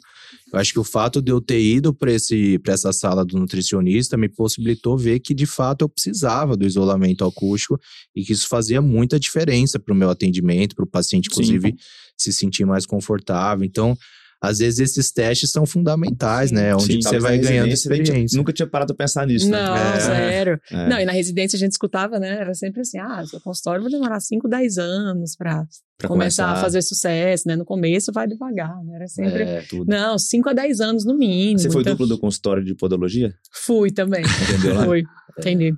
Eu 0.54 0.60
acho 0.60 0.72
que 0.72 0.80
o 0.80 0.84
fato 0.84 1.22
de 1.22 1.32
eu 1.32 1.42
ter 1.42 1.60
ido 1.60 1.94
para 1.94 2.12
essa 2.12 2.94
sala 2.94 3.26
do 3.26 3.38
nutricionista 3.38 4.16
me 4.16 4.30
possibilitou 4.30 4.98
ver 4.98 5.20
que, 5.20 5.34
de 5.34 5.46
fato, 5.46 5.82
eu 5.82 5.90
precisava 5.90 6.56
do 6.56 6.66
isolamento 6.66 7.26
acústico 7.26 7.80
e 8.16 8.24
que 8.24 8.32
isso 8.32 8.48
fazia 8.48 8.82
muita 8.82 9.20
diferença 9.20 9.80
para 9.80 9.94
o 9.94 9.98
meu 9.98 10.10
atendimento, 10.10 10.76
para 10.76 10.86
o 10.86 10.88
paciente, 10.88 11.28
inclusive, 11.32 11.70
Sim. 11.70 11.78
se 12.16 12.32
sentir 12.32 12.66
mais 12.66 12.86
confortável. 12.86 13.66
Então, 13.66 13.98
às 14.42 14.60
vezes 14.60 14.80
esses 14.80 15.12
testes 15.12 15.52
são 15.52 15.66
fundamentais, 15.66 16.50
Sim. 16.50 16.56
né? 16.56 16.76
Onde 16.76 16.94
Sim, 16.94 17.02
você 17.02 17.20
vai 17.20 17.38
ganhando 17.38 17.70
experiência. 17.70 18.38
Nunca 18.38 18.54
tinha 18.54 18.68
parado 18.68 18.96
pra 18.96 19.06
pensar 19.06 19.26
nisso. 19.26 19.50
Né? 19.50 19.62
Não, 19.62 19.74
né? 19.74 20.00
sério. 20.00 20.60
É. 20.72 20.90
Não, 20.90 21.00
e 21.00 21.06
na 21.06 21.12
residência 21.12 21.58
a 21.58 21.60
gente 21.60 21.72
escutava, 21.72 22.20
né? 22.20 22.40
Era 22.40 22.54
sempre 22.54 22.82
assim, 22.82 23.00
ah, 23.00 23.24
seu 23.26 23.40
consultório 23.42 23.82
vai 23.82 23.92
demorar 23.92 24.20
5, 24.20 24.48
10 24.48 24.78
anos 24.78 25.36
pra, 25.36 25.66
pra 25.98 26.08
começar, 26.08 26.44
começar, 26.46 26.52
a 26.52 26.56
fazer 26.62 26.82
sucesso, 26.82 27.48
né? 27.48 27.56
No 27.56 27.66
começo 27.66 28.12
vai 28.14 28.28
devagar, 28.28 28.76
né? 28.84 28.96
Era 28.96 29.08
sempre, 29.08 29.44
é, 29.44 29.62
tudo. 29.62 29.86
não, 29.90 30.18
5 30.18 30.50
a 30.50 30.54
10 30.54 30.80
anos 30.82 31.06
no 31.06 31.18
mínimo. 31.18 31.60
Você 31.60 31.70
foi 31.70 31.82
então... 31.82 31.94
duplo 31.94 32.08
do 32.08 32.20
consultório 32.20 32.64
de 32.64 32.76
podologia? 32.76 33.34
Fui 33.52 33.92
também. 33.92 34.24
Entendeu 34.50 34.76
lá? 34.76 34.86
Fui, 34.86 35.04
entendi. 35.38 35.74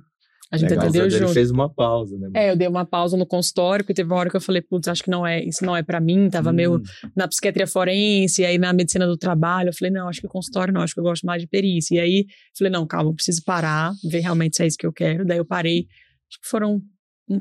A 0.50 0.56
gente 0.56 0.70
Legal. 0.70 0.86
atendeu 0.86 1.10
junto. 1.10 1.24
Ele 1.24 1.34
fez 1.34 1.50
uma 1.50 1.68
pausa, 1.68 2.16
né? 2.16 2.30
É, 2.34 2.50
eu 2.50 2.56
dei 2.56 2.66
uma 2.66 2.86
pausa 2.86 3.18
no 3.18 3.26
consultório, 3.26 3.84
porque 3.84 3.92
teve 3.92 4.10
uma 4.10 4.18
hora 4.18 4.30
que 4.30 4.36
eu 4.36 4.40
falei, 4.40 4.62
putz, 4.62 4.88
acho 4.88 5.02
que 5.02 5.10
não 5.10 5.26
é, 5.26 5.44
isso 5.44 5.64
não 5.64 5.76
é 5.76 5.82
para 5.82 6.00
mim, 6.00 6.30
tava 6.30 6.50
hum. 6.50 6.54
meio 6.54 6.82
na 7.14 7.28
psiquiatria 7.28 7.66
forense, 7.66 8.40
e 8.40 8.46
aí 8.46 8.56
na 8.56 8.72
medicina 8.72 9.06
do 9.06 9.16
trabalho, 9.16 9.68
eu 9.68 9.74
falei, 9.74 9.92
não, 9.92 10.08
acho 10.08 10.22
que 10.22 10.26
consultório 10.26 10.72
não, 10.72 10.80
acho 10.80 10.94
que 10.94 11.00
eu 11.00 11.04
gosto 11.04 11.26
mais 11.26 11.42
de 11.42 11.48
perícia. 11.48 11.96
E 11.96 12.00
aí, 12.00 12.26
falei, 12.56 12.72
não, 12.72 12.86
calma, 12.86 13.10
eu 13.10 13.14
preciso 13.14 13.42
parar, 13.44 13.92
ver 14.02 14.20
realmente 14.20 14.56
se 14.56 14.62
é 14.62 14.66
isso 14.66 14.78
que 14.78 14.86
eu 14.86 14.92
quero. 14.92 15.26
Daí 15.26 15.38
eu 15.38 15.44
parei, 15.44 15.86
acho 16.30 16.40
que 16.40 16.48
foram, 16.48 16.80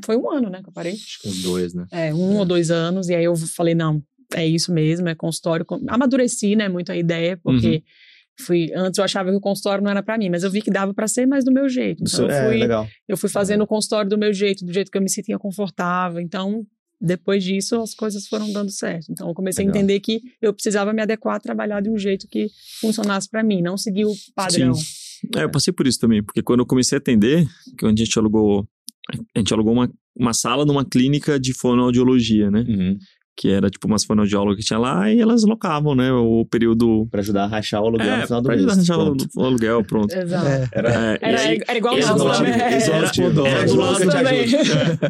foi 0.03 0.17
um 0.17 0.29
ano, 0.29 0.49
né, 0.49 0.61
que 0.61 0.67
eu 0.67 0.73
parei? 0.73 0.93
Acho 0.93 1.21
que 1.21 1.29
uns 1.29 1.43
dois, 1.43 1.73
né? 1.73 1.85
É, 1.91 2.13
um 2.13 2.35
é. 2.35 2.39
ou 2.39 2.45
dois 2.45 2.69
anos, 2.69 3.07
e 3.07 3.15
aí 3.15 3.23
eu 3.23 3.35
falei, 3.37 3.73
não, 3.73 4.03
é 4.33 4.45
isso 4.45 4.73
mesmo, 4.73 5.07
é 5.07 5.15
consultório. 5.15 5.65
Amadureci, 5.87 6.57
né, 6.57 6.67
muito 6.67 6.91
a 6.91 6.97
ideia, 6.97 7.39
porque... 7.41 7.67
Uhum 7.67 8.06
Fui, 8.39 8.71
antes 8.75 8.97
eu 8.97 9.03
achava 9.03 9.31
que 9.31 9.35
o 9.35 9.41
consultório 9.41 9.83
não 9.83 9.89
era 9.89 10.03
para 10.03 10.17
mim, 10.17 10.29
mas 10.29 10.43
eu 10.43 10.51
vi 10.51 10.61
que 10.61 10.69
dava 10.69 10.93
para 10.93 11.07
ser, 11.07 11.25
mas 11.25 11.43
do 11.43 11.51
meu 11.51 11.67
jeito. 11.67 12.03
Então 12.03 12.25
eu 12.25 12.31
é, 12.31 12.47
fui, 12.47 12.57
legal. 12.57 12.87
eu 13.07 13.17
fui 13.17 13.29
fazendo 13.29 13.63
o 13.63 13.67
consultório 13.67 14.09
do 14.09 14.17
meu 14.17 14.31
jeito, 14.31 14.63
do 14.63 14.71
jeito 14.71 14.91
que 14.91 14.97
eu 14.97 15.01
me 15.01 15.09
sentia 15.09 15.39
confortável. 15.39 16.19
Então, 16.19 16.63
depois 17.01 17.43
disso, 17.43 17.81
as 17.81 17.95
coisas 17.95 18.27
foram 18.27 18.51
dando 18.53 18.71
certo. 18.71 19.07
Então, 19.09 19.27
eu 19.27 19.33
comecei 19.33 19.65
legal. 19.65 19.75
a 19.75 19.79
entender 19.79 19.99
que 19.99 20.21
eu 20.41 20.53
precisava 20.53 20.93
me 20.93 21.01
adequar 21.01 21.35
a 21.35 21.39
trabalhar 21.39 21.81
de 21.81 21.89
um 21.89 21.97
jeito 21.97 22.27
que 22.27 22.47
funcionasse 22.79 23.27
para 23.29 23.43
mim, 23.43 23.61
não 23.61 23.75
seguir 23.75 24.05
o 24.05 24.13
padrão. 24.35 24.73
Sim. 24.73 25.27
É, 25.35 25.43
eu 25.43 25.49
passei 25.49 25.73
por 25.73 25.87
isso 25.87 25.99
também, 25.99 26.23
porque 26.23 26.43
quando 26.43 26.59
eu 26.59 26.65
comecei 26.65 26.95
a 26.95 26.99
atender, 26.99 27.45
que 27.77 27.85
onde 27.85 28.03
a 28.03 28.05
gente 28.05 28.19
alugou, 28.19 28.67
a 29.35 29.39
gente 29.39 29.51
alugou 29.51 29.73
uma, 29.73 29.91
uma 30.15 30.33
sala 30.33 30.63
numa 30.63 30.85
clínica 30.85 31.39
de 31.39 31.53
fonoaudiologia, 31.53 32.51
né? 32.51 32.63
Uhum 32.67 32.97
que 33.37 33.49
era 33.49 33.69
tipo 33.69 33.87
umas 33.87 34.03
fonoaudiólogas 34.03 34.57
que 34.57 34.65
tinha 34.65 34.79
lá 34.79 35.11
e 35.11 35.21
elas 35.21 35.43
locavam, 35.43 35.93
né, 35.93 36.11
o 36.11 36.43
período... 36.45 37.07
Pra 37.11 37.21
ajudar 37.21 37.43
a 37.43 37.47
rachar 37.47 37.83
o 37.83 37.85
aluguel 37.85 38.07
é, 38.07 38.17
no 38.21 38.25
final 38.25 38.41
do 38.41 38.49
mês. 38.49 38.63
pra 38.63 38.73
ajudar 38.73 38.73
a 38.73 38.97
rachar 38.97 39.37
o 39.37 39.45
aluguel, 39.45 39.83
pronto. 39.83 40.11
Exato. 40.11 40.47
É, 40.47 40.69
era, 40.71 40.89
é, 40.89 41.19
era, 41.21 41.41
era, 41.67 41.77
igual 41.77 41.93
o 41.93 41.99
nosso 41.99 42.33
também. 42.37 42.53
Era, 42.53 43.65
do 43.65 43.75
lado 43.75 44.09
também. 44.09 44.47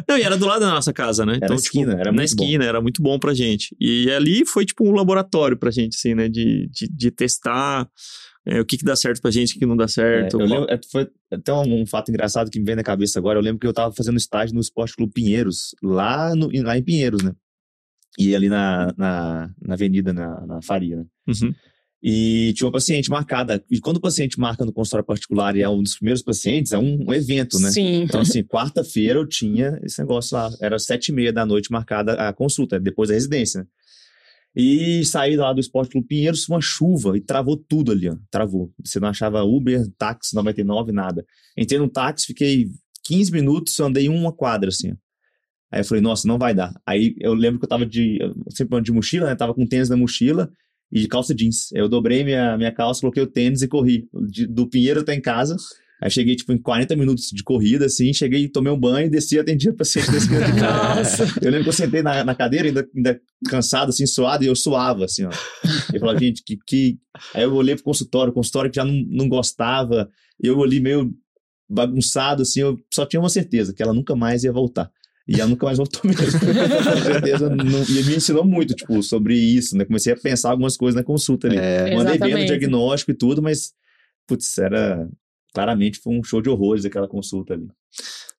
Não, 0.06 0.18
e 0.18 0.22
era 0.22 0.36
do 0.36 0.46
lado 0.46 0.60
da 0.60 0.70
nossa 0.70 0.92
casa, 0.92 1.24
né? 1.24 1.32
Era 1.32 1.46
então, 1.46 1.56
na 1.56 1.62
tipo, 1.62 1.66
esquina, 1.66 1.92
era 1.98 2.12
Na 2.12 2.24
esquina, 2.24 2.64
bom. 2.64 2.68
era 2.68 2.80
muito 2.82 3.02
bom 3.02 3.18
pra 3.18 3.32
gente. 3.32 3.74
E 3.80 4.10
ali 4.10 4.44
foi 4.44 4.66
tipo 4.66 4.86
um 4.86 4.92
laboratório 4.92 5.56
pra 5.56 5.70
gente, 5.70 5.96
assim, 5.96 6.14
né, 6.14 6.28
de, 6.28 6.68
de, 6.70 6.86
de 6.86 7.10
testar... 7.10 7.88
É, 8.46 8.62
o 8.62 8.64
que, 8.64 8.78
que 8.78 8.84
dá 8.84 8.96
certo 8.96 9.20
pra 9.20 9.30
gente, 9.30 9.56
o 9.56 9.58
que 9.58 9.66
não 9.66 9.76
dá 9.76 9.86
certo. 9.86 10.40
É, 10.40 10.42
eu 10.42 10.46
lembro, 10.46 10.66
é, 10.70 10.80
foi 10.90 11.06
até 11.30 11.52
um, 11.52 11.82
um, 11.82 11.86
fato 11.86 12.10
engraçado 12.10 12.50
que 12.50 12.58
me 12.58 12.64
vem 12.64 12.76
na 12.76 12.82
cabeça 12.82 13.18
agora. 13.18 13.38
Eu 13.38 13.42
lembro 13.42 13.58
que 13.58 13.66
eu 13.66 13.74
tava 13.74 13.92
fazendo 13.92 14.16
estágio 14.16 14.54
no 14.54 14.60
Esporte 14.60 14.96
Clube 14.96 15.12
Pinheiros, 15.12 15.74
lá, 15.82 16.34
no, 16.34 16.48
lá 16.62 16.78
em 16.78 16.82
Pinheiros, 16.82 17.22
né? 17.22 17.32
E 18.18 18.34
ali 18.34 18.48
na, 18.48 18.92
na, 18.96 19.50
na 19.62 19.74
avenida, 19.74 20.12
na, 20.12 20.44
na 20.46 20.62
Faria, 20.62 20.96
né? 20.96 21.04
Uhum. 21.28 21.54
E 22.02 22.52
tinha 22.54 22.66
uma 22.66 22.72
paciente 22.72 23.10
marcada. 23.10 23.62
E 23.70 23.80
quando 23.80 23.96
o 23.96 24.00
paciente 24.00 24.38
marca 24.38 24.64
no 24.64 24.72
consultório 24.72 25.04
particular 25.04 25.56
e 25.56 25.62
é 25.62 25.68
um 25.68 25.82
dos 25.82 25.96
primeiros 25.96 26.22
pacientes, 26.22 26.72
é 26.72 26.78
um, 26.78 27.06
um 27.08 27.12
evento, 27.12 27.58
né? 27.58 27.70
Sim. 27.70 28.02
Então, 28.02 28.20
assim, 28.20 28.42
quarta-feira 28.42 29.18
eu 29.18 29.26
tinha 29.26 29.78
esse 29.82 30.00
negócio 30.00 30.36
lá. 30.36 30.50
Era 30.60 30.78
sete 30.78 31.08
e 31.08 31.12
meia 31.12 31.32
da 31.32 31.44
noite 31.44 31.72
marcada 31.72 32.14
a 32.14 32.32
consulta, 32.32 32.78
depois 32.78 33.08
da 33.08 33.14
residência, 33.14 33.60
né? 33.60 33.66
E 34.56 35.04
saí 35.04 35.36
lá 35.36 35.52
do 35.52 35.60
Esporte 35.60 35.92
Clube 35.92 36.08
Pinheiros, 36.08 36.48
uma 36.48 36.60
chuva, 36.60 37.16
e 37.16 37.20
travou 37.20 37.56
tudo 37.56 37.92
ali, 37.92 38.08
ó. 38.08 38.16
Travou. 38.30 38.72
Você 38.84 38.98
não 38.98 39.08
achava 39.08 39.44
Uber, 39.44 39.86
táxi 39.96 40.34
99, 40.34 40.90
nada. 40.90 41.24
Entrei 41.56 41.78
no 41.78 41.88
táxi, 41.88 42.26
fiquei 42.26 42.68
15 43.04 43.30
minutos, 43.30 43.78
andei 43.78 44.08
uma 44.08 44.32
quadra, 44.32 44.70
assim, 44.70 44.92
ó. 44.92 44.94
Aí 45.70 45.80
eu 45.80 45.84
falei, 45.84 46.02
nossa, 46.02 46.26
não 46.26 46.38
vai 46.38 46.54
dar. 46.54 46.72
Aí 46.86 47.14
eu 47.20 47.34
lembro 47.34 47.58
que 47.58 47.64
eu 47.64 47.68
tava 47.68 47.84
de. 47.84 48.18
Eu 48.20 48.34
sempre 48.50 48.76
ando 48.76 48.84
de 48.84 48.92
mochila, 48.92 49.26
né? 49.26 49.34
Tava 49.34 49.54
com 49.54 49.66
tênis 49.66 49.88
na 49.88 49.96
mochila 49.96 50.50
e 50.90 51.00
de 51.00 51.08
calça 51.08 51.34
jeans. 51.34 51.70
Eu 51.72 51.88
dobrei 51.88 52.24
minha, 52.24 52.56
minha 52.56 52.72
calça, 52.72 53.00
coloquei 53.00 53.22
o 53.22 53.26
tênis 53.26 53.62
e 53.62 53.68
corri. 53.68 54.08
De, 54.28 54.46
do 54.46 54.66
Pinheiro 54.66 55.00
até 55.00 55.14
em 55.14 55.20
casa. 55.20 55.56
Aí 56.00 56.10
cheguei, 56.10 56.36
tipo, 56.36 56.52
em 56.52 56.58
40 56.58 56.94
minutos 56.94 57.28
de 57.32 57.42
corrida, 57.42 57.86
assim, 57.86 58.12
cheguei, 58.12 58.48
tomei 58.48 58.72
um 58.72 58.78
banho, 58.78 59.10
desci 59.10 59.34
e 59.34 59.40
atendi 59.40 59.68
a 59.68 59.74
paciente 59.74 60.12
desse 60.12 60.28
Nossa! 60.54 61.24
Eu 61.42 61.50
lembro 61.50 61.64
que 61.64 61.68
eu 61.70 61.72
sentei 61.72 62.02
na, 62.02 62.22
na 62.22 62.36
cadeira, 62.36 62.68
ainda, 62.68 62.88
ainda 62.94 63.20
cansado, 63.48 63.88
assim, 63.88 64.06
suado, 64.06 64.44
e 64.44 64.46
eu 64.46 64.54
suava, 64.54 65.06
assim, 65.06 65.24
ó. 65.24 65.30
Eu 65.92 65.98
falava, 65.98 66.20
gente, 66.20 66.44
que, 66.44 66.56
que... 66.64 66.98
Aí 67.34 67.42
eu 67.42 67.52
olhei 67.52 67.74
pro 67.74 67.82
consultório, 67.82 68.30
o 68.30 68.34
consultório 68.34 68.70
que 68.70 68.76
já 68.76 68.84
não, 68.84 68.94
não 69.08 69.28
gostava, 69.28 70.08
eu 70.40 70.56
olhei 70.58 70.78
meio 70.78 71.12
bagunçado, 71.68 72.42
assim, 72.42 72.60
eu 72.60 72.78
só 72.94 73.04
tinha 73.04 73.18
uma 73.18 73.28
certeza, 73.28 73.74
que 73.74 73.82
ela 73.82 73.92
nunca 73.92 74.14
mais 74.14 74.44
ia 74.44 74.52
voltar. 74.52 74.88
E 75.28 75.38
ela 75.38 75.50
nunca 75.50 75.66
mais 75.66 75.76
voltou 75.76 76.00
mesmo. 76.08 76.40
Com 76.40 77.02
certeza. 77.02 77.50
Não, 77.50 77.84
e 77.84 77.98
ele 77.98 78.10
me 78.10 78.16
ensinou 78.16 78.44
muito, 78.44 78.74
tipo, 78.74 79.02
sobre 79.02 79.34
isso, 79.36 79.76
né? 79.76 79.84
Comecei 79.84 80.12
a 80.12 80.16
pensar 80.16 80.50
algumas 80.50 80.76
coisas 80.76 80.96
na 80.96 81.04
consulta 81.04 81.46
ali. 81.46 81.58
É, 81.58 81.94
Mandei 81.94 82.18
bem 82.18 82.34
no 82.34 82.46
diagnóstico 82.46 83.10
e 83.10 83.14
tudo, 83.14 83.42
mas, 83.42 83.72
putz, 84.26 84.56
era. 84.56 85.06
Claramente 85.52 85.98
foi 85.98 86.14
um 86.14 86.22
show 86.22 86.40
de 86.40 86.48
horrores 86.48 86.84
aquela 86.84 87.08
consulta 87.08 87.54
ali. 87.54 87.68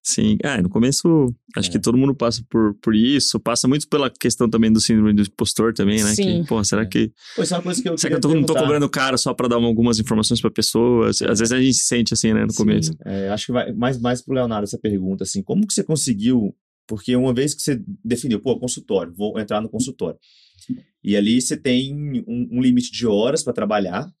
Sim, 0.02 0.38
é, 0.42 0.62
no 0.62 0.70
começo 0.70 1.26
acho 1.54 1.68
é. 1.68 1.72
que 1.72 1.78
todo 1.78 1.98
mundo 1.98 2.14
passa 2.14 2.42
por, 2.48 2.74
por 2.80 2.94
isso, 2.94 3.38
passa 3.38 3.68
muito 3.68 3.86
pela 3.86 4.08
questão 4.08 4.48
também 4.48 4.72
do 4.72 4.80
síndrome 4.80 5.12
do 5.12 5.22
impostor 5.22 5.74
também, 5.74 6.02
né? 6.02 6.14
Sim. 6.14 6.42
Que, 6.42 6.48
pô, 6.48 6.64
será 6.64 6.82
é. 6.82 6.86
que. 6.86 7.12
Pois 7.36 7.52
é 7.52 7.56
uma 7.56 7.62
coisa 7.62 7.82
que 7.82 7.88
eu 7.88 7.98
será 7.98 8.12
que 8.12 8.16
eu 8.16 8.20
tô, 8.20 8.34
não 8.34 8.44
tô 8.44 8.54
cobrando 8.54 8.88
caro 8.88 9.18
só 9.18 9.34
para 9.34 9.48
dar 9.48 9.56
algumas 9.56 9.98
informações 9.98 10.40
para 10.40 10.50
pessoas? 10.50 11.20
Às 11.20 11.38
vezes 11.40 11.52
a 11.52 11.60
gente 11.60 11.74
se 11.74 11.84
sente 11.84 12.14
assim, 12.14 12.32
né, 12.32 12.44
no 12.44 12.52
Sim. 12.52 12.56
começo. 12.56 12.92
É, 13.04 13.28
acho 13.28 13.46
que 13.46 13.52
vai 13.52 13.72
mais, 13.72 14.00
mais 14.00 14.22
pro 14.22 14.34
Leonardo 14.34 14.64
essa 14.64 14.78
pergunta, 14.78 15.24
assim, 15.24 15.42
como 15.42 15.66
que 15.66 15.74
você 15.74 15.84
conseguiu 15.84 16.54
porque 16.90 17.14
uma 17.14 17.32
vez 17.32 17.54
que 17.54 17.62
você 17.62 17.80
definiu, 18.04 18.40
pô, 18.40 18.58
consultório, 18.58 19.14
vou 19.14 19.38
entrar 19.38 19.60
no 19.60 19.68
consultório. 19.68 20.18
E 21.04 21.16
ali 21.16 21.40
você 21.40 21.56
tem 21.56 21.94
um, 22.26 22.48
um 22.50 22.60
limite 22.60 22.90
de 22.90 23.06
horas 23.06 23.44
para 23.44 23.52
trabalhar, 23.52 24.12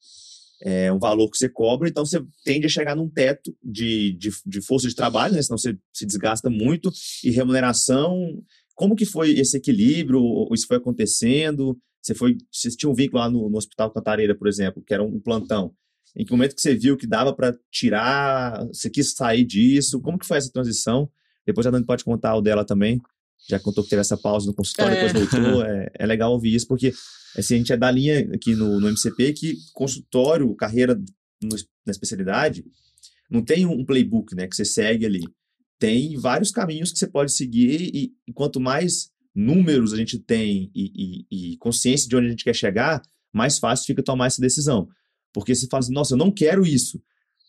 é, 0.62 0.92
um 0.92 0.98
valor 1.00 1.28
que 1.28 1.36
você 1.36 1.48
cobra, 1.48 1.88
então 1.88 2.06
você 2.06 2.22
tende 2.44 2.66
a 2.66 2.68
chegar 2.68 2.94
num 2.94 3.10
teto 3.10 3.52
de, 3.60 4.12
de, 4.12 4.30
de 4.46 4.60
força 4.60 4.86
de 4.86 4.94
trabalho, 4.94 5.34
né? 5.34 5.42
senão 5.42 5.58
você 5.58 5.76
se 5.92 6.06
desgasta 6.06 6.48
muito, 6.48 6.92
e 7.24 7.30
remuneração. 7.30 8.40
Como 8.76 8.94
que 8.94 9.04
foi 9.04 9.32
esse 9.32 9.56
equilíbrio? 9.56 10.22
Isso 10.54 10.68
foi 10.68 10.76
acontecendo? 10.76 11.76
Você 12.00 12.14
foi, 12.14 12.36
você 12.52 12.70
tinha 12.70 12.88
um 12.88 12.94
vínculo 12.94 13.20
lá 13.20 13.28
no, 13.28 13.50
no 13.50 13.58
Hospital 13.58 13.90
Cantareira, 13.90 14.38
por 14.38 14.46
exemplo, 14.46 14.80
que 14.86 14.94
era 14.94 15.02
um 15.02 15.18
plantão. 15.18 15.74
Em 16.16 16.24
que 16.24 16.30
momento 16.30 16.54
que 16.54 16.60
você 16.60 16.76
viu 16.76 16.96
que 16.96 17.06
dava 17.06 17.34
para 17.34 17.52
tirar, 17.68 18.64
você 18.68 18.88
quis 18.88 19.12
sair 19.12 19.44
disso? 19.44 20.00
Como 20.00 20.18
que 20.20 20.26
foi 20.26 20.38
essa 20.38 20.52
transição? 20.52 21.10
Depois 21.50 21.66
a 21.66 21.70
Dani 21.70 21.84
pode 21.84 22.04
contar 22.04 22.34
o 22.36 22.40
dela 22.40 22.64
também. 22.64 23.00
já 23.48 23.58
contou 23.58 23.82
que 23.82 23.90
teve 23.90 24.00
essa 24.00 24.16
pausa 24.18 24.46
no 24.46 24.54
consultório, 24.54 24.94
É. 24.96 25.06
depois 25.12 25.30
voltou. 25.30 25.62
É, 25.64 25.90
é 26.00 26.06
legal 26.06 26.30
ouvir 26.32 26.54
isso, 26.54 26.66
porque 26.66 26.92
assim, 27.36 27.54
a 27.54 27.58
gente 27.58 27.72
é 27.72 27.76
da 27.76 27.90
linha 27.90 28.28
aqui 28.34 28.54
no, 28.54 28.78
no 28.80 28.86
MCP 28.88 29.32
que 29.32 29.56
consultório, 29.72 30.54
carreira 30.56 30.94
no- 31.42 31.56
na 31.86 31.90
especialidade, 31.90 32.64
não 33.30 33.42
tem 33.42 33.64
um 33.64 33.84
playbook, 33.84 34.34
né, 34.34 34.46
que 34.46 34.54
você 34.54 34.64
segue 34.64 35.06
ali. 35.06 35.22
Tem 35.78 36.16
vários 36.18 36.50
caminhos 36.50 36.92
que 36.92 36.98
você 36.98 37.06
pode 37.06 37.32
seguir 37.32 37.80
e, 37.94 38.12
e 38.28 38.32
quanto 38.34 38.60
mais 38.60 39.10
números 39.34 39.92
a 39.94 39.96
gente 39.96 40.18
tem 40.18 40.70
e, 40.74 41.24
e- 41.30 41.52
e 41.52 41.56
consciência 41.56 42.06
de 42.08 42.14
onde 42.16 42.26
a 42.26 42.30
gente 42.30 42.44
quer 42.44 42.54
chegar, 42.54 43.00
mais 43.32 43.58
fácil 43.58 43.86
fica 43.86 44.02
tomar 44.02 44.26
essa 44.26 44.40
decisão. 44.42 44.86
Porque 45.32 45.54
você 45.54 45.66
fala 45.68 45.78
assim, 45.82 45.94
nossa, 45.94 46.12
eu 46.14 46.18
não 46.18 46.30
quero 46.30 46.66
isso, 46.66 47.00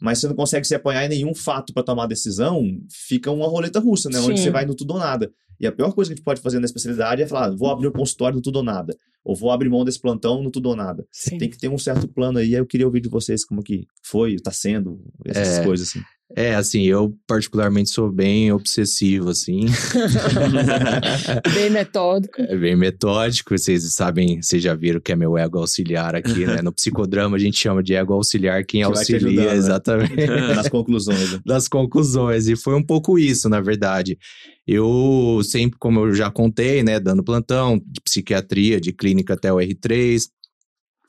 mas 0.01 0.19
você 0.19 0.27
não 0.27 0.35
consegue 0.35 0.65
se 0.67 0.73
apoiar 0.75 1.05
em 1.05 1.09
nenhum 1.09 1.33
fato 1.35 1.71
para 1.73 1.83
tomar 1.83 2.07
decisão, 2.07 2.63
fica 2.89 3.29
uma 3.31 3.47
roleta 3.47 3.79
russa, 3.79 4.09
né? 4.09 4.19
Onde 4.19 4.37
Sim. 4.37 4.43
você 4.45 4.49
vai 4.51 4.65
no 4.65 4.75
tudo 4.75 4.91
ou 4.95 4.99
nada. 4.99 5.31
E 5.59 5.67
a 5.67 5.71
pior 5.71 5.93
coisa 5.93 6.09
que 6.09 6.13
a 6.13 6.15
gente 6.15 6.25
pode 6.25 6.41
fazer 6.41 6.57
na 6.59 6.65
especialidade 6.65 7.21
é 7.21 7.27
falar, 7.27 7.45
ah, 7.45 7.55
vou 7.55 7.69
abrir 7.69 7.85
o 7.87 7.91
consultório 7.91 8.35
no 8.35 8.41
tudo 8.41 8.55
ou 8.57 8.63
nada, 8.63 8.97
ou 9.23 9.35
vou 9.35 9.51
abrir 9.51 9.69
mão 9.69 9.85
desse 9.85 10.01
plantão 10.01 10.41
no 10.41 10.49
tudo 10.49 10.69
ou 10.69 10.75
nada. 10.75 11.05
Sim. 11.11 11.37
Tem 11.37 11.47
que 11.47 11.57
ter 11.57 11.69
um 11.69 11.77
certo 11.77 12.07
plano 12.07 12.39
aí. 12.39 12.47
Aí 12.47 12.53
eu 12.59 12.65
queria 12.65 12.87
ouvir 12.87 12.99
de 12.99 13.09
vocês 13.09 13.45
como 13.45 13.61
que 13.61 13.85
foi, 14.01 14.37
tá 14.37 14.51
sendo, 14.51 14.99
essas 15.23 15.59
É. 15.59 15.63
coisas 15.63 15.87
assim. 15.87 16.01
É, 16.35 16.55
assim, 16.55 16.83
eu 16.83 17.13
particularmente 17.27 17.89
sou 17.89 18.11
bem 18.11 18.51
obsessivo, 18.51 19.29
assim. 19.29 19.65
Bem 21.53 21.69
metódico. 21.69 22.41
É 22.41 22.55
bem 22.55 22.75
metódico, 22.75 23.57
vocês 23.57 23.83
sabem, 23.93 24.41
vocês 24.41 24.61
já 24.61 24.73
viram 24.73 24.99
que 24.99 25.11
é 25.11 25.15
meu 25.15 25.37
ego 25.37 25.59
auxiliar 25.59 26.15
aqui, 26.15 26.45
né? 26.45 26.61
No 26.61 26.71
psicodrama 26.71 27.35
a 27.35 27.39
gente 27.39 27.57
chama 27.57 27.83
de 27.83 27.93
ego 27.93 28.13
auxiliar 28.13 28.63
quem 28.65 28.81
Que 28.81 28.85
auxilia, 28.87 29.27
ajudando, 29.27 29.45
né? 29.47 29.55
exatamente. 29.55 30.27
Nas 30.55 30.69
conclusões. 30.69 31.33
né? 31.33 31.39
das 31.45 31.67
conclusões. 31.67 32.47
E 32.47 32.55
foi 32.55 32.75
um 32.75 32.83
pouco 32.83 33.17
isso, 33.19 33.49
na 33.49 33.59
verdade. 33.59 34.17
Eu 34.65 35.41
sempre, 35.43 35.77
como 35.79 35.99
eu 36.01 36.13
já 36.13 36.29
contei, 36.29 36.83
né, 36.83 36.99
dando 36.99 37.23
plantão 37.23 37.77
de 37.77 37.99
psiquiatria, 38.03 38.79
de 38.79 38.93
clínica 38.93 39.33
até 39.33 39.51
o 39.51 39.57
R3, 39.57 40.23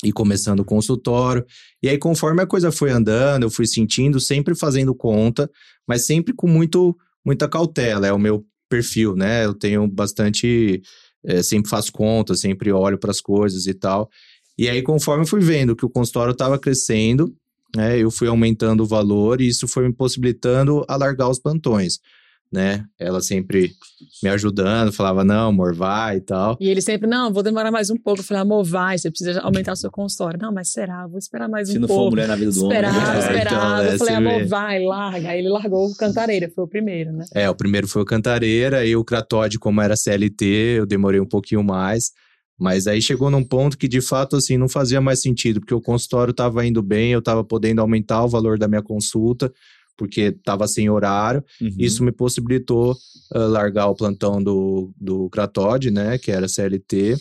e 0.03 0.13
começando 0.13 0.61
o 0.61 0.65
consultório. 0.65 1.45
E 1.83 1.89
aí, 1.89 1.99
conforme 1.99 2.43
a 2.43 2.47
coisa 2.47 2.73
foi 2.73 2.91
andando, 2.91 3.45
eu 3.45 3.51
fui 3.51 3.67
sentindo, 3.67 4.21
sempre 4.21 4.55
fazendo 4.55 4.95
conta, 4.95 5.51
mas 5.87 6.07
sempre 6.07 6.35
com 6.35 6.47
muito, 6.49 6.97
muita 7.25 7.49
cautela. 7.49 8.07
É 8.07 8.13
o 8.13 8.19
meu 8.19 8.45
perfil, 8.69 9.15
né? 9.15 9.45
Eu 9.45 9.55
tenho 9.55 9.87
bastante. 9.89 10.83
eh, 11.25 11.43
sempre 11.43 11.71
faço 11.71 11.93
conta, 11.93 12.35
sempre 12.35 12.73
olho 12.73 12.99
para 12.99 13.11
as 13.11 13.21
coisas 13.21 13.67
e 13.67 13.75
tal. 13.75 14.09
E 14.59 14.69
aí, 14.69 14.83
conforme 14.83 15.23
eu 15.25 15.29
fui 15.29 15.41
vendo 15.41 15.77
que 15.77 15.87
o 15.87 15.91
consultório 15.91 16.33
estava 16.33 16.59
crescendo, 16.59 17.35
né, 17.75 17.99
eu 17.99 18.11
fui 18.11 18.29
aumentando 18.29 18.83
o 18.83 18.87
valor 18.87 19.41
e 19.41 19.49
isso 19.49 19.67
foi 19.67 19.87
me 19.89 19.95
possibilitando 19.95 20.85
alargar 20.89 21.31
os 21.31 21.39
plantões, 21.39 21.99
né? 22.53 22.85
Ela 22.99 23.21
sempre 23.21 23.71
me 24.23 24.29
ajudando, 24.29 24.93
falava, 24.93 25.25
não, 25.25 25.49
amor, 25.49 25.75
vai 25.75 26.19
e 26.19 26.21
tal. 26.21 26.57
E 26.61 26.69
ele 26.69 26.83
sempre, 26.83 27.09
não, 27.09 27.33
vou 27.33 27.43
demorar 27.43 27.71
mais 27.71 27.89
um 27.89 27.97
pouco. 27.97 28.21
Eu 28.21 28.25
falei, 28.25 28.43
amor, 28.43 28.63
vai, 28.65 28.99
você 28.99 29.11
precisa 29.11 29.41
aumentar 29.41 29.73
o 29.73 29.77
seu 29.77 29.91
consultório. 29.91 30.39
Não, 30.41 30.53
mas 30.53 30.71
será? 30.71 31.07
Vou 31.07 31.19
esperar 31.19 31.49
mais 31.49 31.71
Se 31.71 31.79
um 31.79 31.81
não 31.81 31.89
for 31.89 31.95
pouco. 31.95 32.11
mulher 32.11 32.29
na 32.29 32.37
vida 32.37 32.53
do 32.53 32.65
homem. 32.67 32.77
Esperava, 32.77 32.99
né? 32.99 33.15
É, 33.15 33.19
esperava. 33.19 33.57
então, 33.57 33.93
eu 33.93 33.99
falei, 33.99 34.15
é, 34.15 34.17
você 34.19 34.29
amor, 34.29 34.39
vê. 34.41 34.45
vai, 34.47 34.85
larga. 34.85 35.29
Aí 35.31 35.39
ele 35.39 35.49
largou 35.49 35.87
o 35.87 35.97
Cantareira, 35.97 36.51
foi 36.55 36.65
o 36.65 36.69
primeiro, 36.69 37.13
né? 37.13 37.25
É, 37.35 37.49
o 37.49 37.55
primeiro 37.55 37.89
foi 37.89 38.03
o 38.03 38.07
Cantareira 38.07 38.85
e 38.85 38.95
o 38.95 39.05
Cratode, 39.05 39.59
como 39.59 39.81
era 39.81 39.97
CLT, 39.97 40.45
eu 40.79 40.87
demorei 40.87 41.21
um 41.21 41.29
pouquinho 41.29 41.65
mais. 41.65 42.11
Mas 42.59 42.87
aí 42.87 43.01
chegou 43.01 43.31
num 43.31 43.43
ponto 43.43 43.77
que, 43.77 43.89
de 43.89 44.01
fato, 44.01 44.37
assim, 44.37 44.57
não 44.57 44.69
fazia 44.69 45.01
mais 45.01 45.21
sentido, 45.21 45.59
porque 45.59 45.75
o 45.75 45.81
consultório 45.81 46.31
estava 46.31 46.65
indo 46.65 46.83
bem, 46.83 47.13
eu 47.13 47.19
estava 47.19 47.43
podendo 47.43 47.81
aumentar 47.81 48.23
o 48.25 48.29
valor 48.29 48.59
da 48.59 48.69
minha 48.69 48.83
consulta, 48.83 49.53
porque 49.97 50.35
estava 50.37 50.67
sem 50.67 50.89
horário. 50.91 51.45
Uhum. 51.61 51.75
Isso 51.79 52.03
me 52.03 52.13
possibilitou 52.13 52.97
ah, 53.33 53.39
largar 53.39 53.89
o 53.89 53.95
plantão 53.95 54.43
do, 54.43 54.93
do 55.01 55.29
Cratode, 55.31 55.91
né, 55.91 56.19
que 56.19 56.31
era 56.31 56.49
CLT. 56.49 57.17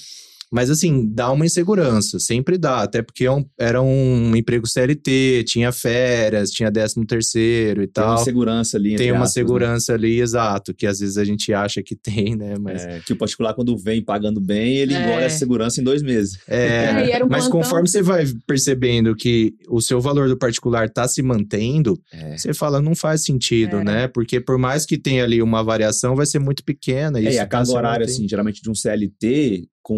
Mas 0.51 0.69
assim, 0.69 1.07
dá 1.13 1.31
uma 1.31 1.45
insegurança, 1.45 2.19
sempre 2.19 2.57
dá, 2.57 2.81
até 2.81 3.01
porque 3.01 3.23
é 3.25 3.31
um- 3.31 3.45
era 3.57 3.81
um 3.81 4.35
emprego 4.35 4.67
CLT, 4.67 5.45
tinha 5.47 5.71
férias, 5.71 6.49
tinha 6.51 6.69
13 6.69 7.05
terceiro 7.05 7.81
e 7.83 7.87
Tem 7.87 8.03
uma 8.03 8.15
tal. 8.15 8.23
segurança 8.25 8.77
ali. 8.77 8.95
Tem 8.97 9.11
uma 9.11 9.23
aspas, 9.23 9.35
né? 9.35 9.41
segurança 9.41 9.93
ali, 9.93 10.19
exato, 10.19 10.73
que 10.73 10.85
às 10.85 10.99
vezes 10.99 11.17
a 11.17 11.23
gente 11.23 11.53
acha 11.53 11.81
que 11.81 11.95
tem, 12.31 12.35
né? 12.35 12.55
Mas 12.59 12.83
É, 12.83 12.99
que 12.99 13.13
o 13.13 13.15
particular, 13.15 13.53
quando 13.53 13.77
vem 13.77 14.03
pagando 14.03 14.41
bem, 14.41 14.75
ele 14.77 14.93
É. 14.93 15.01
engole 15.01 15.23
essa 15.23 15.37
segurança 15.39 15.79
em 15.79 15.83
dois 15.83 16.01
meses. 16.03 16.37
é, 16.47 16.81
É, 17.21 17.23
um 17.23 17.29
mas 17.29 17.43
plantão. 17.45 17.61
conforme 17.61 17.87
você 17.87 18.01
vai 18.01 18.25
percebendo 18.45 19.15
que 19.15 19.53
o 19.69 19.79
seu 19.81 20.01
valor 20.01 20.27
do 20.27 20.37
particular 20.37 20.89
tá 20.89 21.07
se 21.07 21.21
mantendo, 21.21 21.97
É. 22.11 22.37
você 22.37 22.53
fala, 22.53 22.81
não 22.81 22.93
faz 22.95 23.23
sentido, 23.23 23.77
É. 23.77 23.83
né? 23.83 24.07
Porque 24.07 24.39
por 24.41 24.57
mais 24.57 24.85
que 24.85 24.97
tenha 24.97 25.23
ali 25.23 25.41
uma 25.41 25.63
variação, 25.63 26.15
vai 26.15 26.25
ser 26.25 26.39
muito 26.39 26.63
pequena. 26.63 27.19
É, 27.19 27.23
isso 27.23 27.31
e 27.37 27.39
a 27.39 27.43
tá 27.43 27.47
carga 27.59 27.71
horária, 27.71 28.05
assim, 28.05 28.27
geralmente 28.27 28.61
de 28.61 28.69
um 28.69 28.75
CLT 28.75 29.67
com 29.81 29.97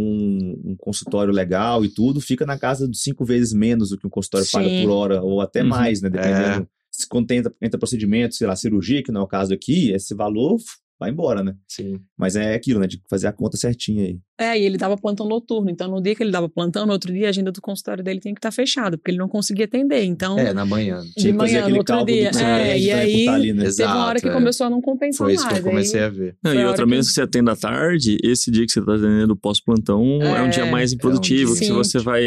um 0.64 0.76
consultório 0.78 1.34
legal 1.34 1.84
e 1.84 1.90
tudo, 1.90 2.22
fica 2.22 2.46
na 2.46 2.58
casa 2.58 2.88
de 2.88 2.98
cinco 2.98 3.26
vezes 3.26 3.54
menos 3.54 3.90
do 3.90 3.98
que 3.98 4.08
um 4.08 4.10
consultório 4.10 4.48
paga 4.52 4.68
Sim. 4.70 4.82
por 4.84 4.92
hora, 4.92 5.22
ou 5.22 5.42
até 5.42 5.62
Uhum. 5.62 5.70
mais, 5.70 6.02
né? 6.02 6.08
É. 6.08 6.12
Dependendo. 6.12 6.68
Se 6.92 7.08
quando 7.08 7.32
entra, 7.32 7.54
entra 7.62 7.80
procedimento, 7.80 8.36
sei 8.36 8.46
lá, 8.48 8.56
cirurgia, 8.56 9.02
que 9.04 9.12
não 9.12 9.22
é 9.22 9.24
o 9.24 9.28
caso 9.28 9.54
aqui, 9.54 9.92
esse 9.92 10.14
valor 10.14 10.58
vai 11.04 11.12
embora, 11.12 11.43
né? 11.43 11.54
Sim. 11.68 11.99
Mas 12.18 12.36
é 12.36 12.54
aquilo, 12.56 12.80
né? 12.80 12.88
De 12.88 12.99
fazer 13.10 13.28
a 13.28 13.32
conta 13.34 13.58
certinha 13.58 14.04
aí. 14.06 14.20
É, 14.39 14.60
e 14.60 14.64
ele 14.66 14.78
dava 14.78 14.97
plantão 14.97 15.28
noturno. 15.28 15.70
Então, 15.70 15.89
no 15.89 16.01
dia 16.01 16.16
que 16.16 16.24
ele 16.24 16.32
dava 16.32 16.49
plantão, 16.49 16.86
no 16.86 16.91
outro 16.93 17.14
dia, 17.14 17.28
a 17.28 17.30
agenda 17.30 17.51
do 17.51 17.62
consultório 17.62 18.04
dele 18.04 18.20
tinha 18.20 18.34
que 18.34 18.39
estar 18.39 18.51
fechada, 18.51 18.97
porque 18.97 19.12
ele 19.12 19.18
não 19.20 19.28
conseguia 19.30 19.66
atender. 19.66 20.04
Então, 20.04 20.38
É, 20.39 20.54
na 20.54 20.66
manhã. 20.66 21.01
de 21.01 21.14
Tinha 21.14 21.34
que 21.34 21.38
fazer 21.39 21.51
manhã, 21.54 21.60
aquele 21.60 21.72
no 21.74 21.78
outro 21.80 21.93
cálculo 21.95 22.18
dia. 22.18 22.32
que 22.32 22.38
É, 22.38 22.78
e 22.78 22.88
também 22.88 22.88
por 22.88 22.99
aí, 22.99 23.26
tá 23.26 23.34
ali, 23.34 23.54
né? 23.54 23.64
teve 23.66 23.84
uma 23.84 24.06
hora 24.06 24.20
que 24.20 24.26
Exato, 24.26 24.38
é. 24.38 24.39
começou 24.41 24.68
a 24.68 24.70
não 24.70 24.82
compensar 24.82 25.26
Foi 25.28 25.34
isso 25.34 25.43
mais. 25.45 25.54
que 25.60 25.60
eu 25.62 25.70
comecei 25.72 25.99
aí, 25.99 26.06
a 26.06 26.10
ver. 26.10 26.38
Não, 26.43 26.54
e 26.54 26.66
outra, 26.66 26.84
que- 26.86 26.89
mesmo 26.91 27.08
que 27.10 27.14
você 27.14 27.22
atenda 27.22 27.51
à 27.51 27.56
tarde, 27.56 28.18
esse 28.24 28.49
dia 28.51 28.66
que 28.66 28.72
você 28.72 28.80
está 28.80 28.93
atendendo 28.95 29.36
pós-plantão 29.36 30.04
é, 30.22 30.41
um 30.41 30.45
É, 30.47 30.49
dia 30.49 30.66
mais 30.66 30.91
é 30.91 30.93
um 30.93 30.97
improdutivo, 30.97 31.51
dia. 31.51 31.60
que 31.60 31.66
Sim. 31.68 31.74
você 31.74 31.99
vai. 31.99 32.22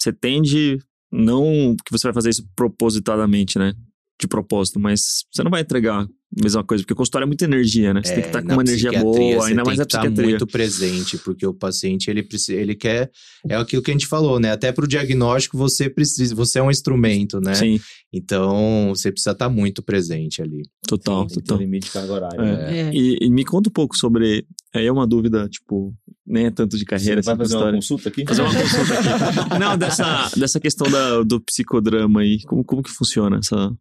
Você 0.00 0.12
tende. 0.12 0.78
Não 1.12 1.76
que 1.86 1.92
você 1.92 2.08
vai 2.08 2.12
fazer 2.14 2.30
isso 2.30 2.44
propositadamente, 2.56 3.58
né? 3.58 3.72
De 4.18 4.26
propósito, 4.26 4.80
mas 4.80 5.24
você 5.30 5.42
não 5.42 5.50
vai 5.50 5.60
entregar 5.60 6.02
a 6.02 6.08
mesma 6.42 6.64
coisa, 6.64 6.82
porque 6.82 6.94
o 6.94 6.96
consultório 6.96 7.24
é 7.24 7.26
muita 7.26 7.44
energia, 7.44 7.92
né? 7.92 8.00
Você 8.02 8.14
tem 8.14 8.22
que 8.22 8.28
estar 8.28 8.40
com 8.42 8.48
na 8.48 8.54
uma 8.54 8.62
energia 8.62 8.90
psiquiatria, 8.90 9.34
boa, 9.34 9.42
você 9.42 9.50
ainda 9.50 9.62
tem 9.62 9.64
mais 9.66 9.76
que 9.76 9.80
a 9.80 9.84
estar 9.84 9.98
psiquiatria. 10.00 10.28
muito 10.30 10.46
presente, 10.46 11.18
porque 11.18 11.46
o 11.46 11.52
paciente 11.54 12.10
ele 12.10 12.22
precisa, 12.22 12.58
ele 12.58 12.74
quer 12.74 13.10
é 13.48 13.56
aquilo 13.56 13.82
que 13.82 13.90
a 13.90 13.94
gente 13.94 14.06
falou, 14.06 14.40
né? 14.40 14.52
Até 14.52 14.72
para 14.72 14.84
o 14.84 14.88
diagnóstico 14.88 15.58
você 15.58 15.90
precisa, 15.90 16.34
você 16.34 16.58
é 16.58 16.62
um 16.62 16.70
instrumento, 16.70 17.40
né? 17.40 17.54
Sim, 17.54 17.78
Então 18.12 18.88
você 18.94 19.12
precisa 19.12 19.32
estar 19.32 19.48
muito 19.50 19.82
presente 19.82 20.40
ali. 20.42 20.62
total, 20.88 21.26
Tem 21.26 21.28
que 21.28 21.34
ter 21.34 21.40
total. 21.42 21.58
limite 21.58 21.86
de 21.86 21.92
carga 21.92 22.12
horária. 22.12 22.40
É. 22.40 22.42
né? 22.42 22.80
É. 22.80 22.90
E, 22.94 23.18
e 23.20 23.30
me 23.30 23.44
conta 23.44 23.68
um 23.68 23.72
pouco 23.72 23.96
sobre. 23.96 24.46
Aí 24.74 24.86
é 24.86 24.92
uma 24.92 25.06
dúvida, 25.06 25.48
tipo, 25.48 25.94
nem 26.26 26.46
é 26.46 26.50
tanto 26.50 26.76
de 26.76 26.84
carreira, 26.84 27.22
Você 27.22 27.26
vai 27.26 27.34
assim, 27.34 27.42
fazer 27.44 27.54
uma 27.54 27.58
história. 27.58 27.78
consulta 27.78 28.08
aqui? 28.08 28.24
Fazer 28.26 28.42
uma 28.42 28.52
consulta 28.60 28.94
aqui. 29.44 29.58
Não, 29.60 29.78
dessa, 29.78 30.30
dessa 30.36 30.60
questão 30.60 30.90
da, 30.90 31.22
do 31.22 31.40
psicodrama 31.40 32.20
aí. 32.22 32.42
Como, 32.44 32.64
como 32.64 32.82
que 32.82 32.90
funciona 32.90 33.38
essa. 33.38 33.72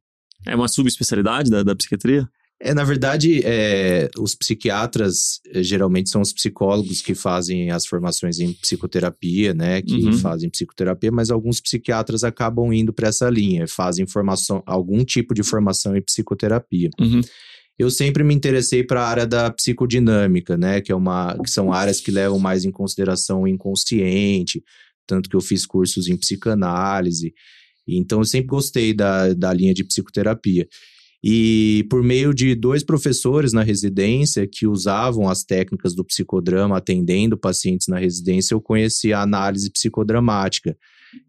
É 0.46 0.56
uma 0.56 0.68
subespecialidade 0.68 1.50
da, 1.50 1.64
da 1.64 1.76
psiquiatria? 1.76 2.28
É, 2.60 2.74
na 2.74 2.86
verdade, 2.86 3.42
é, 3.44 4.10
os 4.18 4.34
psiquiatras 4.34 5.42
eh, 5.54 5.62
geralmente 5.62 6.10
são 6.10 6.22
os 6.22 6.32
psicólogos 6.32 7.02
que 7.02 7.14
fazem 7.14 7.70
as 7.70 7.86
formações 7.86 8.40
em 8.40 8.54
psicoterapia, 8.54 9.54
né? 9.54 9.82
Que 9.82 9.96
Uhum. 9.96 10.14
fazem 10.14 10.50
psicoterapia, 10.50 11.12
mas 11.12 11.30
alguns 11.30 11.60
psiquiatras 11.60 12.24
acabam 12.24 12.72
indo 12.72 12.94
para 12.94 13.10
essa 13.10 13.30
linha, 13.30 13.68
fazem 13.68 14.08
formação, 14.08 14.64
algum 14.66 15.04
tipo 15.04 15.34
de 15.34 15.44
formação 15.44 15.98
em 15.98 16.02
psicoterapia. 16.02 16.90
Uhum. 17.00 17.20
Eu 17.78 17.92
sempre 17.92 18.24
me 18.24 18.34
interessei 18.34 18.86
para 18.86 19.02
a 19.02 19.08
área 19.10 19.28
da 19.28 19.52
psicodinâmica, 19.52 20.56
né? 20.58 20.80
Que, 20.80 20.94
é 20.94 20.96
uma, 20.96 21.38
que 21.44 21.50
são 21.50 21.74
áreas 21.74 22.00
que 22.00 22.10
levam 22.10 22.40
mais 22.40 22.64
em 22.64 22.72
consideração 22.72 23.42
o 23.42 23.48
inconsciente, 23.50 24.64
tanto 25.06 25.30
que 25.30 25.36
eu 25.36 25.42
fiz 25.42 25.66
cursos 25.66 26.08
em 26.08 26.16
psicanálise. 26.16 27.34
Então, 27.88 28.20
eu 28.20 28.26
sempre 28.26 28.48
gostei 28.48 28.94
da, 28.94 29.34
da 29.34 29.54
linha 29.54 29.74
de 29.74 29.84
psicoterapia. 29.84 30.68
E 31.24 31.88
por 31.90 32.04
meio 32.04 32.34
de 32.34 32.54
dois 32.54 32.84
professores 32.84 33.52
na 33.52 33.64
residência 33.64 34.48
que 34.48 34.68
usavam 34.68 35.28
as 35.28 35.44
técnicas 35.44 35.96
do 35.96 36.06
psicodrama 36.06 36.78
atendendo 36.78 37.36
pacientes 37.36 37.88
na 37.88 37.98
residência, 37.98 38.54
eu 38.54 38.62
conheci 38.62 39.12
a 39.12 39.22
análise 39.22 39.72
psicodramática, 39.72 40.78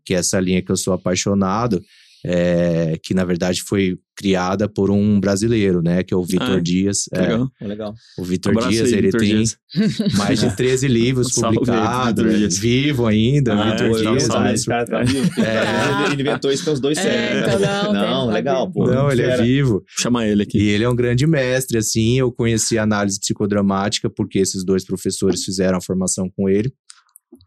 que 0.04 0.12
é 0.12 0.18
essa 0.18 0.38
linha 0.38 0.60
que 0.60 0.70
eu 0.70 0.76
sou 0.76 0.92
apaixonado, 0.92 1.82
é, 2.26 2.98
que 3.02 3.14
na 3.14 3.24
verdade 3.24 3.62
foi 3.62 3.96
criada 4.18 4.66
por 4.66 4.90
um 4.90 5.20
brasileiro, 5.20 5.82
né? 5.82 6.02
Que 6.02 6.12
é 6.14 6.16
o 6.16 6.24
Vitor 6.24 6.56
Ah, 6.56 6.60
Dias. 6.60 7.04
É, 7.12 7.20
legal. 7.20 7.48
É 7.60 7.66
legal. 7.66 7.94
o 8.18 8.24
Vitor 8.24 8.52
Abraço 8.52 8.70
Dias, 8.70 8.86
aí, 8.92 8.94
ele 8.94 9.02
Vitor 9.08 9.20
tem 9.20 9.36
Dias. 9.36 9.56
mais 10.16 10.40
de 10.40 10.56
13 10.56 10.88
livros 10.88 11.32
publicados, 11.36 12.24
é, 12.24 12.48
vivo 12.60 13.06
ainda, 13.06 13.52
Ah, 13.54 13.70
Vitor 13.72 13.86
é, 13.86 14.10
Dias. 14.10 14.30
Ah, 14.30 14.52
esse 14.52 14.66
cara 14.66 14.86
tá 14.86 15.02
vivo. 15.02 15.30
É. 15.40 16.06
Ele 16.12 16.22
inventou 16.22 16.50
isso 16.50 16.64
com 16.64 16.72
os 16.72 16.80
dois 16.80 16.96
É, 16.98 17.02
séculos. 17.02 17.54
então 17.54 17.92
não, 17.92 17.92
não, 17.92 18.26
legal, 18.32 18.70
pô. 18.72 18.86
Não, 18.86 19.10
ele 19.10 19.22
é 19.22 19.36
vivo. 19.42 19.82
Chama 19.98 20.24
ele 20.26 20.42
aqui. 20.44 20.58
E 20.58 20.68
ele 20.68 20.84
é 20.84 20.88
um 20.88 20.96
grande 20.96 21.26
mestre, 21.26 21.76
assim. 21.78 22.18
Eu 22.18 22.32
conheci 22.32 22.78
a 22.78 22.82
análise 22.84 23.20
psicodramática 23.20 24.08
porque 24.08 24.38
esses 24.38 24.64
dois 24.64 24.84
professores 24.84 25.44
fizeram 25.44 25.76
a 25.78 25.80
formação 25.80 26.30
com 26.34 26.48
ele. 26.48 26.72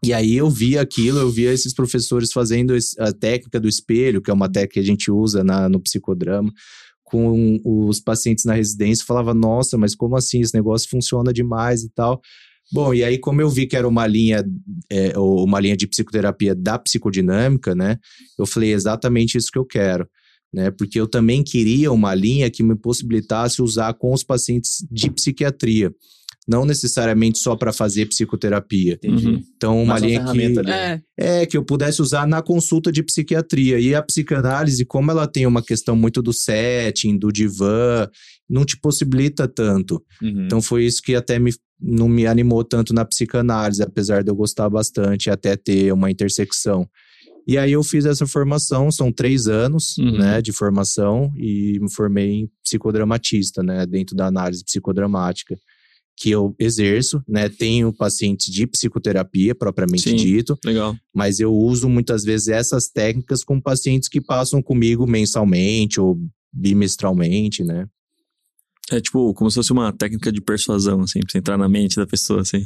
E 0.04 0.12
aí 0.12 0.36
eu 0.36 0.48
via 0.48 0.80
aquilo, 0.80 1.18
eu 1.18 1.30
via 1.30 1.52
esses 1.52 1.74
professores 1.74 2.32
fazendo 2.32 2.74
a 2.98 3.12
técnica 3.12 3.60
do 3.60 3.68
espelho, 3.68 4.22
que 4.22 4.30
é 4.30 4.34
uma 4.34 4.48
técnica 4.50 4.74
que 4.74 4.80
a 4.80 4.84
gente 4.84 5.10
usa 5.10 5.44
na- 5.44 5.68
no 5.68 5.80
psicodrama, 5.80 6.52
com 7.04 7.60
os 7.64 8.00
pacientes 8.00 8.44
na 8.44 8.54
residência, 8.54 9.04
falava, 9.04 9.34
nossa, 9.34 9.76
mas 9.76 9.94
como 9.94 10.16
assim? 10.16 10.40
Esse 10.40 10.54
negócio 10.54 10.88
funciona 10.88 11.32
demais 11.32 11.82
e 11.82 11.90
tal. 11.90 12.20
Bom, 12.72 12.94
e 12.94 13.02
aí, 13.02 13.18
como 13.18 13.40
eu 13.42 13.50
vi 13.50 13.66
que 13.66 13.76
era 13.76 13.88
uma 13.88 14.06
linha, 14.06 14.44
é, 14.88 15.18
uma 15.18 15.58
linha 15.58 15.76
de 15.76 15.88
psicoterapia 15.88 16.54
da 16.54 16.78
psicodinâmica, 16.78 17.74
né? 17.74 17.98
Eu 18.38 18.46
falei 18.46 18.72
exatamente 18.72 19.36
isso 19.36 19.50
que 19.50 19.58
eu 19.58 19.64
quero, 19.64 20.06
né? 20.54 20.70
Porque 20.70 21.00
eu 21.00 21.08
também 21.08 21.42
queria 21.42 21.90
uma 21.90 22.14
linha 22.14 22.48
que 22.48 22.62
me 22.62 22.76
possibilitasse 22.76 23.60
usar 23.60 23.92
com 23.94 24.12
os 24.12 24.22
pacientes 24.22 24.86
de 24.88 25.10
psiquiatria 25.10 25.92
não 26.48 26.64
necessariamente 26.64 27.38
só 27.38 27.54
para 27.54 27.72
fazer 27.72 28.06
psicoterapia. 28.06 28.94
Entendi. 28.94 29.28
Uhum. 29.28 29.42
Então, 29.56 29.82
uma 29.82 29.94
Mais 29.94 30.02
linha 30.02 30.20
que 30.20 30.26
ferramenta 30.26 30.60
ali. 30.60 30.70
É, 30.70 31.02
é 31.18 31.46
que 31.46 31.56
eu 31.56 31.64
pudesse 31.64 32.02
usar 32.02 32.26
na 32.26 32.42
consulta 32.42 32.90
de 32.90 33.02
psiquiatria. 33.02 33.78
E 33.78 33.94
a 33.94 34.02
psicanálise, 34.02 34.84
como 34.84 35.10
ela 35.10 35.26
tem 35.26 35.46
uma 35.46 35.62
questão 35.62 35.94
muito 35.94 36.22
do 36.22 36.32
setting, 36.32 37.16
do 37.18 37.30
divã, 37.30 38.08
não 38.48 38.64
te 38.64 38.76
possibilita 38.80 39.46
tanto. 39.46 40.02
Uhum. 40.20 40.46
Então 40.46 40.60
foi 40.60 40.84
isso 40.84 41.00
que 41.02 41.14
até 41.14 41.38
me, 41.38 41.52
não 41.80 42.08
me 42.08 42.26
animou 42.26 42.64
tanto 42.64 42.92
na 42.92 43.04
psicanálise, 43.04 43.82
apesar 43.82 44.24
de 44.24 44.30
eu 44.30 44.34
gostar 44.34 44.68
bastante 44.68 45.26
e 45.26 45.30
até 45.30 45.56
ter 45.56 45.92
uma 45.92 46.10
intersecção. 46.10 46.88
E 47.46 47.56
aí 47.56 47.72
eu 47.72 47.82
fiz 47.82 48.04
essa 48.04 48.26
formação, 48.26 48.90
são 48.90 49.10
três 49.12 49.46
anos, 49.46 49.96
Uhum. 49.98 50.18
né, 50.18 50.42
de 50.42 50.52
formação 50.52 51.32
e 51.36 51.78
me 51.80 51.92
formei 51.92 52.30
em 52.30 52.50
psicodramatista, 52.62 53.62
né, 53.62 53.86
dentro 53.86 54.14
da 54.14 54.26
análise 54.26 54.64
psicodramática, 54.64 55.56
que 56.20 56.30
eu 56.30 56.54
exerço, 56.58 57.22
né, 57.26 57.48
tenho 57.48 57.90
pacientes 57.94 58.52
de 58.52 58.66
psicoterapia 58.66 59.54
propriamente 59.54 60.10
Sim. 60.10 60.16
dito, 60.16 60.58
Legal. 60.62 60.94
mas 61.14 61.40
eu 61.40 61.50
uso 61.50 61.88
muitas 61.88 62.22
vezes 62.24 62.48
essas 62.48 62.88
técnicas 62.88 63.42
com 63.42 63.58
pacientes 63.58 64.06
que 64.06 64.20
passam 64.20 64.60
comigo 64.62 65.06
mensalmente 65.06 65.98
ou 65.98 66.18
bimestralmente, 66.52 67.64
né. 67.64 67.86
É 68.92 69.00
tipo, 69.00 69.32
como 69.34 69.48
se 69.48 69.54
fosse 69.54 69.72
uma 69.72 69.92
técnica 69.92 70.32
de 70.32 70.40
persuasão, 70.40 71.02
assim, 71.02 71.20
pra 71.20 71.30
você 71.30 71.38
entrar 71.38 71.56
na 71.56 71.68
mente 71.68 71.94
da 71.96 72.06
pessoa, 72.06 72.40
assim. 72.40 72.64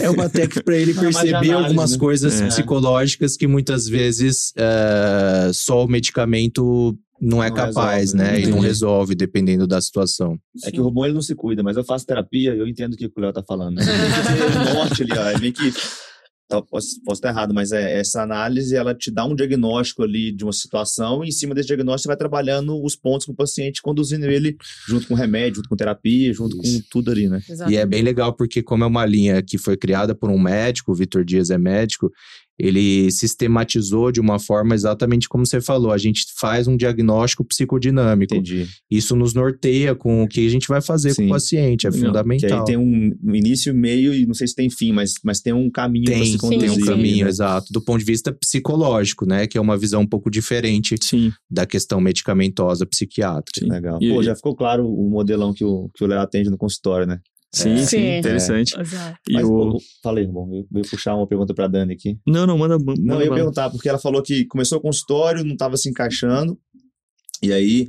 É 0.00 0.08
uma 0.08 0.26
técnica 0.28 0.62
para 0.64 0.74
ele 0.74 0.94
de 0.94 0.98
perceber 0.98 1.34
análise, 1.34 1.52
algumas 1.52 1.92
né? 1.92 1.98
coisas 1.98 2.40
É. 2.40 2.48
psicológicas 2.48 3.36
que 3.36 3.46
muitas 3.46 3.86
vezes 3.86 4.52
eh, 4.56 5.50
só 5.52 5.84
o 5.84 5.88
medicamento 5.88 6.98
não 7.20 7.42
é 7.42 7.48
Não 7.48 7.56
capaz, 7.56 8.12
resolve, 8.12 8.16
né? 8.16 8.40
E 8.40 8.46
não 8.46 8.58
resolve, 8.58 9.14
dependendo 9.14 9.66
da 9.66 9.80
situação. 9.80 10.38
É 10.64 10.70
que 10.70 10.80
o 10.80 10.84
robô 10.84 11.04
ele 11.04 11.14
não 11.14 11.22
se 11.22 11.34
cuida, 11.34 11.62
mas 11.62 11.76
eu 11.76 11.84
faço 11.84 12.06
terapia 12.06 12.54
eu 12.54 12.66
entendo 12.66 12.94
o 12.94 12.96
que 12.96 13.06
o 13.06 13.20
Léo 13.20 13.32
tá 13.32 13.42
falando. 13.42 13.76
Né? 13.76 13.84
Norte 14.74 15.02
ali, 15.02 15.12
ó, 15.12 15.30
é 15.30 15.38
meio 15.38 15.52
que. 15.52 15.72
tá, 16.48 16.62
Posso, 16.62 17.00
posso 17.04 17.18
estar 17.18 17.30
errado, 17.30 17.52
mas 17.54 17.72
é, 17.72 17.98
essa 17.98 18.22
análise 18.22 18.76
ela 18.76 18.94
te 18.94 19.10
dá 19.10 19.24
um 19.24 19.34
diagnóstico 19.34 20.02
ali 20.02 20.30
de 20.30 20.44
uma 20.44 20.52
situação 20.52 21.24
e 21.24 21.28
em 21.28 21.32
cima 21.32 21.54
desse 21.54 21.68
diagnóstico 21.68 22.02
você 22.02 22.08
vai 22.08 22.16
trabalhando 22.16 22.82
os 22.82 22.94
pontos 22.94 23.26
com 23.26 23.32
o 23.32 23.36
paciente, 23.36 23.82
conduzindo 23.82 24.26
ele 24.26 24.56
junto 24.86 25.08
com 25.08 25.14
remédio, 25.14 25.56
junto 25.56 25.68
com 25.68 25.76
terapia, 25.76 26.32
junto 26.32 26.60
Isso. 26.62 26.82
com 26.82 26.88
tudo 26.90 27.10
ali, 27.10 27.28
né? 27.28 27.40
E 27.68 27.76
é 27.76 27.86
bem 27.86 28.02
legal 28.02 28.34
porque, 28.34 28.62
como 28.62 28.84
é 28.84 28.86
uma 28.86 29.06
linha 29.06 29.42
que 29.42 29.58
foi 29.58 29.76
criada 29.76 30.14
por 30.14 30.30
um 30.30 30.38
médico, 30.38 30.92
o 30.92 30.94
Vitor 30.94 31.24
Dias 31.24 31.50
é 31.50 31.58
médico, 31.58 32.12
ele 32.58 33.10
sistematizou 33.10 34.10
de 34.10 34.20
uma 34.20 34.38
forma 34.38 34.74
exatamente 34.74 35.28
como 35.28 35.44
você 35.46 35.60
falou. 35.60 35.92
A 35.92 35.98
gente 35.98 36.24
faz 36.38 36.66
um 36.66 36.76
diagnóstico 36.76 37.44
psicodinâmico. 37.44 38.34
Entendi. 38.34 38.66
Isso 38.90 39.14
nos 39.14 39.34
norteia 39.34 39.94
com 39.94 40.22
o 40.22 40.28
que 40.28 40.46
a 40.46 40.50
gente 40.50 40.66
vai 40.68 40.80
fazer 40.80 41.10
com 41.10 41.14
Sim. 41.22 41.26
o 41.26 41.30
paciente. 41.30 41.86
É. 41.86 41.90
Que 41.90 41.98
fundamental. 41.98 42.58
aí 42.60 42.64
tem 42.64 42.76
um 42.76 43.10
um 43.22 43.34
início, 43.34 43.74
meio 43.74 44.14
e 44.14 44.26
não 44.26 44.34
sei 44.34 44.46
se 44.46 44.54
tem 44.54 44.70
fim, 44.70 44.92
mas, 44.92 45.14
mas 45.24 45.40
tem 45.40 45.52
um 45.52 45.70
caminho 45.70 46.04
para 46.06 46.14
Tem, 46.14 46.24
se 46.24 46.30
tem 46.32 46.38
conduzir. 46.38 46.70
um 46.70 46.74
sim. 46.74 46.80
caminho, 46.86 47.24
né? 47.24 47.30
exato. 47.30 47.66
Do 47.72 47.80
ponto 47.82 47.98
de 47.98 48.04
vista 48.04 48.32
psicológico, 48.32 49.26
né? 49.26 49.46
Que 49.46 49.58
é 49.58 49.60
uma 49.60 49.76
visão 49.76 50.02
um 50.02 50.06
pouco 50.06 50.30
diferente 50.30 50.96
Sim. 51.02 51.32
da 51.50 51.66
questão 51.66 52.00
medicamentosa 52.00 52.86
psiquiátrica. 52.86 53.60
Sim. 53.60 53.70
Legal. 53.70 53.98
E- 54.00 54.08
Pô, 54.12 54.22
já 54.22 54.34
ficou 54.34 54.54
claro 54.56 54.86
o 54.88 55.08
modelão 55.10 55.52
que 55.52 55.64
o, 55.64 55.90
que 55.94 56.04
o 56.04 56.06
Léo 56.06 56.20
atende 56.20 56.50
no 56.50 56.56
consultório, 56.56 57.06
né? 57.06 57.20
Sim, 57.52 57.78
sim, 57.78 57.86
Sim. 57.86 58.18
interessante. 58.18 58.78
Exato. 58.78 59.18
E 59.28 59.34
Mas, 59.34 59.44
o... 59.48 59.78
falei, 60.02 60.26
bom, 60.26 60.48
eu 60.52 60.80
ia 60.80 60.90
puxar 60.90 61.14
uma 61.14 61.26
pergunta 61.26 61.54
pra 61.54 61.66
Dani 61.66 61.94
aqui. 61.94 62.18
Não, 62.26 62.46
não, 62.46 62.58
manda. 62.58 62.78
manda 62.78 63.00
Não, 63.00 63.20
eu 63.20 63.26
ia 63.26 63.34
perguntar, 63.34 63.70
porque 63.70 63.88
ela 63.88 63.98
falou 63.98 64.22
que 64.22 64.44
começou 64.46 64.78
o 64.78 64.80
consultório, 64.80 65.44
não 65.44 65.52
estava 65.52 65.76
se 65.76 65.88
encaixando, 65.88 66.58
e 67.42 67.52
aí 67.52 67.88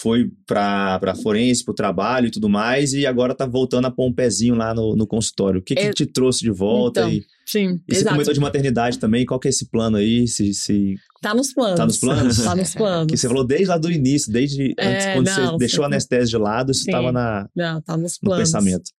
foi 0.00 0.30
pra 0.46 1.14
forense, 1.22 1.64
pro 1.64 1.72
trabalho 1.74 2.26
e 2.26 2.30
tudo 2.30 2.48
mais, 2.48 2.92
e 2.92 3.06
agora 3.06 3.34
tá 3.34 3.46
voltando 3.46 3.86
a 3.86 3.90
pôr 3.90 4.08
um 4.08 4.12
pezinho 4.12 4.54
lá 4.54 4.74
no, 4.74 4.96
no 4.96 5.06
consultório. 5.06 5.60
O 5.60 5.62
que, 5.62 5.74
que 5.74 5.80
É- 5.82 5.92
te 5.92 6.04
trouxe 6.06 6.40
de 6.40 6.50
volta? 6.50 7.00
Então, 7.02 7.12
e, 7.12 7.24
Sim, 7.46 7.80
e 7.88 7.94
você 7.94 8.00
exato. 8.00 8.14
comentou 8.14 8.34
de 8.34 8.40
maternidade 8.40 8.98
também, 8.98 9.24
qual 9.24 9.38
que 9.38 9.46
é 9.48 9.50
esse 9.50 9.68
plano 9.70 9.96
aí? 9.98 10.26
Se, 10.26 10.52
se, 10.54 10.94
Tá 11.22 11.32
nos 11.34 11.52
planos. 11.52 11.76
Tá 11.78 11.86
nos 11.86 11.98
planos? 11.98 12.42
Tá 12.42 12.56
nos 12.56 12.74
planos. 12.74 13.10
que 13.10 13.16
você 13.16 13.28
falou 13.28 13.46
desde 13.46 13.66
lá 13.66 13.78
do 13.78 13.90
início, 13.90 14.32
desde 14.32 14.74
É, 14.78 14.86
antes, 14.86 15.06
quando 15.14 15.26
não, 15.26 15.52
você 15.52 15.56
deixou 15.58 15.84
a 15.84 15.88
sim. 15.88 15.92
anestésia 15.94 16.26
de 16.26 16.38
lado, 16.38 16.72
isso 16.72 16.80
estava 16.80 17.12
na, 17.12 17.48
Não, 17.54 17.80
tá 17.80 17.96
nos 17.96 18.14
no 18.22 18.28
planos. 18.30 18.48
pensamento. 18.50 18.90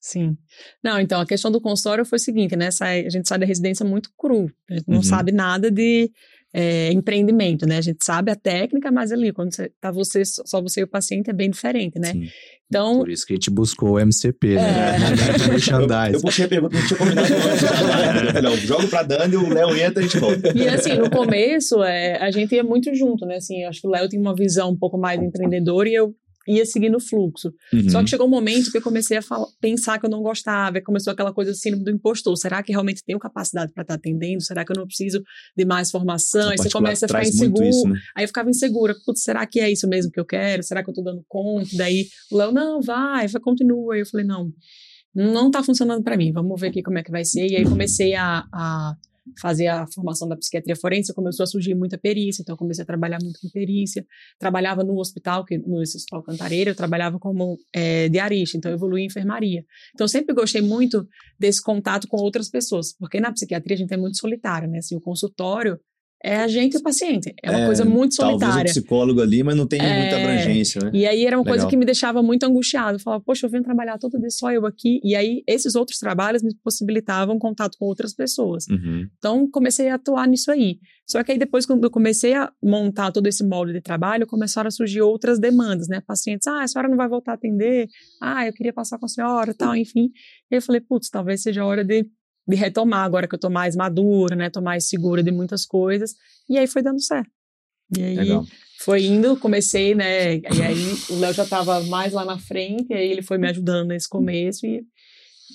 Sim. 0.00 0.36
Não, 0.82 1.00
então, 1.00 1.20
a 1.20 1.26
questão 1.26 1.50
do 1.50 1.60
consultório 1.60 2.04
foi 2.04 2.16
o 2.16 2.20
seguinte, 2.20 2.54
né? 2.56 2.70
Sai- 2.70 3.04
a 3.06 3.10
gente 3.10 3.28
sai 3.28 3.38
da 3.38 3.44
residência 3.46 3.84
muito 3.84 4.10
cru. 4.16 4.50
A 4.70 4.74
gente 4.74 4.84
não 4.88 4.98
Uhum. 4.98 5.02
sabe 5.02 5.32
nada 5.32 5.70
de 5.70 6.10
é, 6.52 6.90
empreendimento, 6.92 7.66
né? 7.66 7.78
A 7.78 7.80
gente 7.82 8.04
sabe 8.04 8.30
a 8.30 8.36
técnica, 8.36 8.90
mas 8.90 9.12
ali, 9.12 9.32
quando 9.32 9.54
você, 9.54 9.70
tá 9.80 9.90
você, 9.90 10.22
só 10.24 10.62
você 10.62 10.80
e 10.80 10.84
o 10.84 10.88
paciente, 10.88 11.30
é 11.30 11.32
bem 11.32 11.50
diferente, 11.50 11.98
né? 11.98 12.12
Sim. 12.12 12.28
Então, 12.66 12.98
Por 12.98 13.10
isso 13.10 13.26
que 13.26 13.32
a 13.32 13.36
gente 13.36 13.50
buscou 13.50 13.92
o 13.92 13.98
MCP, 13.98 14.56
né? 14.56 14.96
É. 14.96 14.98
Momento 15.46 15.94
Eu, 16.08 16.12
eu 16.14 16.20
puxei 16.20 16.44
a 16.44 16.48
pergunta, 16.48 16.78
não 16.78 16.86
tinha 16.86 16.98
combinado 16.98 17.28
falei, 18.32 18.52
ó, 18.52 18.56
jogo 18.56 18.88
pra 18.88 19.02
Dani, 19.02 19.36
o 19.36 19.48
Léo 19.48 19.74
entra 19.76 20.02
e 20.02 20.04
a 20.04 20.08
gente 20.08 20.18
volta. 20.18 20.52
E 20.54 20.68
assim, 20.68 20.94
no 20.94 21.10
começo, 21.10 21.82
é, 21.82 22.18
a 22.22 22.30
gente 22.30 22.54
ia 22.54 22.62
muito 22.62 22.94
junto, 22.94 23.24
né? 23.24 23.36
Assim, 23.36 23.64
acho 23.64 23.80
que 23.80 23.86
o 23.86 23.90
Léo 23.90 24.08
tem 24.08 24.20
uma 24.20 24.34
visão 24.34 24.70
um 24.70 24.76
pouco 24.76 24.98
mais 24.98 25.22
empreendedora 25.22 25.88
e 25.88 25.94
eu 25.94 26.14
ia 26.48 26.64
seguindo 26.64 26.96
o 26.96 27.00
fluxo. 27.00 27.52
Uhum. 27.72 27.88
Só 27.90 28.02
que 28.02 28.10
chegou 28.10 28.26
um 28.26 28.30
momento 28.30 28.70
que 28.72 28.78
eu 28.78 28.82
comecei 28.82 29.16
a 29.18 29.22
fala- 29.22 29.46
pensar 29.60 29.98
que 29.98 30.06
eu 30.06 30.10
não 30.10 30.22
gostava, 30.22 30.80
começou 30.80 31.12
aquela 31.12 31.32
coisa 31.32 31.50
assim 31.50 31.70
do 31.76 31.90
impostor. 31.90 32.36
Será 32.36 32.62
que 32.62 32.72
realmente 32.72 33.02
tenho 33.04 33.18
capacidade 33.18 33.72
para 33.72 33.82
estar 33.82 33.94
atendendo? 33.94 34.42
Será 34.42 34.64
que 34.64 34.72
eu 34.72 34.76
não 34.76 34.86
preciso 34.86 35.22
de 35.56 35.64
mais 35.64 35.90
formação? 35.90 36.48
Aí 36.50 36.56
você 36.56 36.70
começa 36.70 37.04
a 37.06 37.08
ficar 37.08 37.22
inseguro. 37.22 37.64
isso, 37.68 37.88
né? 37.88 37.98
Aí 38.16 38.24
eu 38.24 38.28
ficava 38.28 38.48
insegura. 38.48 38.94
Putz, 39.04 39.22
será 39.22 39.46
que 39.46 39.60
é 39.60 39.70
isso 39.70 39.86
mesmo 39.88 40.10
que 40.10 40.18
eu 40.18 40.24
quero? 40.24 40.62
Será 40.62 40.82
que 40.82 40.90
eu 40.90 40.94
tô 40.94 41.02
dando 41.02 41.22
conta? 41.28 41.68
Daí 41.76 42.06
o 42.30 42.36
Léo, 42.36 42.52
não, 42.52 42.80
vai, 42.80 43.28
vai, 43.28 43.40
continua. 43.42 43.94
Aí 43.94 44.00
eu 44.00 44.06
falei, 44.06 44.26
não, 44.26 44.50
não 45.14 45.50
tá 45.50 45.62
funcionando 45.62 46.02
para 46.02 46.16
mim. 46.16 46.32
Vamos 46.32 46.60
ver 46.60 46.68
aqui 46.68 46.82
como 46.82 46.98
é 46.98 47.02
que 47.02 47.10
vai 47.10 47.24
ser. 47.24 47.46
E 47.46 47.56
aí 47.56 47.64
comecei 47.64 48.14
a, 48.14 48.44
a 48.52 48.94
fazer 49.40 49.66
a 49.68 49.86
formação 49.86 50.28
da 50.28 50.36
psiquiatria 50.36 50.76
forense, 50.76 51.14
começou 51.14 51.44
a 51.44 51.46
surgir 51.46 51.74
muita 51.74 51.98
perícia, 51.98 52.42
então 52.42 52.54
eu 52.54 52.58
comecei 52.58 52.82
a 52.82 52.86
trabalhar 52.86 53.18
muito 53.22 53.40
com 53.40 53.48
perícia. 53.50 54.06
Trabalhava 54.38 54.82
no 54.84 54.98
hospital, 54.98 55.44
que 55.44 55.58
no 55.58 55.80
Hospital 55.80 56.22
Cantareira, 56.22 56.70
eu 56.70 56.74
trabalhava 56.74 57.18
como 57.18 57.58
é, 57.74 58.08
diarista, 58.08 58.56
então 58.56 58.70
eu 58.70 58.76
evoluí 58.76 59.02
em 59.02 59.06
enfermaria. 59.06 59.64
Então 59.94 60.04
eu 60.04 60.08
sempre 60.08 60.34
gostei 60.34 60.60
muito 60.60 61.06
desse 61.38 61.62
contato 61.62 62.06
com 62.08 62.16
outras 62.16 62.48
pessoas, 62.48 62.92
porque 62.96 63.20
na 63.20 63.32
psiquiatria 63.32 63.74
a 63.74 63.78
gente 63.78 63.92
é 63.92 63.96
muito 63.96 64.18
solitário, 64.18 64.68
né? 64.68 64.78
Assim, 64.78 64.96
o 64.96 65.00
consultório 65.00 65.78
é 66.24 66.36
a 66.36 66.48
gente 66.48 66.74
e 66.74 66.76
o 66.78 66.82
paciente. 66.82 67.32
É 67.42 67.50
uma 67.50 67.60
É, 67.60 67.66
coisa 67.66 67.84
muito 67.84 68.16
Talvez 68.16 68.40
solitária. 68.40 68.70
o 68.70 68.74
psicólogo 68.74 69.20
ali, 69.20 69.42
mas 69.42 69.56
não 69.56 69.66
tem 69.66 69.80
É. 69.80 70.00
muita 70.00 70.16
abrangência, 70.16 70.80
né? 70.84 70.90
E 70.92 71.06
aí 71.06 71.24
era 71.24 71.36
uma 71.36 71.44
coisa 71.44 71.58
Legal. 71.58 71.70
que 71.70 71.76
me 71.76 71.84
deixava 71.84 72.22
muito 72.22 72.44
angustiado. 72.44 72.96
Eu 72.96 73.00
falava, 73.00 73.22
poxa, 73.24 73.46
eu 73.46 73.50
venho 73.50 73.62
trabalhar 73.62 73.98
todo 73.98 74.18
dia 74.18 74.30
só 74.30 74.50
eu 74.52 74.66
aqui. 74.66 75.00
E 75.04 75.14
aí 75.14 75.42
esses 75.46 75.74
outros 75.74 75.98
trabalhos 75.98 76.42
me 76.42 76.54
possibilitavam 76.62 77.38
contato 77.38 77.76
com 77.78 77.86
outras 77.86 78.14
pessoas. 78.14 78.66
Uhum. 78.68 79.06
Então 79.18 79.48
comecei 79.50 79.88
a 79.88 79.94
atuar 79.94 80.26
nisso 80.26 80.50
aí. 80.50 80.78
Só 81.06 81.22
que 81.24 81.32
aí 81.32 81.38
depois, 81.38 81.64
quando 81.64 81.82
eu 81.84 81.90
comecei 81.90 82.34
a 82.34 82.50
montar 82.62 83.10
todo 83.12 83.26
esse 83.26 83.42
molde 83.42 83.72
de 83.72 83.80
trabalho, 83.80 84.26
começaram 84.26 84.68
a 84.68 84.70
surgir 84.70 85.00
outras 85.00 85.38
demandas, 85.38 85.88
né? 85.88 86.02
Pacientes, 86.06 86.46
ah, 86.46 86.62
a 86.62 86.68
senhora 86.68 86.88
não 86.88 86.96
vai 86.98 87.08
voltar 87.08 87.32
a 87.32 87.34
atender? 87.34 87.88
Ah, 88.20 88.46
eu 88.46 88.52
queria 88.52 88.72
passar 88.74 88.98
com 88.98 89.06
a 89.06 89.08
senhora, 89.08 89.54
tal, 89.54 89.74
enfim. 89.74 90.10
E 90.50 90.56
eu 90.56 90.60
falei, 90.62 90.80
putz, 90.82 91.08
talvez 91.08 91.40
seja 91.42 91.62
a 91.62 91.66
hora 91.66 91.82
de, 91.82 92.04
de 92.48 92.56
retomar 92.56 93.04
agora 93.04 93.28
que 93.28 93.34
eu 93.34 93.38
tô 93.38 93.50
mais 93.50 93.76
madura, 93.76 94.34
né? 94.34 94.48
Tô 94.48 94.62
mais 94.62 94.88
segura 94.88 95.22
de 95.22 95.30
muitas 95.30 95.66
coisas. 95.66 96.14
E 96.48 96.56
aí 96.56 96.66
foi 96.66 96.82
dando 96.82 97.00
certo. 97.00 97.30
E 97.96 98.02
aí 98.02 98.16
Legal. 98.16 98.46
foi 98.80 99.04
indo, 99.04 99.36
comecei, 99.36 99.94
né? 99.94 100.36
E 100.36 100.62
aí 100.62 100.94
o 101.10 101.18
Léo 101.18 101.34
já 101.34 101.44
estava 101.44 101.82
mais 101.84 102.12
lá 102.12 102.24
na 102.24 102.38
frente, 102.38 102.86
e 102.90 102.94
aí 102.94 103.10
ele 103.10 103.22
foi 103.22 103.36
me 103.36 103.48
ajudando 103.48 103.88
nesse 103.88 104.08
começo 104.08 104.66
e 104.66 104.82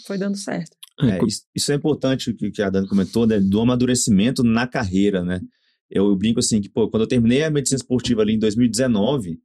foi 0.06 0.18
dando 0.18 0.38
certo. 0.38 0.78
É, 1.02 1.24
isso, 1.26 1.42
isso 1.56 1.72
é 1.72 1.76
importante 1.76 2.30
o 2.30 2.36
que, 2.36 2.52
que 2.52 2.62
a 2.62 2.70
Dani 2.70 2.88
comentou, 2.88 3.26
né, 3.26 3.40
do 3.40 3.60
amadurecimento 3.60 4.44
na 4.44 4.68
carreira, 4.68 5.24
né? 5.24 5.42
Eu, 5.90 6.10
eu 6.10 6.16
brinco 6.16 6.40
assim 6.40 6.62
que, 6.62 6.70
pô, 6.70 6.88
quando 6.90 7.04
eu 7.04 7.08
terminei 7.08 7.44
a 7.44 7.50
medicina 7.50 7.78
esportiva 7.78 8.22
ali 8.22 8.34
em 8.34 8.40
2019, 8.40 9.40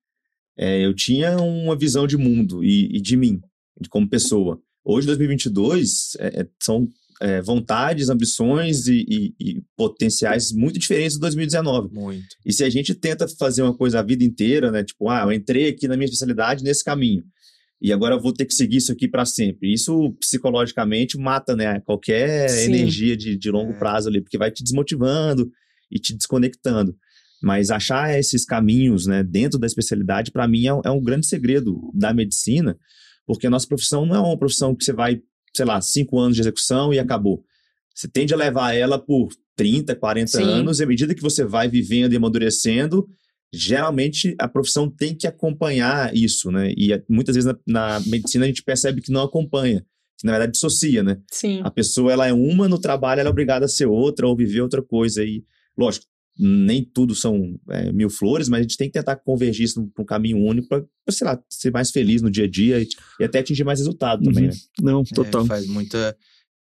é, 0.57 0.84
eu 0.84 0.94
tinha 0.94 1.36
uma 1.38 1.76
visão 1.76 2.07
de 2.07 2.16
mundo 2.16 2.62
e, 2.62 2.96
e 2.96 3.01
de 3.01 3.16
mim, 3.16 3.40
de 3.80 3.88
como 3.88 4.09
pessoa. 4.09 4.61
Hoje, 4.84 5.07
2022, 5.07 6.16
é, 6.18 6.40
é, 6.40 6.49
são 6.61 6.88
é, 7.21 7.43
vontades, 7.43 8.09
ambições 8.09 8.87
e, 8.87 9.05
e- 9.09 9.35
e 9.41 9.62
potenciais 9.77 10.53
muito 10.53 10.79
diferentes 10.79 11.14
de 11.14 11.21
2019. 11.21 11.93
Muito. 11.93 12.27
E 12.47 12.53
se 12.53 12.62
a 12.64 12.71
gente 12.71 12.95
tenta 12.95 13.27
fazer 13.39 13.62
uma 13.62 13.75
coisa 13.77 13.99
a 13.99 14.03
vida 14.03 14.23
inteira, 14.25 14.71
né? 14.71 14.85
Tipo, 14.85 15.09
ah, 15.09 15.23
eu 15.25 15.33
entrei 15.33 15.69
aqui 15.69 15.89
na 15.89 15.97
minha 15.97 16.05
especialidade 16.07 16.62
nesse 16.62 16.85
caminho. 16.85 17.25
E 17.81 17.93
agora 17.93 18.14
eu 18.16 18.21
vou 18.21 18.33
ter 18.33 18.45
que 18.45 18.55
seguir 18.55 18.79
isso 18.79 18.91
aqui 18.93 19.07
para 19.09 19.25
sempre. 19.25 19.73
Isso 19.73 20.12
psicologicamente 20.21 21.16
mata, 21.19 21.55
né? 21.55 21.81
Qualquer 21.81 22.49
Sim. 22.49 22.73
energia 22.73 23.16
de, 23.16 23.37
de 23.37 23.51
longo 23.51 23.73
É. 23.73 23.79
prazo 23.79 24.09
ali, 24.09 24.21
porque 24.21 24.39
vai 24.39 24.51
te 24.51 24.62
desmotivando 24.62 25.51
e 25.91 25.99
te 25.99 26.14
desconectando. 26.16 26.97
Mas 27.43 27.71
achar 27.71 28.19
esses 28.19 28.45
caminhos, 28.45 29.07
né, 29.07 29.23
dentro 29.23 29.61
da 29.61 29.66
especialidade, 29.66 30.33
para 30.33 30.49
mim, 30.49 30.66
é, 30.66 30.71
é 30.87 30.91
um 30.91 31.01
grande 31.01 31.27
segredo 31.29 31.91
da 31.95 32.12
medicina, 32.12 32.77
porque 33.27 33.47
a 33.47 33.51
nossa 33.51 33.66
profissão 33.69 34.05
não 34.05 34.16
é 34.16 34.19
uma 34.21 34.37
profissão 34.39 34.75
que 34.75 34.83
você 34.85 34.93
vai, 34.93 35.21
sei 35.59 35.67
lá, 35.67 35.81
cinco 35.81 36.19
anos 36.19 36.37
de 36.37 36.43
execução 36.43 36.95
e 36.95 36.99
acabou. 36.99 37.45
Você 37.95 38.09
tende 38.09 38.33
a 38.33 38.37
levar 38.37 38.75
ela 38.75 38.99
por 38.99 39.29
30, 39.57 39.95
40 39.97 40.31
Sim. 40.31 40.43
anos, 40.45 40.79
e 40.79 40.85
à 40.85 40.87
medida 40.87 41.15
que 41.15 41.21
você 41.23 41.45
vai 41.45 41.69
vivendo 41.69 42.13
e 42.13 42.17
amadurecendo, 42.17 43.09
geralmente 43.53 44.37
a 44.39 44.47
profissão 44.47 44.89
tem 44.89 45.17
que 45.17 45.27
acompanhar 45.27 46.15
isso, 46.15 46.51
né? 46.53 46.73
E 46.77 46.93
é- 46.93 47.03
muitas 47.09 47.35
vezes 47.35 47.53
na, 47.53 47.59
na 47.67 48.01
medicina 48.07 48.45
a 48.45 48.49
gente 48.49 48.63
percebe 48.63 49.01
que 49.01 49.11
não 49.11 49.23
acompanha, 49.23 49.85
que 50.17 50.25
na 50.25 50.33
verdade 50.33 50.53
dissocia, 50.53 51.03
né? 51.03 51.19
Sim. 51.33 51.61
A 51.65 51.71
pessoa 51.73 52.13
ela 52.13 52.29
é 52.29 52.33
uma 52.33 52.69
no 52.69 52.79
trabalho, 52.79 53.21
ela 53.21 53.29
é 53.29 53.33
obrigada 53.33 53.65
a 53.65 53.69
ser 53.69 53.87
outra 53.87 54.29
ou 54.29 54.37
viver 54.37 54.61
outra 54.61 54.81
coisa. 54.81 55.25
E, 55.25 55.43
lógico, 55.77 56.07
nem 56.39 56.84
tudo 56.84 57.14
são 57.14 57.59
é, 57.70 57.91
mil 57.93 58.09
flores, 58.09 58.49
mas 58.49 58.61
a 58.61 58.62
gente 58.62 58.76
tem 58.76 58.89
que 58.89 58.93
tentar 58.99 59.16
convergir 59.16 59.64
isso 59.64 59.84
para 59.95 60.03
um 60.03 60.07
caminho 60.07 60.39
único 60.39 60.68
para, 60.68 60.84
sei 61.11 61.26
lá, 61.26 61.43
ser 61.51 61.72
mais 61.72 61.91
feliz 61.91 62.22
no 62.22 62.30
dia 62.30 62.45
a 62.45 62.49
dia 62.49 62.80
e, 62.80 62.89
e 63.20 63.24
até 63.24 63.41
atingir 63.41 63.64
mais 63.64 63.78
resultado 63.80 64.22
também, 64.22 64.45
Uhum. 64.45 64.51
né? 64.51 64.57
Não, 64.80 65.01
É, 65.01 65.14
total. 65.14 65.47
faz 65.47 65.66
muita. 65.66 66.16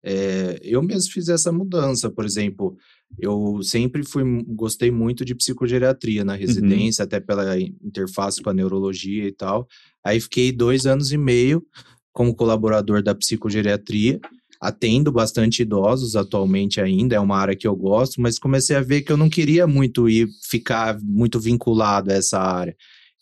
é, 0.05 0.59
eu 0.63 0.83
mesmo 0.83 1.11
fiz 1.13 1.29
essa 1.29 1.51
mudança, 1.53 2.09
por 2.11 2.25
exemplo. 2.25 2.77
Eu 3.19 3.61
sempre 3.63 4.03
fui, 4.05 4.23
gostei 4.49 4.91
muito 4.91 5.25
de 5.25 5.35
psicogeriatria 5.35 6.25
na 6.25 6.35
residência, 6.35 7.05
até 7.05 7.21
pela 7.21 7.59
interface 7.61 8.43
com 8.43 8.51
a 8.51 8.55
neurologia 8.55 9.27
e 9.29 9.33
tal. 9.33 9.67
Aí 10.05 10.21
fiquei 10.21 10.51
dois 10.53 10.87
anos 10.87 11.13
e 11.13 11.19
meio 11.19 11.65
como 12.13 12.35
colaborador 12.35 13.03
da 13.03 13.15
psicogeriatria, 13.15 14.19
atendo 14.67 15.13
bastante 15.13 15.63
idosos 15.63 16.17
atualmente 16.17 16.81
ainda, 16.81 17.15
é 17.15 17.21
uma 17.21 17.37
área 17.37 17.55
que 17.55 17.67
eu 17.67 17.77
gosto, 17.77 18.21
mas 18.21 18.39
comecei 18.39 18.75
a 18.75 18.83
ver 18.83 19.03
que 19.03 19.13
eu 19.13 19.17
não 19.17 19.31
queria 19.31 19.67
muito 19.67 20.09
ir 20.09 20.29
ficar 20.51 20.99
muito 21.01 21.39
vinculado 21.39 22.11
a 22.11 22.15
essa 22.15 22.41
área. 22.41 22.75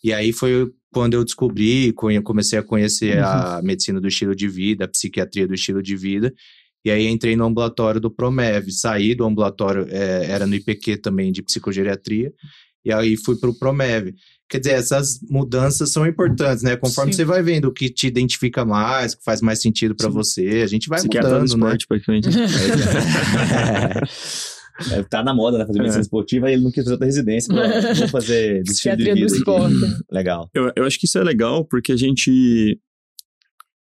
E 0.03 0.12
aí 0.12 0.32
foi 0.32 0.70
quando 0.90 1.14
eu 1.14 1.24
descobri, 1.24 1.92
comecei 1.92 2.59
a 2.59 2.62
conhecer 2.62 3.18
a 3.18 3.61
medicina 3.62 4.01
do 4.01 4.09
estilo 4.09 4.34
de 4.34 4.49
vida, 4.49 4.84
a 4.84 4.88
psiquiatria 4.88 5.47
do 5.47 5.55
estilo 5.55 5.82
de 5.82 5.97
vida, 5.97 6.32
e 6.84 6.90
aí 6.90 7.09
entrei 7.09 7.36
no 7.36 7.45
ambulatório 7.45 8.01
do 8.01 8.11
Promev, 8.11 8.70
saí 8.70 9.14
do 9.14 9.24
ambulatório, 9.24 9.86
eh, 9.90 10.26
era 10.28 10.47
no 10.47 10.55
IPQ 10.55 10.99
também 10.99 11.32
de 11.32 11.42
psicogeriatria, 11.42 12.32
e 12.84 12.92
aí 12.92 13.16
fui 13.16 13.36
para 13.36 13.51
o 13.51 13.59
Promev. 13.59 14.14
Quer 14.55 14.61
dizer, 14.61 14.74
essas 14.74 15.18
mudanças 15.28 15.90
são 15.90 16.07
importantes, 16.07 16.62
né? 16.62 16.76
Conforme 16.76 17.12
Sim. 17.12 17.16
você 17.16 17.24
vai 17.24 17.42
vendo 17.42 17.64
o 17.64 17.72
que 17.72 17.90
te 17.90 18.07
identifica 18.07 18.64
mais, 18.64 19.12
o 19.12 19.18
que 19.18 19.24
faz 19.24 19.40
mais 19.40 19.61
sentido 19.61 19.96
para 19.96 20.09
você, 20.09 20.62
a 20.62 20.66
gente 20.68 20.88
vai 20.88 21.00
do 21.00 21.07
mudando, 21.07 21.38
né? 21.40 21.44
esporte, 21.74 21.86
praticamente. 21.88 22.28
É, 24.90 25.02
tá 25.05 25.22
na 25.22 25.32
moda, 25.32 25.57
né? 25.59 25.66
Fazer 25.66 25.78
medicina 25.78 26.00
É. 26.00 26.02
esportiva 26.02 26.50
e 26.50 26.55
ele 26.55 26.62
não 26.64 26.70
quis 26.70 26.82
fazer 26.82 26.92
outra 26.94 27.07
residência. 27.07 27.55
Pra, 27.55 27.94
vou 27.94 28.09
fazer 28.09 28.61
estilo 28.66 28.96
de 28.96 29.05
vida. 29.14 29.26
esporte. 29.26 29.74
Legal. 30.11 30.50
Eu, 30.52 30.72
eu 30.74 30.84
acho 30.84 30.98
que 30.98 31.07
isso 31.07 31.16
é 31.18 31.22
legal 31.24 31.64
porque 31.64 31.92
a 31.92 31.96
gente. 31.96 32.78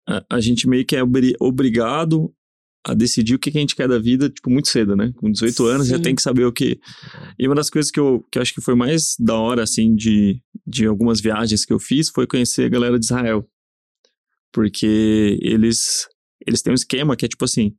A, 0.08 0.22
a 0.32 0.40
gente 0.42 0.68
meio 0.68 0.86
que 0.86 0.96
é 0.96 1.02
obri- 1.04 1.36
obrigado 1.40 2.34
a 2.84 2.94
decidir 2.94 3.36
o 3.36 3.40
que, 3.40 3.52
que 3.52 3.58
a 3.58 3.62
gente 3.62 3.76
quer 3.76 3.88
da 3.88 4.00
vida, 4.00 4.30
tipo, 4.30 4.50
muito 4.50 4.70
cedo, 4.70 4.96
né? 4.96 5.14
Com 5.18 5.32
18 5.32 5.66
anos 5.66 5.88
já 5.88 6.00
tem 6.00 6.16
que 6.16 6.22
saber 6.22 6.46
o 6.46 6.52
que. 6.52 6.80
E 7.38 7.48
uma 7.48 7.56
das 7.56 7.70
coisas 7.70 7.92
que 7.92 8.00
eu, 8.00 8.26
que 8.32 8.38
eu 8.40 8.42
acho 8.42 8.54
que 8.54 8.62
foi 8.62 8.74
mais 8.76 9.16
da 9.20 9.36
hora, 9.36 9.64
assim, 9.64 9.96
de, 9.96 10.42
de 10.66 10.86
algumas 10.88 11.22
viagens 11.22 11.64
que 11.64 11.72
eu 11.72 11.80
fiz 11.80 12.10
foi 12.10 12.26
conhecer 12.26 12.66
a 12.66 12.70
galera 12.70 12.98
de 12.98 13.06
Israel. 13.06 13.48
Porque 14.52 15.38
eles, 15.42 16.08
eles 16.46 16.62
têm 16.62 16.72
um 16.72 16.76
esquema 16.76 17.16
que 17.16 17.26
é 17.26 17.30
tipo 17.30 17.46
assim. 17.46 17.74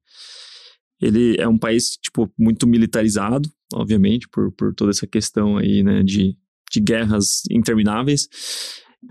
Ele 1.01 1.37
é 1.37 1.49
um 1.49 1.59
país, 1.59 1.97
tipo, 1.97 2.33
muito 2.39 2.65
militarizado, 2.65 3.51
obviamente, 3.75 4.29
por, 4.29 4.53
por 4.53 4.73
toda 4.73 4.93
essa 4.93 5.07
questão 5.07 5.59
aí, 5.59 5.83
né, 5.83 6.05
de, 6.05 6.37
de 6.71 6.81
guerras 6.81 7.43
intermináveis. 7.51 8.29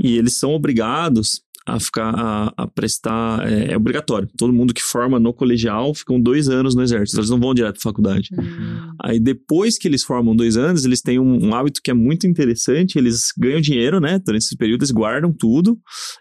E 0.02 0.18
eles 0.18 0.38
são 0.38 0.52
obrigados 0.52 1.42
a 1.66 1.80
ficar, 1.80 2.14
a, 2.16 2.54
a 2.58 2.68
prestar, 2.68 3.48
é, 3.48 3.74
é 3.74 3.78
obrigatório. 3.78 4.28
Todo 4.38 4.52
mundo 4.52 4.74
que 4.74 4.82
forma 4.82 5.20
no 5.20 5.34
colegial 5.34 5.94
ficam 5.94 6.20
dois 6.20 6.50
anos 6.50 6.76
no 6.76 6.82
exército, 6.82 7.20
eles 7.20 7.30
não 7.30 7.40
vão 7.40 7.54
direto 7.54 7.74
pra 7.74 7.84
faculdade. 7.84 8.30
Hum. 8.34 8.94
Aí 9.04 9.20
depois 9.20 9.78
que 9.78 9.88
eles 9.88 10.04
formam 10.04 10.36
dois 10.36 10.58
anos, 10.58 10.86
eles 10.86 11.02
têm 11.02 11.20
um, 11.20 11.48
um 11.48 11.56
hábito 11.56 11.82
que 11.84 11.92
é 11.92 11.94
muito 11.94 12.26
interessante, 12.26 12.98
eles 12.98 13.32
ganham 13.38 13.62
dinheiro, 13.62 14.00
né, 14.00 14.20
durante 14.20 14.44
esse 14.44 14.58
período, 14.58 14.82
eles 14.82 14.92
guardam 14.92 15.32
tudo 15.32 15.78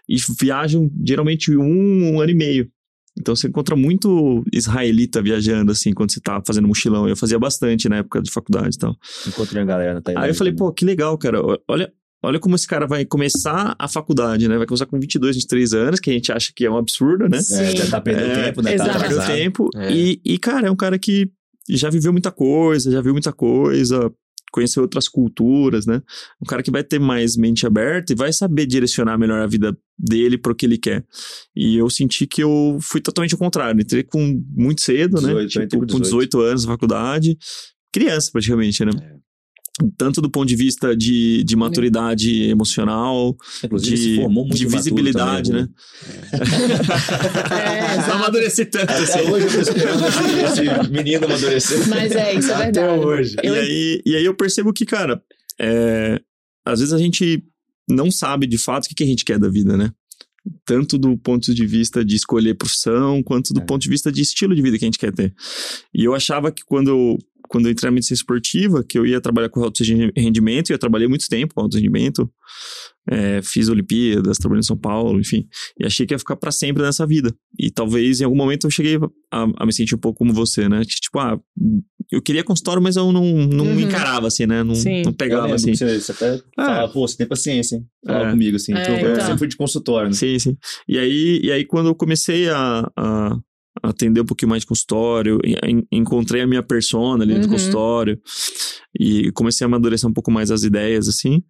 e 0.07 0.17
viajam 0.39 0.89
geralmente 1.05 1.55
um, 1.55 2.13
um 2.13 2.21
ano 2.21 2.31
e 2.31 2.35
meio. 2.35 2.69
Então 3.19 3.35
você 3.35 3.47
encontra 3.47 3.75
muito 3.75 4.43
israelita 4.53 5.21
viajando, 5.21 5.71
assim, 5.71 5.93
quando 5.93 6.13
você 6.13 6.21
tá 6.21 6.41
fazendo 6.45 6.67
mochilão. 6.67 7.09
Eu 7.09 7.15
fazia 7.15 7.37
bastante 7.37 7.89
na 7.89 7.97
época 7.97 8.21
de 8.21 8.31
faculdade 8.31 8.75
e 8.75 8.79
tal. 8.79 8.95
Encontrei 9.27 9.61
a 9.61 9.65
galera 9.65 9.93
na 9.95 10.01
Tailândia. 10.01 10.25
Aí 10.25 10.31
eu 10.31 10.35
falei, 10.35 10.53
pô, 10.53 10.71
que 10.71 10.85
legal, 10.85 11.17
cara. 11.17 11.41
Olha, 11.67 11.91
olha 12.23 12.39
como 12.39 12.55
esse 12.55 12.67
cara 12.67 12.85
vai 12.85 13.05
começar 13.05 13.75
a 13.77 13.87
faculdade, 13.87 14.47
né? 14.47 14.57
Vai 14.57 14.67
começar 14.67 14.85
com 14.85 14.99
22, 14.99 15.35
23 15.35 15.73
anos, 15.73 15.99
que 15.99 16.09
a 16.09 16.13
gente 16.13 16.31
acha 16.31 16.51
que 16.55 16.65
é 16.65 16.69
um 16.71 16.77
absurdo, 16.77 17.27
né? 17.27 17.37
É, 17.37 17.75
já 17.75 17.87
tá 17.87 18.01
perdendo 18.01 18.31
É, 18.31 18.43
tempo, 18.45 18.61
né? 18.61 18.75
Tá 18.75 18.75
exato. 18.75 18.99
Perdeu 18.99 19.17
atrasado. 19.19 19.37
tempo. 19.37 19.69
É. 19.75 19.91
E, 19.91 20.21
e, 20.23 20.37
cara, 20.37 20.67
é 20.67 20.71
um 20.71 20.75
cara 20.75 20.99
que 20.99 21.29
já 21.69 21.89
viveu 21.89 22.11
muita 22.11 22.31
coisa, 22.31 22.91
já 22.91 23.01
viu 23.01 23.13
muita 23.13 23.31
coisa, 23.31 24.11
conheceu 24.51 24.83
outras 24.83 25.07
culturas, 25.07 25.85
né? 25.85 26.01
Um 26.41 26.45
cara 26.45 26.61
que 26.61 26.69
vai 26.69 26.83
ter 26.83 26.99
mais 26.99 27.35
mente 27.37 27.65
aberta 27.65 28.11
e 28.11 28.15
vai 28.15 28.31
saber 28.33 28.65
direcionar 28.65 29.17
melhor 29.17 29.41
a 29.41 29.47
vida 29.47 29.75
dele 29.97 30.37
pro 30.37 30.53
que 30.53 30.65
ele 30.65 30.77
quer. 30.77 31.05
E 31.55 31.77
eu 31.77 31.89
senti 31.89 32.27
que 32.27 32.43
eu 32.43 32.77
fui 32.81 32.99
totalmente 33.01 33.33
ao 33.33 33.39
contrário. 33.39 33.81
Entrei 33.81 34.03
com 34.03 34.43
muito 34.53 34.81
cedo, 34.81 35.15
18, 35.17 35.31
eu 35.31 35.61
né? 35.61 35.67
Tipo, 35.67 35.87
com 35.87 35.93
com 35.93 35.99
18 35.99 36.39
anos 36.41 36.65
na 36.65 36.71
faculdade. 36.73 37.37
Criança, 37.93 38.29
praticamente, 38.31 38.83
né? 38.85 38.91
Tanto 39.97 40.21
do 40.21 40.29
ponto 40.29 40.47
de 40.47 40.55
vista 40.55 40.95
de, 40.95 41.43
de 41.45 41.55
maturidade 41.55 42.43
emocional, 42.49 43.35
Inclusive, 43.63 43.95
de, 43.95 44.01
se 44.01 44.15
formou 44.17 44.43
muito 44.45 44.57
de 44.57 44.65
visibilidade, 44.67 45.49
também, 45.49 45.63
né? 45.63 45.69
É, 46.33 46.37
Não 47.95 48.03
exato. 48.03 48.11
amadureci 48.11 48.65
tanto 48.65 48.91
assim. 48.91 49.19
Até 49.19 49.31
hoje 49.31 49.45
eu 49.45 49.51
tô 49.53 49.59
esperando 49.61 50.05
esse, 50.07 50.61
esse 50.61 50.89
menino 50.91 51.25
amadurecer. 51.25 51.87
Mas 51.87 52.11
é, 52.11 52.33
isso 52.35 52.51
é 52.51 52.55
Até 52.55 52.63
verdade. 52.65 53.05
hoje. 53.05 53.35
Eu- 53.41 53.55
E, 53.55 53.59
aí, 53.59 54.01
e 54.05 54.15
aí 54.15 54.25
eu 54.25 54.35
percebo 54.35 54.73
que, 54.73 54.85
cara, 54.85 55.21
é, 55.59 56.19
às 56.65 56.79
vezes 56.79 56.93
a 56.93 56.97
gente 56.97 57.43
não 57.89 58.11
sabe 58.11 58.47
de 58.47 58.57
fato 58.57 58.85
o 58.85 58.89
que, 58.89 58.95
que 58.95 59.03
a 59.03 59.07
gente 59.07 59.25
quer 59.25 59.39
da 59.39 59.49
vida, 59.49 59.77
né? 59.77 59.91
Tanto 60.65 60.97
do 60.97 61.17
ponto 61.17 61.53
de 61.53 61.65
vista 61.67 62.03
de 62.03 62.15
escolher 62.15 62.55
profissão, 62.55 63.21
quanto 63.21 63.53
do 63.53 63.61
É. 63.61 63.65
ponto 63.65 63.81
de 63.81 63.89
vista 63.89 64.11
de 64.11 64.21
estilo 64.21 64.55
de 64.55 64.61
vida 64.61 64.77
que 64.77 64.83
a 64.85 64.87
gente 64.87 64.97
quer 64.97 65.13
ter. 65.13 65.33
E 65.93 66.03
eu 66.03 66.15
achava 66.15 66.51
que 66.51 66.63
quando 66.65 67.17
quando 67.51 67.65
eu 67.65 67.71
entrei 67.71 67.89
na 67.89 67.95
medicina 67.95 68.15
esportiva, 68.15 68.83
que 68.87 68.97
eu 68.97 69.05
ia 69.05 69.19
trabalhar 69.19 69.49
com 69.49 69.61
alto 69.61 69.83
rendimento, 70.15 70.69
e 70.69 70.73
eu 70.73 70.79
trabalhei 70.79 71.07
muito 71.07 71.27
tempo 71.27 71.53
com 71.53 71.61
alto 71.61 71.75
rendimento, 71.75 72.31
é, 73.09 73.41
fiz 73.41 73.67
Olimpíadas, 73.67 74.37
trabalhei 74.37 74.59
em 74.61 74.63
São 74.65 74.77
Paulo, 74.77 75.19
enfim, 75.19 75.47
e 75.79 75.85
achei 75.85 76.05
que 76.05 76.13
ia 76.13 76.19
ficar 76.19 76.35
pra 76.37 76.51
sempre 76.51 76.81
nessa 76.83 77.05
vida. 77.05 77.33
E 77.59 77.69
talvez 77.69 78.21
em 78.21 78.23
algum 78.23 78.37
momento 78.37 78.67
eu 78.67 78.71
cheguei 78.71 78.97
a, 79.31 79.47
a 79.57 79.65
me 79.65 79.73
sentir 79.73 79.95
um 79.95 79.99
pouco 79.99 80.19
como 80.19 80.33
você, 80.33 80.69
né? 80.69 80.81
Que, 80.81 80.95
tipo, 81.01 81.19
ah, 81.19 81.37
eu 82.11 82.21
queria 82.21 82.43
consultório, 82.43 82.81
mas 82.81 82.95
eu 82.95 83.11
não, 83.11 83.23
não 83.47 83.65
Uhum. 83.65 83.75
me 83.75 83.83
encarava 83.83 84.27
assim, 84.27 84.45
né? 84.45 84.63
Não, 84.63 84.75
Sim. 84.75 85.01
não 85.03 85.11
Eu 85.11 85.13
pegava 85.17 85.41
lembro 85.43 85.55
assim. 85.55 85.75
Você, 85.75 85.99
você 85.99 86.11
até 86.11 86.41
falava, 86.55 86.91
pô, 86.93 87.07
você 87.07 87.17
tem 87.17 87.27
paciência, 87.27 87.75
hein? 87.77 87.85
Falava 88.05 88.27
É. 88.27 88.31
comigo, 88.31 88.55
assim. 88.55 88.73
É, 88.73 88.89
eu 88.89 89.11
então. 89.11 89.21
sempre 89.21 89.37
fui 89.39 89.47
de 89.47 89.57
consultório, 89.57 90.09
né? 90.09 90.15
Sim, 90.15 90.37
sim. 90.39 90.57
E 90.87 90.97
aí, 90.97 91.39
e 91.43 91.51
aí 91.51 91.65
quando 91.65 91.87
eu 91.87 91.95
comecei 91.95 92.49
a, 92.49 92.89
a 92.97 93.37
atender 93.83 94.21
um 94.21 94.25
pouquinho 94.25 94.49
mais 94.49 94.61
de 94.61 94.67
consultório, 94.67 95.39
en- 95.63 95.83
encontrei 95.91 96.41
a 96.41 96.47
minha 96.47 96.61
persona 96.63 97.23
ali 97.23 97.33
no 97.33 97.41
Uhum. 97.45 97.49
consultório 97.49 98.19
e 98.99 99.31
comecei 99.31 99.65
a 99.65 99.67
amadurecer 99.67 100.09
um 100.09 100.13
pouco 100.13 100.31
mais 100.31 100.51
as 100.51 100.63
ideias, 100.63 101.07
assim. 101.07 101.41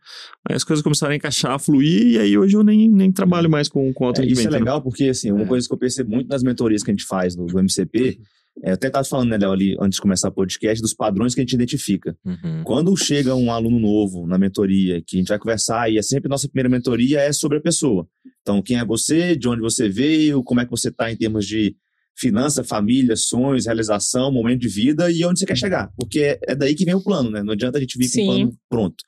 Aí 0.47 0.55
as 0.55 0.63
coisas 0.63 0.83
começaram 0.83 1.13
a 1.13 1.15
encaixar, 1.15 1.53
a 1.53 1.59
fluir, 1.59 2.07
e 2.13 2.17
aí 2.19 2.37
hoje 2.37 2.55
eu 2.55 2.63
nem, 2.63 2.89
nem 2.89 3.11
trabalho 3.11 3.49
mais 3.49 3.67
com, 3.67 3.91
com 3.93 4.05
alto 4.05 4.21
É, 4.21 4.25
isso 4.25 4.41
é 4.47 4.51
né? 4.51 4.59
legal 4.59 4.81
porque, 4.81 5.05
assim, 5.05 5.31
uma 5.31 5.43
É. 5.43 5.45
coisa 5.45 5.67
que 5.67 5.73
eu 5.73 5.77
percebo 5.77 6.11
muito 6.11 6.27
nas 6.27 6.43
mentorias 6.43 6.83
que 6.83 6.91
a 6.91 6.93
gente 6.93 7.05
faz 7.05 7.35
no, 7.35 7.45
do 7.45 7.59
MCP, 7.59 8.19
é, 8.63 8.69
eu 8.71 8.73
até 8.73 8.87
estava 8.87 9.05
falando, 9.07 9.29
né, 9.29 9.37
Léo, 9.37 9.51
ali, 9.51 9.75
antes 9.79 9.95
de 9.95 10.01
começar 10.01 10.27
o 10.27 10.31
podcast, 10.31 10.81
dos 10.81 10.93
padrões 10.93 11.33
que 11.33 11.39
a 11.41 11.43
gente 11.43 11.53
identifica. 11.53 12.15
Uhum. 12.25 12.63
Quando 12.65 12.95
chega 12.97 13.33
um 13.33 13.51
aluno 13.51 13.79
novo 13.79 14.27
na 14.27 14.37
mentoria, 14.37 15.01
que 15.05 15.15
a 15.15 15.19
gente 15.19 15.29
vai 15.29 15.39
conversar, 15.39 15.89
e 15.91 15.97
é 15.97 16.01
sempre 16.01 16.29
nossa 16.29 16.47
primeira 16.47 16.69
mentoria 16.69 17.19
é 17.21 17.31
sobre 17.31 17.57
a 17.57 17.61
pessoa. 17.61 18.05
Então, 18.41 18.61
quem 18.61 18.77
é 18.77 18.85
você, 18.85 19.35
de 19.35 19.47
onde 19.47 19.61
você 19.61 19.87
veio, 19.87 20.43
como 20.43 20.59
é 20.59 20.65
que 20.65 20.71
você 20.71 20.89
está 20.89 21.11
em 21.11 21.15
termos 21.15 21.45
de 21.45 21.75
finança, 22.17 22.63
família, 22.63 23.15
sonhos, 23.15 23.65
realização, 23.65 24.31
momento 24.31 24.61
de 24.61 24.67
vida 24.67 25.11
e 25.11 25.25
onde 25.25 25.39
você 25.39 25.45
quer 25.45 25.57
chegar. 25.57 25.91
Porque 25.97 26.19
é, 26.19 26.39
é 26.47 26.55
daí 26.55 26.75
que 26.75 26.85
vem 26.85 26.93
o 26.93 27.03
plano, 27.03 27.29
né? 27.29 27.43
Não 27.43 27.53
adianta 27.53 27.77
a 27.77 27.81
gente 27.81 27.97
vir 27.97 28.05
com 28.05 28.11
Sim. 28.11 28.23
o 28.23 28.27
plano 28.27 28.57
pronto. 28.69 29.03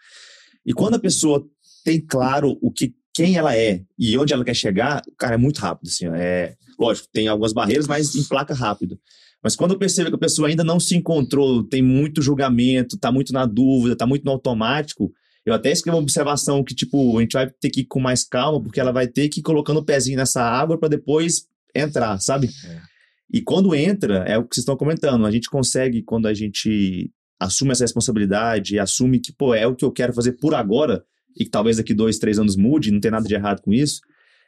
E 0.65 0.73
quando 0.73 0.95
a 0.95 0.99
pessoa 0.99 1.45
tem 1.83 1.99
claro 1.99 2.57
o 2.61 2.71
que 2.71 2.93
quem 3.13 3.35
ela 3.35 3.55
é 3.55 3.81
e 3.97 4.17
onde 4.17 4.33
ela 4.33 4.43
quer 4.43 4.55
chegar, 4.55 5.01
cara, 5.17 5.35
é 5.35 5.37
muito 5.37 5.59
rápido, 5.59 5.87
assim, 5.87 6.07
é, 6.07 6.55
lógico, 6.79 7.07
tem 7.13 7.27
algumas 7.27 7.53
barreiras, 7.53 7.87
mas 7.87 8.15
emplaca 8.15 8.53
rápido. 8.53 8.99
Mas 9.43 9.55
quando 9.55 9.71
eu 9.71 9.77
percebo 9.77 10.09
que 10.09 10.15
a 10.15 10.19
pessoa 10.19 10.47
ainda 10.47 10.63
não 10.63 10.79
se 10.79 10.95
encontrou, 10.95 11.63
tem 11.63 11.81
muito 11.81 12.21
julgamento, 12.21 12.97
tá 12.97 13.11
muito 13.11 13.33
na 13.33 13.45
dúvida, 13.45 13.95
tá 13.95 14.07
muito 14.07 14.23
no 14.23 14.31
automático, 14.31 15.13
eu 15.45 15.53
até 15.53 15.71
escrevo 15.71 15.97
uma 15.97 16.03
observação 16.03 16.63
que, 16.63 16.73
tipo, 16.73 17.17
a 17.17 17.21
gente 17.21 17.33
vai 17.33 17.49
ter 17.49 17.69
que 17.69 17.81
ir 17.81 17.85
com 17.85 17.99
mais 17.99 18.23
calma, 18.23 18.61
porque 18.61 18.79
ela 18.79 18.93
vai 18.93 19.07
ter 19.07 19.27
que 19.27 19.41
ir 19.41 19.43
colocando 19.43 19.81
o 19.81 19.85
pezinho 19.85 20.17
nessa 20.17 20.41
água 20.41 20.77
para 20.77 20.87
depois 20.87 21.45
entrar, 21.75 22.17
sabe? 22.19 22.49
É. 22.65 22.92
E 23.31 23.41
quando 23.41 23.73
entra, 23.73 24.23
é 24.27 24.37
o 24.37 24.43
que 24.43 24.55
vocês 24.55 24.63
estão 24.63 24.77
comentando, 24.77 25.25
a 25.25 25.31
gente 25.31 25.49
consegue, 25.49 26.03
quando 26.03 26.27
a 26.27 26.33
gente 26.33 27.11
assume 27.39 27.71
essa 27.71 27.83
responsabilidade, 27.83 28.79
assume 28.79 29.19
que, 29.19 29.33
pô, 29.33 29.53
é 29.53 29.67
o 29.67 29.75
que 29.75 29.83
eu 29.83 29.91
quero 29.91 30.13
fazer 30.13 30.33
por 30.33 30.53
agora, 30.53 31.03
e 31.37 31.43
que 31.43 31.49
talvez 31.49 31.77
daqui 31.77 31.93
dois, 31.93 32.19
três 32.19 32.37
anos 32.37 32.55
mude, 32.55 32.91
não 32.91 32.99
tem 32.99 33.11
nada 33.11 33.27
de 33.27 33.33
errado 33.33 33.61
com 33.61 33.73
isso, 33.73 34.01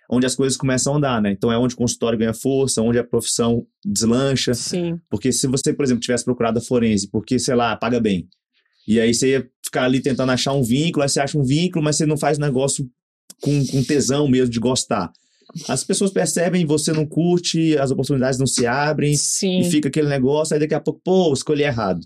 onde 0.10 0.26
as 0.26 0.36
coisas 0.36 0.56
começam 0.56 0.94
a 0.94 0.98
andar, 0.98 1.22
né? 1.22 1.32
Então 1.32 1.52
é 1.52 1.58
onde 1.58 1.74
o 1.74 1.78
consultório 1.78 2.18
ganha 2.18 2.34
força, 2.34 2.82
onde 2.82 3.00
a 3.00 3.04
profissão 3.04 3.66
deslancha. 3.84 4.54
Sim. 4.54 5.00
Porque 5.10 5.32
se 5.32 5.48
você, 5.48 5.74
por 5.74 5.84
exemplo, 5.84 6.02
tivesse 6.02 6.24
procurado 6.24 6.60
a 6.60 6.62
forense, 6.62 7.10
porque, 7.10 7.40
sei 7.40 7.56
lá, 7.56 7.76
paga 7.76 8.00
bem, 8.00 8.28
e 8.88 9.00
aí 9.00 9.14
você 9.14 9.32
ia 9.32 9.50
ficar 9.64 9.86
ali 9.86 10.00
tentando 10.00 10.32
achar 10.32 10.54
um 10.54 10.62
vínculo, 10.62 11.04
aí 11.04 11.10
você 11.10 11.20
acha 11.20 11.38
um 11.38 11.44
vínculo, 11.44 11.84
mas 11.84 11.96
você 11.96 12.06
não 12.06 12.18
faz 12.18 12.38
negócio 12.38 12.88
com, 13.42 13.66
com 13.68 13.84
tesão 13.84 14.28
mesmo 14.28 14.50
de 14.50 14.60
gostar. 14.60 15.12
As 15.68 15.84
pessoas 15.84 16.12
percebem, 16.12 16.66
você 16.66 16.92
não 16.92 17.06
curte, 17.06 17.78
as 17.78 17.92
oportunidades 17.92 18.38
não 18.38 18.46
se 18.46 18.68
abrem, 18.68 19.16
Sim. 19.16 19.60
e 19.60 19.64
fica 19.72 19.88
aquele 19.88 20.10
negócio, 20.10 20.54
aí 20.54 20.60
daqui 20.60 20.74
a 20.74 20.80
pouco, 20.80 21.02
pô, 21.04 21.32
escolhi 21.34 21.64
errado. 21.64 22.02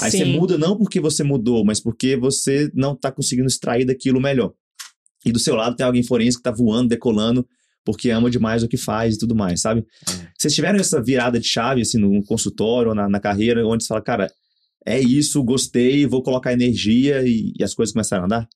Aí 0.00 0.10
você 0.10 0.24
Sim. 0.24 0.32
muda 0.32 0.58
não 0.58 0.76
porque 0.76 0.98
você 0.98 1.22
mudou, 1.22 1.64
mas 1.64 1.80
porque 1.80 2.16
você 2.16 2.70
não 2.74 2.96
tá 2.96 3.12
conseguindo 3.12 3.46
extrair 3.46 3.84
daquilo 3.84 4.20
melhor. 4.20 4.52
E 5.24 5.30
do 5.30 5.38
seu 5.38 5.54
lado 5.54 5.76
tem 5.76 5.86
alguém 5.86 6.02
forense 6.02 6.36
que 6.36 6.42
tá 6.42 6.50
voando, 6.50 6.88
decolando, 6.88 7.46
porque 7.84 8.10
ama 8.10 8.30
demais 8.30 8.62
o 8.62 8.68
que 8.68 8.76
faz 8.76 9.14
e 9.14 9.18
tudo 9.18 9.34
mais, 9.34 9.60
sabe? 9.60 9.84
Vocês 10.36 10.54
tiveram 10.54 10.78
essa 10.78 11.02
virada 11.02 11.38
de 11.38 11.46
chave, 11.46 11.82
assim, 11.82 11.98
no 11.98 12.24
consultório 12.24 12.90
ou 12.90 12.94
na, 12.94 13.08
na 13.08 13.20
carreira, 13.20 13.66
onde 13.66 13.84
você 13.84 13.88
fala, 13.88 14.02
cara, 14.02 14.30
é 14.84 14.98
isso, 15.00 15.42
gostei, 15.42 16.06
vou 16.06 16.22
colocar 16.22 16.52
energia 16.52 17.22
e, 17.26 17.52
e 17.58 17.62
as 17.62 17.74
coisas 17.74 17.92
começaram 17.92 18.24
a 18.24 18.26
andar? 18.26 18.48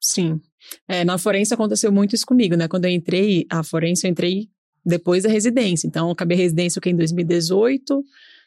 Sim. 0.00 0.40
É, 0.88 1.04
na 1.04 1.18
forense 1.18 1.54
aconteceu 1.54 1.92
muito 1.92 2.14
isso 2.14 2.26
comigo, 2.26 2.56
né? 2.56 2.68
Quando 2.68 2.84
eu 2.84 2.90
entrei, 2.90 3.46
a 3.50 3.62
forense 3.62 4.06
eu 4.06 4.10
entrei 4.10 4.48
depois 4.84 5.22
da 5.22 5.28
residência. 5.28 5.86
Então, 5.86 6.06
eu 6.06 6.12
acabei 6.12 6.36
a 6.36 6.40
residência 6.40 6.80
em 6.86 6.96
2018, 6.96 8.02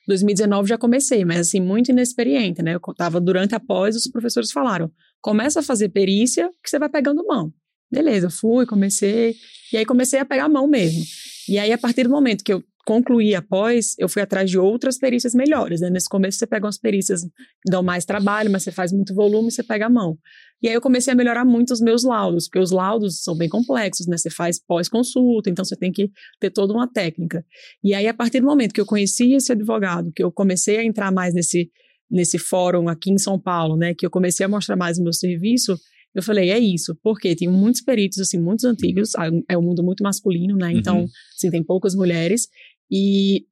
2019 0.08 0.68
já 0.68 0.78
comecei, 0.78 1.24
mas 1.24 1.40
assim, 1.40 1.60
muito 1.60 1.90
inexperiente, 1.90 2.62
né? 2.62 2.76
Eu 2.76 2.80
tava 2.96 3.22
durante 3.22 3.56
após, 3.56 3.96
os 3.96 4.08
professores 4.08 4.52
falaram, 4.52 4.92
começa 5.22 5.62
a 5.62 5.64
fazer 5.64 5.90
perícia 5.90 6.50
que 6.62 6.70
você 6.70 6.78
vai 6.78 6.90
pegando 6.90 7.26
mão. 7.26 7.54
Beleza, 7.92 8.30
fui, 8.30 8.66
comecei, 8.66 9.36
e 9.72 9.78
aí 9.78 9.86
comecei 9.86 10.20
a 10.20 10.26
pegar 10.26 10.46
a 10.46 10.50
mão 10.50 10.68
mesmo. 10.68 11.04
E 11.48 11.58
aí, 11.60 11.72
a 11.72 11.78
partir 11.78 12.04
do 12.04 12.10
momento 12.10 12.44
que 12.44 12.52
eu 12.52 12.64
concluí 12.86 13.34
após, 13.34 13.96
eu 13.98 14.10
fui 14.10 14.22
atrás 14.22 14.50
de 14.50 14.58
outras 14.58 14.98
perícias 14.98 15.34
melhores, 15.34 15.80
né? 15.80 15.90
Nesse 15.90 16.10
começo 16.10 16.38
você 16.38 16.48
pega 16.48 16.66
umas 16.66 16.78
perícias 16.78 17.24
que 17.24 17.72
dão 17.72 17.82
mais 17.82 18.04
trabalho, 18.04 18.52
mas 18.52 18.64
você 18.64 18.72
faz 18.72 18.92
muito 18.92 19.14
volume, 19.14 19.52
você 19.52 19.64
pega 19.64 19.86
a 19.86 19.90
mão. 19.90 20.18
E 20.64 20.68
aí 20.70 20.74
eu 20.74 20.80
comecei 20.82 21.12
a 21.12 21.16
melhorar 21.16 21.44
muito 21.44 21.72
os 21.74 21.82
meus 21.82 22.04
laudos, 22.04 22.48
porque 22.48 22.60
os 22.60 22.72
laudos 22.72 23.22
são 23.22 23.36
bem 23.36 23.50
complexos, 23.50 24.08
né? 24.08 24.18
Você 24.18 24.30
faz 24.30 24.60
pós-consulta, 24.66 25.50
então 25.50 25.64
você 25.66 25.76
tem 25.76 25.92
que 25.92 26.10
ter 26.40 26.50
toda 26.50 26.72
uma 26.74 26.88
técnica. 26.88 27.46
E 27.84 27.94
aí, 27.94 28.08
a 28.08 28.14
partir 28.14 28.40
do 28.40 28.48
momento 28.48 28.74
que 28.74 28.80
eu 28.82 28.86
conheci 28.86 29.34
esse 29.34 29.52
advogado, 29.52 30.12
que 30.16 30.24
eu 30.24 30.32
comecei 30.32 30.78
a 30.78 30.84
entrar 30.84 31.12
mais 31.12 31.34
nesse, 31.34 31.70
nesse 32.10 32.38
fórum 32.40 32.88
aqui 32.88 33.12
em 33.12 33.18
São 33.18 33.38
Paulo, 33.38 33.76
né? 33.76 33.94
Que 33.94 34.06
eu 34.06 34.10
comecei 34.10 34.46
a 34.46 34.50
mostrar 34.50 34.76
mais 34.78 34.98
o 34.98 35.04
meu 35.04 35.12
serviço, 35.14 35.78
eu 36.16 36.24
falei, 36.24 36.52
é 36.52 36.60
isso, 36.60 36.96
porque 37.04 37.36
tem 37.36 37.50
muitos 37.50 37.82
peritos, 37.82 38.20
assim, 38.20 38.40
muitos 38.40 38.64
antigos, 38.66 39.12
é 39.50 39.58
um 39.58 39.62
mundo 39.64 39.84
muito 39.84 40.04
masculino, 40.04 40.56
né? 40.56 40.72
Então, 40.72 41.00
Uhum. 41.02 41.08
assim, 41.36 41.50
tem 41.50 41.64
poucas 41.64 41.94
mulheres. 41.96 42.48
E 42.90 43.46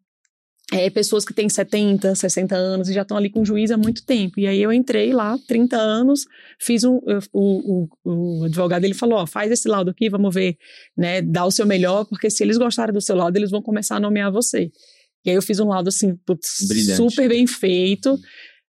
é, 0.71 0.89
pessoas 0.89 1.25
que 1.25 1.33
têm 1.33 1.49
70, 1.49 2.15
60 2.15 2.55
anos 2.55 2.87
e 2.89 2.93
já 2.93 3.01
estão 3.01 3.17
ali 3.17 3.29
com 3.29 3.43
juiz 3.43 3.71
há 3.71 3.77
muito 3.77 4.05
tempo. 4.05 4.39
E 4.39 4.47
aí 4.47 4.61
eu 4.61 4.71
entrei 4.71 5.11
lá, 5.11 5.37
30 5.47 5.77
anos, 5.77 6.25
fiz 6.59 6.83
um. 6.85 6.99
O, 7.33 7.89
o, 8.03 8.39
o 8.39 8.43
advogado 8.45 8.85
ele 8.85 8.93
falou: 8.93 9.19
ó, 9.19 9.27
faz 9.27 9.51
esse 9.51 9.67
laudo 9.67 9.91
aqui, 9.91 10.09
vamos 10.09 10.33
ver, 10.33 10.55
né? 10.97 11.21
Dá 11.21 11.45
o 11.45 11.51
seu 11.51 11.65
melhor, 11.65 12.05
porque 12.05 12.29
se 12.29 12.41
eles 12.43 12.57
gostarem 12.57 12.93
do 12.93 13.01
seu 13.01 13.15
laudo, 13.15 13.37
eles 13.37 13.51
vão 13.51 13.61
começar 13.61 13.97
a 13.97 13.99
nomear 13.99 14.31
você. 14.31 14.71
E 15.25 15.29
aí 15.29 15.35
eu 15.35 15.41
fiz 15.41 15.59
um 15.59 15.67
laudo 15.67 15.89
assim, 15.89 16.15
putz, 16.25 16.47
super 16.95 17.27
bem 17.29 17.45
feito. 17.45 18.17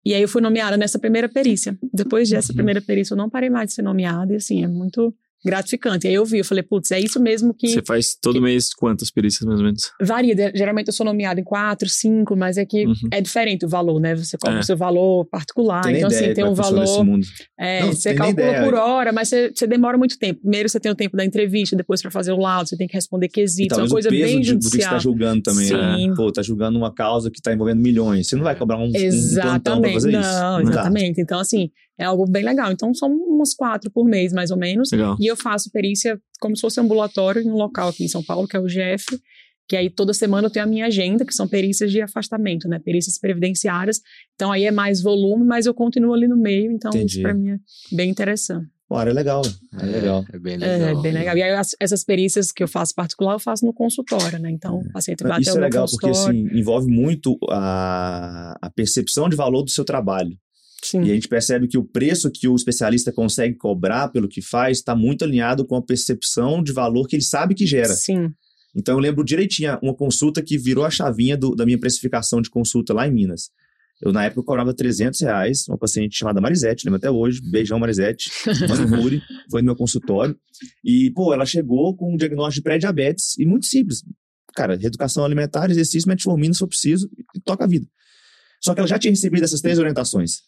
E 0.05 0.13
aí 0.13 0.21
eu 0.21 0.27
fui 0.27 0.41
nomeada 0.41 0.77
nessa 0.77 0.99
primeira 0.99 1.27
perícia. 1.27 1.75
Depois 1.91 2.29
dessa 2.29 2.51
Uhum. 2.51 2.57
primeira 2.57 2.79
perícia, 2.81 3.13
eu 3.13 3.17
não 3.17 3.29
parei 3.29 3.49
mais 3.49 3.69
de 3.69 3.73
ser 3.75 3.81
nomeada, 3.81 4.33
e 4.33 4.35
assim, 4.35 4.63
é 4.63 4.67
muito 4.67 5.11
gratificante. 5.45 6.05
E 6.05 6.09
aí 6.09 6.13
eu 6.15 6.25
vi, 6.25 6.39
eu 6.39 6.45
falei, 6.45 6.63
putz, 6.63 6.91
é 6.91 6.99
isso 6.99 7.19
mesmo 7.21 7.53
que. 7.53 7.67
Você 7.69 7.81
faz 7.85 8.15
todo 8.19 8.41
mês 8.41 8.73
quantas 8.73 9.11
perícias, 9.11 9.45
mais 9.45 9.59
ou 9.59 9.65
menos? 9.65 9.91
Varia, 10.01 10.35
geralmente 10.55 10.87
eu 10.87 10.93
sou 10.93 11.05
nomeada 11.05 11.39
em 11.39 11.43
quatro, 11.43 11.87
cinco, 11.87 12.35
mas 12.35 12.57
é 12.57 12.65
que 12.65 12.85
Uhum. 12.85 12.93
é 13.11 13.21
diferente 13.21 13.65
o 13.65 13.69
valor, 13.69 13.99
né? 13.99 14.15
Você 14.15 14.37
cobra 14.37 14.57
É. 14.57 14.61
o 14.61 14.63
seu 14.63 14.75
valor 14.77 15.25
particular, 15.25 15.81
Tem 15.81 15.97
então 15.97 16.07
ideia 16.09 16.21
assim, 16.25 16.33
tem 16.33 16.43
um 16.43 16.47
é 16.47 16.55
que 16.55 16.61
valor. 16.61 17.03
mundo. 17.05 17.27
é, 17.59 17.81
Não, 17.81 17.93
você 17.93 18.13
calcula 18.13 18.47
ideia. 18.47 18.63
por 18.63 18.73
hora, 18.73 19.11
mas 19.13 19.29
você, 19.29 19.51
você 19.53 19.67
demora 19.67 19.97
muito 19.97 20.17
tempo. 20.17 20.41
Primeiro 20.41 20.67
você 20.69 20.79
tem 20.79 20.91
o 20.91 20.95
tempo 20.95 21.15
da 21.15 21.23
entrevista, 21.25 21.75
depois 21.75 22.01
para 22.01 22.11
fazer 22.11 22.31
o 22.31 22.37
laudo, 22.37 22.67
você 22.69 22.77
tem 22.77 22.87
que 22.87 22.93
responder 22.95 23.27
quesitos, 23.29 23.77
é 23.77 23.81
uma 23.81 23.89
coisa 23.89 24.09
o 24.09 24.11
peso 24.11 24.23
bem 24.23 24.41
de, 24.41 24.53
do 24.53 24.59
que 24.59 24.63
você 24.65 24.77
está 24.77 24.89
judicial. 24.91 24.99
julgando 24.99 25.41
também, 25.43 25.69
né? 25.71 25.95
Sim. 25.97 26.13
Pô, 26.15 26.31
tá 26.31 26.41
julgando 26.41 26.77
uma 26.77 26.93
causa 26.93 27.29
que 27.31 27.41
tá 27.41 27.53
envolvendo 27.53 27.81
milhões. 27.81 28.27
Você 28.27 28.35
não 28.35 28.43
vai 28.43 28.55
cobrar 28.55 28.77
um, 28.77 28.85
um 28.85 28.91
plantão 28.91 29.01
pra 29.81 29.89
Exatamente. 29.89 29.93
fazer 29.93 30.11
Não, 30.11 30.19
isso. 30.21 30.29
dá. 30.29 30.61
exatamente. 30.61 31.21
Então, 31.21 31.39
assim, 31.39 31.69
é 31.97 32.03
algo 32.05 32.25
bem 32.29 32.43
legal. 32.43 32.71
Então, 32.71 32.93
são 32.93 33.09
umas 33.09 33.53
quatro 33.53 33.89
por 33.91 34.05
mês, 34.05 34.33
mais 34.33 34.51
ou 34.51 34.57
menos. 34.57 34.91
Legal. 34.91 35.15
E 35.19 35.25
eu 35.27 35.35
faço 35.35 35.71
perícia 35.71 36.19
como 36.39 36.55
se 36.55 36.61
fosse 36.61 36.79
ambulatório 36.79 37.41
em 37.41 37.49
um 37.49 37.55
local 37.55 37.89
aqui 37.89 38.03
em 38.03 38.07
São 38.07 38.23
Paulo, 38.23 38.47
que 38.47 38.55
é 38.57 38.59
o 38.59 38.67
GF, 38.67 39.19
que 39.67 39.75
aí 39.75 39.89
toda 39.89 40.13
semana 40.13 40.47
eu 40.47 40.51
tenho 40.51 40.65
a 40.65 40.67
minha 40.67 40.85
agenda, 40.85 41.25
que 41.25 41.33
são 41.33 41.47
perícias 41.47 41.91
de 41.91 42.01
afastamento, 42.01 42.67
né? 42.67 42.77
Perícias 42.79 43.17
previdenciárias. 43.17 43.99
Então 44.35 44.51
aí 44.51 44.65
é 44.65 44.71
mais 44.71 45.01
volume, 45.01 45.43
mas 45.45 45.65
eu 45.65 45.73
continuo 45.73 46.13
ali 46.13 46.27
no 46.27 46.37
meio, 46.37 46.71
então 46.71 46.89
Entendi. 46.91 47.13
isso 47.13 47.21
pra 47.21 47.33
mim 47.33 47.49
é 47.51 47.57
bem 47.91 48.09
interessante. 48.09 48.67
Pô, 48.87 49.01
é 49.01 49.05
legal. 49.11 49.41
É 49.81 49.85
legal. 49.87 50.23
É 50.31 50.37
bem 50.37 50.53
É, 50.53 50.57
legal. 50.57 51.01
bem 51.01 51.11
legal. 51.11 51.35
E 51.35 51.41
aí 51.41 51.51
as- 51.55 51.75
essas 51.79 52.03
perícias 52.03 52.51
que 52.51 52.61
eu 52.61 52.67
faço 52.67 52.93
particular, 52.93 53.33
eu 53.33 53.39
faço 53.39 53.65
no 53.65 53.73
consultório, 53.73 54.37
né? 54.37 54.51
Então 54.51 54.77
o 54.81 54.91
paciente 54.91 55.23
vai 55.23 55.41
Isso 55.41 55.57
é 55.57 55.61
legal 55.61 55.87
porque 55.89 56.09
assim, 56.09 56.47
envolve 56.55 56.87
muito 56.87 57.35
a, 57.49 58.55
a 58.61 58.69
percepção 58.69 59.27
de 59.27 59.35
valor 59.35 59.63
do 59.63 59.71
seu 59.71 59.83
trabalho. 59.83 60.37
Sim. 60.85 61.01
E 61.03 61.11
a 61.11 61.13
gente 61.15 61.27
percebe 61.27 61.67
que 61.67 61.77
o 61.77 61.83
preço 61.83 62.29
que 62.31 62.47
o 62.47 62.55
especialista 62.55 63.11
consegue 63.11 63.55
cobrar 63.55 64.09
pelo 64.09 64.27
que 64.27 64.41
faz 64.41 64.77
está 64.79 64.95
muito 64.95 65.23
alinhado 65.25 65.65
com 65.65 65.75
a 65.75 65.81
percepção 65.81 66.61
de 66.61 66.71
valor 66.71 67.07
que 67.07 67.15
ele 67.15 67.23
sabe 67.23 67.55
que 67.55 67.65
gera. 67.65 67.93
Sim. 67.93 68.29
Então 68.75 68.95
eu 68.95 68.99
lembro 68.99 69.23
direitinho 69.23 69.77
uma 69.81 69.95
consulta 69.95 70.41
que 70.41 70.57
virou 70.57 70.83
a 70.85 70.89
chavinha 70.89 71.37
do- 71.37 71.55
da 71.55 71.65
minha 71.65 71.79
precificação 71.79 72.41
de 72.41 72.49
consulta 72.49 72.93
lá 72.93 73.07
em 73.07 73.11
Minas. 73.11 73.49
Eu, 74.01 74.11
na 74.11 74.25
época, 74.25 74.41
eu 74.41 74.43
cobrava 74.43 74.73
300 74.73 75.21
reais, 75.21 75.65
uma 75.69 75.77
paciente 75.77 76.17
chamada 76.17 76.41
Marisete, 76.41 76.83
lembro 76.85 76.97
até 76.97 77.09
hoje, 77.09 77.39
beijão 77.49 77.79
Marisete, 77.79 78.29
manicure, 78.67 79.21
foi 79.49 79.61
no 79.61 79.67
meu 79.67 79.75
consultório. 79.75 80.37
E, 80.83 81.09
pô, 81.11 81.33
ela 81.33 81.45
chegou 81.45 81.95
com 81.95 82.13
um 82.13 82.17
diagnóstico 82.17 82.55
de 82.55 82.63
pré-diabetes, 82.63 83.37
e 83.39 83.45
muito 83.45 83.65
simples. 83.65 84.03
Cara, 84.53 84.75
reeducação 84.75 85.23
alimentar, 85.23 85.71
exercício, 85.71 86.09
metformina 86.09 86.53
se 86.53 86.59
for 86.59 86.67
preciso, 86.67 87.09
e 87.33 87.39
toca 87.39 87.63
a 87.63 87.67
vida. 87.67 87.87
Só 88.61 88.73
que 88.73 88.81
ela 88.81 88.87
já 88.87 88.99
tinha 88.99 89.11
recebido 89.11 89.43
essas 89.45 89.61
três 89.61 89.79
orientações. 89.79 90.39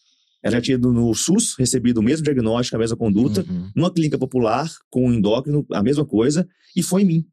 Ela 0.42 0.56
já 0.56 0.60
tinha 0.60 0.76
ido 0.76 0.92
no 0.92 1.12
SUS, 1.14 1.54
recebido 1.58 1.98
o 1.98 2.02
mesmo 2.02 2.24
diagnóstico, 2.24 2.76
a 2.76 2.78
mesma 2.78 2.96
conduta, 2.96 3.44
Uhum. 3.48 3.70
numa 3.74 3.92
clínica 3.92 4.16
popular, 4.18 4.70
com 4.90 5.06
um 5.08 5.12
endócrino, 5.12 5.66
a 5.72 5.82
mesma 5.82 6.04
coisa, 6.04 6.46
e 6.76 6.82
foi 6.82 7.02
em 7.02 7.06
mim. 7.06 7.26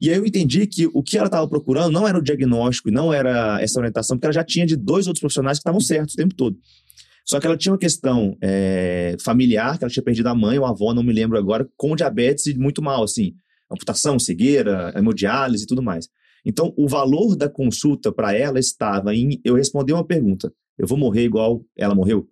E 0.00 0.10
aí 0.10 0.16
eu 0.16 0.26
entendi 0.26 0.66
que 0.66 0.86
o 0.92 1.02
que 1.02 1.16
ela 1.16 1.26
estava 1.26 1.48
procurando 1.48 1.90
não 1.90 2.06
era 2.06 2.18
o 2.18 2.22
diagnóstico, 2.22 2.88
e 2.88 2.92
não 2.92 3.12
era 3.12 3.60
essa 3.60 3.78
orientação, 3.80 4.16
porque 4.16 4.26
ela 4.26 4.32
já 4.34 4.44
tinha 4.44 4.66
de 4.66 4.76
dois 4.76 5.06
outros 5.06 5.20
profissionais 5.20 5.58
que 5.58 5.62
estavam 5.62 5.80
certos 5.80 6.14
o 6.14 6.16
tempo 6.16 6.34
todo. 6.34 6.56
Só 7.24 7.40
que 7.40 7.46
ela 7.46 7.56
tinha 7.56 7.72
uma 7.72 7.78
questão 7.78 8.36
é, 8.40 9.16
familiar, 9.20 9.76
que 9.78 9.84
ela 9.84 9.90
tinha 9.90 10.02
perdido 10.04 10.28
a 10.28 10.34
mãe 10.34 10.58
ou 10.58 10.64
a 10.64 10.70
avó, 10.70 10.94
não 10.94 11.02
me 11.02 11.12
lembro 11.12 11.36
agora, 11.36 11.68
com 11.76 11.96
diabetes 11.96 12.46
e 12.46 12.54
muito 12.56 12.80
mal, 12.80 13.02
assim, 13.02 13.32
amputação, 13.72 14.16
cegueira, 14.18 14.92
hemodiálise 14.96 15.64
e 15.64 15.66
tudo 15.66 15.82
mais. 15.82 16.08
Então, 16.44 16.72
o 16.76 16.86
valor 16.86 17.34
da 17.34 17.48
consulta 17.48 18.12
para 18.12 18.32
ela 18.32 18.60
estava 18.60 19.12
em 19.12 19.40
eu 19.44 19.56
responder 19.56 19.92
uma 19.92 20.06
pergunta: 20.06 20.52
eu 20.78 20.86
vou 20.86 20.98
morrer 20.98 21.24
igual 21.24 21.64
ela 21.76 21.94
morreu? 21.94 22.28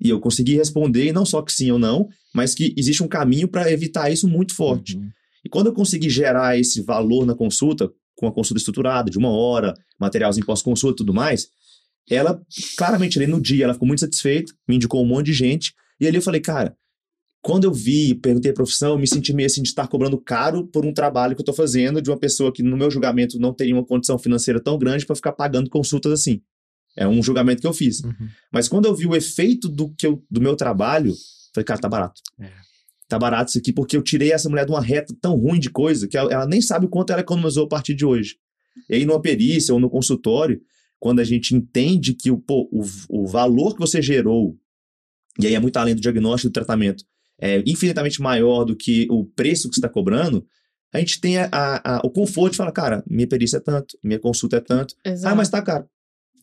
E 0.00 0.08
eu 0.08 0.20
consegui 0.20 0.56
responder, 0.56 1.12
não 1.12 1.24
só 1.24 1.42
que 1.42 1.52
sim 1.52 1.70
ou 1.70 1.78
não, 1.78 2.08
mas 2.34 2.54
que 2.54 2.74
existe 2.76 3.02
um 3.02 3.08
caminho 3.08 3.46
para 3.46 3.70
evitar 3.70 4.10
isso 4.10 4.26
muito 4.26 4.54
forte. 4.54 4.96
Uhum. 4.96 5.08
E 5.44 5.48
quando 5.48 5.68
eu 5.68 5.72
consegui 5.72 6.10
gerar 6.10 6.58
esse 6.58 6.82
valor 6.82 7.24
na 7.24 7.34
consulta, 7.34 7.90
com 8.16 8.26
a 8.26 8.32
consulta 8.32 8.58
estruturada, 8.58 9.10
de 9.10 9.18
uma 9.18 9.30
hora, 9.30 9.74
materialzinho 9.98 10.46
pós-consulta 10.46 10.96
e 10.96 10.98
tudo 10.98 11.14
mais, 11.14 11.48
ela, 12.10 12.40
claramente, 12.76 13.18
ali 13.18 13.30
no 13.30 13.40
dia, 13.40 13.64
ela 13.64 13.74
ficou 13.74 13.86
muito 13.86 14.00
satisfeita, 14.00 14.52
me 14.68 14.76
indicou 14.76 15.02
um 15.02 15.06
monte 15.06 15.26
de 15.26 15.32
gente, 15.32 15.72
e 16.00 16.06
ali 16.06 16.16
eu 16.16 16.22
falei, 16.22 16.40
cara, 16.40 16.76
quando 17.40 17.64
eu 17.64 17.72
vi, 17.72 18.14
perguntei 18.14 18.52
a 18.52 18.54
profissão, 18.54 18.92
eu 18.92 18.98
me 18.98 19.06
senti 19.06 19.32
meio 19.32 19.46
assim 19.46 19.62
de 19.62 19.68
estar 19.68 19.88
cobrando 19.88 20.16
caro 20.16 20.66
por 20.68 20.86
um 20.86 20.92
trabalho 20.92 21.34
que 21.34 21.40
eu 21.40 21.42
estou 21.42 21.54
fazendo 21.54 22.00
de 22.00 22.08
uma 22.08 22.16
pessoa 22.16 22.52
que, 22.52 22.62
no 22.62 22.76
meu 22.76 22.90
julgamento, 22.90 23.38
não 23.38 23.52
teria 23.52 23.74
uma 23.74 23.84
condição 23.84 24.16
financeira 24.18 24.60
tão 24.60 24.78
grande 24.78 25.04
para 25.04 25.16
ficar 25.16 25.32
pagando 25.32 25.68
consultas 25.68 26.12
assim. 26.12 26.40
É 26.96 27.06
um 27.08 27.22
julgamento 27.22 27.60
que 27.60 27.66
eu 27.66 27.72
fiz. 27.72 28.00
Uhum. 28.00 28.28
Mas 28.52 28.68
quando 28.68 28.84
eu 28.86 28.94
vi 28.94 29.06
o 29.06 29.14
efeito 29.16 29.68
do, 29.68 29.88
que 29.94 30.06
eu, 30.06 30.22
do 30.30 30.40
meu 30.40 30.54
trabalho, 30.56 31.14
falei, 31.54 31.64
cara, 31.64 31.80
tá 31.80 31.88
barato. 31.88 32.20
É. 32.40 32.50
Tá 33.08 33.18
barato 33.18 33.50
isso 33.50 33.58
aqui, 33.58 33.72
porque 33.72 33.96
eu 33.96 34.02
tirei 34.02 34.32
essa 34.32 34.48
mulher 34.48 34.64
de 34.66 34.72
uma 34.72 34.80
reta 34.80 35.14
tão 35.20 35.36
ruim 35.36 35.58
de 35.58 35.70
coisa 35.70 36.06
que 36.08 36.16
ela, 36.16 36.32
ela 36.32 36.46
nem 36.46 36.60
sabe 36.60 36.86
o 36.86 36.88
quanto 36.88 37.10
ela 37.10 37.20
economizou 37.20 37.64
a 37.64 37.68
partir 37.68 37.94
de 37.94 38.04
hoje. 38.04 38.36
E 38.88 38.94
aí, 38.94 39.04
numa 39.04 39.20
perícia 39.20 39.74
ou 39.74 39.80
no 39.80 39.90
consultório, 39.90 40.60
quando 40.98 41.20
a 41.20 41.24
gente 41.24 41.54
entende 41.54 42.14
que 42.14 42.30
o, 42.30 42.38
pô, 42.38 42.68
o, 42.72 42.82
o 43.08 43.26
valor 43.26 43.74
que 43.74 43.80
você 43.80 44.00
gerou, 44.00 44.56
e 45.38 45.46
aí 45.46 45.54
é 45.54 45.60
muito 45.60 45.76
além 45.76 45.94
do 45.94 46.00
diagnóstico 46.00 46.48
e 46.48 46.50
do 46.50 46.54
tratamento, 46.54 47.04
é 47.40 47.62
infinitamente 47.66 48.20
maior 48.22 48.64
do 48.64 48.76
que 48.76 49.06
o 49.10 49.24
preço 49.24 49.68
que 49.68 49.74
você 49.74 49.80
está 49.80 49.88
cobrando, 49.88 50.46
a 50.92 50.98
gente 50.98 51.20
tem 51.20 51.38
a, 51.38 51.48
a- 51.50 51.96
a- 51.96 52.00
o 52.04 52.10
conforto 52.10 52.52
de 52.52 52.56
falar, 52.58 52.72
cara, 52.72 53.02
minha 53.06 53.26
perícia 53.26 53.56
é 53.56 53.60
tanto, 53.60 53.98
minha 54.02 54.18
consulta 54.18 54.56
é 54.56 54.60
tanto. 54.60 54.94
Ah, 55.04 55.10
Exato. 55.10 55.36
mas 55.36 55.48
tá 55.48 55.60
caro. 55.60 55.86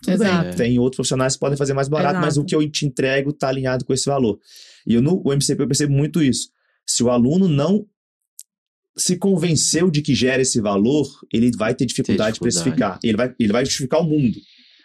Tudo 0.01 0.13
Exato. 0.13 0.47
bem, 0.47 0.55
tem 0.55 0.79
outros 0.79 0.97
profissionais 0.97 1.33
que 1.33 1.39
podem 1.39 1.57
fazer 1.57 1.73
mais 1.73 1.87
barato, 1.87 2.19
mas 2.19 2.35
Exato. 2.35 2.41
o 2.41 2.45
que 2.45 2.55
eu 2.55 2.69
te 2.69 2.85
entrego 2.85 3.31
está 3.31 3.49
alinhado 3.49 3.83
com 3.83 3.93
esse 3.93 4.05
valor. 4.05 4.39
E 4.87 4.93
eu, 4.93 5.01
no 5.01 5.21
o 5.25 5.33
MCP 5.33 5.63
eu 5.63 5.67
percebo 5.67 5.93
muito 5.93 6.21
isso. 6.21 6.49
Se 6.87 7.03
o 7.03 7.09
aluno 7.09 7.47
não 7.47 7.85
se 8.97 9.17
convenceu 9.17 9.89
de 9.89 10.01
que 10.01 10.13
gera 10.13 10.41
esse 10.41 10.59
valor, 10.59 11.07
ele 11.33 11.51
vai 11.55 11.73
ter 11.73 11.85
dificuldade, 11.85 12.33
de 12.33 12.39
dificuldade. 12.39 12.63
precificar. 12.63 12.99
Ele 13.03 13.17
vai, 13.17 13.33
ele 13.39 13.53
vai 13.53 13.65
justificar 13.65 14.01
o 14.01 14.03
mundo. 14.03 14.37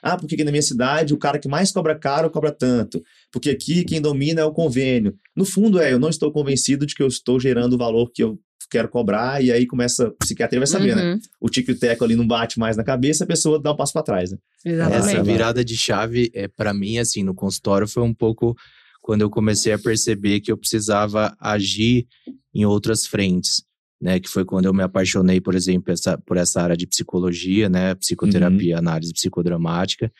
Ah, 0.02 0.18
porque 0.18 0.34
aqui 0.34 0.44
na 0.44 0.50
minha 0.50 0.62
cidade 0.62 1.14
o 1.14 1.18
cara 1.18 1.38
que 1.38 1.48
mais 1.48 1.72
cobra 1.72 1.98
caro 1.98 2.30
cobra 2.30 2.52
tanto. 2.52 3.02
Porque 3.32 3.48
aqui 3.50 3.84
quem 3.84 4.00
domina 4.00 4.42
é 4.42 4.44
o 4.44 4.52
convênio. 4.52 5.16
No 5.34 5.46
fundo, 5.46 5.80
é, 5.80 5.92
eu 5.92 5.98
não 5.98 6.10
estou 6.10 6.30
convencido 6.30 6.84
de 6.84 6.94
que 6.94 7.02
eu 7.02 7.08
estou 7.08 7.40
gerando 7.40 7.72
o 7.72 7.78
valor 7.78 8.10
que 8.12 8.22
eu 8.22 8.38
quero 8.75 8.89
cobrar, 8.89 9.43
e 9.43 9.53
aí 9.53 9.66
começa, 9.66 10.09
a 10.09 10.11
psiquiatria 10.11 10.59
vai 10.59 10.66
saber, 10.66 10.97
né? 10.97 11.12
Uhum, 11.12 11.20
O 11.41 11.49
tico 11.49 11.70
e 11.70 11.75
o 11.75 11.79
teco 11.79 12.05
ali 12.05 12.16
não 12.16 12.27
bate 12.27 12.59
mais 12.59 12.77
na 12.77 12.83
cabeça, 12.83 13.22
a 13.22 13.27
pessoa 13.27 13.61
dá 13.61 13.72
um 13.72 13.77
passo 13.77 13.93
para 13.93 14.03
trás, 14.03 14.33
né? 14.33 14.39
Exatamente. 14.64 15.09
Essa 15.11 15.22
virada 15.22 15.64
de 15.64 15.77
chave, 15.77 16.31
é, 16.35 16.49
para 16.49 16.75
mim, 16.75 16.99
assim, 16.99 17.22
no 17.22 17.35
consultório 17.35 17.87
foi 17.87 18.03
um 18.03 18.12
pouco 18.12 18.57
quando 19.01 19.20
eu 19.20 19.31
comecei 19.31 19.72
a 19.72 19.79
perceber 19.79 20.41
que 20.41 20.51
eu 20.51 20.57
precisava 20.57 21.37
agir 21.39 22.07
em 22.53 22.64
outras 22.64 23.07
frentes, 23.07 23.62
né? 24.03 24.18
Que 24.18 24.29
foi 24.29 24.45
quando 24.45 24.64
eu 24.64 24.75
me 24.75 24.83
apaixonei, 24.83 25.41
por 25.41 25.55
exemplo, 25.55 25.93
essa, 25.93 26.18
por 26.18 26.37
essa 26.37 26.61
área 26.61 26.77
de 26.77 26.87
psicologia, 26.87 27.68
né? 27.68 27.95
Psicoterapia, 27.95 28.79
análise 28.79 29.12
psicodramática. 29.12 30.11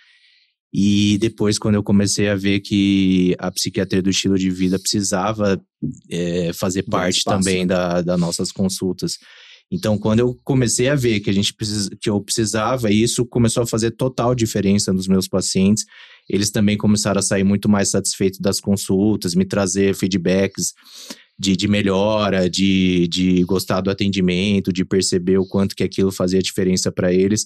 E 0.77 1.17
depois, 1.19 1.57
quando 1.57 1.77
eu 1.77 1.85
comecei 1.85 2.29
a 2.29 2.35
ver 2.35 2.59
que 2.59 3.37
a 3.39 3.49
psiquiatria 3.49 4.03
do 4.03 4.11
estilo 4.11 4.37
de 4.37 4.51
vida 4.51 4.77
precisava 4.77 5.63
é, 6.11 6.53
fazer 6.53 6.83
parte 6.83 7.19
espaço, 7.19 7.39
também 7.39 7.61
né? 7.61 7.67
da, 7.67 8.03
das 8.03 8.19
nossas 8.19 8.51
consultas. 8.51 9.19
Então, 9.71 9.97
quando 9.97 10.19
eu 10.19 10.37
comecei 10.43 10.89
a 10.89 10.97
ver 10.97 11.21
que 11.21 11.31
a 11.31 11.33
gente 11.33 11.55
precisa, 11.55 11.91
que 12.01 12.11
eu 12.11 12.21
precisava, 12.21 12.91
isso 12.91 13.25
começou 13.25 13.63
a 13.63 13.67
fazer 13.67 13.93
total 13.93 14.35
diferença 14.35 14.93
nos 14.93 15.07
meus 15.07 15.29
pacientes, 15.29 15.85
eles 16.29 16.51
também 16.51 16.77
começaram 16.77 17.21
a 17.21 17.23
sair 17.23 17.45
muito 17.45 17.69
mais 17.69 17.91
satisfeitos 17.91 18.41
das 18.41 18.59
consultas, 18.59 19.37
me 19.37 19.45
trazer 19.45 19.95
feedbacks 19.95 20.73
de, 21.39 21.57
de 21.57 21.69
melhora, 21.69 22.51
de, 22.51 23.07
de 23.07 23.45
gostar 23.45 23.81
do 23.81 23.91
atendimento, 23.91 24.73
de 24.73 24.85
perceber 24.85 25.39
o 25.39 25.47
quanto 25.47 25.77
que 25.77 25.85
aquilo 25.85 26.11
fazia 26.11 26.43
diferença 26.43 26.91
para 26.91 27.13
eles. 27.13 27.45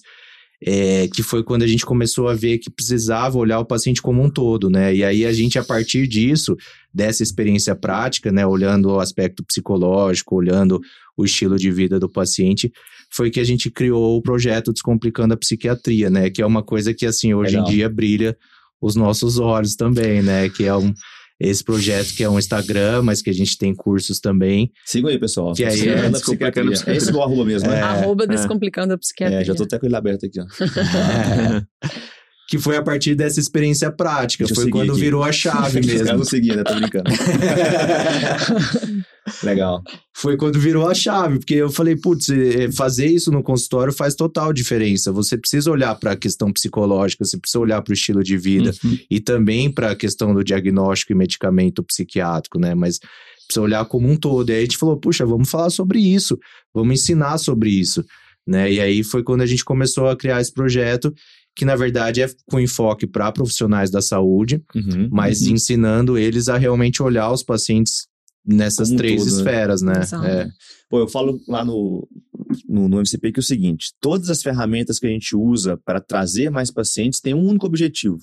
É, 0.61 1.07
que 1.07 1.23
foi 1.23 1.41
quando 1.41 1.63
a 1.63 1.67
gente 1.67 1.85
começou 1.85 2.27
a 2.27 2.33
ver 2.33 2.57
que 2.57 2.69
precisava 2.69 3.37
olhar 3.37 3.59
o 3.59 3.65
paciente 3.65 4.01
como 4.01 4.21
um 4.21 4.29
todo, 4.29 4.69
né? 4.69 4.93
E 4.93 5.05
aí 5.05 5.25
a 5.25 5.31
gente, 5.31 5.57
a 5.57 5.63
partir 5.63 6.05
disso, 6.05 6.57
dessa 6.93 7.23
experiência 7.23 7.73
prática, 7.75 8.29
né, 8.29 8.45
olhando 8.45 8.89
o 8.89 8.99
aspecto 8.99 9.41
psicológico, 9.41 10.35
olhando 10.35 10.81
o 11.15 11.23
estilo 11.23 11.57
de 11.57 11.71
vida 11.71 11.97
do 11.97 12.09
paciente, 12.09 12.73
foi 13.09 13.31
que 13.31 13.39
a 13.39 13.43
gente 13.43 13.71
criou 13.71 14.17
o 14.17 14.21
projeto 14.21 14.71
Descomplicando 14.71 15.33
a 15.33 15.37
Psiquiatria, 15.37 16.09
né? 16.09 16.29
Que 16.29 16.41
é 16.41 16.45
uma 16.45 16.61
coisa 16.61 16.93
que, 16.93 17.05
assim, 17.05 17.33
hoje 17.33 17.55
Legal. 17.55 17.67
em 17.67 17.71
dia 17.71 17.89
brilha 17.89 18.37
os 18.81 18.95
nossos 18.95 19.39
olhos 19.39 19.75
também, 19.75 20.21
né? 20.21 20.49
Que 20.49 20.65
é 20.65 20.75
um, 20.75 20.93
esse 21.39 21.63
projeto 21.63 22.13
que 22.15 22.23
é 22.23 22.29
um 22.29 22.37
Instagram, 22.37 23.01
mas 23.03 23.21
que 23.21 23.29
a 23.29 23.33
gente 23.33 23.57
tem 23.57 23.73
cursos 23.73 24.19
também. 24.19 24.71
Sigam 24.85 25.09
aí, 25.09 25.17
pessoal. 25.17 25.53
Que 25.53 25.63
aí 25.63 25.71
Descomplicando 25.71 26.03
é 26.03 26.05
a 26.05 26.09
Descomplicando 26.09 26.67
a 26.67 26.71
psiquiatria. 26.71 26.93
É 26.93 26.97
esse 26.97 27.13
o 27.13 27.21
arroba 27.21 27.45
mesmo, 27.45 27.69
né? 27.69 27.81
Arroba 27.81 28.27
Descomplicando 28.27 28.93
a 28.93 28.97
Psiquiatria. 28.97 29.39
É, 29.39 29.43
já 29.45 29.55
tô 29.55 29.63
até 29.63 29.79
com 29.79 29.85
ele 29.85 29.95
aberto 29.95 30.25
aqui, 30.25 30.39
ó. 30.39 30.45
que 32.49 32.57
foi 32.57 32.75
a 32.75 32.81
partir 32.81 33.13
dessa 33.13 33.39
experiência 33.39 33.91
prática. 33.91 34.43
Deixa 34.43 34.59
eu 34.59 34.63
foi 34.63 34.71
quando 34.71 34.93
aqui. 34.93 35.01
virou 35.01 35.23
a 35.23 35.31
chave 35.31 35.79
mesmo. 35.85 36.17
não 36.17 36.25
seguiam, 36.25 36.55
né? 36.55 36.63
Tô 36.63 36.73
brincando. 36.73 37.03
Legal. 39.43 39.83
foi 40.15 40.35
quando 40.37 40.59
virou 40.59 40.87
a 40.89 40.93
chave, 40.93 41.39
porque 41.39 41.53
eu 41.53 41.69
falei, 41.69 41.95
putz, 41.95 42.29
eh, 42.29 42.71
fazer 42.71 43.05
isso 43.05 43.31
no 43.31 43.43
consultório 43.43 43.93
faz 43.93 44.15
total 44.15 44.51
diferença. 44.51 45.11
Você 45.11 45.37
precisa 45.37 45.69
olhar 45.69 45.93
para 45.95 46.13
a 46.13 46.17
questão 46.17 46.51
psicológica, 46.51 47.23
você 47.23 47.37
precisa 47.37 47.59
olhar 47.59 47.81
para 47.81 47.91
o 47.91 47.93
estilo 47.93 48.23
de 48.23 48.37
vida 48.37 48.71
Uhum. 48.83 48.97
e 49.09 49.19
também 49.19 49.71
para 49.71 49.91
a 49.91 49.95
questão 49.95 50.33
do 50.33 50.43
diagnóstico 50.43 51.11
e 51.11 51.15
medicamento 51.15 51.83
psiquiátrico, 51.83 52.59
né? 52.59 52.73
Mas 52.73 52.99
precisa 53.45 53.61
olhar 53.61 53.85
como 53.85 54.09
um 54.09 54.15
todo. 54.15 54.49
E 54.49 54.53
aí 54.53 54.59
a 54.59 54.61
gente 54.61 54.77
falou, 54.77 54.97
puxa, 54.97 55.25
vamos 55.25 55.49
falar 55.49 55.69
sobre 55.69 55.99
isso, 55.99 56.37
vamos 56.73 56.99
ensinar 56.99 57.37
sobre 57.37 57.69
isso, 57.69 58.03
né? 58.47 58.71
E 58.71 58.79
aí 58.79 59.03
foi 59.03 59.23
quando 59.23 59.41
a 59.41 59.45
gente 59.45 59.63
começou 59.63 60.09
a 60.09 60.17
criar 60.17 60.41
esse 60.41 60.53
projeto, 60.53 61.13
que 61.55 61.65
na 61.65 61.75
verdade 61.75 62.21
é 62.21 62.29
com 62.49 62.59
enfoque 62.59 63.05
para 63.05 63.31
profissionais 63.31 63.89
da 63.89 64.01
saúde, 64.01 64.63
Uhum. 64.75 65.09
mas 65.11 65.41
Uhum. 65.41 65.53
ensinando 65.53 66.17
eles 66.17 66.47
a 66.47 66.57
realmente 66.57 67.03
olhar 67.03 67.31
os 67.31 67.43
pacientes 67.43 68.07
nessas 68.45 68.87
Como 68.87 68.97
três 68.99 69.21
todo, 69.23 69.31
né? 69.31 69.37
esferas, 69.37 69.81
né? 69.81 69.99
Exato. 70.01 70.25
É. 70.25 70.49
Pô, 70.89 70.99
eu 70.99 71.07
falo 71.07 71.39
lá 71.47 71.63
no, 71.63 72.07
no, 72.67 72.87
no 72.89 72.97
MCP 72.99 73.31
que 73.31 73.39
é 73.39 73.41
o 73.41 73.43
seguinte: 73.43 73.93
todas 73.99 74.29
as 74.29 74.41
ferramentas 74.41 74.97
que 74.99 75.05
a 75.05 75.09
gente 75.09 75.35
usa 75.35 75.77
para 75.77 75.99
trazer 75.99 76.49
mais 76.49 76.71
pacientes 76.71 77.19
têm 77.19 77.33
um 77.33 77.45
único 77.45 77.67
objetivo, 77.67 78.17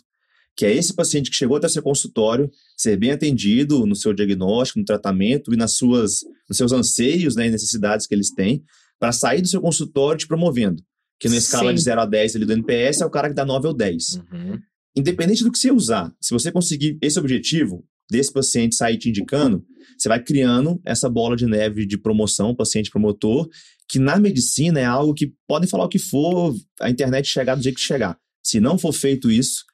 que 0.56 0.64
é 0.64 0.74
esse 0.74 0.94
paciente 0.94 1.30
que 1.30 1.36
chegou 1.36 1.56
até 1.58 1.68
seu 1.68 1.82
consultório 1.82 2.50
ser 2.76 2.96
bem 2.96 3.10
atendido 3.10 3.84
no 3.86 3.94
seu 3.94 4.12
diagnóstico, 4.14 4.78
no 4.80 4.84
tratamento 4.84 5.52
e 5.52 5.56
nas 5.56 5.72
suas, 5.76 6.20
nos 6.48 6.56
seus 6.56 6.72
anseios 6.72 7.36
né, 7.36 7.46
e 7.46 7.50
necessidades 7.50 8.06
que 8.06 8.14
eles 8.14 8.32
têm, 8.32 8.64
para 8.98 9.12
sair 9.12 9.42
do 9.42 9.48
seu 9.48 9.60
consultório 9.60 10.18
te 10.18 10.26
promovendo. 10.26 10.82
Que 11.18 11.28
na 11.28 11.36
escala 11.36 11.70
Sim. 11.70 11.74
de 11.76 11.82
0 11.82 12.00
a 12.00 12.06
10 12.06 12.36
ali 12.36 12.44
do 12.44 12.52
NPS 12.52 13.00
é 13.00 13.06
o 13.06 13.10
cara 13.10 13.28
que 13.28 13.34
dá 13.34 13.44
9 13.44 13.68
ou 13.68 13.74
10. 13.74 14.20
Uhum. 14.32 14.58
independente 14.94 15.44
do 15.44 15.52
que 15.52 15.58
você 15.58 15.70
usar, 15.70 16.12
se 16.20 16.32
você 16.32 16.50
conseguir 16.50 16.98
esse 17.02 17.18
objetivo 17.18 17.84
desse 18.10 18.32
paciente 18.32 18.76
sair 18.76 18.96
te 18.96 19.08
indicando, 19.08 19.64
você 19.98 20.08
vai 20.08 20.22
criando 20.22 20.80
essa 20.84 21.08
bola 21.08 21.36
de 21.36 21.46
neve 21.46 21.86
de 21.86 21.98
promoção, 21.98 22.54
paciente 22.54 22.90
promotor, 22.90 23.48
que 23.88 23.98
na 23.98 24.18
medicina 24.18 24.80
é 24.80 24.84
algo 24.84 25.14
que 25.14 25.32
podem 25.46 25.68
falar 25.68 25.84
o 25.84 25.88
que 25.88 25.98
for, 25.98 26.54
a 26.80 26.90
internet 26.90 27.28
chegar 27.28 27.54
do 27.54 27.62
jeito 27.62 27.76
que 27.76 27.82
chegar. 27.82 28.18
Se 28.42 28.60
não 28.60 28.78
for 28.78 28.92
feito 28.92 29.30
isso, 29.30 29.64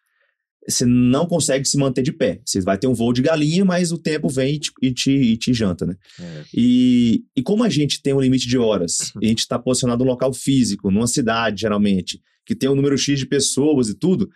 você 0.68 0.84
não 0.84 1.26
consegue 1.26 1.64
se 1.64 1.76
manter 1.76 2.02
de 2.02 2.12
pé. 2.12 2.40
Você 2.44 2.60
vai 2.60 2.78
ter 2.78 2.86
um 2.86 2.94
voo 2.94 3.12
de 3.12 3.22
galinha, 3.22 3.64
mas 3.64 3.90
o 3.90 3.98
tempo 3.98 4.28
vem 4.28 4.54
e 4.54 4.58
te, 4.58 4.72
e 4.80 4.92
te, 4.92 5.10
e 5.10 5.36
te 5.36 5.52
janta, 5.52 5.84
né? 5.84 5.96
É. 6.20 6.44
E, 6.54 7.24
e 7.36 7.42
como 7.42 7.64
a 7.64 7.68
gente 7.68 8.00
tem 8.00 8.14
um 8.14 8.20
limite 8.20 8.46
de 8.46 8.56
horas, 8.58 9.12
e 9.20 9.26
a 9.26 9.28
gente 9.28 9.40
está 9.40 9.58
posicionado 9.58 10.04
num 10.04 10.10
local 10.10 10.32
físico, 10.32 10.90
numa 10.90 11.06
cidade, 11.06 11.62
geralmente, 11.62 12.20
que 12.46 12.54
tem 12.54 12.68
um 12.68 12.74
número 12.74 12.96
X 12.96 13.18
de 13.18 13.26
pessoas 13.26 13.88
e 13.88 13.94
tudo, 13.94 14.30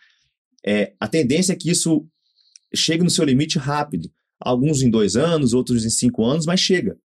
é, 0.65 0.95
a 0.99 1.07
tendência 1.07 1.53
é 1.53 1.57
que 1.57 1.71
isso 1.71 2.05
chegue 2.75 3.05
no 3.05 3.11
seu 3.11 3.25
limite 3.25 3.59
rápido. 3.59 4.11
Alguns 4.41 4.83
em 4.83 4.91
dois 4.91 5.17
anos, 5.17 5.55
outros 5.55 5.85
em 5.85 5.91
cinco 5.91 6.25
anos, 6.25 6.45
mas 6.45 6.61
chega. 6.61 6.99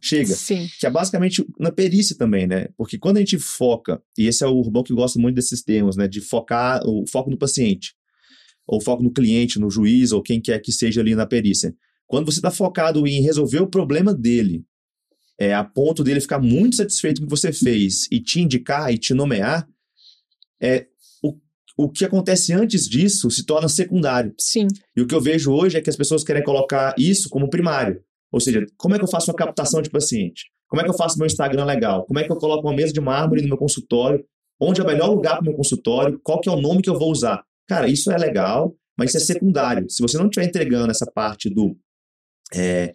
Chega. 0.00 0.34
Sim. 0.34 0.68
Que 0.80 0.86
é 0.86 0.90
basicamente 0.90 1.46
na 1.60 1.70
perícia 1.70 2.16
também, 2.16 2.46
né? 2.46 2.68
Porque 2.76 2.98
quando 2.98 3.18
a 3.18 3.20
gente 3.20 3.38
foca, 3.38 4.02
e 4.18 4.26
esse 4.26 4.42
é 4.42 4.46
o 4.48 4.56
Urbão 4.56 4.82
que 4.82 4.92
gosta 4.92 5.18
muito 5.18 5.36
desses 5.36 5.62
termos, 5.62 5.96
né? 5.96 6.08
De 6.08 6.20
focar 6.20 6.82
o 6.84 7.04
foco 7.06 7.30
no 7.30 7.38
paciente, 7.38 7.94
ou 8.66 8.80
foco 8.80 9.02
no 9.02 9.12
cliente, 9.12 9.58
no 9.58 9.70
juiz, 9.70 10.12
ou 10.12 10.22
quem 10.22 10.40
quer 10.40 10.58
que 10.60 10.72
seja 10.72 11.00
ali 11.00 11.14
na 11.14 11.26
perícia. 11.26 11.74
Quando 12.06 12.26
você 12.26 12.38
está 12.38 12.50
focado 12.50 13.06
em 13.06 13.22
resolver 13.22 13.60
o 13.60 13.66
problema 13.66 14.14
dele, 14.14 14.64
é, 15.38 15.54
a 15.54 15.64
ponto 15.64 16.04
dele 16.04 16.20
ficar 16.20 16.38
muito 16.38 16.76
satisfeito 16.76 17.20
com 17.20 17.26
o 17.26 17.28
que 17.28 17.36
você 17.36 17.52
fez 17.52 18.06
e 18.10 18.20
te 18.20 18.40
indicar 18.40 18.92
e 18.92 18.98
te 18.98 19.14
nomear, 19.14 19.66
é, 20.60 20.86
o, 21.22 21.34
o 21.76 21.88
que 21.90 22.04
acontece 22.04 22.52
antes 22.52 22.88
disso 22.88 23.30
se 23.30 23.44
torna 23.44 23.68
secundário. 23.68 24.34
Sim. 24.38 24.68
E 24.96 25.00
o 25.00 25.06
que 25.06 25.14
eu 25.14 25.20
vejo 25.20 25.52
hoje 25.52 25.76
é 25.76 25.80
que 25.80 25.90
as 25.90 25.96
pessoas 25.96 26.22
querem 26.22 26.42
colocar 26.42 26.94
isso 26.98 27.28
como 27.28 27.50
primário. 27.50 28.00
Ou 28.30 28.40
seja, 28.40 28.64
como 28.76 28.94
é 28.94 28.98
que 28.98 29.04
eu 29.04 29.10
faço 29.10 29.30
uma 29.30 29.36
captação 29.36 29.82
de 29.82 29.90
paciente? 29.90 30.44
Como 30.68 30.80
é 30.80 30.84
que 30.84 30.90
eu 30.90 30.96
faço 30.96 31.18
meu 31.18 31.26
Instagram 31.26 31.64
legal? 31.64 32.06
Como 32.06 32.18
é 32.18 32.24
que 32.24 32.32
eu 32.32 32.36
coloco 32.36 32.66
uma 32.66 32.74
mesa 32.74 32.92
de 32.92 33.00
mármore 33.00 33.42
no 33.42 33.48
meu 33.48 33.58
consultório? 33.58 34.24
Onde 34.58 34.80
é 34.80 34.84
o 34.84 34.86
melhor 34.86 35.10
lugar 35.10 35.34
para 35.34 35.42
o 35.42 35.44
meu 35.44 35.54
consultório? 35.54 36.18
Qual 36.22 36.40
que 36.40 36.48
é 36.48 36.52
o 36.52 36.60
nome 36.60 36.80
que 36.80 36.88
eu 36.88 36.98
vou 36.98 37.10
usar? 37.10 37.42
Cara, 37.68 37.88
isso 37.88 38.10
é 38.10 38.18
legal, 38.18 38.74
mas 38.98 39.10
isso 39.10 39.18
é 39.18 39.34
secundário. 39.34 39.88
Se 39.88 40.02
você 40.02 40.18
não 40.18 40.26
estiver 40.26 40.46
entregando 40.46 40.90
essa 40.90 41.06
parte 41.06 41.48
do 41.48 41.76
é, 42.52 42.92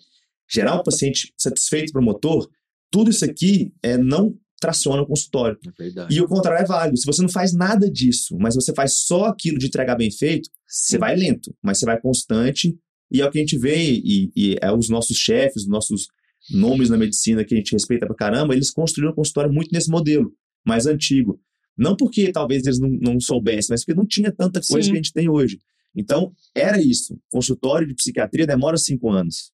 gerar 0.50 0.80
um 0.80 0.84
paciente 0.84 1.34
satisfeito 1.38 1.92
promotor, 1.92 2.50
tudo 2.92 3.10
isso 3.10 3.26
aqui 3.26 3.74
é, 3.84 3.98
não 3.98 4.36
traciona 4.60 5.02
o 5.02 5.08
consultório. 5.08 5.58
É. 5.80 6.08
E 6.10 6.22
o 6.22 6.28
contrário 6.28 6.64
é 6.64 6.66
válido. 6.66 6.98
Se 6.98 7.06
você 7.06 7.22
não 7.22 7.30
faz 7.30 7.54
nada 7.54 7.90
disso, 7.90 8.38
mas 8.40 8.56
você 8.56 8.74
faz 8.74 9.00
só 9.06 9.26
aquilo 9.26 9.58
de 9.58 9.68
entregar 9.68 9.96
bem 9.96 10.12
feito, 10.12 10.50
você 10.66 10.98
vai 10.98 11.16
lento, 11.16 11.56
mas 11.62 11.80
você 11.80 11.86
vai 11.86 12.00
constante. 12.00 12.76
E 13.12 13.22
é 13.22 13.26
o 13.26 13.32
que 13.32 13.38
a 13.38 13.42
gente 13.42 13.58
vê, 13.58 13.78
e, 13.78 14.32
e 14.36 14.58
é 14.62 14.72
os 14.72 14.90
nossos 14.90 15.18
chefes, 15.18 15.64
os 15.64 15.70
nossos 15.70 16.08
nomes 16.50 16.90
na 16.90 16.98
medicina 16.98 17.44
que 17.44 17.54
a 17.54 17.58
gente 17.58 17.72
respeita 17.72 18.06
pra 18.06 18.16
caramba, 18.16 18.54
eles 18.54 18.72
construíram 18.72 19.12
um 19.12 19.16
consultório 19.16 19.52
muito 19.52 19.70
nesse 19.72 19.90
modelo, 19.90 20.34
mais 20.66 20.86
antigo. 20.86 21.40
Não 21.78 21.96
porque 21.96 22.32
talvez 22.32 22.66
eles 22.66 22.80
não, 22.80 22.90
não 22.90 23.20
soubessem, 23.20 23.68
mas 23.74 23.84
porque 23.86 23.98
não 23.98 24.06
tinha 24.06 24.32
tanta 24.32 24.60
coisa 24.62 24.86
Sim. 24.86 24.92
que 24.92 24.98
a 24.98 25.02
gente 25.02 25.14
tem 25.14 25.30
hoje. 25.30 25.60
Então, 25.96 26.32
era 26.56 26.82
isso. 26.82 27.20
Consultório 27.32 27.88
de 27.88 27.96
psiquiatria 27.96 28.46
demora 28.48 28.78
cinco 28.78 29.10
anos. 29.10 29.52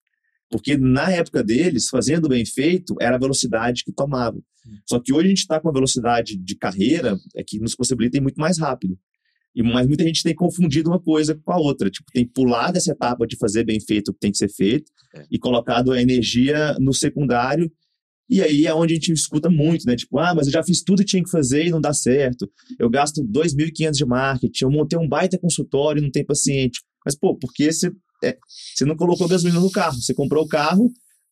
Porque 0.49 0.77
na 0.77 1.09
época 1.11 1.43
deles, 1.43 1.89
fazendo 1.89 2.29
bem 2.29 2.45
feito, 2.45 2.95
era 3.01 3.15
a 3.15 3.19
velocidade 3.19 3.83
que 3.83 3.91
tomava. 3.91 4.37
Só 4.87 4.99
que 4.99 5.11
hoje 5.11 5.25
a 5.25 5.29
gente 5.29 5.39
está 5.39 5.59
com 5.59 5.67
uma 5.67 5.73
velocidade 5.73 6.37
de 6.37 6.55
carreira 6.55 7.17
é 7.35 7.43
que 7.43 7.59
nos 7.59 7.75
possibilita 7.75 8.17
ir 8.17 8.21
muito 8.21 8.39
mais 8.39 8.59
rápido. 8.59 8.97
E, 9.55 9.61
mas 9.61 9.87
muita 9.87 10.03
gente 10.03 10.23
tem 10.23 10.33
confundido 10.33 10.89
uma 10.89 10.99
coisa 10.99 11.35
com 11.35 11.51
a 11.51 11.57
outra. 11.57 11.89
Tipo, 11.89 12.11
tem 12.11 12.25
pulado 12.25 12.77
essa 12.77 12.91
etapa 12.91 13.27
de 13.27 13.37
fazer 13.37 13.63
bem 13.63 13.79
feito 13.79 14.09
o 14.09 14.13
que 14.13 14.19
tem 14.19 14.31
que 14.31 14.37
ser 14.37 14.49
feito 14.49 14.91
É. 15.15 15.25
e 15.29 15.37
colocado 15.37 15.91
a 15.91 16.01
energia 16.01 16.75
no 16.79 16.93
secundário. 16.93 17.71
E 18.33 18.41
aí 18.41 18.65
é 18.65 18.73
onde 18.73 18.93
a 18.93 18.95
gente 18.95 19.13
escuta 19.13 19.47
muito, 19.47 19.85
né? 19.85 19.95
Tipo, 19.95 20.17
ah, 20.17 20.33
mas 20.33 20.47
eu 20.47 20.53
já 20.53 20.63
fiz 20.63 20.81
tudo 20.81 21.03
que 21.03 21.05
tinha 21.05 21.23
que 21.23 21.29
fazer 21.29 21.67
e 21.67 21.69
não 21.69 21.79
dá 21.79 21.93
certo. 21.93 22.49
Eu 22.79 22.89
gasto 22.89 23.23
2.500 23.23 23.91
de 23.91 24.05
marketing, 24.07 24.63
eu 24.63 24.71
montei 24.71 24.97
um 24.97 25.07
baita 25.07 25.37
consultório 25.37 25.99
e 25.99 26.01
não 26.01 26.09
tem 26.09 26.25
paciente. 26.25 26.81
Mas, 27.05 27.15
pô, 27.15 27.37
porque 27.37 27.71
você, 27.71 27.91
é, 28.23 28.35
você 28.73 28.85
não 28.85 28.95
colocou 28.95 29.27
gasolina 29.27 29.59
no 29.59 29.69
carro? 29.69 30.01
Você 30.01 30.15
comprou 30.15 30.45
o 30.45 30.47
carro, 30.47 30.91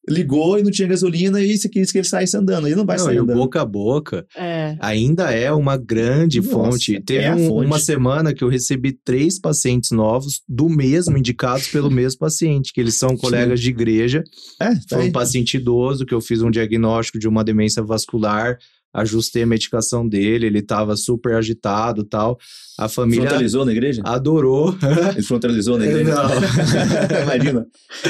ligou 0.10 0.58
e 0.58 0.64
não 0.64 0.72
tinha 0.72 0.88
gasolina 0.88 1.40
e 1.42 1.58
você 1.58 1.70
quis 1.70 1.92
que 1.92 2.00
ele 2.00 2.08
saísse 2.08 2.36
andando. 2.36 2.68
Ele 2.68 2.76
não 2.76 2.86
vai 2.86 2.98
Não, 2.98 3.06
sair 3.06 3.16
e 3.18 3.20
o 3.20 3.24
andando. 3.24 3.38
boca 3.38 3.62
a 3.62 3.66
boca 3.66 4.26
É. 4.36 4.76
ainda 4.80 5.32
é 5.32 5.52
uma 5.52 5.78
grande 5.78 6.40
Nossa, 6.42 6.52
fonte. 6.52 7.00
Teve 7.02 7.24
é 7.26 7.36
um- 7.36 7.48
fonte. 7.48 7.66
uma 7.68 7.80
semana 7.80 8.34
que 8.34 8.44
eu 8.44 8.48
recebi 8.50 8.92
três 9.06 9.40
pacientes 9.40 9.92
novos 9.92 10.42
do 10.50 10.68
mesmo, 10.68 11.18
indicados 11.18 11.68
pelo 11.68 11.90
mesmo 11.92 12.20
paciente, 12.20 12.74
que 12.74 12.82
eles 12.82 12.96
são 12.96 13.16
colegas 13.16 13.60
de 13.60 13.70
igreja. 13.70 14.24
É, 14.60 14.70
tá 14.74 14.82
Foi 14.90 15.02
aí. 15.04 15.10
um 15.10 15.12
paciente 15.12 15.58
idoso 15.58 16.06
que 16.06 16.14
eu 16.14 16.22
fiz 16.22 16.42
um 16.42 16.50
diagnóstico 16.50 17.20
de 17.20 17.28
uma 17.28 17.44
demência 17.44 17.84
vascular, 17.84 18.58
ajustei 18.94 19.44
a 19.44 19.48
medicação 19.48 20.08
dele, 20.08 20.46
ele 20.48 20.60
estava 20.60 20.96
super 20.96 21.36
agitado 21.36 22.04
tal. 22.04 22.38
A 22.78 22.88
família 22.90 23.24
Frontalizou 23.28 23.66
na 23.66 23.72
igreja? 23.72 24.02
adorou. 24.04 24.76
Ele 25.14 25.22
frontalizou 25.22 25.78
na 25.78 25.86
igreja? 25.86 26.16
Não. 26.16 26.30
Imagina, 27.24 27.66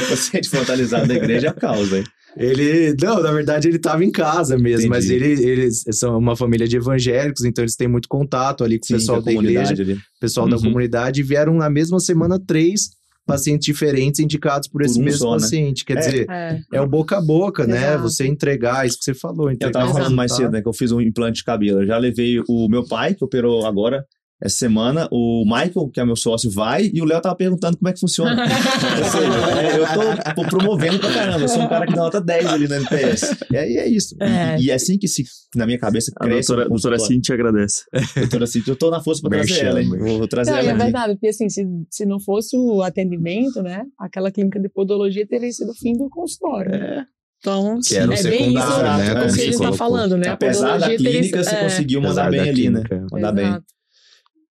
paciente 0.10 0.50
frontalizado 0.50 1.08
na 1.08 1.16
igreja 1.16 1.48
é 1.48 1.50
a 1.50 1.54
causa, 1.54 1.98
hein? 1.98 2.04
Ele, 2.38 2.96
não, 3.02 3.22
na 3.22 3.32
verdade 3.34 3.68
ele 3.68 3.76
estava 3.76 4.06
em 4.06 4.12
casa 4.12 4.58
mesmo, 4.58 4.88
mas 4.90 5.06
Entendi. 5.06 5.24
ele, 5.34 5.44
eles 5.50 5.84
são 5.92 6.18
uma 6.18 6.34
família 6.38 6.66
de 6.66 6.78
evangélicos, 6.78 7.44
então 7.44 7.62
eles 7.62 7.76
têm 7.76 7.90
muito 7.90 8.08
contato 8.08 8.64
ali 8.64 8.80
com 8.80 8.86
o 8.86 8.88
pessoal 8.98 9.20
da 9.20 9.26
da 9.26 9.32
igreja, 9.34 9.60
comunidade 9.64 9.82
ali. 9.82 10.00
pessoal 10.20 10.48
da 10.48 10.56
Uhum. 10.56 10.64
comunidade, 10.64 11.20
e 11.20 11.24
vieram 11.24 11.56
na 11.56 11.70
mesma 11.70 12.00
semana 12.00 12.40
três 12.40 12.92
pacientes 13.32 13.66
diferentes 13.66 14.20
indicados 14.20 14.68
por, 14.68 14.80
Por 14.82 14.86
esse 14.86 15.00
um 15.00 15.04
mesmo 15.04 15.20
só, 15.20 15.32
né? 15.36 15.40
paciente. 15.42 15.86
Quer 15.86 15.98
É. 15.98 16.00
dizer, 16.02 16.26
É. 16.30 16.60
é 16.74 16.82
o 16.82 16.88
boca 16.88 17.18
a 17.18 17.22
boca, 17.22 17.66
né? 17.66 17.78
Exato. 17.94 18.04
Você 18.04 18.28
entregar, 18.28 18.86
isso 18.86 18.98
que 18.98 19.04
você 19.06 19.14
falou. 19.14 19.50
Eu 19.52 19.72
tava 19.72 19.92
falando 19.92 20.16
mais 20.16 20.36
cedo, 20.36 20.52
né? 20.52 20.62
Que 20.62 20.68
eu 20.68 20.74
fiz 20.74 20.92
um 20.92 21.00
implante 21.02 21.38
de 21.38 21.44
cabelo. 21.44 21.82
Eu 21.82 21.88
já 21.88 21.98
levei 21.98 22.40
o 22.48 22.68
meu 22.70 22.86
pai, 22.88 23.14
que 23.16 23.24
operou 23.24 23.66
agora, 23.66 24.06
essa 24.44 24.58
semana, 24.58 25.08
o 25.12 25.44
Michael, 25.46 25.90
que 25.94 26.00
é 26.00 26.06
meu 26.06 26.16
sócio, 26.16 26.50
vai, 26.50 26.90
e 26.94 27.00
o 27.02 27.06
Léo 27.06 27.22
tava 27.22 27.36
perguntando 27.36 27.78
como 27.78 27.88
é 27.90 27.94
que 27.94 28.00
funciona. 28.00 28.32
Ou 28.42 29.06
seja, 29.12 29.62
é, 29.62 29.80
eu 29.80 30.26
tô 30.26 30.34
pô, 30.34 30.44
promovendo 30.50 31.00
pra 31.00 31.14
caramba. 31.14 31.42
Eu 31.42 31.48
sou 31.48 31.62
um 31.62 31.68
cara 31.70 31.86
que 31.86 31.94
dá 31.94 32.02
nota 32.02 32.20
10 32.20 32.46
ali 32.48 32.68
no 32.68 32.74
NPS. 32.76 33.36
E 33.52 33.58
aí 33.58 33.78
é 33.78 33.88
isso. 33.88 34.16
E- 34.20 34.24
É. 34.24 34.58
E, 34.60 34.72
é 34.72 34.74
assim 34.74 34.98
que 34.98 35.08
se, 35.08 35.24
na 35.56 35.66
minha 35.66 35.78
cabeça, 35.78 36.12
A 36.18 36.24
cresce. 36.26 36.48
doutora, 36.48 36.66
o 36.68 36.70
doutora 36.72 36.96
consultório. 36.98 37.06
Cintia 37.22 37.36
agradece. 37.36 37.84
Doutora 38.18 38.48
Cintia, 38.48 38.72
eu 38.72 38.76
tô 38.76 38.90
na 38.90 39.02
força 39.02 39.22
pra 39.22 39.30
trazer 39.30 39.52
Merchan, 39.54 39.68
ela, 39.68 39.82
hein? 39.84 39.90
Vou 40.18 40.28
trazer 40.28 40.52
Não, 40.52 40.58
e 40.58 40.62
ela 40.62 40.72
é 40.72 40.76
verdade, 40.84 41.14
porque 41.14 41.28
assim, 41.28 41.48
se, 41.50 41.66
se 41.90 42.06
não 42.06 42.20
fosse 42.20 42.58
o 42.58 42.82
atendimento, 42.82 43.62
né, 43.62 43.84
aquela 44.00 44.32
clínica 44.32 44.60
de 44.60 44.70
podologia 44.70 45.26
teria 45.28 45.52
sido 45.52 45.70
o 45.72 45.76
fim 45.76 45.94
do 45.94 46.10
consultório. 46.10 46.72
né? 46.72 47.06
Então, 47.40 47.80
Que 47.88 47.96
era 47.96 48.04
é 48.06 48.08
bem 48.08 48.14
isso 48.16 48.24
secundário, 48.24 48.98
né, 48.98 49.04
que 49.06 49.12
como 49.14 49.24
a 49.26 49.30
você 49.30 49.42
gente 49.46 49.54
está 49.54 49.74
falando, 49.74 50.18
né? 50.18 50.28
A 50.30 50.34
Apesar 50.34 50.78
da 50.78 50.88
teria 50.88 50.98
clínica, 50.98 51.44
sido- 51.44 51.50
você 51.50 51.56
é, 51.56 51.64
conseguiu 51.64 52.02
mandar 52.02 52.28
Apesar 52.28 52.44
bem 52.44 52.50
ali, 52.52 52.70
né? 52.70 52.84
Mandar 53.12 53.32
bem. 53.32 53.60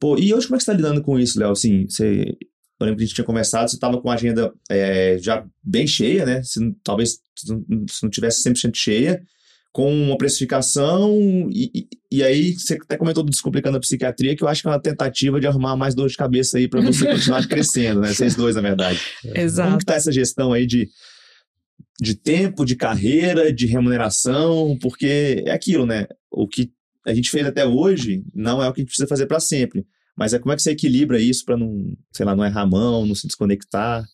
Pô, 0.00 0.18
e 0.18 0.32
hoje 0.32 0.46
como 0.46 0.56
é 0.56 0.58
que 0.58 0.64
você 0.64 0.70
tá 0.70 0.76
lidando 0.76 1.02
com 1.02 1.18
isso, 1.18 1.38
Léo? 1.38 1.50
Assim, 1.50 1.86
você. 1.88 2.34
Eu 2.80 2.86
lembro 2.86 2.96
que 2.96 3.02
a 3.02 3.06
gente 3.06 3.14
tinha 3.14 3.24
conversado, 3.26 3.70
você 3.70 3.78
tava 3.78 4.00
com 4.00 4.10
a 4.10 4.14
agenda 4.14 4.50
é, 4.70 5.18
já 5.20 5.46
bem 5.62 5.86
cheia, 5.86 6.24
né? 6.24 6.42
Se, 6.42 6.58
talvez 6.82 7.18
se 7.36 7.52
não- 7.52 7.62
se 7.86 8.02
não 8.02 8.08
tivesse 8.08 8.42
100% 8.42 8.74
cheia, 8.74 9.20
com 9.70 9.92
uma 9.92 10.16
precificação, 10.16 11.48
e, 11.52 11.86
e, 12.10 12.24
aí 12.24 12.54
você 12.54 12.74
até 12.74 12.96
comentou 12.96 13.22
do 13.22 13.30
Descomplicando 13.30 13.76
a 13.76 13.80
Psiquiatria, 13.80 14.34
que 14.34 14.42
eu 14.42 14.48
acho 14.48 14.62
que 14.62 14.68
é 14.68 14.70
uma 14.70 14.80
tentativa 14.80 15.38
de 15.38 15.46
arrumar 15.46 15.76
mais 15.76 15.94
dor 15.94 16.08
de 16.08 16.16
cabeça 16.16 16.56
aí 16.56 16.66
pra 16.66 16.80
você 16.80 17.06
continuar 17.06 17.46
crescendo, 17.46 18.00
né? 18.00 18.12
Vocês 18.12 18.34
dois, 18.34 18.56
na 18.56 18.62
verdade. 18.62 18.98
Como 19.22 19.36
Exato. 19.36 19.78
que 19.78 19.84
tá 19.84 19.94
essa 19.94 20.10
gestão 20.10 20.50
aí 20.52 20.66
de, 20.66 20.88
de 22.00 22.14
tempo, 22.14 22.64
de 22.64 22.74
carreira, 22.76 23.52
de 23.52 23.66
remuneração? 23.66 24.76
Porque 24.80 25.44
é 25.46 25.52
aquilo, 25.52 25.84
né? 25.84 26.06
O 26.30 26.48
que 26.48 26.72
a 27.06 27.14
gente 27.14 27.30
fez 27.30 27.46
até 27.46 27.66
hoje 27.66 28.22
não 28.34 28.62
é 28.62 28.68
o 28.68 28.72
que 28.72 28.80
a 28.80 28.82
gente 28.82 28.88
precisa 28.90 29.08
fazer 29.08 29.26
para 29.26 29.40
sempre. 29.40 29.84
Mas 30.16 30.34
é 30.34 30.38
como 30.38 30.52
é 30.52 30.56
que 30.56 30.62
você 30.62 30.72
equilibra 30.72 31.18
isso 31.18 31.44
para 31.44 31.56
não, 31.56 31.94
sei 32.12 32.26
lá, 32.26 32.36
não 32.36 32.44
errar 32.44 32.62
a 32.62 32.66
mão, 32.66 33.06
não 33.06 33.14
se 33.14 33.26
desconectar? 33.26 34.04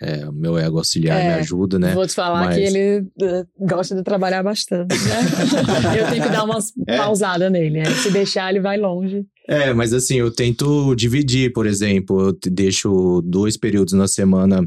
É, 0.00 0.24
o 0.28 0.32
meu 0.32 0.56
ego 0.56 0.78
auxiliar 0.78 1.20
É. 1.20 1.26
me 1.26 1.34
ajuda, 1.40 1.76
né? 1.78 1.92
Vou 1.94 2.06
te 2.06 2.14
falar 2.14 2.44
Mas- 2.46 2.54
que 2.56 2.62
ele 2.62 3.04
eh, 3.20 3.44
gosta 3.58 3.94
de 3.96 4.04
trabalhar 4.04 4.40
bastante, 4.42 4.94
né? 4.94 4.96
Eu 6.00 6.08
tenho 6.08 6.22
que 6.22 6.28
dar 6.30 6.44
umas 6.44 6.72
É? 6.86 6.96
pausadas 6.96 7.50
nele. 7.50 7.80
né? 7.80 7.84
Se 7.96 8.10
deixar, 8.12 8.50
ele 8.50 8.60
vai 8.60 8.78
longe. 8.78 9.26
É, 9.48 9.74
mas 9.74 9.92
assim, 9.92 10.14
eu 10.14 10.30
tento 10.30 10.94
dividir, 10.94 11.52
por 11.52 11.66
exemplo, 11.66 12.20
eu 12.28 12.32
te- 12.32 12.48
deixo 12.48 13.20
dois 13.22 13.56
períodos 13.56 13.92
na 13.92 14.06
semana 14.06 14.62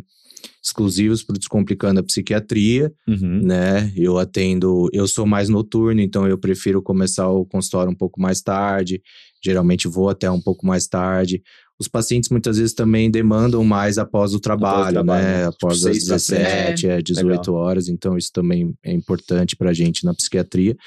exclusivos 0.63 1.21
para 1.23 1.37
Descomplicando 1.37 1.99
a 1.99 2.03
Psiquiatria, 2.03 2.91
Uhum. 3.07 3.41
né? 3.43 3.91
Eu 3.95 4.17
atendo, 4.17 4.87
eu 4.93 5.07
sou 5.07 5.25
mais 5.25 5.49
noturno, 5.49 5.99
então 6.01 6.25
eu 6.27 6.37
prefiro 6.37 6.81
começar 6.81 7.27
o 7.29 7.45
consultório 7.45 7.91
um 7.91 7.95
pouco 7.95 8.21
mais 8.21 8.41
tarde, 8.41 9.01
geralmente 9.43 9.87
vou 9.87 10.09
até 10.09 10.31
um 10.31 10.39
pouco 10.41 10.65
mais 10.65 10.87
tarde. 10.87 11.41
Os 11.79 11.87
pacientes 11.87 12.29
muitas 12.29 12.57
vezes 12.57 12.73
também 12.73 13.11
demandam 13.11 13.63
mais 13.65 13.97
após 13.97 14.33
o 14.33 14.39
trabalho, 14.39 14.93
trabalho, 14.93 15.23
né? 15.25 15.37
né? 15.39 15.45
Após 15.47 15.79
Tipo, 15.79 15.89
as 15.89 15.95
seis 15.97 16.05
pra 16.05 16.19
frente. 16.19 16.83
17, 16.87 16.87
é, 16.87 17.01
18 17.01 17.53
horas, 17.53 17.89
então 17.89 18.17
isso 18.17 18.29
também 18.31 18.73
é 18.83 18.93
importante 18.93 19.55
pra 19.57 19.73
gente 19.73 20.05
na 20.05 20.13
psiquiatria. 20.13 20.77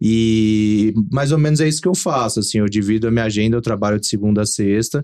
E 0.00 0.92
mais 1.10 1.32
ou 1.32 1.38
menos 1.38 1.58
é 1.60 1.66
isso 1.68 1.80
que 1.80 1.88
eu 1.88 1.94
faço, 1.94 2.40
assim, 2.40 2.58
eu 2.58 2.66
divido 2.68 3.08
a 3.08 3.10
minha 3.10 3.24
agenda, 3.24 3.56
eu 3.56 3.62
trabalho 3.62 3.98
de 3.98 4.06
segunda 4.06 4.42
a 4.42 4.46
sexta, 4.46 5.02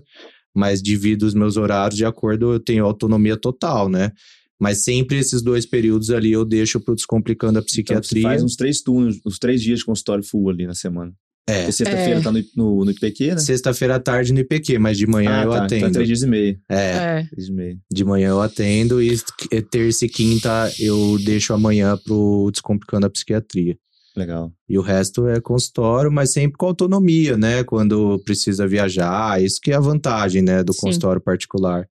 mas 0.55 0.81
divido 0.81 1.25
os 1.25 1.33
meus 1.33 1.57
horários 1.57 1.97
de 1.97 2.05
acordo, 2.05 2.53
eu 2.53 2.59
tenho 2.59 2.85
autonomia 2.85 3.35
total, 3.37 3.89
né? 3.89 4.11
Mas 4.59 4.83
sempre 4.83 5.17
esses 5.17 5.41
dois 5.41 5.65
períodos 5.65 6.09
ali 6.09 6.31
eu 6.31 6.45
deixo 6.45 6.79
pro 6.79 6.95
Descomplicando 6.95 7.59
a 7.59 7.61
Então, 7.61 7.67
você 7.67 7.81
Psiquiatria. 7.81 8.21
faz 8.23 8.43
uns 8.43 8.55
três 8.55 8.81
turnos, 8.81 9.19
uns 9.25 9.37
três 9.37 9.61
dias 9.61 9.79
de 9.79 9.85
consultório 9.85 10.23
full 10.23 10.49
ali 10.49 10.65
na 10.65 10.73
semana. 10.73 11.11
É. 11.49 11.57
Porque 11.63 11.73
sexta-feira 11.73 12.19
É. 12.19 12.21
tá 12.21 12.31
no, 12.31 12.41
no, 12.55 12.85
no 12.85 12.91
IPQ, 12.91 13.27
né? 13.31 13.37
Sexta-feira 13.37 13.95
à 13.95 13.99
tarde 13.99 14.31
no 14.31 14.39
IPQ, 14.39 14.79
mas 14.79 14.97
de 14.97 15.05
manhã 15.05 15.41
ah, 15.41 15.43
eu 15.43 15.49
tá, 15.49 15.65
atendo. 15.65 15.79
Então, 15.81 15.91
três 15.91 16.07
dias 16.07 16.21
e 16.21 16.27
meio. 16.27 16.57
É, 16.69 16.75
É. 16.75 17.27
E 17.37 17.51
meio. 17.51 17.77
de 17.91 18.05
manhã 18.05 18.29
eu 18.29 18.41
atendo 18.41 19.01
e 19.01 19.13
e 19.51 19.61
terça 19.61 20.05
e 20.05 20.09
quinta 20.09 20.71
eu 20.79 21.17
deixo 21.25 21.53
amanhã 21.53 21.97
pro 21.97 22.49
Descomplicando 22.49 23.05
a 23.05 23.09
Psiquiatria. 23.09 23.77
Legal. 24.15 24.51
E 24.69 24.77
o 24.77 24.81
resto 24.81 25.27
é 25.27 25.41
consultório, 25.41 26.11
mas 26.11 26.31
sempre 26.33 26.57
com 26.57 26.67
autonomia, 26.67 27.35
né? 27.35 27.63
Quando 27.63 28.19
precisa 28.23 28.67
viajar, 28.67 29.41
isso 29.41 29.59
que 29.61 29.71
é 29.71 29.75
a 29.75 29.79
vantagem, 29.79 30.41
né, 30.41 30.63
do 30.63 30.71
Sim. 30.73 30.81
consultório 30.81 31.21
particular. 31.21 31.87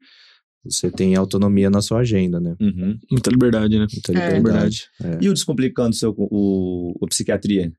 Você 0.64 0.91
tem 0.93 1.16
autonomia 1.16 1.68
na 1.68 1.83
sua 1.83 2.01
agenda, 2.01 2.39
né? 2.39 2.55
Uhum. 2.61 2.97
Muita 3.11 3.31
liberdade, 3.31 3.77
né? 3.77 3.87
Muita 3.93 4.12
É. 4.16 4.37
liberdade. 4.37 4.85
É. 5.03 5.18
E 5.20 5.29
o 5.29 5.33
Descomplicando 5.35 5.97
seu, 5.97 6.14
o, 6.16 6.95
o 7.01 7.07
Psiquiatria? 7.09 7.73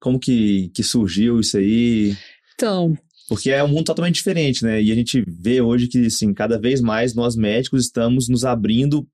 Como 0.00 0.18
que, 0.18 0.70
que 0.72 0.84
surgiu 0.84 1.40
isso 1.40 1.56
aí? 1.58 2.14
Então, 2.54 2.96
Porque 3.28 3.50
é 3.50 3.62
um 3.64 3.68
mundo 3.68 3.84
totalmente 3.86 4.14
diferente, 4.16 4.64
né? 4.64 4.80
E 4.80 4.92
a 4.92 4.94
gente 4.94 5.24
vê 5.26 5.60
hoje 5.60 5.88
que, 5.88 6.06
assim, 6.06 6.32
cada 6.32 6.58
vez 6.58 6.80
mais 6.80 7.14
nós 7.14 7.34
médicos 7.34 7.86
estamos 7.86 8.28
nos 8.28 8.44
abrindo 8.44 9.06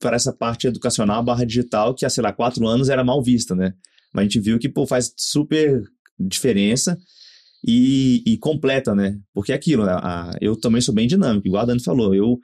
para 0.00 0.16
essa 0.16 0.32
parte 0.32 0.66
educacional 0.66 1.22
barra 1.24 1.44
digital 1.44 1.94
que 1.94 2.06
há, 2.06 2.10
sei 2.10 2.22
lá, 2.22 2.32
quatro 2.32 2.66
anos 2.66 2.88
era 2.88 3.04
mal 3.04 3.22
vista, 3.22 3.54
né? 3.54 3.72
Mas 4.12 4.22
a 4.22 4.24
gente 4.24 4.40
viu 4.40 4.58
que, 4.58 4.68
pô, 4.68 4.86
faz 4.86 5.12
super 5.16 5.82
diferença 6.18 6.98
e, 7.66 8.22
e 8.26 8.36
completa, 8.38 8.94
né? 8.94 9.18
Porque 9.32 9.52
é 9.52 9.54
aquilo, 9.54 9.84
né? 9.84 9.92
A- 9.92 10.36
eu 10.40 10.56
também 10.56 10.80
sou 10.80 10.94
bem 10.94 11.06
dinâmico, 11.06 11.46
igual 11.46 11.62
a 11.62 11.66
Dani 11.66 11.82
falou. 11.82 12.14
Eu, 12.14 12.38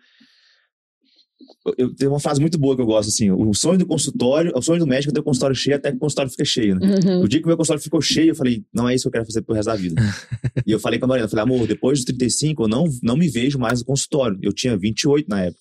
eu 1.77 1.95
tenho 1.95 2.11
uma 2.13 2.21
frase 2.21 2.41
muito 2.41 2.57
boa 2.59 2.75
que 2.77 2.81
eu 2.83 2.87
gosto, 2.87 3.09
assim, 3.09 3.31
o 3.31 3.53
sonho 3.53 3.79
do 3.79 3.87
consultório, 3.87 4.53
o 4.55 4.63
sonho 4.63 4.79
do 4.79 4.87
médico 4.87 5.11
é 5.11 5.15
ter 5.15 5.21
o 5.21 5.25
consultório 5.25 5.55
cheio 5.55 5.77
até 5.77 5.91
que 5.91 5.97
o 5.97 6.01
consultório 6.01 6.31
fica 6.31 6.45
cheio, 6.45 6.77
né? 6.77 6.97
uhum, 7.05 7.23
O 7.23 7.29
dia 7.29 7.41
que 7.41 7.45
o 7.47 7.49
meu 7.49 7.57
consultório 7.57 7.83
ficou 7.83 8.01
cheio, 8.01 8.31
eu 8.31 8.35
falei, 8.35 8.65
não 8.73 8.89
é 8.89 8.95
isso 8.95 9.03
que 9.05 9.09
eu 9.09 9.13
quero 9.13 9.27
fazer 9.27 9.43
pro 9.43 9.55
resto 9.55 9.69
da 9.69 9.77
vida. 9.77 9.95
e 10.67 10.71
eu 10.73 10.79
falei 10.81 10.99
com 10.99 11.05
a 11.05 11.09
Mariana, 11.09 11.27
eu 11.27 11.31
falei, 11.31 11.43
amor, 11.43 11.67
depois 11.67 11.99
dos 11.99 12.05
35, 12.07 12.65
eu 12.65 12.69
não, 12.69 12.85
não 13.03 13.17
me 13.17 13.29
vejo 13.29 13.59
mais 13.59 13.81
no 13.81 13.87
consultório. 13.87 14.39
Eu 14.43 14.53
tinha 14.53 14.77
28 14.77 15.29
na 15.29 15.43
época. 15.45 15.61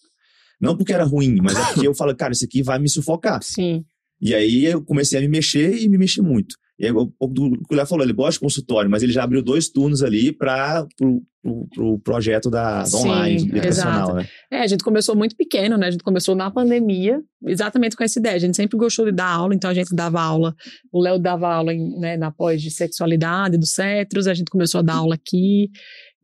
Não 0.61 0.77
porque 0.77 0.93
era 0.93 1.03
ruim, 1.03 1.37
mas 1.41 1.57
é 1.57 1.65
porque 1.73 1.87
eu 1.87 1.93
falei, 1.93 2.15
cara, 2.15 2.31
isso 2.31 2.45
aqui 2.45 2.63
vai 2.63 2.79
me 2.79 2.87
sufocar. 2.87 3.41
sim. 3.43 3.83
E 4.21 4.33
aí 4.33 4.65
eu 4.65 4.83
comecei 4.83 5.17
a 5.19 5.21
me 5.21 5.27
mexer 5.27 5.81
e 5.81 5.89
me 5.89 5.97
mexi 5.97 6.21
muito. 6.21 6.55
E 6.77 6.85
aí, 6.85 6.91
um 6.91 7.09
pouco 7.17 7.33
do 7.33 7.51
que 7.51 7.73
o 7.73 7.75
Léo 7.75 7.85
falou, 7.85 8.03
ele 8.03 8.11
gosta 8.11 8.33
de 8.33 8.39
consultório, 8.41 8.91
mas 8.91 9.01
ele 9.01 9.13
já 9.13 9.23
abriu 9.23 9.41
dois 9.41 9.69
turnos 9.69 10.03
ali 10.03 10.33
para 10.33 10.85
pro, 10.97 11.23
pro, 11.41 11.67
pro 11.73 11.99
projeto 11.99 12.49
da, 12.49 12.79
da 12.79 12.85
Sim, 12.85 12.97
online, 12.97 13.45
do 13.45 13.57
educacional, 13.57 14.15
né? 14.15 14.27
É, 14.51 14.59
a 14.59 14.67
gente 14.67 14.83
começou 14.83 15.15
muito 15.15 15.37
pequeno, 15.37 15.77
né? 15.77 15.87
A 15.87 15.91
gente 15.91 16.03
começou 16.03 16.35
na 16.35 16.51
pandemia, 16.51 17.21
exatamente 17.45 17.95
com 17.95 18.03
essa 18.03 18.19
ideia. 18.19 18.35
A 18.35 18.39
gente 18.39 18.57
sempre 18.57 18.77
gostou 18.77 19.05
de 19.05 19.13
dar 19.13 19.29
aula, 19.29 19.55
então 19.55 19.69
a 19.69 19.73
gente 19.73 19.95
dava 19.95 20.21
aula. 20.21 20.53
O 20.91 21.01
Léo 21.01 21.17
dava 21.17 21.53
aula 21.53 21.73
em, 21.73 21.97
né, 21.97 22.17
na 22.17 22.29
pós 22.29 22.61
de 22.61 22.69
sexualidade, 22.69 23.57
dos 23.57 23.71
cetros, 23.71 24.27
a 24.27 24.33
gente 24.33 24.49
começou 24.51 24.79
a 24.79 24.81
dar 24.81 24.95
aula 24.95 25.15
aqui. 25.15 25.69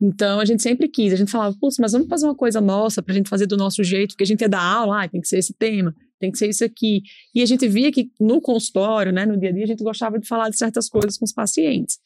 Então 0.02 0.38
a 0.38 0.44
gente 0.44 0.62
sempre 0.62 0.86
quis, 0.86 1.14
a 1.14 1.16
gente 1.16 1.30
falava, 1.30 1.56
putz, 1.58 1.76
mas 1.80 1.92
vamos 1.92 2.08
fazer 2.08 2.26
uma 2.26 2.34
coisa 2.34 2.60
nossa 2.60 3.00
pra 3.02 3.14
gente 3.14 3.30
fazer 3.30 3.46
do 3.46 3.56
nosso 3.56 3.82
jeito, 3.82 4.10
porque 4.10 4.24
a 4.24 4.26
gente 4.26 4.42
ia 4.42 4.48
dar 4.48 4.60
aula, 4.60 5.04
ah, 5.04 5.08
tem 5.08 5.20
que 5.20 5.28
ser 5.28 5.38
esse 5.38 5.54
tema. 5.54 5.94
tem 6.20 6.30
que 6.30 6.38
ser 6.38 6.48
isso 6.48 6.64
aqui. 6.64 7.02
E 7.34 7.40
a 7.42 7.46
gente 7.46 7.66
via 7.68 7.90
que 7.90 8.10
no 8.20 8.40
consultório, 8.40 9.12
né, 9.12 9.24
no 9.24 9.38
dia 9.38 9.48
a 9.50 9.52
dia, 9.52 9.64
a 9.64 9.66
gente 9.66 9.82
gostava 9.82 10.18
de 10.18 10.26
falar 10.26 10.48
de 10.50 10.58
certas 10.58 10.88
coisas 10.88 11.16
com 11.16 11.24
os 11.24 11.32
pacientes. 11.32 11.98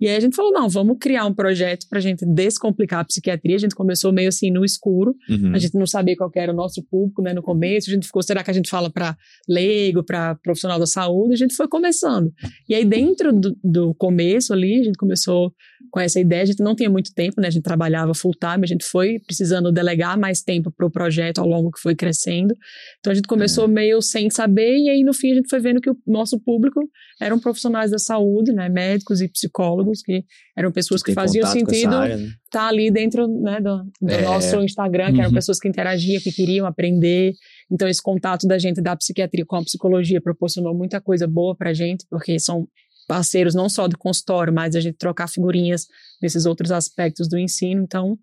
E 0.00 0.08
aí 0.08 0.16
a 0.16 0.20
gente 0.20 0.34
falou, 0.34 0.52
não, 0.52 0.68
vamos 0.68 0.96
criar 1.00 1.24
um 1.26 1.34
projeto 1.34 1.86
para 1.88 1.98
a 1.98 2.02
gente 2.02 2.24
descomplicar 2.26 3.00
a 3.00 3.04
psiquiatria. 3.04 3.56
A 3.56 3.58
gente 3.60 3.74
começou 3.74 4.12
meio 4.12 4.28
assim 4.28 4.50
no 4.50 4.64
escuro, 4.64 5.14
Uhum. 5.28 5.54
a 5.54 5.58
gente 5.58 5.74
não 5.76 5.86
sabia 5.86 6.16
qual 6.16 6.30
era 6.34 6.52
o 6.52 6.56
nosso 6.56 6.82
público, 6.84 7.22
né, 7.22 7.32
no 7.32 7.42
começo. 7.42 7.90
A 7.90 7.94
gente 7.94 8.06
ficou, 8.06 8.22
será 8.22 8.42
que 8.42 8.50
a 8.50 8.54
gente 8.54 8.68
fala 8.68 8.90
para 8.90 9.16
leigo, 9.48 10.02
para 10.02 10.34
profissional 10.36 10.78
da 10.78 10.86
saúde? 10.86 11.34
A 11.34 11.36
gente 11.36 11.54
foi 11.54 11.68
começando. 11.68 12.32
E 12.68 12.74
aí 12.74 12.84
dentro 12.84 13.32
do, 13.32 13.56
do 13.62 13.94
começo 13.94 14.52
ali, 14.52 14.80
a 14.80 14.84
gente 14.84 14.96
começou 14.96 15.52
com 15.90 16.00
essa 16.00 16.18
ideia. 16.18 16.42
A 16.42 16.46
gente 16.46 16.62
não 16.62 16.74
tinha 16.74 16.88
muito 16.88 17.12
tempo, 17.14 17.40
né? 17.40 17.48
A 17.48 17.50
gente 17.50 17.62
trabalhava 17.62 18.14
full 18.14 18.32
time, 18.32 18.64
a 18.64 18.66
gente 18.66 18.84
foi 18.84 19.18
precisando 19.26 19.70
delegar 19.70 20.18
mais 20.18 20.40
tempo 20.42 20.70
para 20.70 20.86
o 20.86 20.90
projeto 20.90 21.38
ao 21.38 21.46
longo 21.46 21.70
que 21.70 21.80
foi 21.80 21.94
crescendo. 21.94 22.54
Então 22.98 23.10
a 23.10 23.14
gente 23.14 23.28
começou 23.28 23.68
meio 23.68 24.00
sem 24.00 24.30
saber 24.30 24.71
e 24.78 24.88
aí 24.90 25.02
no 25.04 25.12
fim 25.12 25.32
a 25.32 25.34
gente 25.34 25.48
foi 25.48 25.60
vendo 25.60 25.80
que 25.80 25.90
o 25.90 25.96
nosso 26.06 26.38
público 26.40 26.80
eram 27.20 27.38
profissionais 27.38 27.90
da 27.90 27.98
saúde, 27.98 28.52
né? 28.52 28.68
Médicos 28.68 29.20
e 29.20 29.28
psicólogos 29.28 30.02
que 30.02 30.24
eram 30.56 30.70
pessoas 30.72 31.02
que, 31.02 31.06
tem 31.06 31.14
faziam 31.14 31.46
sentido 31.46 31.94
área, 31.94 32.16
né? 32.16 32.28
tá 32.50 32.68
ali 32.68 32.90
dentro 32.90 33.26
né, 33.26 33.60
do, 33.60 33.84
do 34.00 34.10
É. 34.12 34.22
nosso 34.22 34.56
Instagram, 34.62 35.12
que 35.12 35.18
eram 35.20 35.28
Uhum. 35.30 35.34
pessoas 35.34 35.58
que 35.58 35.68
interagiam, 35.68 36.20
que 36.20 36.32
queriam 36.32 36.66
aprender. 36.66 37.32
Então, 37.70 37.88
esse 37.88 38.02
contato 38.02 38.46
da 38.46 38.58
gente 38.58 38.80
da 38.80 38.94
psiquiatria 38.96 39.44
com 39.46 39.56
a 39.56 39.62
psicologia 39.62 40.20
proporcionou 40.20 40.74
muita 40.76 41.00
coisa 41.00 41.26
boa 41.26 41.56
pra 41.56 41.72
gente, 41.72 42.04
porque 42.10 42.38
são 42.38 42.66
parceiros 43.08 43.54
não 43.54 43.68
só 43.68 43.88
do 43.88 43.98
consultório, 43.98 44.52
mas 44.52 44.74
a 44.76 44.80
gente 44.80 44.96
trocar 44.96 45.28
figurinhas 45.28 45.86
nesses 46.20 46.46
outros 46.46 46.70
aspectos 46.70 47.28
do 47.28 47.38
ensino. 47.38 47.82
Então, 47.82 48.16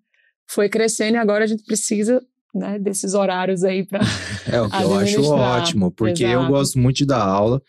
foi 0.50 0.70
crescendo 0.70 1.16
e 1.16 1.18
agora 1.18 1.44
a 1.44 1.48
gente 1.48 1.64
precisa 1.64 2.22
né, 2.54 2.80
desses 2.80 3.14
horários 3.14 3.64
aí 3.64 3.86
para 3.86 4.02
É 4.48 4.62
o 4.62 4.70
que 4.70 4.84
eu 4.84 4.94
acho 4.96 5.24
ótimo, 5.24 5.92
porque 5.92 6.24
eu 6.24 6.40
exato. 6.40 6.48
gosto 6.48 6.80
muito 6.80 6.98
de 6.98 7.06
dar 7.06 7.22
aula. 7.22 7.62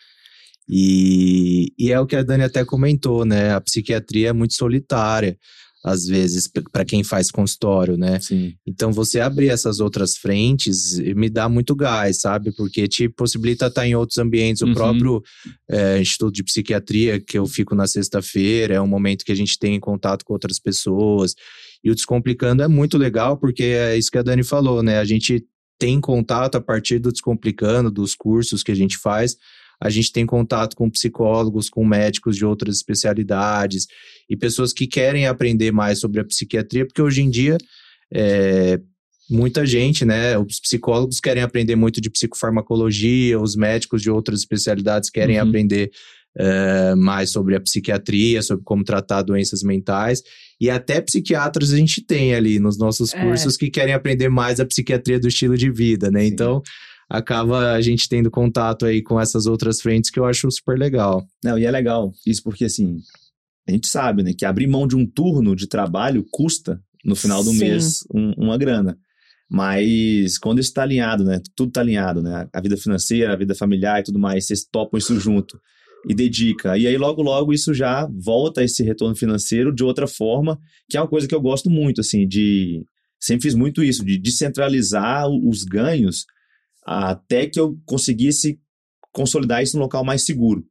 E, 0.73 1.73
e 1.77 1.91
é 1.91 1.99
o 1.99 2.07
que 2.07 2.15
a 2.15 2.23
Dani 2.23 2.45
até 2.45 2.65
comentou, 2.65 3.25
né? 3.25 3.53
A 3.53 3.61
psiquiatria 3.61 4.29
é 4.29 4.33
muito 4.33 4.55
solitária, 4.55 5.37
às 5.85 6.07
vezes, 6.07 6.49
para 6.71 6.85
quem 6.85 7.03
faz 7.03 7.29
consultório, 7.29 7.97
né? 7.97 8.21
Sim. 8.21 8.55
Então, 8.65 8.93
você 8.93 9.19
abrir 9.19 9.49
essas 9.49 9.81
outras 9.81 10.17
frentes 10.17 10.97
me 11.17 11.29
dá 11.29 11.49
muito 11.49 11.75
gás, 11.75 12.21
sabe? 12.21 12.53
Porque 12.53 12.87
te 12.87 13.09
possibilita 13.09 13.67
estar 13.67 13.85
em 13.85 13.97
outros 13.97 14.19
ambientes. 14.19 14.63
Uhum. 14.63 14.71
O 14.71 14.75
próprio 14.75 15.23
é, 15.69 16.01
Instituto 16.01 16.35
de 16.35 16.45
Psiquiatria, 16.45 17.19
que 17.19 17.37
eu 17.37 17.47
fico 17.47 17.75
na 17.75 17.89
sexta-feira, 17.89 18.75
é 18.75 18.81
um 18.81 18.87
momento 18.87 19.25
que 19.25 19.33
a 19.33 19.37
gente 19.37 19.59
tem 19.59 19.81
contato 19.81 20.25
com 20.25 20.35
outras 20.35 20.61
pessoas. 20.61 21.35
E 21.83 21.91
o 21.91 21.95
Descomplicando 21.95 22.63
é 22.63 22.69
muito 22.69 22.99
legal, 22.99 23.37
porque 23.37 23.63
é 23.65 23.97
isso 23.97 24.11
que 24.11 24.19
a 24.19 24.23
Dani 24.23 24.43
falou, 24.43 24.83
né? 24.83 24.99
A 24.99 25.05
gente 25.05 25.45
tem 25.79 26.01
contato 26.01 26.57
a 26.57 26.61
partir 26.61 26.99
do 26.99 27.11
Descomplicando, 27.11 27.91
dos 27.91 28.15
cursos 28.15 28.63
que 28.63 28.71
a 28.71 28.77
gente 28.77 28.99
faz. 28.99 29.37
A 29.83 29.89
gente 29.89 30.13
tem 30.13 30.27
contato 30.27 30.77
com 30.77 30.91
psicólogos, 30.91 31.71
com 31.71 31.87
médicos 31.87 32.37
de 32.37 32.45
outras 32.45 32.77
especialidades 32.77 33.87
e 34.29 34.37
pessoas 34.37 34.75
que 34.75 34.87
querem 34.87 35.27
aprender 35.27 35.73
mais 35.73 35.99
sobre 35.99 36.21
a 36.21 36.25
psiquiatria, 36.25 36.87
porque 36.87 37.01
hoje 37.01 37.23
em 37.23 37.31
dia 37.31 37.57
é, 38.13 38.79
muita 39.31 39.65
gente, 39.65 40.05
né? 40.05 40.37
Os 40.39 40.61
psicólogos 40.61 41.19
querem 41.19 41.43
aprender 41.43 41.77
muito 41.77 41.99
de 41.99 42.11
psicofarmacologia, 42.11 43.41
os 43.41 43.57
médicos 43.57 44.03
de 44.03 44.11
outras 44.11 44.41
especialidades 44.41 45.09
querem 45.09 45.41
Uhum. 45.41 45.49
aprender 45.49 45.91
é, 46.39 46.95
mais 46.95 47.31
sobre 47.33 47.57
a 47.57 47.61
psiquiatria, 47.61 48.43
sobre 48.43 48.65
como 48.65 48.85
tratar 48.85 49.23
doenças 49.23 49.63
mentais. 49.63 50.23
E 50.61 50.69
até 50.71 51.01
psiquiatras 51.01 51.73
a 51.73 51.77
gente 51.77 52.05
tem 52.05 52.35
ali 52.35 52.59
nos 52.59 52.79
nossos 52.79 53.13
É. 53.15 53.21
cursos 53.23 53.57
que 53.57 53.71
querem 53.71 53.95
aprender 53.95 54.29
mais 54.29 54.61
a 54.61 54.67
psiquiatria 54.67 55.19
do 55.19 55.29
estilo 55.29 55.57
de 55.57 55.71
vida, 55.71 56.11
né? 56.11 56.21
Sim. 56.21 56.27
Então 56.29 56.63
acaba 57.09 57.73
a 57.73 57.81
gente 57.81 58.09
tendo 58.09 58.31
contato 58.31 58.87
aí 58.87 59.03
com 59.03 59.21
essas 59.21 59.47
outras 59.47 59.81
frentes 59.81 60.11
que 60.11 60.21
eu 60.21 60.25
acho 60.25 60.49
super 60.53 60.79
legal. 60.79 61.25
Não, 61.43 61.59
e 61.59 61.65
é 61.65 61.71
legal 61.71 62.13
isso 62.27 62.43
porque, 62.45 62.65
assim, 62.67 62.99
a 63.69 63.73
gente 63.73 63.89
sabe, 63.89 64.23
né, 64.23 64.33
que 64.37 64.45
abrir 64.45 64.69
mão 64.69 64.87
de 64.87 64.95
um 64.95 65.05
turno 65.05 65.57
de 65.57 65.67
trabalho 65.67 66.25
custa, 66.31 66.81
no 67.05 67.17
final 67.17 67.43
do 67.43 67.51
Sim. 67.51 67.59
mês, 67.59 68.01
um- 68.15 68.33
uma 68.37 68.57
grana. 68.59 68.97
Mas 69.51 70.39
quando 70.39 70.61
isso 70.61 70.69
está 70.69 70.83
alinhado, 70.83 71.25
né, 71.25 71.41
tudo 71.57 71.69
está 71.71 71.81
alinhado, 71.81 72.23
né, 72.23 72.47
a 72.53 72.61
vida 72.61 72.77
financeira, 72.77 73.33
a 73.33 73.37
vida 73.37 73.55
familiar 73.55 73.99
e 74.01 74.05
tudo 74.05 74.19
mais, 74.19 74.47
vocês 74.47 74.65
topam 74.71 74.97
isso 74.99 75.19
junto 75.19 75.59
e 76.09 76.15
dedica. 76.15 76.79
E 76.79 76.87
aí, 76.87 76.97
logo, 76.97 77.23
logo, 77.23 77.53
isso 77.53 77.75
já 77.75 78.09
volta 78.11 78.65
esse 78.65 78.83
retorno 78.83 79.15
financeiro 79.15 79.75
de 79.75 79.85
outra 79.85 80.07
forma, 80.07 80.59
que 80.89 80.97
é 80.97 81.01
uma 81.01 81.09
coisa 81.09 81.29
que 81.29 81.35
eu 81.35 81.41
gosto 81.41 81.71
muito, 81.71 82.01
assim, 82.01 82.27
de... 82.27 82.83
Sempre 83.19 83.43
fiz 83.43 83.55
muito 83.55 83.83
isso, 83.83 84.03
de 84.05 84.17
descentralizar 84.17 85.29
os 85.29 85.63
ganhos 85.65 86.25
até 86.87 87.47
que 87.47 87.61
eu 87.61 87.77
conseguisse 87.85 88.59
consolidar 89.13 89.63
isso 89.63 89.77
num 89.77 89.83
local 89.83 90.03
mais 90.03 90.23
seguro. 90.23 90.65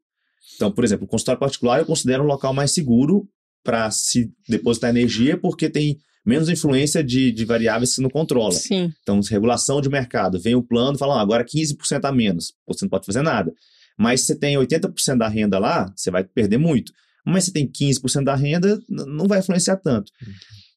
Então, 0.56 0.72
por 0.72 0.84
exemplo, 0.84 1.06
o 1.06 1.08
consultório 1.08 1.40
particular 1.40 1.80
eu 1.80 1.86
considero 1.86 2.24
um 2.24 2.28
local 2.28 2.54
mais 2.54 2.74
seguro 2.74 3.28
para 3.64 3.92
se 3.92 4.32
depositar 4.48 4.90
energia, 4.90 5.38
porque 5.38 5.70
tem 5.70 6.00
menos 6.26 6.50
influência 6.50 7.04
de, 7.04 7.32
de 7.32 7.46
variáveis 7.46 7.90
que 7.90 7.96
você 7.96 8.02
não 8.02 8.10
controla. 8.10 8.52
Sim. 8.52 8.92
Então, 9.02 9.20
regulação 9.30 9.80
de 9.80 9.90
mercado, 9.90 10.40
vem 10.40 10.56
o 10.56 10.64
plano 10.64 10.98
fala, 10.98 11.20
ah, 11.20 11.22
agora 11.22 11.46
15% 11.46 12.04
a 12.04 12.12
menos, 12.12 12.54
você 12.68 12.86
não 12.86 12.90
pode 12.90 13.06
fazer 13.06 13.22
nada. 13.22 13.54
Mas 14.00 14.22
se 14.22 14.28
você 14.28 14.36
tem 14.36 14.56
80% 14.56 15.18
da 15.18 15.28
renda 15.28 15.60
lá, 15.60 15.92
você 15.94 16.10
vai 16.10 16.24
perder 16.24 16.58
muito. 16.58 16.94
Mas 17.26 17.44
se 17.44 17.52
tem 17.52 17.68
15% 17.68 18.24
da 18.24 18.34
renda, 18.34 18.82
não 18.88 19.28
vai 19.28 19.40
influenciar 19.40 19.76
tanto. 19.76 20.10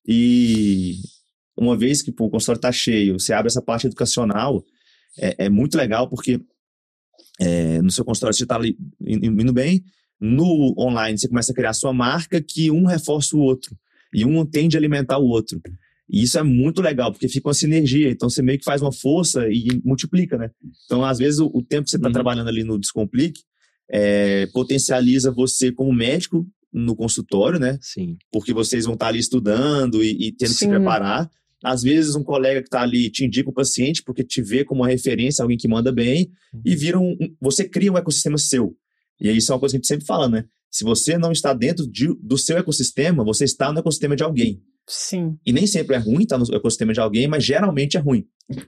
E 0.06 0.96
uma 1.56 1.76
vez 1.76 2.02
que 2.02 2.10
pô, 2.10 2.26
o 2.26 2.30
consultório 2.30 2.58
está 2.58 2.72
cheio, 2.72 3.20
você 3.20 3.32
abre 3.32 3.46
essa 3.46 3.62
parte 3.62 3.86
educacional, 3.86 4.64
é, 5.16 5.44
é 5.44 5.48
muito 5.48 5.76
legal 5.76 6.08
porque 6.08 6.40
é, 7.40 7.80
no 7.80 7.92
seu 7.92 8.04
consultório 8.04 8.34
você 8.34 8.42
está 8.42 8.58
indo 9.06 9.52
bem, 9.52 9.84
no 10.20 10.74
online 10.76 11.16
você 11.16 11.28
começa 11.28 11.52
a 11.52 11.54
criar 11.54 11.74
sua 11.74 11.92
marca 11.92 12.42
que 12.42 12.72
um 12.72 12.86
reforça 12.86 13.36
o 13.36 13.40
outro 13.40 13.76
e 14.12 14.24
um 14.24 14.44
tende 14.44 14.76
a 14.76 14.80
alimentar 14.80 15.18
o 15.18 15.26
outro. 15.26 15.60
E 16.12 16.22
isso 16.24 16.38
é 16.38 16.42
muito 16.42 16.82
legal, 16.82 17.10
porque 17.10 17.26
fica 17.28 17.48
uma 17.48 17.54
sinergia. 17.54 18.10
Então 18.10 18.28
você 18.28 18.42
meio 18.42 18.58
que 18.58 18.64
faz 18.64 18.82
uma 18.82 18.92
força 18.92 19.48
e 19.48 19.80
multiplica, 19.82 20.36
né? 20.36 20.50
Então, 20.84 21.02
às 21.04 21.16
vezes, 21.18 21.40
o, 21.40 21.46
o 21.46 21.62
tempo 21.62 21.84
que 21.84 21.90
você 21.90 21.96
está 21.96 22.08
Uhum. 22.08 22.12
trabalhando 22.12 22.48
ali 22.48 22.62
no 22.64 22.78
Descomplique 22.78 23.40
é, 23.90 24.46
potencializa 24.52 25.30
você 25.30 25.72
como 25.72 25.92
médico 25.92 26.46
no 26.72 26.94
consultório, 26.96 27.58
né? 27.58 27.78
Sim. 27.82 28.16
porque 28.30 28.52
vocês 28.52 28.84
vão 28.84 28.94
estar 28.94 29.08
ali 29.08 29.18
estudando 29.18 30.02
e, 30.04 30.28
e 30.28 30.32
tendo 30.32 30.48
que 30.50 30.54
se 30.54 30.64
Sim. 30.64 30.68
preparar. 30.70 31.30
Às 31.64 31.82
vezes, 31.82 32.16
um 32.16 32.24
colega 32.24 32.60
que 32.60 32.66
está 32.68 32.82
ali 32.82 33.08
te 33.08 33.24
indica 33.24 33.48
o 33.48 33.52
paciente 33.52 34.02
porque 34.02 34.24
te 34.24 34.42
vê 34.42 34.64
como 34.64 34.82
uma 34.82 34.88
referência, 34.88 35.42
alguém 35.42 35.56
que 35.56 35.68
manda 35.68 35.92
bem, 35.92 36.30
e 36.64 36.74
vira 36.74 36.98
um, 36.98 37.12
um- 37.20 37.34
você 37.40 37.68
cria 37.68 37.92
um 37.92 37.96
ecossistema 37.96 38.36
seu. 38.36 38.76
E 39.20 39.28
aí, 39.28 39.36
isso 39.36 39.52
é 39.52 39.54
uma 39.54 39.60
coisa 39.60 39.72
que 39.74 39.76
a 39.76 39.80
gente 39.80 39.86
sempre 39.86 40.04
fala, 40.06 40.28
né? 40.28 40.44
Se 40.70 40.82
você 40.82 41.16
não 41.16 41.30
está 41.30 41.52
dentro 41.54 41.86
de- 41.86 42.16
do 42.20 42.36
seu 42.36 42.56
ecossistema, 42.58 43.22
você 43.22 43.44
está 43.44 43.72
no 43.72 43.78
ecossistema 43.78 44.16
de 44.16 44.22
alguém. 44.24 44.60
Sim. 44.86 45.38
E 45.46 45.52
nem 45.52 45.66
sempre 45.66 45.96
é 45.96 45.98
ruim 45.98 46.22
estar 46.22 46.38
no 46.38 46.44
ecossistema 46.54 46.92
de 46.92 47.00
alguém, 47.00 47.28
mas 47.28 47.44
geralmente 47.44 47.96
é 47.96 48.00
ruim. 48.00 48.26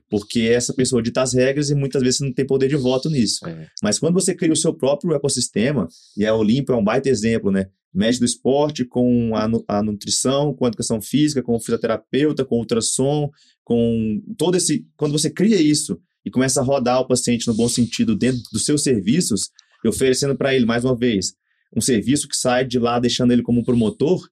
Porque 0.08 0.40
essa 0.40 0.72
pessoa 0.72 1.02
dita 1.02 1.22
as 1.22 1.34
regras 1.34 1.70
e 1.70 1.74
muitas 1.74 2.02
vezes 2.02 2.18
você 2.18 2.24
não 2.24 2.32
tem 2.32 2.46
poder 2.46 2.68
de 2.68 2.76
voto 2.76 3.10
nisso. 3.10 3.46
É. 3.46 3.68
Mas 3.82 3.98
quando 3.98 4.14
você 4.14 4.34
cria 4.34 4.52
o 4.52 4.56
seu 4.56 4.72
próprio 4.72 5.14
ecossistema, 5.14 5.88
e 6.16 6.24
a 6.24 6.34
Olimpo 6.34 6.72
é 6.72 6.76
um 6.76 6.84
baita 6.84 7.08
exemplo, 7.08 7.50
né? 7.50 7.66
Mexe 7.92 8.18
do 8.18 8.24
esporte 8.24 8.84
com 8.84 9.36
a, 9.36 9.48
a 9.68 9.82
nutrição, 9.82 10.54
com 10.54 10.64
a 10.64 10.68
educação 10.68 11.00
física, 11.00 11.42
com 11.42 11.54
o 11.54 11.60
fisioterapeuta, 11.60 12.44
com 12.44 12.56
o 12.56 12.58
ultrassom, 12.60 13.30
com 13.62 14.22
todo 14.36 14.56
esse. 14.56 14.86
Quando 14.96 15.12
você 15.12 15.30
cria 15.30 15.60
isso 15.60 16.00
e 16.24 16.30
começa 16.30 16.60
a 16.60 16.64
rodar 16.64 17.00
o 17.00 17.06
paciente 17.06 17.46
no 17.46 17.54
bom 17.54 17.68
sentido 17.68 18.16
dentro 18.16 18.42
dos 18.52 18.64
seus 18.64 18.82
serviços, 18.82 19.50
e 19.84 19.88
oferecendo 19.88 20.34
para 20.34 20.54
ele, 20.54 20.64
mais 20.64 20.84
uma 20.84 20.96
vez, 20.96 21.34
um 21.76 21.80
serviço 21.80 22.26
que 22.26 22.36
sai 22.36 22.64
de 22.64 22.78
lá 22.78 22.98
deixando 22.98 23.32
ele 23.32 23.42
como 23.42 23.60
um 23.60 23.64
promotor, 23.64 24.26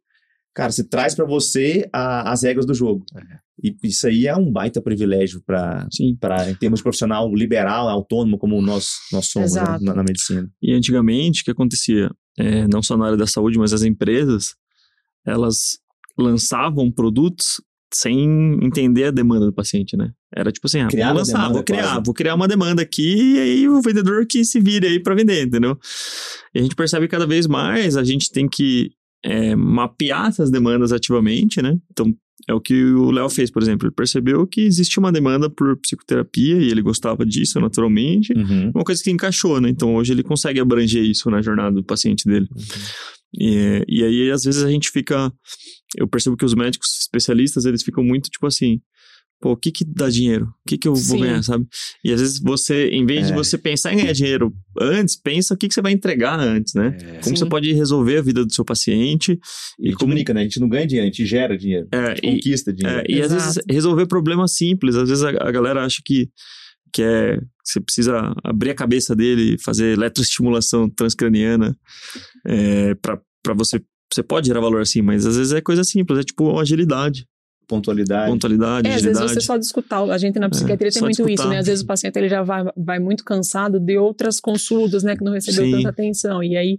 cara, 0.54 0.70
você 0.70 0.84
traz 0.84 1.14
para 1.14 1.24
você 1.24 1.88
a- 1.92 2.30
as 2.32 2.42
regras 2.42 2.66
do 2.66 2.74
jogo. 2.74 3.04
E 3.62 3.74
isso 3.84 4.06
aí 4.06 4.26
é 4.26 4.34
um 4.36 4.50
baita 4.50 4.80
privilégio 4.82 5.42
para 5.46 5.86
em 6.50 6.54
termos 6.56 6.80
de 6.80 6.82
profissional 6.82 7.32
liberal, 7.34 7.88
autônomo, 7.88 8.38
como 8.38 8.60
nós, 8.60 8.88
nós 9.12 9.26
somos 9.26 9.54
né, 9.54 9.62
na, 9.80 9.94
na 9.94 10.02
medicina. 10.02 10.50
E 10.60 10.72
antigamente, 10.72 11.42
o 11.42 11.44
que 11.44 11.50
acontecia? 11.50 12.10
É, 12.38 12.66
não 12.66 12.82
só 12.82 12.96
na 12.96 13.06
área 13.06 13.16
da 13.18 13.26
saúde, 13.26 13.58
mas 13.58 13.72
as 13.72 13.82
empresas, 13.82 14.54
elas 15.26 15.78
lançavam 16.18 16.90
produtos 16.90 17.60
sem 17.94 18.58
entender 18.64 19.04
a 19.04 19.10
demanda 19.10 19.44
do 19.46 19.52
paciente, 19.52 19.96
né? 19.98 20.10
Era 20.34 20.50
tipo 20.50 20.66
assim, 20.66 20.80
ah, 20.80 20.88
vou 20.90 21.14
lançar, 21.18 21.32
demanda 21.34 21.54
vou 21.54 21.62
criar, 21.62 21.82
quase. 21.82 22.02
vou 22.06 22.14
criar 22.14 22.34
uma 22.34 22.48
demanda 22.48 22.80
aqui 22.80 23.34
e 23.34 23.38
aí 23.38 23.68
o 23.68 23.82
vendedor 23.82 24.26
que 24.26 24.44
se 24.46 24.58
vire 24.60 24.86
aí 24.86 24.98
para 24.98 25.14
vender, 25.14 25.44
entendeu? 25.44 25.78
E 26.54 26.58
a 26.58 26.62
gente 26.62 26.74
percebe 26.74 27.06
que 27.06 27.10
cada 27.10 27.26
vez 27.26 27.46
mais 27.46 27.94
a 27.96 28.02
gente 28.02 28.30
tem 28.32 28.48
que 28.48 28.90
é, 29.24 29.54
mapear 29.54 30.28
essas 30.28 30.50
demandas 30.50 30.92
ativamente, 30.92 31.62
né? 31.62 31.78
Então, 31.90 32.12
é 32.48 32.54
o 32.54 32.60
que 32.60 32.84
o 32.84 33.10
Léo 33.10 33.28
fez, 33.28 33.50
por 33.50 33.62
exemplo. 33.62 33.86
Ele 33.86 33.94
percebeu 33.94 34.46
que 34.46 34.62
existia 34.62 35.00
uma 35.00 35.12
demanda 35.12 35.48
por 35.48 35.76
psicoterapia 35.76 36.56
e 36.56 36.70
ele 36.70 36.82
gostava 36.82 37.24
disso 37.24 37.60
naturalmente 37.60 38.32
uma 38.74 38.82
coisa 38.82 39.02
que 39.02 39.10
encaixou, 39.10 39.60
né? 39.60 39.68
Então 39.68 39.94
hoje 39.94 40.12
ele 40.12 40.24
consegue 40.24 40.58
abranger 40.58 41.04
isso 41.04 41.30
na 41.30 41.40
jornada 41.40 41.76
do 41.76 41.84
paciente 41.84 42.24
dele. 42.26 42.48
E, 43.34 43.84
e 43.88 44.04
aí, 44.04 44.30
às 44.30 44.44
vezes, 44.44 44.62
a 44.62 44.70
gente 44.70 44.90
fica. 44.90 45.32
Eu 45.96 46.06
percebo 46.08 46.36
que 46.36 46.44
os 46.44 46.54
médicos 46.54 46.88
especialistas, 47.00 47.64
eles 47.64 47.82
ficam 47.82 48.04
muito 48.04 48.28
tipo 48.28 48.46
assim. 48.46 48.80
Pô, 49.42 49.52
o 49.52 49.56
que 49.56 49.70
que 49.72 49.84
dá 49.84 50.08
dinheiro? 50.08 50.46
O 50.46 50.68
que 50.68 50.78
que 50.78 50.86
eu 50.88 50.94
vou 50.94 51.02
Sim. 51.18 51.20
ganhar, 51.20 51.42
sabe? 51.42 51.66
E 52.04 52.12
às 52.12 52.20
vezes 52.20 52.38
você, 52.40 52.88
em 52.90 53.04
vez 53.04 53.26
de 53.26 53.32
É. 53.32 53.36
você 53.36 53.58
pensar 53.58 53.92
em 53.92 53.96
ganhar 53.98 54.12
dinheiro 54.12 54.54
antes, 54.80 55.16
pensa 55.16 55.52
o 55.52 55.56
que 55.56 55.66
que 55.68 55.74
você 55.74 55.82
vai 55.82 55.92
entregar 55.92 56.38
antes, 56.38 56.72
né? 56.74 56.96
É. 57.02 57.06
Como 57.18 57.36
Sim. 57.36 57.36
você 57.36 57.46
pode 57.46 57.72
resolver 57.72 58.18
a 58.18 58.22
vida 58.22 58.46
do 58.46 58.54
seu 58.54 58.64
paciente 58.64 59.38
E 59.80 59.88
gente 59.88 59.96
como- 59.98 60.14
brinca, 60.14 60.32
né? 60.32 60.40
A 60.40 60.44
gente 60.44 60.60
não 60.60 60.68
ganha 60.68 60.86
dinheiro, 60.86 61.08
a 61.08 61.10
gente 61.12 61.26
gera 61.26 61.58
dinheiro. 61.58 61.88
é, 61.92 61.96
A 61.98 62.08
gente 62.14 62.24
e, 62.26 62.30
conquista 62.36 62.72
dinheiro. 62.72 63.00
é, 63.00 63.04
e 63.12 63.20
às 63.20 63.32
vezes 63.32 63.58
resolver 63.68 64.06
problemas 64.06 64.54
simples. 64.54 64.94
Às 64.94 65.08
vezes 65.08 65.24
a, 65.24 65.30
a 65.30 65.50
galera 65.50 65.84
acha 65.84 66.00
que, 66.04 66.30
que 66.92 67.02
é 67.02 67.38
você 67.64 67.80
precisa 67.80 68.32
abrir 68.44 68.70
a 68.70 68.74
cabeça 68.74 69.14
dele, 69.16 69.56
fazer 69.58 69.92
eletroestimulação 69.92 70.88
transcraniana 70.90 71.76
é, 72.46 72.94
para 72.94 73.54
você. 73.54 73.80
Você 74.12 74.22
pode 74.22 74.46
gerar 74.48 74.60
valor 74.60 74.82
assim, 74.82 75.00
mas 75.00 75.24
às 75.24 75.36
vezes 75.38 75.52
é 75.54 75.60
coisa 75.62 75.82
simples, 75.84 76.18
é 76.18 76.22
tipo 76.22 76.58
agilidade, 76.60 77.24
Pontualidade. 77.72 78.30
pontualidade, 78.30 78.88
É, 78.88 78.94
às 78.94 79.02
vezes 79.02 79.22
você 79.22 79.40
só 79.40 79.56
de 79.56 79.64
escutar. 79.64 80.02
A 80.10 80.18
gente 80.18 80.38
na 80.38 80.50
psiquiatria 80.50 80.90
tem 80.90 81.00
só 81.00 81.06
muito 81.06 81.28
isso, 81.28 81.48
né? 81.48 81.58
Às 81.58 81.66
vezes 81.66 81.82
o 81.82 81.86
paciente 81.86 82.16
ele 82.18 82.28
já 82.28 82.42
vai, 82.42 82.64
vai 82.76 82.98
muito 82.98 83.24
cansado 83.24 83.80
de 83.80 83.96
outras 83.96 84.38
consultas, 84.40 85.02
né? 85.02 85.16
Que 85.16 85.24
não 85.24 85.32
recebeu 85.32 85.64
Sim. 85.64 85.70
tanta 85.72 85.88
atenção. 85.88 86.42
E 86.42 86.54
aí, 86.54 86.78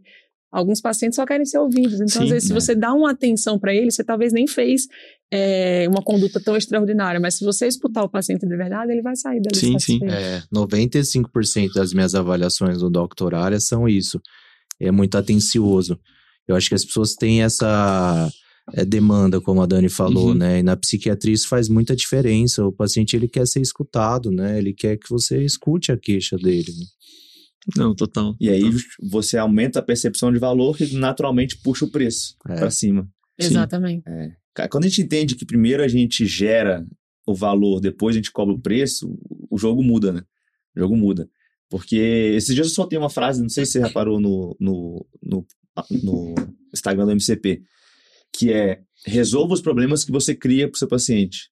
alguns 0.51 0.79
pacientes 0.79 1.15
só 1.15 1.25
querem 1.25 1.45
ser 1.45 1.57
ouvidos. 1.57 1.95
Então, 1.95 2.07
Sim, 2.07 2.23
às 2.25 2.29
vezes, 2.29 2.47
se 2.47 2.53
né? 2.53 2.59
você 2.59 2.75
dá 2.75 2.93
uma 2.93 3.09
atenção 3.09 3.57
para 3.57 3.73
ele, 3.73 3.89
você 3.89 4.03
talvez 4.03 4.31
nem 4.31 4.45
fez 4.45 4.87
é, 5.31 5.87
uma 5.89 6.03
conduta 6.03 6.39
tão 6.39 6.55
extraordinária. 6.55 7.19
Mas 7.19 7.35
se 7.35 7.43
você 7.43 7.65
escutar 7.65 8.03
o 8.03 8.09
paciente 8.09 8.45
de 8.45 8.55
verdade, 8.55 8.91
ele 8.91 9.01
vai 9.01 9.15
sair 9.15 9.41
dali 9.41 9.57
Sim, 9.57 9.79
sim. 9.79 9.99
É, 10.03 10.43
95% 10.53 11.73
das 11.73 11.91
minhas 11.91 12.13
avaliações 12.13 12.77
do 12.77 12.89
doctorária 12.89 13.59
são 13.59 13.89
isso. 13.89 14.21
É 14.79 14.91
muito 14.91 15.17
atencioso. 15.17 15.99
Eu 16.47 16.55
acho 16.55 16.69
que 16.69 16.75
as 16.75 16.85
pessoas 16.85 17.15
têm 17.15 17.41
essa 17.41 18.29
é, 18.72 18.85
demanda, 18.85 19.41
como 19.41 19.61
a 19.61 19.65
Dani 19.65 19.90
falou, 19.90 20.30
Uhum. 20.30 20.34
né? 20.35 20.60
E 20.60 20.64
na 20.64 20.77
psiquiatria 20.77 21.34
isso 21.34 21.48
faz 21.48 21.68
muita 21.68 21.95
diferença. 21.95 22.65
O 22.65 22.72
paciente 22.72 23.15
ele 23.15 23.27
quer 23.27 23.45
ser 23.48 23.60
escutado, 23.61 24.31
né? 24.31 24.57
Ele 24.57 24.73
quer 24.73 24.98
que 24.98 25.10
você 25.10 25.44
escute 25.44 25.91
a 25.91 25.98
queixa 25.98 26.38
dele. 26.38 26.72
né? 26.80 26.85
Não, 27.77 27.95
total. 27.95 28.35
E 28.40 28.49
aí 28.49 28.64
você 29.10 29.38
aumenta 29.38 29.80
a 29.80 29.81
percepção 29.84 30.31
de 30.31 30.40
valor 30.40 30.77
que 30.77 30.94
naturalmente 30.95 31.57
puxa 31.57 31.85
o 31.85 31.90
preço 31.91 32.35
É. 32.48 32.56
pra 32.56 32.69
cima. 32.72 33.10
Exatamente. 33.38 34.03
Cara, 34.53 34.69
Quando 34.69 34.85
a 34.85 34.88
gente 34.88 35.02
entende 35.02 35.35
que 35.35 35.45
primeiro 35.45 35.81
a 35.84 35.88
gente 35.88 36.26
gera 36.26 36.85
o 37.26 37.34
valor, 37.34 37.80
depois 37.80 38.15
a 38.15 38.19
gente 38.19 38.31
cobra 38.31 38.53
o 38.53 38.60
preço, 38.60 39.18
o 39.49 39.57
jogo 39.57 39.81
muda, 39.81 40.11
né? 40.11 40.22
O 40.76 40.80
jogo 40.80 40.95
muda. 40.95 41.27
Porque 41.69 41.95
esses 42.35 42.53
dias 42.53 42.68
eu 42.68 42.73
soltei 42.73 42.99
uma 42.99 43.10
frase, 43.10 43.41
não 43.41 43.49
sei 43.49 43.65
se 43.65 43.72
você 43.73 43.80
reparou 43.80 44.19
no, 44.19 44.56
no, 44.60 45.06
no, 45.23 45.45
no 46.03 46.35
Instagram 46.73 47.06
do 47.06 47.11
MCP, 47.14 47.64
que 48.34 48.51
é 48.51 48.81
resolva 49.05 49.53
os 49.53 49.61
problemas 49.61 50.03
que 50.03 50.11
você 50.11 50.34
cria 50.34 50.68
para 50.68 50.76
o 50.76 50.80
seu 50.80 50.88
paciente. 50.88 51.51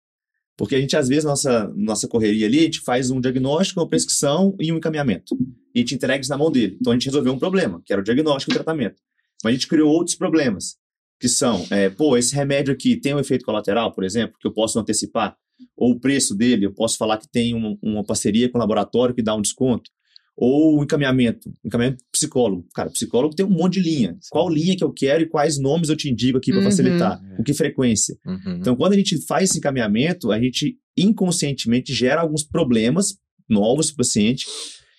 Porque 0.57 0.75
a 0.75 0.79
gente, 0.79 0.95
às 0.95 1.07
vezes, 1.07 1.23
nossa, 1.23 1.71
nossa 1.75 2.07
correria 2.07 2.45
ali, 2.45 2.59
a 2.59 2.63
gente 2.63 2.81
faz 2.81 3.09
um 3.09 3.19
diagnóstico, 3.19 3.79
uma 3.79 3.89
prescrição 3.89 4.55
e 4.59 4.71
um 4.71 4.77
encaminhamento. 4.77 5.35
E 5.73 5.79
a 5.79 5.81
gente 5.81 5.95
entrega 5.95 6.21
isso 6.21 6.29
na 6.29 6.37
mão 6.37 6.51
dele. 6.51 6.77
Então 6.79 6.91
a 6.91 6.95
gente 6.95 7.05
resolveu 7.05 7.33
um 7.33 7.39
problema, 7.39 7.81
que 7.85 7.91
era 7.91 8.01
o 8.01 8.03
diagnóstico 8.03 8.51
e 8.51 8.53
o 8.53 8.55
tratamento. 8.55 9.01
Mas 9.43 9.51
a 9.51 9.53
gente 9.53 9.67
criou 9.67 9.91
outros 9.91 10.15
problemas, 10.15 10.75
que 11.19 11.27
são, 11.27 11.65
é, 11.71 11.89
pô, 11.89 12.17
esse 12.17 12.35
remédio 12.35 12.73
aqui 12.73 12.95
tem 12.95 13.15
um 13.15 13.19
efeito 13.19 13.45
colateral, 13.45 13.91
por 13.93 14.03
exemplo, 14.03 14.37
que 14.39 14.47
eu 14.47 14.53
posso 14.53 14.79
antecipar, 14.79 15.35
ou 15.75 15.91
o 15.91 15.99
preço 15.99 16.35
dele, 16.35 16.65
eu 16.65 16.73
posso 16.73 16.97
falar 16.97 17.17
que 17.17 17.27
tem 17.27 17.53
uma, 17.53 17.77
uma 17.81 18.03
parceria 18.03 18.49
com 18.49 18.57
o 18.57 18.61
laboratório 18.61 19.15
que 19.15 19.21
dá 19.21 19.35
um 19.35 19.41
desconto, 19.41 19.89
ou 20.35 20.79
o 20.79 20.83
encaminhamento, 20.83 21.51
encaminhamento 21.63 22.03
psicólogo. 22.11 22.65
Cara, 22.73 22.89
psicólogo 22.89 23.35
tem 23.35 23.45
um 23.45 23.49
monte 23.49 23.73
de 23.81 23.81
linha. 23.89 24.17
Qual 24.29 24.49
linha 24.49 24.75
que 24.75 24.83
eu 24.83 24.91
quero 24.91 25.23
e 25.23 25.27
quais 25.29 25.59
nomes 25.59 25.89
eu 25.89 25.95
te 25.95 26.09
indico 26.09 26.37
aqui 26.37 26.51
para 26.51 26.59
Uhum. 26.59 26.65
facilitar? 26.65 27.21
Com 27.35 27.43
que 27.43 27.53
frequência? 27.53 28.17
Uhum. 28.25 28.57
Então, 28.59 28.75
quando 28.75 28.93
a 28.93 28.95
gente 28.97 29.17
faz 29.27 29.49
esse 29.49 29.59
encaminhamento, 29.59 30.31
a 30.31 30.39
gente 30.41 30.77
inconscientemente 30.97 31.93
gera 31.93 32.21
alguns 32.21 32.43
problemas 32.43 33.15
novos 33.49 33.87
para 33.87 33.95
o 33.95 33.97
paciente, 33.97 34.45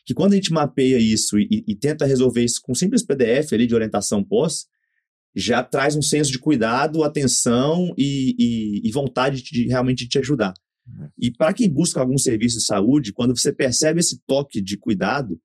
que 0.05 0.15
quando 0.15 0.33
a 0.33 0.37
gente 0.37 0.53
mapeia 0.53 0.99
isso 0.99 1.39
e, 1.39 1.47
e- 1.51 1.65
e 1.69 1.75
tenta 1.75 2.05
resolver 2.05 2.45
isso 2.45 2.61
com 2.63 2.73
um 2.73 2.75
simples 2.75 3.05
PDF 3.05 3.53
ali 3.53 3.67
de 3.67 3.75
orientação 3.75 4.23
pós, 4.23 4.67
já 5.35 5.63
traz 5.63 5.97
um 5.97 6.03
senso 6.03 6.31
de 6.31 6.39
cuidado, 6.39 7.03
atenção 7.03 7.95
e, 7.97 8.35
e- 8.39 8.89
e 8.89 8.93
vontade 8.93 9.43
de 9.43 9.67
realmente 9.67 10.07
te 10.07 10.19
ajudar. 10.19 10.53
E 11.19 11.31
para 11.31 11.53
quem 11.53 11.69
busca 11.69 12.01
algum 12.01 12.19
serviço 12.19 12.59
de 12.59 12.65
saúde, 12.65 13.13
quando 13.13 13.37
você 13.37 13.53
percebe 13.53 14.01
esse 14.01 14.21
toque 14.27 14.61
de 14.61 14.77
cuidado, 14.77 15.41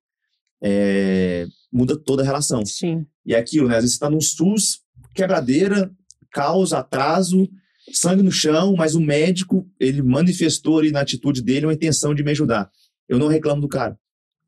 é, 0.62 1.46
muda 1.72 1.96
toda 1.96 2.22
a 2.22 2.26
relação. 2.26 2.64
Sim. 2.66 3.06
E 3.24 3.34
é 3.34 3.38
aquilo, 3.38 3.68
né? 3.68 3.76
Às 3.76 3.82
vezes 3.82 3.96
você 3.96 4.00
tá 4.00 4.10
num 4.10 4.20
SUS, 4.20 4.80
quebradeira, 5.14 5.90
caos, 6.32 6.72
atraso, 6.72 7.48
sangue 7.92 8.22
no 8.22 8.32
chão, 8.32 8.74
mas 8.76 8.94
o 8.94 9.00
médico, 9.00 9.68
ele 9.78 10.02
manifestou 10.02 10.78
ali 10.78 10.90
na 10.90 11.00
atitude 11.00 11.42
dele 11.42 11.66
uma 11.66 11.74
intenção 11.74 12.14
de 12.14 12.22
me 12.22 12.30
ajudar. 12.30 12.70
Eu 13.08 13.18
não 13.18 13.28
reclamo 13.28 13.60
do 13.60 13.68
cara. 13.68 13.98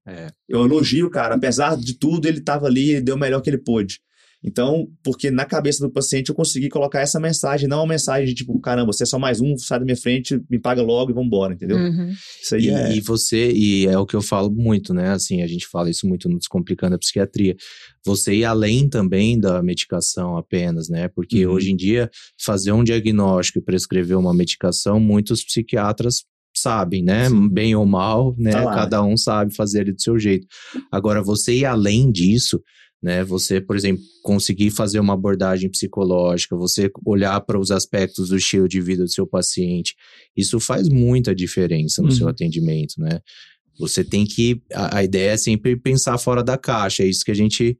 É. 0.06 0.28
Eu 0.48 0.64
elogio 0.64 1.06
o 1.06 1.10
cara. 1.10 1.34
Apesar 1.34 1.76
de 1.76 1.94
tudo, 1.94 2.26
ele 2.26 2.38
estava 2.38 2.66
ali, 2.66 2.90
ele 2.90 3.02
deu 3.02 3.16
o 3.16 3.18
melhor 3.18 3.40
que 3.40 3.50
ele 3.50 3.58
pôde. 3.58 4.00
Então, 4.42 4.88
porque 5.02 5.30
na 5.30 5.44
cabeça 5.44 5.86
do 5.86 5.92
paciente 5.92 6.30
eu 6.30 6.34
consegui 6.34 6.70
colocar 6.70 7.00
essa 7.00 7.20
mensagem, 7.20 7.68
não 7.68 7.78
uma 7.80 7.86
mensagem 7.86 8.26
de 8.26 8.34
tipo, 8.34 8.58
caramba, 8.60 8.92
você 8.92 9.02
é 9.02 9.06
só 9.06 9.18
mais 9.18 9.40
um, 9.40 9.56
sai 9.58 9.78
da 9.78 9.84
minha 9.84 9.96
frente, 9.96 10.40
me 10.48 10.58
paga 10.58 10.80
logo 10.82 11.10
e 11.10 11.14
vambora, 11.14 11.52
entendeu? 11.52 11.76
Uhum. 11.76 12.10
Isso 12.42 12.54
aí 12.54 12.64
E, 12.64 12.70
é. 12.70 12.96
e 12.96 13.00
você, 13.00 13.52
e 13.52 13.86
é 13.86 13.98
o 13.98 14.06
que 14.06 14.16
eu 14.16 14.22
falo 14.22 14.50
muito, 14.50 14.94
né? 14.94 15.10
Assim, 15.10 15.42
a 15.42 15.46
gente 15.46 15.66
fala 15.66 15.90
isso 15.90 16.06
muito 16.06 16.28
no 16.28 16.38
Descomplicando 16.38 16.94
a 16.94 16.98
Psiquiatria. 16.98 17.54
Você 18.04 18.34
ir 18.34 18.44
além 18.44 18.88
também 18.88 19.38
da 19.38 19.62
medicação 19.62 20.36
apenas, 20.38 20.88
né? 20.88 21.08
Porque 21.08 21.46
Uhum. 21.46 21.52
hoje 21.52 21.70
em 21.70 21.76
dia, 21.76 22.10
fazer 22.42 22.72
um 22.72 22.82
diagnóstico 22.82 23.58
e 23.58 23.62
prescrever 23.62 24.16
uma 24.16 24.32
medicação, 24.32 24.98
muitos 24.98 25.44
psiquiatras 25.44 26.24
sabem, 26.56 27.02
né? 27.02 27.28
Bem 27.50 27.74
ou 27.74 27.86
mal, 27.86 28.34
né? 28.38 28.52
Tá 28.52 28.64
lá, 28.64 28.74
Cada 28.74 29.02
um 29.02 29.16
sabe 29.16 29.54
fazer 29.54 29.82
ele 29.82 29.92
do 29.92 30.02
seu 30.02 30.18
jeito. 30.18 30.46
Agora, 30.90 31.22
você 31.22 31.54
ir 31.54 31.64
além 31.64 32.10
disso, 32.10 32.60
né? 33.02 33.24
Você, 33.24 33.60
por 33.60 33.76
exemplo, 33.76 34.02
conseguir 34.22 34.70
fazer 34.70 35.00
uma 35.00 35.14
abordagem 35.14 35.70
psicológica, 35.70 36.56
você 36.56 36.90
olhar 37.04 37.40
para 37.40 37.58
os 37.58 37.70
aspectos 37.70 38.28
do 38.28 38.36
estilo 38.36 38.68
de 38.68 38.80
vida 38.80 39.02
do 39.04 39.10
seu 39.10 39.26
paciente, 39.26 39.94
isso 40.36 40.60
faz 40.60 40.88
muita 40.88 41.34
diferença 41.34 42.02
no 42.02 42.08
Uhum. 42.08 42.14
seu 42.14 42.28
atendimento, 42.28 42.94
né? 42.98 43.20
Você 43.78 44.04
tem 44.04 44.26
que. 44.26 44.60
A, 44.74 44.98
a 44.98 45.04
ideia 45.04 45.30
é 45.30 45.36
sempre 45.38 45.74
pensar 45.74 46.18
fora 46.18 46.42
da 46.44 46.58
caixa, 46.58 47.02
é 47.02 47.06
isso 47.06 47.24
que 47.24 47.30
a 47.30 47.34
gente 47.34 47.78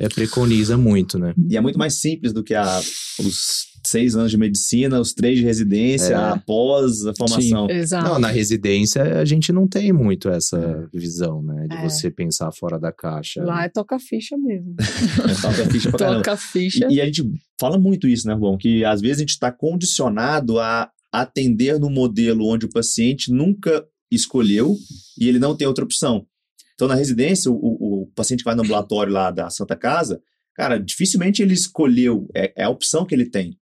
é, 0.00 0.08
preconiza 0.08 0.78
muito, 0.78 1.18
né? 1.18 1.34
E 1.50 1.56
é 1.56 1.60
muito 1.60 1.78
mais 1.78 2.00
simples 2.00 2.32
do 2.32 2.42
que 2.42 2.54
a, 2.54 2.80
os 3.20 3.66
seis 3.84 4.14
anos 4.16 4.30
de 4.30 4.36
medicina, 4.38 5.00
os 5.00 5.12
três 5.12 5.38
de 5.38 5.44
residência, 5.44 6.14
É. 6.14 6.16
após 6.32 7.04
a 7.06 7.14
formação. 7.16 7.68
Exato. 7.70 8.08
Não, 8.08 8.18
na 8.18 8.28
residência 8.28 9.02
a 9.20 9.24
gente 9.24 9.52
não 9.52 9.66
tem 9.66 9.92
muito 9.92 10.28
essa 10.28 10.88
visão, 10.92 11.42
né? 11.42 11.66
De 11.68 11.76
É. 11.76 11.82
você 11.88 12.10
pensar 12.10 12.50
fora 12.52 12.78
da 12.78 12.92
caixa. 12.92 13.42
Lá 13.44 13.64
é 13.64 13.68
toca 13.68 13.98
ficha 13.98 14.36
mesmo. 14.38 14.74
Toca 15.42 15.70
ficha 15.70 15.90
pra 15.90 15.98
caramba. 15.98 16.22
toca 16.22 16.36
ficha. 16.36 16.86
E, 16.90 16.94
e 16.94 17.00
a 17.00 17.06
gente 17.06 17.24
fala 17.60 17.78
muito 17.78 18.06
isso, 18.06 18.26
né, 18.28 18.34
Bom? 18.36 18.56
Que 18.56 18.84
às 18.84 19.00
vezes 19.00 19.18
a 19.18 19.20
gente 19.20 19.30
está 19.30 19.50
condicionado 19.50 20.58
a 20.60 20.90
atender 21.12 21.78
no 21.78 21.90
modelo 21.90 22.46
onde 22.46 22.66
o 22.66 22.70
paciente 22.70 23.30
nunca 23.32 23.84
escolheu 24.10 24.76
e 25.18 25.28
ele 25.28 25.38
não 25.38 25.56
tem 25.56 25.66
outra 25.66 25.84
opção. 25.84 26.26
Então, 26.74 26.88
na 26.88 26.94
residência, 26.94 27.50
o, 27.50 27.54
o- 27.54 28.02
o 28.02 28.06
paciente 28.14 28.40
que 28.40 28.44
vai 28.44 28.54
no 28.54 28.62
ambulatório 28.62 29.12
lá 29.12 29.30
da 29.30 29.48
Santa 29.50 29.76
Casa, 29.76 30.20
cara, 30.54 30.78
dificilmente 30.78 31.42
ele 31.42 31.54
escolheu, 31.54 32.28
é, 32.34 32.52
é 32.56 32.64
a 32.64 32.68
opção 32.70 33.04
que 33.04 33.14
ele 33.14 33.26
tem. 33.28 33.56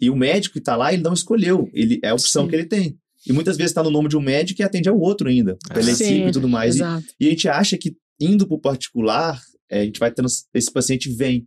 E 0.00 0.10
o 0.10 0.16
médico 0.16 0.54
que 0.54 0.58
está 0.58 0.76
lá, 0.76 0.92
ele 0.92 1.02
não 1.02 1.12
escolheu, 1.14 1.70
ele 1.72 1.98
é 2.02 2.08
a 2.10 2.14
opção 2.14 2.44
Sim. 2.44 2.48
que 2.50 2.56
ele 2.56 2.66
tem. 2.66 2.98
E 3.26 3.32
muitas 3.32 3.56
vezes 3.56 3.70
está 3.70 3.82
no 3.82 3.90
nome 3.90 4.08
de 4.08 4.16
um 4.16 4.20
médico 4.20 4.60
e 4.60 4.64
atende 4.64 4.88
ao 4.88 4.98
outro 4.98 5.28
ainda, 5.28 5.56
pela 5.68 5.82
Sim, 5.94 6.04
equipe 6.04 6.28
e 6.28 6.32
tudo 6.32 6.48
mais. 6.48 6.76
E, 6.76 6.78
Exato. 6.78 7.04
e 7.18 7.26
a 7.26 7.30
gente 7.30 7.48
acha 7.48 7.76
que 7.78 7.96
indo 8.20 8.46
para 8.46 8.56
o 8.56 8.60
particular, 8.60 9.40
é, 9.70 9.80
a 9.80 9.84
gente 9.84 9.98
vai 9.98 10.10
tendo. 10.12 10.28
Esse 10.54 10.72
paciente 10.72 11.10
vem. 11.10 11.46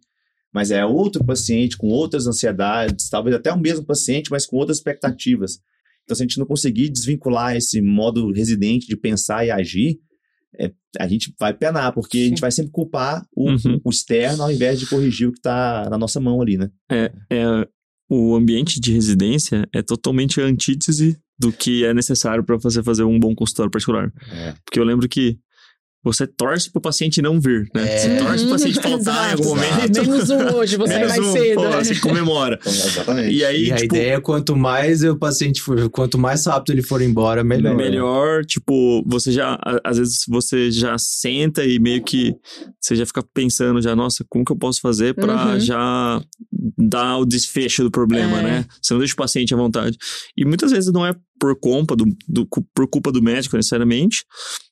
Mas 0.51 0.71
é 0.71 0.83
outro 0.83 1.23
paciente 1.23 1.77
com 1.77 1.87
outras 1.89 2.25
ansiedades, 2.25 3.07
talvez 3.07 3.35
até 3.35 3.53
o 3.53 3.59
mesmo 3.59 3.85
paciente, 3.85 4.31
mas 4.31 4.47
com 4.47 4.57
outras 4.57 4.77
expectativas. 4.77 5.59
Então, 6.03 6.15
se 6.15 6.23
a 6.23 6.25
gente 6.25 6.39
não 6.39 6.45
conseguir 6.47 6.89
desvincular 6.89 7.55
esse 7.55 7.79
modo 7.81 8.31
residente 8.31 8.87
de 8.87 8.97
pensar 8.97 9.45
e 9.45 9.51
agir, 9.51 9.99
é, 10.59 10.71
a 10.99 11.07
gente 11.07 11.31
vai 11.39 11.53
penar, 11.53 11.93
porque 11.93 12.17
a 12.17 12.27
gente 12.29 12.41
vai 12.41 12.51
sempre 12.51 12.71
culpar 12.71 13.23
o, 13.35 13.51
Uhum. 13.51 13.79
o 13.85 13.89
externo 13.91 14.41
ao 14.41 14.51
invés 14.51 14.79
de 14.79 14.87
corrigir 14.87 15.27
o 15.27 15.31
que 15.31 15.37
está 15.37 15.87
na 15.87 15.99
nossa 15.99 16.19
mão 16.19 16.41
ali, 16.41 16.57
né? 16.57 16.71
É, 16.91 17.11
o 18.09 18.35
ambiente 18.35 18.79
de 18.79 18.91
residência 18.91 19.67
é 19.71 19.81
totalmente 19.81 20.41
a 20.41 20.45
antítese 20.45 21.17
do 21.37 21.53
que 21.53 21.85
é 21.85 21.93
necessário 21.93 22.43
para 22.43 22.57
você 22.57 22.83
fazer 22.83 23.03
um 23.03 23.19
bom 23.19 23.33
consultório 23.35 23.71
particular. 23.71 24.11
É. 24.31 24.53
Porque 24.65 24.79
eu 24.79 24.83
lembro 24.83 25.07
que 25.07 25.37
você 26.03 26.25
torce 26.25 26.71
pro 26.71 26.81
paciente 26.81 27.21
não 27.21 27.39
vir, 27.41 27.69
né? 27.75 27.83
É. 27.83 27.97
Você 27.97 28.17
torce 28.17 28.43
pro 28.43 28.51
paciente 28.53 28.79
faltar 28.81 29.29
em 29.29 29.33
algum 29.33 29.49
momento. 29.49 30.01
Menos 30.01 30.29
um 30.29 30.55
hoje, 30.55 30.77
você 30.77 30.93
Menos 30.93 31.09
vai 31.09 31.19
um, 31.19 31.33
cedo. 31.33 31.55
pô, 31.55 31.69
né? 31.69 31.83
você 31.83 31.95
comemora. 31.99 32.57
Então, 32.61 32.71
exatamente. 32.73 33.33
E 33.35 33.43
aí, 33.45 33.65
E 33.67 33.71
a 33.71 33.75
tipo, 33.75 33.95
ideia 33.95 34.13
é 34.15 34.21
quanto 34.21 34.55
mais 34.55 35.03
o 35.03 35.17
paciente 35.17 35.61
for, 35.61 35.89
quanto 35.89 36.17
mais 36.17 36.45
rápido 36.45 36.73
ele 36.75 36.81
for 36.83 37.01
embora, 37.01 37.43
melhor. 37.43 37.75
melhor, 37.75 38.45
tipo, 38.45 39.03
você 39.05 39.31
já, 39.31 39.55
a- 39.55 39.79
às 39.83 39.97
vezes 39.97 40.23
você 40.27 40.71
já 40.71 40.95
senta 40.97 41.65
e 41.65 41.79
meio 41.79 42.01
que 42.03 42.33
você 42.79 42.95
já 42.95 43.05
fica 43.05 43.21
pensando 43.33 43.81
já, 43.81 43.95
nossa, 43.95 44.25
como 44.29 44.45
que 44.45 44.51
eu 44.51 44.57
posso 44.57 44.79
fazer 44.79 45.13
pra 45.15 45.53
Uhum. 45.53 45.59
já 45.59 46.21
dá 46.77 47.17
o 47.17 47.25
desfecho 47.25 47.83
do 47.83 47.91
problema, 47.91 48.39
É. 48.39 48.43
né? 48.43 48.65
Você 48.81 48.93
não 48.93 48.99
deixa 48.99 49.13
o 49.13 49.17
paciente 49.17 49.53
à 49.53 49.57
vontade. 49.57 49.97
E 50.37 50.45
muitas 50.45 50.71
vezes 50.71 50.91
não 50.93 51.05
é 51.05 51.13
por 51.39 51.55
culpa 51.59 51.95
do, 51.95 52.05
do- 52.27 52.47
por 52.73 52.87
culpa 52.87 53.11
do 53.11 53.21
médico 53.21 53.55
necessariamente, 53.57 54.23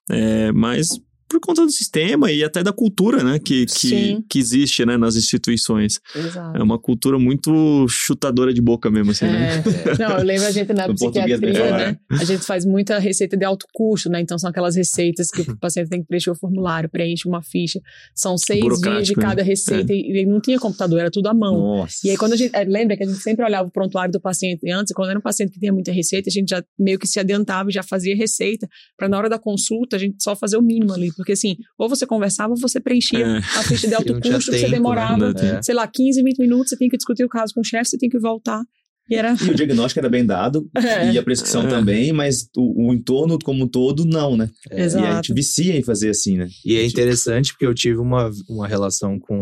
é, 0.09 0.51
mas 0.51 0.87
por 1.27 1.39
conta 1.39 1.63
do 1.65 1.71
sistema 1.71 2.31
e 2.31 2.43
até 2.43 2.63
da 2.63 2.71
cultura, 2.71 3.23
né? 3.23 3.39
Que, 3.39 3.65
que, 3.65 4.23
que 4.29 4.39
existe, 4.39 4.85
né? 4.85 4.97
Nas 4.97 5.15
instituições. 5.15 5.99
Exato. 6.15 6.57
É 6.57 6.63
uma 6.63 6.79
cultura 6.79 7.19
muito 7.19 7.85
chutadora 7.89 8.53
de 8.53 8.61
boca 8.61 8.89
mesmo, 8.89 9.11
assim, 9.11 9.25
né? 9.25 9.63
É. 9.85 9.97
Não, 9.97 10.17
eu 10.17 10.23
lembro 10.23 10.45
a 10.47 10.51
gente 10.51 10.73
na 10.73 10.87
psiquiatria, 10.93 11.71
né? 11.77 11.97
A 12.11 12.23
gente 12.23 12.45
faz 12.45 12.65
muita 12.65 12.97
receita 12.99 13.35
de 13.35 13.43
alto 13.45 13.65
custo, 13.73 14.09
né? 14.09 14.21
Então 14.21 14.37
são 14.37 14.49
aquelas 14.49 14.75
receitas 14.75 15.29
que 15.29 15.41
o 15.41 15.57
paciente 15.59 15.89
tem 15.89 16.01
que 16.01 16.07
preencher 16.07 16.31
o 16.31 16.35
formulário, 16.35 16.89
preenche 16.89 17.27
uma 17.27 17.41
ficha. 17.41 17.79
São 18.15 18.37
seis 18.37 18.61
dias 18.81 19.07
de 19.07 19.15
né? 19.15 19.21
cada 19.21 19.43
receita 19.43 19.93
e, 19.93 20.21
e 20.21 20.25
não 20.25 20.39
tinha 20.39 20.59
computador, 20.59 20.99
era 20.99 21.11
tudo 21.11 21.27
à 21.27 21.33
mão. 21.33 21.77
Nossa. 21.77 22.05
E 22.05 22.09
aí, 22.09 22.17
quando 22.17 22.33
a 22.33 22.37
gente. 22.37 22.55
eh, 22.55 22.63
Lembra 22.63 22.95
que 22.95 23.03
a 23.03 23.07
gente 23.07 23.19
sempre 23.19 23.43
olhava 23.43 23.67
o 23.67 23.71
prontuário 23.71 24.11
do 24.11 24.19
paciente 24.19 24.69
antes, 24.69 24.93
quando 24.93 25.09
era 25.09 25.17
um 25.19 25.21
paciente 25.21 25.51
que 25.51 25.59
tinha 25.59 25.73
muita 25.73 25.91
receita, 25.91 26.29
a 26.29 26.31
gente 26.31 26.49
já 26.49 26.63
meio 26.77 26.99
que 26.99 27.07
se 27.07 27.19
adiantava 27.19 27.69
e 27.69 27.73
já 27.73 27.81
fazia 27.81 28.15
receita, 28.15 28.67
para 28.95 29.09
na 29.09 29.17
hora 29.17 29.29
da 29.29 29.39
consulta 29.39 29.95
a 29.95 29.99
gente 29.99 30.21
só 30.23 30.35
fazer 30.35 30.57
o 30.57 30.61
mínimo 30.61 30.93
ali. 30.93 31.11
Porque 31.17 31.33
assim, 31.33 31.57
ou 31.77 31.89
você 31.89 32.05
conversava 32.05 32.53
ou 32.53 32.59
você 32.59 32.79
preenchia 32.79 33.19
É. 33.25 33.37
a 33.39 33.63
ficha 33.63 33.87
de 33.87 33.93
alto 33.95 34.13
custo, 34.13 34.21
que 34.29 34.41
você 34.45 34.51
tempo, 34.51 34.63
né? 34.63 34.69
demorava, 34.77 35.33
tinha. 35.33 35.61
sei 35.63 35.75
lá, 35.75 35.87
15, 35.87 36.23
20 36.23 36.37
minutos, 36.39 36.69
você 36.69 36.77
tem 36.77 36.87
que 36.89 36.97
discutir 36.97 37.23
o 37.25 37.29
caso 37.29 37.53
com 37.53 37.61
o 37.61 37.63
chefe, 37.63 37.89
você 37.89 37.97
tem 37.97 38.09
que 38.09 38.19
voltar. 38.19 38.61
E 39.09 39.15
era. 39.15 39.35
E 39.41 39.49
o 39.51 39.55
diagnóstico 39.55 39.99
era 40.01 40.09
bem 40.09 40.25
dado, 40.25 40.69
É. 40.75 41.13
e 41.13 41.17
a 41.17 41.23
prescrição 41.23 41.65
É. 41.65 41.69
também, 41.69 42.11
mas 42.11 42.49
o, 42.57 42.89
o 42.89 42.93
entorno 42.93 43.39
como 43.41 43.63
um 43.63 43.67
todo, 43.67 44.03
não, 44.03 44.35
né? 44.35 44.49
É, 44.69 44.83
Exato. 44.83 45.05
E 45.05 45.07
a 45.07 45.15
gente 45.15 45.33
vicia 45.33 45.77
em 45.77 45.81
fazer 45.81 46.09
assim, 46.09 46.35
né? 46.37 46.47
E 46.65 46.75
é 46.75 46.85
interessante 46.85 47.53
porque 47.53 47.65
eu 47.65 47.73
tive 47.73 47.97
uma, 47.99 48.29
uma 48.49 48.67
relação 48.67 49.17
com 49.17 49.37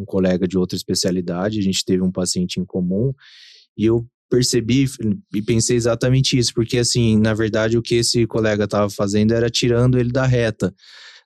um 0.00 0.04
colega 0.06 0.46
de 0.46 0.58
outra 0.58 0.76
especialidade, 0.76 1.58
a 1.58 1.62
gente 1.62 1.82
teve 1.86 2.02
um 2.02 2.12
paciente 2.12 2.60
em 2.60 2.66
comum, 2.66 3.12
e 3.78 3.86
eu 3.86 4.06
percebi 4.30 4.84
e 5.34 5.40
pensei 5.40 5.74
exatamente 5.74 6.36
isso, 6.36 6.52
porque 6.52 6.76
assim, 6.76 7.18
na 7.18 7.32
verdade, 7.32 7.78
o 7.78 7.82
que 7.82 7.94
esse 7.94 8.26
colega 8.26 8.64
estava 8.64 8.90
fazendo 8.90 9.32
era 9.32 9.48
tirando 9.48 9.98
ele 9.98 10.12
da 10.12 10.26
reta. 10.26 10.74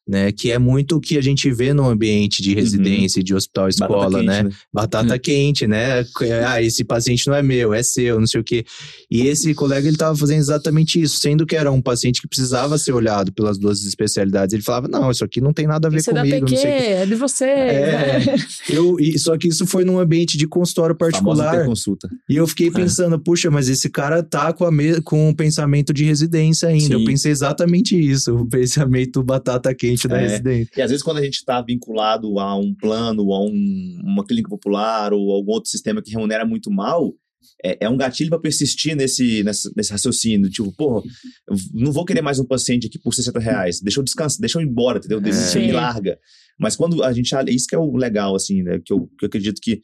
Né, 0.08 0.32
que 0.32 0.50
é 0.50 0.58
muito 0.58 0.96
o 0.96 1.00
que 1.00 1.16
a 1.16 1.20
gente 1.22 1.48
vê 1.52 1.72
no 1.72 1.88
ambiente 1.88 2.42
de 2.42 2.54
residência, 2.56 3.20
e 3.20 3.22
de 3.22 3.36
hospital 3.36 3.66
Batata 3.66 3.84
escola, 3.84 4.18
quente, 4.18 4.26
né? 4.26 4.50
Batata 4.74 5.18
quente, 5.18 5.66
né? 5.68 6.04
Ah, 6.44 6.60
esse 6.60 6.82
paciente 6.82 7.28
não 7.28 7.36
é 7.36 7.40
meu, 7.42 7.72
é 7.72 7.84
seu, 7.84 8.18
não 8.18 8.26
sei 8.26 8.40
o 8.40 8.44
quê. 8.44 8.64
E 9.08 9.28
esse 9.28 9.54
colega, 9.54 9.86
ele 9.86 9.96
tava 9.96 10.16
fazendo 10.16 10.40
exatamente 10.40 11.00
isso, 11.00 11.20
sendo 11.20 11.46
que 11.46 11.54
era 11.54 11.70
um 11.70 11.80
paciente 11.80 12.20
que 12.20 12.26
precisava 12.26 12.76
ser 12.78 12.90
olhado 12.92 13.32
pelas 13.32 13.56
duas 13.58 13.84
especialidades. 13.86 14.52
Ele 14.52 14.62
falava, 14.62 14.88
não, 14.88 15.08
isso 15.08 15.24
aqui 15.24 15.40
não 15.40 15.52
tem 15.52 15.68
nada 15.68 15.86
a 15.86 15.90
ver 15.90 15.98
Isso 15.98 16.10
é 16.10 16.14
da 16.14 16.22
comigo, 16.22 16.46
PQ, 16.46 16.54
não 16.54 16.60
sei 16.60 16.70
é 16.72 17.06
de 17.06 17.14
você. 17.14 17.44
É, 17.44 18.34
eu, 18.70 18.96
e, 18.98 19.16
só 19.20 19.38
que 19.38 19.46
isso 19.46 19.64
foi 19.68 19.84
num 19.84 20.00
ambiente 20.00 20.36
de 20.36 20.48
consultório 20.48 20.96
particular. 20.96 21.64
consulta. 21.64 22.08
E 22.28 22.34
eu 22.34 22.46
fiquei 22.48 22.66
É. 22.66 22.70
pensando, 22.72 23.20
puxa, 23.20 23.52
mas 23.52 23.68
esse 23.68 23.88
cara 23.88 24.20
tá 24.20 24.52
com, 24.52 24.64
a 24.64 24.72
me 24.72 25.00
com 25.02 25.30
o 25.30 25.34
pensamento 25.34 25.92
de 25.94 26.04
residência 26.04 26.68
ainda. 26.68 26.94
Eu 26.94 26.98
Sim. 26.98 27.04
pensei 27.04 27.30
exatamente 27.30 27.96
isso, 27.96 28.34
o 28.34 28.48
pensamento 28.48 29.22
batata 29.22 29.72
quente 29.72 29.91
da 30.08 30.18
É. 30.20 30.26
residência. 30.28 30.70
E 30.76 30.82
às 30.82 30.90
vezes 30.90 31.02
quando 31.02 31.18
a 31.18 31.22
gente 31.24 31.34
está 31.36 31.60
vinculado 31.62 32.38
a 32.38 32.56
um 32.56 32.74
plano, 32.74 33.32
a 33.32 33.40
um- 33.44 33.98
uma 34.04 34.24
clínica 34.24 34.48
popular 34.48 35.12
ou 35.12 35.32
algum 35.32 35.52
outro 35.52 35.70
sistema 35.70 36.02
que 36.02 36.10
remunera 36.10 36.44
muito 36.44 36.70
mal, 36.70 37.12
é, 37.64 37.78
é 37.84 37.88
um 37.88 37.96
gatilho 37.96 38.30
para 38.30 38.38
persistir 38.40 38.94
nesse, 38.96 39.42
nesse, 39.42 39.70
nesse 39.76 39.90
raciocínio. 39.92 40.48
Tipo, 40.50 40.72
porra, 40.72 41.02
não 41.72 41.92
vou 41.92 42.04
querer 42.04 42.22
mais 42.22 42.38
um 42.38 42.44
paciente 42.44 42.86
aqui 42.86 42.98
por 42.98 43.12
60 43.14 43.38
reais. 43.40 43.80
Deixa 43.80 44.00
eu 44.00 44.04
descansar, 44.04 44.40
deixa 44.40 44.58
eu 44.58 44.62
ir 44.62 44.68
embora, 44.68 44.98
entendeu? 44.98 45.18
É. 45.18 45.22
Deixa 45.22 45.58
me 45.58 45.72
larga. 45.72 46.18
Mas 46.58 46.76
quando 46.76 47.02
a 47.02 47.12
gente. 47.12 47.32
Isso 47.50 47.66
que 47.66 47.74
é 47.74 47.78
o 47.78 47.96
legal, 47.96 48.34
assim, 48.36 48.62
né? 48.62 48.78
Que 48.84 48.92
eu, 48.92 49.06
que 49.18 49.24
eu 49.24 49.26
acredito 49.26 49.60
que 49.60 49.80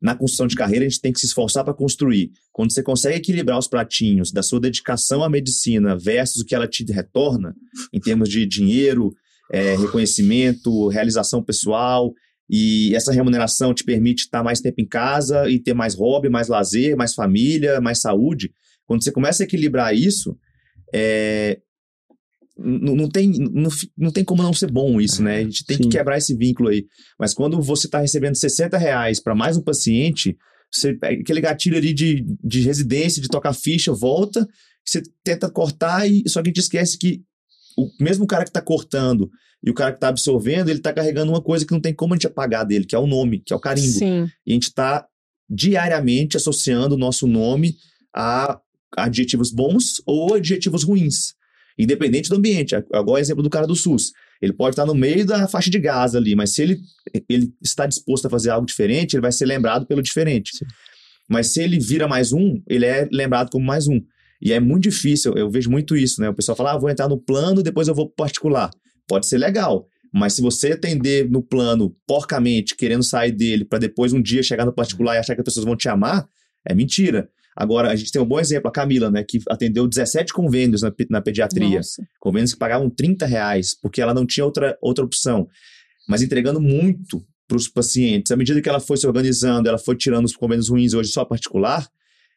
na 0.00 0.14
construção 0.14 0.46
de 0.46 0.54
carreira 0.54 0.84
a 0.84 0.88
gente 0.88 1.00
tem 1.00 1.12
que 1.12 1.20
se 1.20 1.26
esforçar 1.26 1.64
para 1.64 1.74
construir. 1.74 2.30
Quando 2.52 2.72
você 2.72 2.82
consegue 2.82 3.16
equilibrar 3.16 3.58
os 3.58 3.68
pratinhos 3.68 4.30
da 4.30 4.42
sua 4.42 4.60
dedicação 4.60 5.22
à 5.22 5.28
medicina 5.28 5.96
versus 5.96 6.42
o 6.42 6.44
que 6.44 6.54
ela 6.54 6.68
te 6.68 6.84
retorna, 6.84 7.54
em 7.92 8.00
termos 8.00 8.28
de 8.28 8.46
dinheiro, 8.46 9.14
é, 9.52 9.76
reconhecimento, 9.76 10.88
realização 10.88 11.42
pessoal, 11.42 12.12
e 12.48 12.94
essa 12.94 13.12
remuneração 13.12 13.74
te 13.74 13.82
permite 13.82 14.24
estar 14.24 14.42
mais 14.42 14.60
tempo 14.60 14.80
em 14.80 14.86
casa 14.86 15.48
e 15.48 15.58
ter 15.58 15.74
mais 15.74 15.94
hobby, 15.94 16.28
mais 16.28 16.48
lazer, 16.48 16.96
mais 16.96 17.14
família, 17.14 17.80
mais 17.80 18.00
saúde. 18.00 18.52
Quando 18.86 19.02
você 19.02 19.10
começa 19.10 19.42
a 19.42 19.44
equilibrar 19.44 19.94
isso, 19.94 20.36
é, 20.94 21.58
n- 22.58 22.94
não, 22.96 23.08
tem, 23.08 23.30
não, 23.30 23.70
não 23.96 24.10
tem 24.10 24.24
como 24.24 24.42
não 24.42 24.52
ser 24.52 24.70
bom 24.70 25.00
isso, 25.00 25.22
né? 25.22 25.38
A 25.38 25.42
gente 25.42 25.64
tem 25.64 25.76
Sim. 25.76 25.82
que 25.84 25.88
quebrar 25.90 26.18
esse 26.18 26.34
vínculo 26.34 26.68
aí. 26.68 26.84
Mas 27.18 27.34
quando 27.34 27.60
você 27.60 27.86
está 27.86 28.00
recebendo 28.00 28.36
60 28.36 28.76
reais 28.78 29.20
para 29.20 29.34
mais 29.34 29.56
um 29.56 29.62
paciente, 29.62 30.36
você 30.72 30.94
pega 30.94 31.20
aquele 31.20 31.40
gatilho 31.40 31.76
ali 31.76 31.92
de, 31.94 32.24
de 32.42 32.60
residência, 32.62 33.22
de 33.22 33.28
tocar 33.28 33.52
ficha, 33.52 33.92
volta, 33.92 34.46
você 34.84 35.02
tenta 35.24 35.50
cortar, 35.50 36.08
e 36.08 36.22
só 36.28 36.42
que 36.42 36.48
a 36.48 36.50
gente 36.50 36.60
esquece 36.60 36.98
que 36.98 37.22
o 37.76 37.88
mesmo 38.00 38.26
cara 38.26 38.44
que 38.44 38.50
está 38.50 38.60
cortando 38.62 39.30
e 39.64 39.70
o 39.70 39.74
cara 39.74 39.90
que 39.90 39.96
está 39.98 40.08
absorvendo, 40.08 40.68
ele 40.68 40.78
está 40.78 40.92
carregando 40.92 41.32
uma 41.32 41.42
coisa 41.42 41.66
que 41.66 41.72
não 41.72 41.80
tem 41.80 41.94
como 41.94 42.14
a 42.14 42.16
gente 42.16 42.26
apagar 42.26 42.64
dele, 42.64 42.84
que 42.84 42.94
é 42.94 42.98
o 42.98 43.06
nome, 43.06 43.40
que 43.44 43.52
é 43.52 43.56
o 43.56 43.60
carimbo. 43.60 43.98
Sim. 43.98 44.26
E 44.46 44.50
a 44.52 44.54
gente 44.54 44.68
está 44.68 45.06
diariamente 45.48 46.36
associando 46.36 46.94
o 46.94 46.98
nosso 46.98 47.26
nome 47.26 47.74
a 48.14 48.60
adjetivos 48.96 49.50
bons 49.52 50.02
ou 50.06 50.34
adjetivos 50.34 50.82
ruins, 50.84 51.34
independente 51.78 52.28
do 52.28 52.36
ambiente. 52.36 52.74
Agora, 52.74 53.12
o 53.12 53.18
exemplo 53.18 53.42
do 53.42 53.50
cara 53.50 53.66
do 53.66 53.74
SUS. 53.74 54.12
Ele 54.40 54.52
pode 54.52 54.74
estar 54.74 54.86
no 54.86 54.94
meio 54.94 55.24
da 55.24 55.48
faixa 55.48 55.70
de 55.70 55.78
gás 55.78 56.14
ali, 56.14 56.34
mas 56.34 56.54
se 56.54 56.62
ele, 56.62 56.78
ele 57.28 57.52
está 57.62 57.86
disposto 57.86 58.26
a 58.26 58.30
fazer 58.30 58.50
algo 58.50 58.66
diferente, 58.66 59.14
ele 59.14 59.22
vai 59.22 59.32
ser 59.32 59.46
lembrado 59.46 59.86
pelo 59.86 60.02
diferente. 60.02 60.52
Mas 61.28 61.52
se 61.52 61.62
ele 61.62 61.78
vira 61.78 62.06
mais 62.06 62.32
um, 62.32 62.60
ele 62.68 62.84
é 62.84 63.08
lembrado 63.10 63.50
como 63.50 63.64
mais 63.64 63.88
um. 63.88 64.00
E 64.40 64.52
é 64.52 64.60
muito 64.60 64.84
difícil, 64.84 65.32
eu 65.34 65.50
vejo 65.50 65.70
muito 65.70 65.96
isso, 65.96 66.20
né? 66.20 66.28
O 66.28 66.34
pessoal 66.34 66.54
fala, 66.54 66.72
ah, 66.72 66.78
vou 66.78 66.90
entrar 66.90 67.08
no 67.08 67.18
plano, 67.18 67.62
depois 67.62 67.88
eu 67.88 67.94
vou 67.94 68.08
particular. 68.10 68.70
Pode 69.08 69.26
ser 69.26 69.38
legal, 69.38 69.86
mas 70.12 70.34
se 70.34 70.42
você 70.42 70.72
atender 70.72 71.30
no 71.30 71.42
plano 71.42 71.96
porcamente, 72.06 72.76
querendo 72.76 73.02
sair 73.02 73.32
dele, 73.32 73.64
para 73.64 73.78
depois 73.78 74.12
um 74.12 74.20
dia 74.20 74.42
chegar 74.42 74.66
no 74.66 74.72
particular 74.72 75.14
e 75.14 75.18
achar 75.18 75.34
que 75.34 75.40
as 75.40 75.44
pessoas 75.44 75.64
vão 75.64 75.76
te 75.76 75.88
amar, 75.88 76.26
é 76.68 76.74
mentira. 76.74 77.28
Agora, 77.56 77.90
a 77.90 77.96
gente 77.96 78.12
tem 78.12 78.20
um 78.20 78.26
bom 78.26 78.38
exemplo, 78.38 78.68
a 78.68 78.72
Camila, 78.72 79.10
né? 79.10 79.24
Que 79.24 79.40
atendeu 79.48 79.88
17 79.88 80.30
convênios 80.32 80.82
na, 80.82 80.92
na 81.08 81.22
pediatria. 81.22 81.78
Nossa. 81.78 82.06
Convênios 82.20 82.52
que 82.52 82.58
pagavam 82.58 82.90
30 82.90 83.24
reais, 83.24 83.74
porque 83.80 84.02
ela 84.02 84.12
não 84.12 84.26
tinha 84.26 84.44
outra, 84.44 84.76
outra 84.82 85.02
opção. 85.02 85.48
Mas 86.06 86.20
entregando 86.20 86.60
muito 86.60 87.24
para 87.48 87.56
os 87.56 87.66
pacientes. 87.66 88.30
À 88.30 88.36
medida 88.36 88.60
que 88.60 88.68
ela 88.68 88.80
foi 88.80 88.98
se 88.98 89.06
organizando, 89.06 89.68
ela 89.68 89.78
foi 89.78 89.96
tirando 89.96 90.26
os 90.26 90.36
convênios 90.36 90.68
ruins, 90.68 90.92
hoje 90.92 91.10
só 91.10 91.24
particular. 91.24 91.88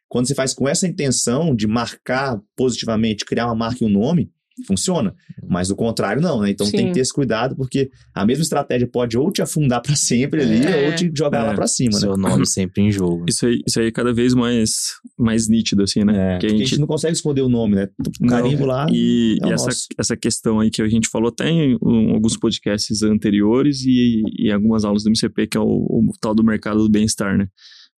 Quando 0.07 0.27
você 0.27 0.33
faz 0.33 0.53
com 0.53 0.67
essa 0.67 0.87
intenção 0.87 1.53
de 1.53 1.67
marcar 1.67 2.39
positivamente, 2.55 3.25
criar 3.25 3.47
uma 3.47 3.55
marca 3.55 3.83
e 3.83 3.87
um 3.87 3.89
nome, 3.89 4.31
funciona. 4.67 5.13
Mas 5.47 5.69
o 5.69 5.75
contrário, 5.75 6.21
não, 6.21 6.41
né? 6.41 6.49
Então 6.51 6.69
tem 6.69 6.79
Sim. 6.81 6.87
que 6.87 6.93
ter 6.93 6.99
esse 7.01 7.13
cuidado, 7.13 7.55
porque 7.55 7.89
a 8.13 8.25
mesma 8.25 8.43
estratégia 8.43 8.87
pode 8.87 9.17
ou 9.17 9.31
te 9.31 9.41
afundar 9.41 9.81
para 9.81 9.95
sempre 9.95 10.41
ali, 10.41 10.65
É. 10.65 10.87
ou 10.89 10.95
te 10.95 11.11
jogar 11.15 11.43
É. 11.43 11.47
lá 11.47 11.53
para 11.53 11.67
cima, 11.67 11.91
né? 11.93 11.99
Seu 11.99 12.17
nome 12.17 12.45
sempre 12.47 12.83
em 12.83 12.91
jogo. 12.91 13.25
Isso 13.29 13.45
aí, 13.45 13.61
isso 13.67 13.79
aí 13.79 13.87
é 13.87 13.91
cada 13.91 14.13
vez 14.13 14.33
mais, 14.33 14.71
mais 15.17 15.47
nítido, 15.47 15.83
assim, 15.83 16.03
né? 16.03 16.35
É, 16.35 16.37
que 16.39 16.47
porque 16.47 16.61
a 16.61 16.65
gente 16.65 16.79
não 16.79 16.87
consegue 16.87 17.13
esconder 17.13 17.41
o 17.41 17.49
nome, 17.49 17.75
né? 17.75 17.87
O 18.21 18.27
carimbo 18.27 18.65
lá. 18.65 18.87
E, 18.91 19.37
é 19.41 19.45
o 19.45 19.49
e 19.49 19.53
essa, 19.53 19.65
nosso. 19.65 19.87
essa 19.97 20.17
questão 20.17 20.59
aí 20.59 20.69
que 20.69 20.81
a 20.81 20.87
gente 20.87 21.07
falou 21.09 21.29
até 21.29 21.49
em 21.49 21.77
um- 21.81 22.11
alguns 22.13 22.37
podcasts 22.37 23.01
anteriores 23.03 23.81
e, 23.85 24.21
e 24.37 24.51
algumas 24.51 24.83
aulas 24.85 25.03
do 25.03 25.09
MCP, 25.09 25.47
que 25.47 25.57
é 25.57 25.61
o, 25.61 25.65
o 25.65 26.11
tal 26.21 26.33
do 26.35 26.43
mercado 26.43 26.79
do 26.83 26.89
bem-estar, 26.89 27.37
né? 27.37 27.47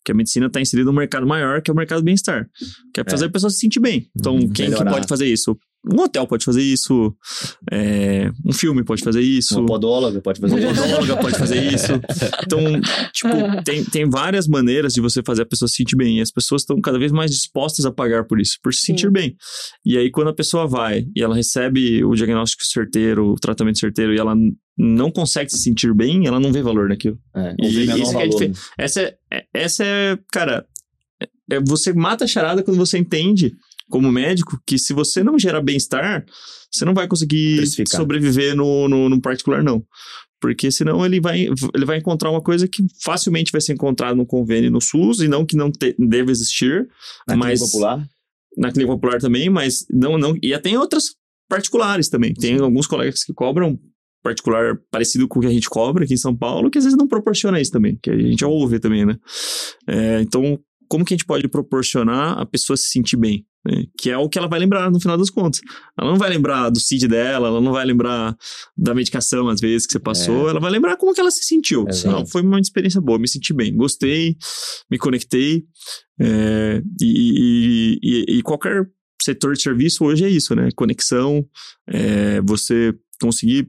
Que 0.04 0.12
a 0.12 0.16
medicina 0.16 0.48
está 0.48 0.60
inserida 0.60 0.90
num 0.90 0.98
mercado 0.98 1.28
maior, 1.28 1.62
que 1.62 1.70
é 1.70 1.74
o 1.74 1.78
mercado 1.78 2.00
do 2.02 2.06
bem-estar. 2.06 2.48
Que 2.94 3.02
é 3.02 3.04
fazer 3.08 3.26
É. 3.26 3.28
a 3.28 3.32
pessoa 3.32 3.50
se 3.52 3.58
sentir 3.60 3.80
bem. 3.80 4.08
Então, 4.20 4.34
Uhum. 4.34 4.40
quem 4.50 4.66
que 4.66 4.72
Melhorar. 4.72 4.92
pode 4.94 5.08
fazer 5.08 5.28
isso? 5.28 5.56
Um 5.84 6.00
hotel 6.02 6.28
pode 6.28 6.46
fazer 6.46 6.62
isso, 6.62 7.16
é, 7.72 8.32
um 8.46 8.54
filme 8.54 8.84
pode 8.84 9.04
fazer 9.04 9.22
isso, 9.22 9.58
Uma 9.60 9.66
podóloga 9.66 10.22
pode 10.22 10.40
fazer 10.40 10.56
uma 10.60 10.72
isso. 10.72 10.82
podóloga 10.82 11.18
pode 11.18 11.38
fazer 11.40 11.64
isso. 11.74 11.94
Então, 12.46 12.60
tipo, 13.12 13.64
tem, 13.64 13.84
tem 13.86 14.10
várias 14.10 14.48
maneiras 14.48 14.94
de 14.94 15.02
você 15.02 15.24
fazer 15.26 15.42
a 15.42 15.46
pessoa 15.46 15.68
se 15.68 15.78
sentir 15.78 15.96
bem. 15.96 16.20
E 16.20 16.22
as 16.22 16.30
pessoas 16.32 16.62
estão 16.62 16.80
cada 16.80 17.00
vez 17.00 17.12
mais 17.12 17.32
dispostas 17.32 17.84
a 17.86 17.92
pagar 17.92 18.26
por 18.26 18.40
isso, 18.40 18.58
por 18.62 18.74
se 18.74 18.82
Sim. 18.82 18.86
sentir 18.94 19.10
bem. 19.12 19.36
E 19.84 19.98
aí, 19.98 20.12
quando 20.12 20.28
a 20.30 20.36
pessoa 20.36 20.68
vai 20.68 21.06
e 21.16 21.22
ela 21.24 21.36
recebe 21.36 22.04
o 22.04 22.14
diagnóstico 22.14 22.64
certeiro, 22.66 23.32
o 23.32 23.36
tratamento 23.40 23.80
certeiro, 23.80 24.14
e 24.14 24.20
ela 24.20 24.36
não 24.78 25.10
consegue 25.12 25.52
se 25.52 25.58
sentir 25.58 25.94
bem, 25.96 26.28
ela 26.28 26.40
não 26.40 26.52
vê 26.52 26.62
valor 26.62 26.90
naquilo. 26.90 27.18
É, 27.36 27.56
E 27.60 27.66
isso 27.68 27.86
que 28.12 28.18
é 28.22 28.28
valor, 28.28 28.40
né? 28.42 28.54
Essa 28.78 29.02
é, 29.02 29.44
essa 29.54 29.84
é 29.84 30.18
cara, 30.32 30.66
é- 31.52 31.60
você 31.60 31.92
mata 31.92 32.24
a 32.24 32.28
charada 32.28 32.64
quando 32.64 32.78
você 32.78 32.98
entende, 32.98 33.54
como 33.92 34.12
médico, 34.12 34.60
que 34.66 34.80
se 34.80 34.94
você 34.94 35.24
não 35.24 35.38
gerar 35.38 35.62
bem-estar, 35.62 36.26
você 36.72 36.84
não 36.86 36.94
vai 36.96 37.08
conseguir 37.08 37.58
sobreviver 37.98 38.56
no, 38.56 38.88
no, 38.88 39.10
no 39.10 39.22
particular, 39.22 39.62
não. 39.64 39.86
Porque 40.40 40.72
senão 40.72 41.06
ele 41.06 41.20
vai, 41.22 41.48
ele 41.76 41.86
vai 41.86 41.98
encontrar 42.00 42.32
uma 42.32 42.42
coisa 42.42 42.68
que 42.68 42.84
facilmente 43.04 43.52
vai 43.52 43.62
ser 43.62 43.74
encontrada 43.74 44.16
no 44.16 44.26
convênio 44.26 44.72
no 44.72 44.82
SUS, 44.82 45.20
e 45.20 45.28
não 45.28 45.46
que 45.46 45.56
não 45.56 45.72
te- 45.72 45.96
deva 46.00 46.32
existir, 46.32 46.88
Na 47.28 47.36
mas 47.36 47.60
clínica 47.60 47.66
popular. 47.72 48.08
na 48.58 48.72
clínica 48.72 48.94
popular 48.94 49.20
também, 49.20 49.50
mas 49.52 49.86
não, 49.92 50.18
não. 50.18 50.36
E 50.42 50.52
até 50.54 50.70
em 50.70 50.78
outras 50.78 51.14
particulares 51.48 52.10
também. 52.10 52.34
Tem 52.34 52.58
alguns 52.58 52.88
colegas 52.88 53.24
que 53.24 53.34
cobram 53.34 53.78
particular 54.24 54.78
parecido 54.90 55.28
com 55.28 55.40
o 55.40 55.42
que 55.42 55.48
a 55.48 55.52
gente 55.52 55.70
cobra 55.70 56.06
aqui 56.06 56.14
em 56.14 56.18
São 56.18 56.36
Paulo, 56.36 56.70
que 56.72 56.78
às 56.78 56.86
vezes 56.86 56.98
não 56.98 57.08
proporciona 57.08 57.60
isso 57.60 57.72
também, 57.72 57.98
que 58.02 58.10
a 58.10 58.18
gente 58.18 58.44
ouve 58.46 58.80
também, 58.80 59.06
né? 59.06 59.18
É, 59.88 60.22
então, 60.22 60.60
como 60.92 61.06
que 61.06 61.14
a 61.14 61.18
gente 61.18 61.26
pode 61.26 61.48
proporcionar 61.48 62.38
a 62.38 62.46
pessoa 62.46 62.76
se 62.76 62.90
sentir 62.90 63.16
bem? 63.16 63.46
Né? 63.66 63.84
Que 63.98 64.10
é 64.10 64.18
o 64.18 64.28
que 64.28 64.38
ela 64.38 64.48
vai 64.50 64.60
lembrar 64.60 64.92
no 64.92 65.00
final 65.00 65.18
das 65.18 65.30
contas. 65.30 65.62
Ela 65.98 66.12
não 66.12 66.18
vai 66.18 66.30
lembrar 66.30 66.70
do 66.70 66.80
CID 66.80 67.08
dela, 67.08 67.48
ela 67.48 67.62
não 67.62 67.72
vai 67.72 67.86
lembrar 67.86 68.36
da 68.78 68.94
medicação, 68.94 69.48
às 69.48 69.62
vezes, 69.62 69.86
que 69.88 69.94
você 69.94 70.00
passou, 70.00 70.50
ela 70.50 70.60
vai 70.60 70.70
lembrar 70.72 70.98
como 70.98 71.14
que 71.14 71.22
ela 71.22 71.32
se 71.32 71.46
sentiu. 71.46 71.86
Não, 72.12 72.26
foi 72.26 72.42
uma 72.42 72.60
experiência 72.60 73.00
boa, 73.00 73.18
me 73.20 73.28
senti 73.28 73.54
bem, 73.54 73.74
gostei, 73.76 74.36
me 74.90 74.98
conectei. 74.98 75.64
é, 76.20 76.82
e, 77.02 77.06
e- 77.06 78.00
e- 78.04 78.38
e 78.38 78.42
qualquer 78.44 78.86
setor 79.22 79.54
de 79.56 79.62
serviço 79.62 80.04
hoje 80.04 80.26
é 80.26 80.30
isso, 80.30 80.54
né? 80.56 80.70
Conexão, 80.76 81.44
é, 81.88 82.42
você 82.42 82.94
conseguir 83.22 83.68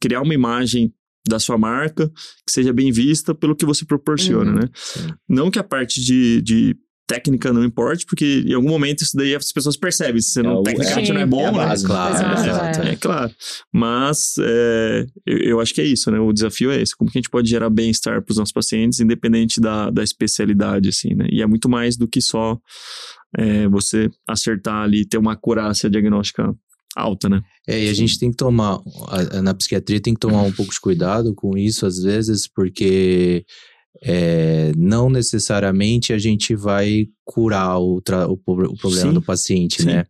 criar 0.00 0.22
uma 0.22 0.34
imagem 0.34 0.92
da 1.28 1.38
sua 1.38 1.56
marca 1.58 2.08
que 2.08 2.50
seja 2.52 2.72
bem 2.72 2.90
vista 2.90 3.34
pelo 3.34 3.54
que 3.54 3.66
você 3.66 3.84
proporciona, 3.84 4.50
Uhum. 4.50 4.56
né? 4.58 4.68
Sim. 4.74 5.08
Não 5.28 5.50
que 5.50 5.58
a 5.58 5.64
parte 5.64 6.00
de, 6.02 6.40
de 6.42 6.76
técnica 7.06 7.54
não 7.54 7.64
importe, 7.64 8.04
porque 8.04 8.44
em 8.46 8.52
algum 8.52 8.68
momento 8.68 9.00
isso 9.02 9.16
daí 9.16 9.34
as 9.34 9.50
pessoas 9.50 9.78
percebem. 9.78 10.20
Se 10.20 10.32
você 10.32 10.40
É 10.40 10.42
não, 10.42 10.56
o- 10.60 10.62
tecnicamente 10.62 11.10
é- 11.10 11.14
não 11.14 11.20
é 11.20 11.24
é 11.24 11.26
bom, 11.26 11.46
a 11.48 11.52
né? 11.52 11.56
base, 11.58 11.86
Claro, 11.86 12.14
Exato, 12.14 12.40
exato. 12.50 12.80
É, 12.82 12.96
claro. 12.96 13.32
Mas 13.72 14.34
é, 14.38 15.06
eu, 15.24 15.38
eu 15.38 15.60
acho 15.60 15.72
que 15.72 15.80
é 15.80 15.84
isso, 15.84 16.10
né? 16.10 16.18
O 16.20 16.32
desafio 16.34 16.70
é 16.70 16.80
esse. 16.82 16.94
Como 16.94 17.10
que 17.10 17.16
a 17.16 17.20
gente 17.20 17.30
pode 17.30 17.48
gerar 17.48 17.70
bem-estar 17.70 18.20
para 18.22 18.30
os 18.30 18.36
nossos 18.36 18.52
pacientes, 18.52 19.00
independente 19.00 19.58
da, 19.58 19.88
da 19.88 20.02
especialidade, 20.02 20.90
assim, 20.90 21.14
né? 21.14 21.26
E 21.32 21.40
é 21.40 21.46
muito 21.46 21.66
mais 21.68 21.96
do 21.96 22.06
que 22.06 22.20
só 22.20 22.58
é, 23.38 23.66
você 23.68 24.10
acertar 24.28 24.82
ali, 24.82 25.06
ter 25.06 25.16
uma 25.18 25.32
acurácia 25.32 25.88
diagnóstica 25.88 26.54
alta, 26.96 27.28
né? 27.28 27.42
É, 27.66 27.84
e 27.84 27.88
a 27.88 27.94
gente 27.94 28.18
tem 28.18 28.30
que 28.30 28.36
tomar, 28.36 28.80
na 29.42 29.54
psiquiatria 29.54 30.00
tem 30.00 30.14
que 30.14 30.20
tomar 30.20 30.42
um 30.42 30.52
pouco 30.52 30.72
de 30.72 30.80
cuidado 30.80 31.34
com 31.34 31.56
isso 31.56 31.86
às 31.86 31.98
vezes, 32.02 32.48
porque 32.48 33.44
é, 34.02 34.72
não 34.76 35.10
necessariamente 35.10 36.12
a 36.12 36.18
gente 36.18 36.54
vai 36.54 37.06
curar 37.24 37.78
o, 37.78 37.96
o, 37.96 38.32
o 38.32 38.76
problema 38.76 39.08
Sim, 39.08 39.12
do 39.12 39.22
paciente, 39.22 39.82
sim. 39.82 39.88
né? 39.88 40.06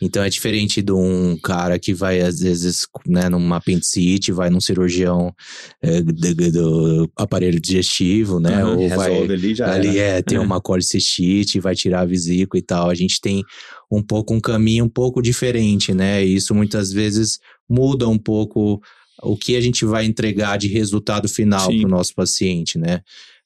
Então 0.00 0.22
é 0.22 0.28
diferente 0.28 0.80
de 0.80 0.92
um 0.92 1.36
cara 1.42 1.78
que 1.78 1.92
vai, 1.92 2.20
às 2.20 2.38
vezes, 2.38 2.86
né, 3.06 3.28
numa 3.28 3.56
apendicite, 3.56 4.30
vai 4.30 4.48
num 4.48 4.60
cirurgião 4.60 5.34
é, 5.82 6.00
do, 6.00 6.52
do 6.52 7.10
aparelho 7.16 7.60
digestivo, 7.60 8.38
né? 8.38 8.62
Aham, 8.62 8.76
ou 8.76 8.88
vai, 8.90 9.22
ali 9.22 9.54
já. 9.54 9.72
ali 9.72 9.98
é, 9.98 10.22
tem 10.22 10.38
É. 10.38 10.40
uma 10.40 10.60
colicistite, 10.60 11.58
vai 11.58 11.74
tirar 11.74 12.02
a 12.02 12.06
vesícula 12.06 12.58
e 12.60 12.62
tal. 12.62 12.88
A 12.88 12.94
gente 12.94 13.20
tem 13.20 13.42
um 13.90 14.02
pouco 14.02 14.34
um 14.34 14.40
caminho 14.40 14.84
um 14.84 14.88
pouco 14.88 15.22
diferente, 15.22 15.94
né? 15.94 16.24
E 16.24 16.34
isso 16.34 16.54
muitas 16.54 16.92
vezes 16.92 17.38
muda 17.68 18.08
um 18.08 18.18
pouco 18.18 18.80
o 19.22 19.36
que 19.36 19.56
a 19.56 19.60
gente 19.60 19.84
vai 19.84 20.04
entregar 20.04 20.56
de 20.58 20.68
resultado 20.68 21.28
final 21.28 21.66
para 21.66 21.86
o 21.86 21.88
nosso 21.88 22.14
paciente, 22.14 22.78
né? 22.78 23.00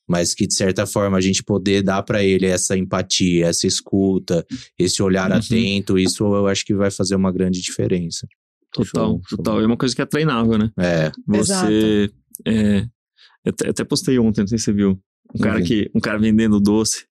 Mas 0.07 0.35
que 0.35 0.47
de 0.47 0.55
certa 0.55 0.85
forma 0.85 1.17
a 1.17 1.21
gente 1.21 1.43
poder 1.45 1.83
dar 1.83 2.03
para 2.03 2.23
ele 2.25 2.45
essa 2.47 2.77
empatia, 2.77 3.47
essa 3.47 3.67
escuta, 3.67 4.45
esse 4.79 5.03
olhar 5.03 5.31
Uhum. 5.31 5.37
atento, 5.39 5.99
isso 5.99 6.25
eu 6.25 6.47
acho 6.47 6.65
que 6.65 6.75
vai 6.75 6.91
fazer 6.91 7.15
uma 7.15 7.33
grande 7.33 7.61
diferença. 7.63 8.27
Total, 8.73 9.11
Show, 9.11 9.23
show. 9.29 9.39
total. 9.39 9.61
É 9.61 9.67
uma 9.67 9.77
coisa 9.77 9.95
que 9.95 10.03
é 10.03 10.07
treinável, 10.07 10.59
né? 10.59 10.71
É, 10.79 11.13
Você. 11.27 12.11
É, 12.47 12.81
eu 13.45 13.51
até, 13.51 13.69
até 13.71 13.85
postei 13.85 14.19
ontem, 14.19 14.41
não 14.41 14.49
sei 14.49 14.59
se 14.59 14.65
você 14.65 14.73
viu. 14.73 14.99
Um 15.35 15.39
cara, 15.39 15.63
que, 15.63 15.91
um 15.95 16.01
cara 16.01 16.19
vendendo 16.19 16.61
doce. 16.61 17.07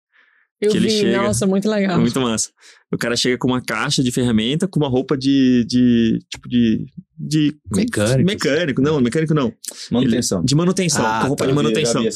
Eu 0.61 0.72
vi, 0.73 0.90
chega- 0.90 1.22
nossa, 1.22 1.48
muito 1.48 1.69
legal. 1.69 1.98
É 1.98 1.98
muito 2.02 2.19
massa. 2.19 2.49
O 2.91 2.98
cara 2.98 3.15
chega 3.15 3.38
com 3.38 3.48
uma 3.48 3.61
caixa 3.61 4.03
de 4.03 4.11
ferramenta, 4.11 4.68
com 4.68 4.80
uma 4.80 4.90
roupa 4.90 5.18
de. 5.18 5.64
de 5.65 6.19
tipo 6.30 6.49
de. 6.49 6.86
de 7.18 7.56
Mecânico. 7.73 8.26
Mecânico, 8.26 8.81
não, 8.81 8.99
mecânico 8.99 9.34
não. 9.34 9.53
Manutenção. 9.91 10.40
Ele- 10.40 10.48
de 10.48 10.56
manutenção, 10.56 11.06
Ah, 11.06 11.19
com 11.22 11.27
roupa 11.27 11.44
tá, 11.44 11.45
de 11.45 11.52
vi- 11.52 11.56
manutenção. 11.56 12.02
vi. 12.03 12.10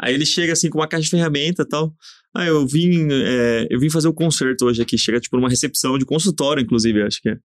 Aí 0.00 0.12
ele 0.14 0.26
chega 0.26 0.52
assim 0.52 0.68
com 0.68 0.78
uma 0.78 0.88
caixa 0.88 1.04
de 1.04 1.10
ferramenta 1.10 1.62
e 1.62 1.66
tal. 1.68 1.92
Ah, 2.34 2.44
eu 2.44 2.66
vim, 2.66 3.08
é, 3.10 3.66
eu 3.70 3.80
vim 3.80 3.88
fazer 3.88 4.08
o 4.08 4.12
concerto 4.12 4.66
hoje 4.66 4.82
aqui. 4.82 4.98
Chega 4.98 5.18
tipo 5.20 5.36
numa 5.36 5.48
recepção 5.48 5.96
de 5.98 6.04
consultório, 6.04 6.62
inclusive, 6.62 7.02
acho 7.02 7.20
que 7.22 7.30
é. 7.30 7.36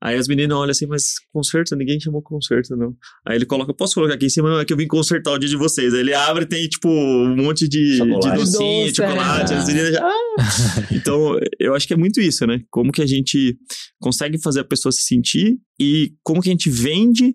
Aí 0.00 0.16
as 0.16 0.28
meninas 0.28 0.56
olham 0.56 0.70
assim, 0.70 0.86
mas 0.86 1.14
concerto? 1.32 1.74
Ninguém 1.74 1.98
chamou 1.98 2.22
concerto, 2.22 2.76
não. 2.76 2.94
Aí 3.26 3.36
ele 3.36 3.44
coloca, 3.46 3.74
posso 3.74 3.94
colocar 3.94 4.14
aqui 4.14 4.26
em 4.26 4.30
cima? 4.30 4.48
Não, 4.48 4.60
é 4.60 4.64
que 4.64 4.72
eu 4.72 4.76
vim 4.76 4.86
consertar 4.86 5.32
o 5.32 5.38
dia 5.38 5.48
de 5.48 5.56
vocês. 5.56 5.92
Aí 5.92 6.00
ele 6.00 6.14
abre 6.14 6.44
e 6.44 6.48
tem, 6.48 6.68
tipo, 6.68 6.88
um 6.88 7.34
monte 7.36 7.68
de, 7.68 7.92
de 7.92 7.96
Chocolate. 7.98 8.38
docinho, 8.38 8.84
Doce, 8.86 8.94
chocolate. 8.94 9.52
é. 9.52 9.56
As 9.56 9.66
meninas 9.66 9.92
já... 9.94 10.08
Então, 10.92 11.36
eu 11.58 11.74
acho 11.74 11.86
que 11.86 11.94
é 11.94 11.96
muito 11.96 12.20
isso, 12.20 12.46
né? 12.46 12.60
Como 12.70 12.92
que 12.92 13.02
a 13.02 13.06
gente 13.06 13.56
consegue 14.00 14.40
fazer 14.40 14.60
a 14.60 14.64
pessoa 14.64 14.92
se 14.92 15.02
sentir 15.02 15.56
e 15.80 16.12
como 16.22 16.40
que 16.40 16.48
a 16.48 16.52
gente 16.52 16.70
vende 16.70 17.34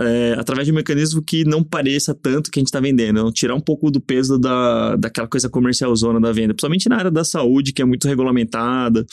é, 0.00 0.34
através 0.36 0.66
de 0.66 0.72
um 0.72 0.74
mecanismo 0.74 1.22
que 1.22 1.44
não 1.44 1.62
pareça 1.62 2.12
tanto 2.14 2.50
que 2.50 2.58
a 2.58 2.60
gente 2.60 2.68
está 2.68 2.80
vendendo. 2.80 3.30
Tirar 3.32 3.54
um 3.54 3.60
pouco 3.60 3.90
do 3.90 4.00
peso 4.00 4.36
da, 4.38 4.96
daquela 4.96 5.28
coisa 5.28 5.48
comercial 5.48 5.94
zona 5.94 6.20
da 6.20 6.32
venda. 6.32 6.54
Principalmente 6.54 6.88
na 6.88 6.96
área 6.96 7.10
da 7.10 7.22
saúde, 7.24 7.72
que 7.72 7.80
é 7.80 7.84
muito 7.84 8.08
regulamentada, 8.08 9.04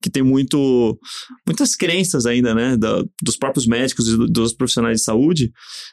que 0.00 0.08
tem 0.10 0.22
muito, 0.22 0.98
muitas 1.46 1.74
crenças 1.74 2.26
ainda, 2.26 2.54
né? 2.54 2.76
da- 2.76 3.02
dos 3.22 3.36
próprios 3.36 3.66
médicos 3.66 4.06
e 4.08 4.16
do- 4.16 4.26
dos 4.28 4.54
profissionais 4.54 4.98
de 4.98 5.04
saúde, 5.04 5.50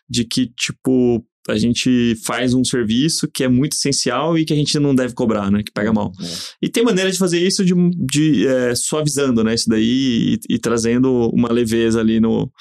de 0.07 0.23
que, 0.23 0.51
tipo, 0.55 1.25
a 1.49 1.57
gente 1.57 2.15
faz 2.23 2.53
um 2.53 2.63
serviço 2.63 3.27
que 3.27 3.43
é 3.43 3.47
muito 3.47 3.73
essencial 3.73 4.37
e 4.37 4.45
que 4.45 4.53
a 4.53 4.55
gente 4.55 4.77
não 4.79 4.93
deve 4.93 5.13
cobrar, 5.13 5.49
né? 5.49 5.63
Que 5.63 5.71
pega 5.71 5.91
mal. 5.91 6.11
É. 6.21 6.25
E 6.63 6.69
tem 6.69 6.83
maneira 6.83 7.11
de 7.11 7.17
fazer 7.17 7.39
isso 7.39 7.65
de, 7.65 7.73
de 7.95 8.47
é, 8.47 8.75
suavizando, 8.75 9.43
né? 9.43 9.53
Isso 9.53 9.67
daí 9.67 10.39
e, 10.49 10.55
e 10.55 10.59
trazendo 10.59 11.29
uma 11.33 11.51
leveza 11.51 11.99
ali 11.99 12.19
no, 12.19 12.51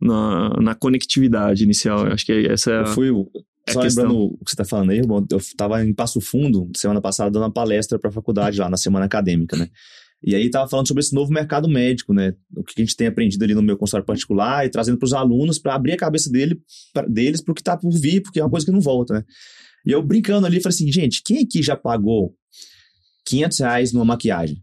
na, 0.00 0.50
na 0.60 0.74
conectividade 0.74 1.64
inicial. 1.64 2.06
Eu 2.06 2.12
acho 2.12 2.24
que 2.24 2.32
essa 2.48 2.70
é 2.70 2.78
a, 2.78 2.80
Eu 2.80 2.86
fui. 2.86 3.08
é 3.66 3.72
Só 3.72 3.80
a 3.80 3.82
questão. 3.82 4.04
lembrando 4.04 4.36
o 4.40 4.44
que 4.44 4.50
você 4.50 4.56
tá 4.56 4.64
falando 4.64 4.90
aí, 4.90 4.98
eu 4.98 5.40
tava 5.56 5.84
em 5.84 5.92
Passo 5.92 6.20
Fundo, 6.20 6.70
semana 6.74 7.00
passada, 7.00 7.30
dando 7.30 7.42
uma 7.42 7.52
palestra 7.52 7.98
pra 7.98 8.10
faculdade 8.10 8.58
lá, 8.58 8.70
na 8.70 8.76
semana 8.76 9.04
acadêmica, 9.04 9.56
né? 9.56 9.68
E 10.22 10.34
aí 10.34 10.50
tava 10.50 10.68
falando 10.68 10.86
sobre 10.86 11.00
esse 11.00 11.14
novo 11.14 11.32
mercado 11.32 11.66
médico, 11.68 12.12
né? 12.12 12.34
O 12.54 12.62
que 12.62 12.74
a 12.76 12.84
gente 12.84 12.94
tem 12.94 13.06
aprendido 13.06 13.42
ali 13.42 13.54
no 13.54 13.62
meu 13.62 13.76
consultório 13.76 14.06
particular 14.06 14.66
e 14.66 14.70
trazendo 14.70 14.98
pros 14.98 15.14
alunos 15.14 15.58
para 15.58 15.74
abrir 15.74 15.92
a 15.92 15.96
cabeça 15.96 16.30
dele, 16.30 16.60
pra, 16.92 17.06
deles 17.06 17.42
pro 17.42 17.54
que 17.54 17.62
tá 17.62 17.76
por 17.76 17.90
vir, 17.90 18.20
porque 18.20 18.38
é 18.38 18.44
uma 18.44 18.50
coisa 18.50 18.66
que 18.66 18.72
não 18.72 18.80
volta, 18.80 19.14
né? 19.14 19.24
E 19.86 19.92
eu 19.92 20.02
brincando 20.02 20.46
ali, 20.46 20.60
falei 20.60 20.74
assim, 20.74 20.92
gente, 20.92 21.22
quem 21.24 21.44
aqui 21.44 21.62
já 21.62 21.74
pagou 21.74 22.34
500 23.26 23.58
reais 23.60 23.92
numa 23.92 24.04
maquiagem? 24.04 24.62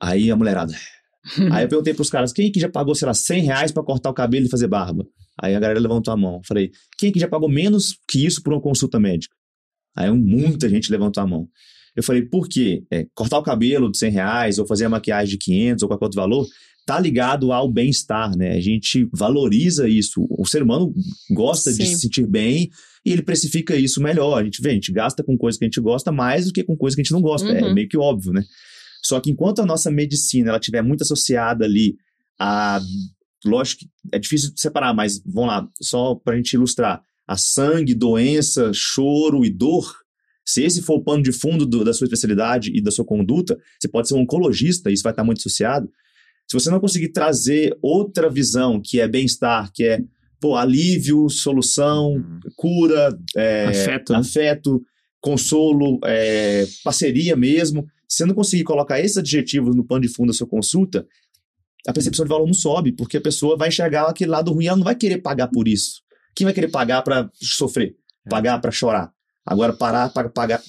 Aí 0.00 0.30
a 0.30 0.36
mulherada. 0.36 0.74
Aí 1.52 1.64
eu 1.64 1.68
perguntei 1.68 1.94
pros 1.94 2.10
caras, 2.10 2.32
quem 2.32 2.48
aqui 2.48 2.58
já 2.58 2.68
pagou, 2.68 2.94
sei 2.94 3.06
lá, 3.06 3.14
100 3.14 3.42
reais 3.42 3.72
pra 3.72 3.84
cortar 3.84 4.10
o 4.10 4.14
cabelo 4.14 4.46
e 4.46 4.50
fazer 4.50 4.66
barba? 4.66 5.06
Aí 5.40 5.54
a 5.54 5.60
galera 5.60 5.78
levantou 5.78 6.12
a 6.12 6.16
mão. 6.16 6.40
Falei, 6.44 6.70
quem 6.98 7.10
aqui 7.10 7.20
já 7.20 7.28
pagou 7.28 7.48
menos 7.48 7.98
que 8.08 8.24
isso 8.24 8.42
por 8.42 8.52
uma 8.52 8.60
consulta 8.60 8.98
médica? 8.98 9.34
Aí 9.94 10.10
muita 10.10 10.68
gente 10.68 10.90
levantou 10.90 11.22
a 11.22 11.26
mão. 11.26 11.48
Eu 11.96 12.02
falei, 12.02 12.22
por 12.22 12.46
quê? 12.48 12.84
É, 12.90 13.06
cortar 13.14 13.38
o 13.38 13.42
cabelo 13.42 13.90
de 13.90 13.98
100 13.98 14.10
reais 14.10 14.58
ou 14.58 14.66
fazer 14.66 14.84
a 14.84 14.88
maquiagem 14.90 15.30
de 15.30 15.38
500 15.38 15.82
ou 15.82 15.88
qualquer 15.88 16.04
outro 16.04 16.20
valor 16.20 16.46
tá 16.86 17.00
ligado 17.00 17.50
ao 17.52 17.68
bem-estar, 17.68 18.36
né? 18.36 18.52
A 18.52 18.60
gente 18.60 19.08
valoriza 19.12 19.88
isso. 19.88 20.24
O 20.30 20.46
ser 20.46 20.62
humano 20.62 20.94
gosta 21.32 21.72
de 21.72 21.84
Sim. 21.84 21.94
se 21.94 22.00
sentir 22.02 22.24
bem 22.28 22.70
e 23.04 23.10
ele 23.10 23.22
precifica 23.22 23.74
isso 23.74 24.00
melhor. 24.00 24.40
A 24.40 24.44
gente 24.44 24.62
vê, 24.62 24.70
a 24.70 24.74
gente 24.74 24.92
gasta 24.92 25.24
com 25.24 25.36
coisa 25.36 25.58
que 25.58 25.64
a 25.64 25.68
gente 25.68 25.80
gosta 25.80 26.12
mais 26.12 26.46
do 26.46 26.52
que 26.52 26.62
com 26.62 26.76
coisa 26.76 26.94
que 26.94 27.00
a 27.00 27.04
gente 27.04 27.12
não 27.12 27.20
gosta. 27.20 27.48
É 27.48 27.64
Uhum. 27.64 27.74
meio 27.74 27.88
que 27.88 27.98
óbvio, 27.98 28.32
né? 28.32 28.44
Só 29.02 29.18
que 29.18 29.32
enquanto 29.32 29.60
a 29.60 29.66
nossa 29.66 29.90
medicina 29.90 30.50
ela 30.50 30.60
tiver 30.60 30.80
muito 30.82 31.02
associada 31.02 31.64
ali 31.64 31.96
a. 32.38 32.80
Lógico 33.44 33.80
que 33.80 33.88
é 34.12 34.18
difícil 34.18 34.54
de 34.54 34.60
separar, 34.60 34.94
mas 34.94 35.20
vamos 35.26 35.48
lá, 35.50 35.68
só 35.80 36.14
para 36.14 36.34
a 36.34 36.36
gente 36.36 36.52
ilustrar. 36.52 37.00
A 37.26 37.36
sangue, 37.36 37.94
doença, 37.94 38.70
choro 38.72 39.44
e 39.44 39.50
dor. 39.50 39.92
Se 40.46 40.62
esse 40.62 40.80
for 40.80 40.94
o 40.98 41.02
pano 41.02 41.22
de 41.22 41.32
fundo 41.32 41.66
do- 41.66 41.84
da 41.84 41.92
sua 41.92 42.04
especialidade 42.04 42.70
e 42.72 42.80
da 42.80 42.90
sua 42.90 43.04
conduta, 43.04 43.58
você 43.80 43.88
pode 43.88 44.06
ser 44.08 44.14
um 44.14 44.20
oncologista, 44.20 44.90
isso 44.90 45.02
vai 45.02 45.12
estar 45.12 45.24
muito 45.24 45.38
associado. 45.38 45.90
Se 46.48 46.54
você 46.58 46.70
não 46.70 46.78
conseguir 46.78 47.08
trazer 47.08 47.76
outra 47.82 48.30
visão, 48.30 48.80
que 48.80 49.00
é 49.00 49.08
bem-estar, 49.08 49.72
que 49.74 49.82
é 49.84 50.00
pô, 50.40 50.54
alívio, 50.54 51.28
solução, 51.28 52.22
cura, 52.54 53.18
é, 53.36 53.64
Afeto, 53.64 54.12
né? 54.12 54.18
afeto, 54.20 54.82
consolo, 55.20 55.98
é, 56.04 56.64
parceria 56.84 57.34
mesmo. 57.34 57.84
Se 58.08 58.18
você 58.18 58.26
não 58.26 58.34
conseguir 58.34 58.62
colocar 58.62 59.00
esses 59.00 59.16
adjetivos 59.16 59.74
no 59.74 59.84
pano 59.84 60.02
de 60.02 60.08
fundo 60.08 60.28
da 60.28 60.32
sua 60.34 60.46
consulta, 60.46 61.04
a 61.88 61.92
percepção 61.92 62.24
de 62.24 62.28
valor 62.28 62.46
não 62.46 62.54
sobe, 62.54 62.92
porque 62.92 63.16
a 63.16 63.20
pessoa 63.20 63.56
vai 63.56 63.68
enxergar 63.68 64.04
aquele 64.08 64.30
lado 64.30 64.52
ruim, 64.52 64.66
ela 64.66 64.76
não 64.76 64.84
vai 64.84 64.94
querer 64.94 65.18
pagar 65.18 65.48
por 65.48 65.66
isso. 65.66 66.02
Quem 66.34 66.44
vai 66.44 66.54
querer 66.54 66.68
pagar 66.68 67.02
para 67.02 67.28
sofrer? 67.34 67.96
Pagar 68.28 68.60
para 68.60 68.70
chorar? 68.70 69.10
Agora, 69.46 69.72
parar 69.72 70.08
para 70.12 70.28
pagar. 70.28 70.60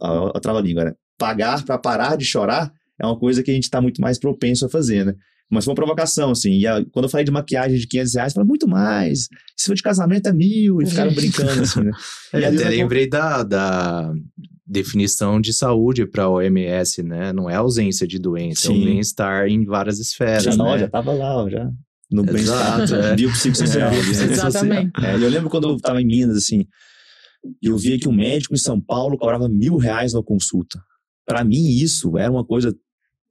Ó, 0.00 0.32
ó, 0.34 0.40
trava 0.40 0.58
a 0.58 0.62
língua, 0.62 0.84
né? 0.86 0.92
Pagar 1.18 1.62
para 1.64 1.76
parar 1.78 2.16
de 2.16 2.24
chorar 2.24 2.72
é 3.00 3.06
uma 3.06 3.18
coisa 3.18 3.42
que 3.42 3.50
a 3.50 3.54
gente 3.54 3.64
está 3.64 3.80
muito 3.80 4.00
mais 4.00 4.18
propenso 4.18 4.64
a 4.66 4.68
fazer, 4.68 5.04
né? 5.04 5.14
Mas 5.50 5.64
foi 5.64 5.72
uma 5.72 5.76
provocação, 5.76 6.30
assim. 6.30 6.52
E 6.52 6.66
a- 6.66 6.82
quando 6.92 7.04
eu 7.04 7.08
falei 7.10 7.24
de 7.26 7.30
maquiagem 7.30 7.78
de 7.78 7.86
500 7.86 8.14
reais, 8.14 8.32
eu 8.32 8.34
falei, 8.36 8.48
muito 8.48 8.66
mais. 8.66 9.28
Se 9.54 9.66
for 9.66 9.74
de 9.74 9.82
casamento 9.82 10.26
é 10.28 10.32
mil. 10.32 10.80
E 10.80 10.86
ficaram 10.86 11.12
brincando, 11.12 11.60
assim, 11.60 11.82
né? 11.82 11.90
E 12.32 12.36
às 12.38 12.50
vezes 12.52 12.66
até 12.66 12.74
é 12.74 12.78
lembrei 12.78 13.06
da, 13.08 13.42
da 13.42 14.12
definição 14.66 15.40
de 15.40 15.52
saúde 15.52 16.06
para 16.06 16.24
a 16.24 16.30
OMS, 16.30 17.02
né? 17.02 17.32
Não 17.34 17.50
é 17.50 17.54
ausência 17.56 18.06
de 18.06 18.18
doença, 18.18 18.68
é 18.68 18.74
Sim. 18.74 18.80
o 18.80 18.84
bem-estar 18.86 19.46
em 19.48 19.64
várias 19.64 19.98
esferas, 19.98 20.44
Já, 20.44 20.56
né? 20.56 20.78
já 20.78 20.88
tava 20.88 21.12
lá, 21.12 21.48
já. 21.50 21.68
no 22.10 22.22
bem-estar 22.24 22.80
é. 22.90 23.14
biopsicossocial. 23.14 23.90
né? 23.90 23.98
Exatamente. 23.98 24.92
É, 25.04 25.14
eu 25.16 25.28
lembro 25.28 25.50
quando 25.50 25.68
eu 25.68 25.76
estava 25.76 26.00
em 26.00 26.06
Minas, 26.06 26.36
assim, 26.38 26.66
eu 27.62 27.76
via 27.76 27.98
que 27.98 28.08
um 28.08 28.12
médico 28.12 28.54
em 28.54 28.58
São 28.58 28.80
Paulo 28.80 29.16
cobrava 29.16 29.48
mil 29.48 29.76
reais 29.76 30.12
na 30.12 30.22
consulta. 30.22 30.82
Para 31.24 31.44
mim, 31.44 31.68
isso 31.68 32.16
era 32.18 32.30
uma 32.30 32.44
coisa 32.44 32.74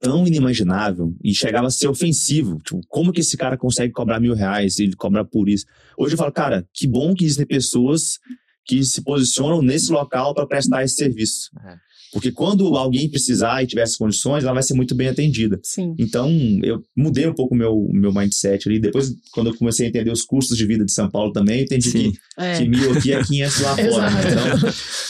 tão 0.00 0.26
inimaginável 0.26 1.14
e 1.22 1.34
chegava 1.34 1.68
a 1.68 1.70
ser 1.70 1.86
ofensivo. 1.86 2.58
Tipo, 2.58 2.80
como 2.88 3.12
que 3.12 3.20
esse 3.20 3.36
cara 3.36 3.56
consegue 3.56 3.92
cobrar 3.92 4.18
mil 4.18 4.34
reais 4.34 4.78
e 4.78 4.84
ele 4.84 4.96
cobra 4.96 5.24
por 5.24 5.48
isso? 5.48 5.64
Hoje 5.96 6.14
eu 6.14 6.18
falo, 6.18 6.32
cara, 6.32 6.66
que 6.72 6.88
bom 6.88 7.14
que 7.14 7.24
existem 7.24 7.46
pessoas 7.46 8.18
que 8.64 8.82
se 8.84 9.02
posicionam 9.02 9.62
nesse 9.62 9.92
local 9.92 10.34
para 10.34 10.46
prestar 10.46 10.82
esse 10.82 10.96
serviço. 10.96 11.50
É. 11.64 11.76
Porque 12.12 12.30
quando 12.30 12.76
alguém 12.76 13.08
precisar 13.10 13.62
e 13.62 13.66
tiver 13.66 13.80
essas 13.82 13.96
condições, 13.96 14.44
ela 14.44 14.52
vai 14.52 14.62
ser 14.62 14.74
muito 14.74 14.94
bem 14.94 15.08
atendida. 15.08 15.58
Sim. 15.62 15.94
Então, 15.98 16.30
eu 16.62 16.82
mudei 16.94 17.26
um 17.26 17.34
pouco 17.34 17.54
o 17.54 17.58
meu, 17.58 17.88
meu 17.90 18.12
mindset 18.12 18.68
ali. 18.68 18.78
Depois, 18.78 19.14
quando 19.32 19.46
eu 19.48 19.56
comecei 19.56 19.86
a 19.86 19.88
entender 19.88 20.10
os 20.12 20.22
custos 20.22 20.58
de 20.58 20.66
vida 20.66 20.84
de 20.84 20.92
São 20.92 21.10
Paulo 21.10 21.32
também, 21.32 21.60
eu 21.60 21.64
entendi 21.64 21.90
Sim. 21.90 22.12
que, 22.12 22.18
É. 22.38 22.58
que 22.58 22.68
mil 22.68 22.92
aqui 22.92 23.12
é 23.14 23.24
500 23.24 23.60
lá 23.60 23.74
fora. 23.76 23.86
Exato. 23.88 24.58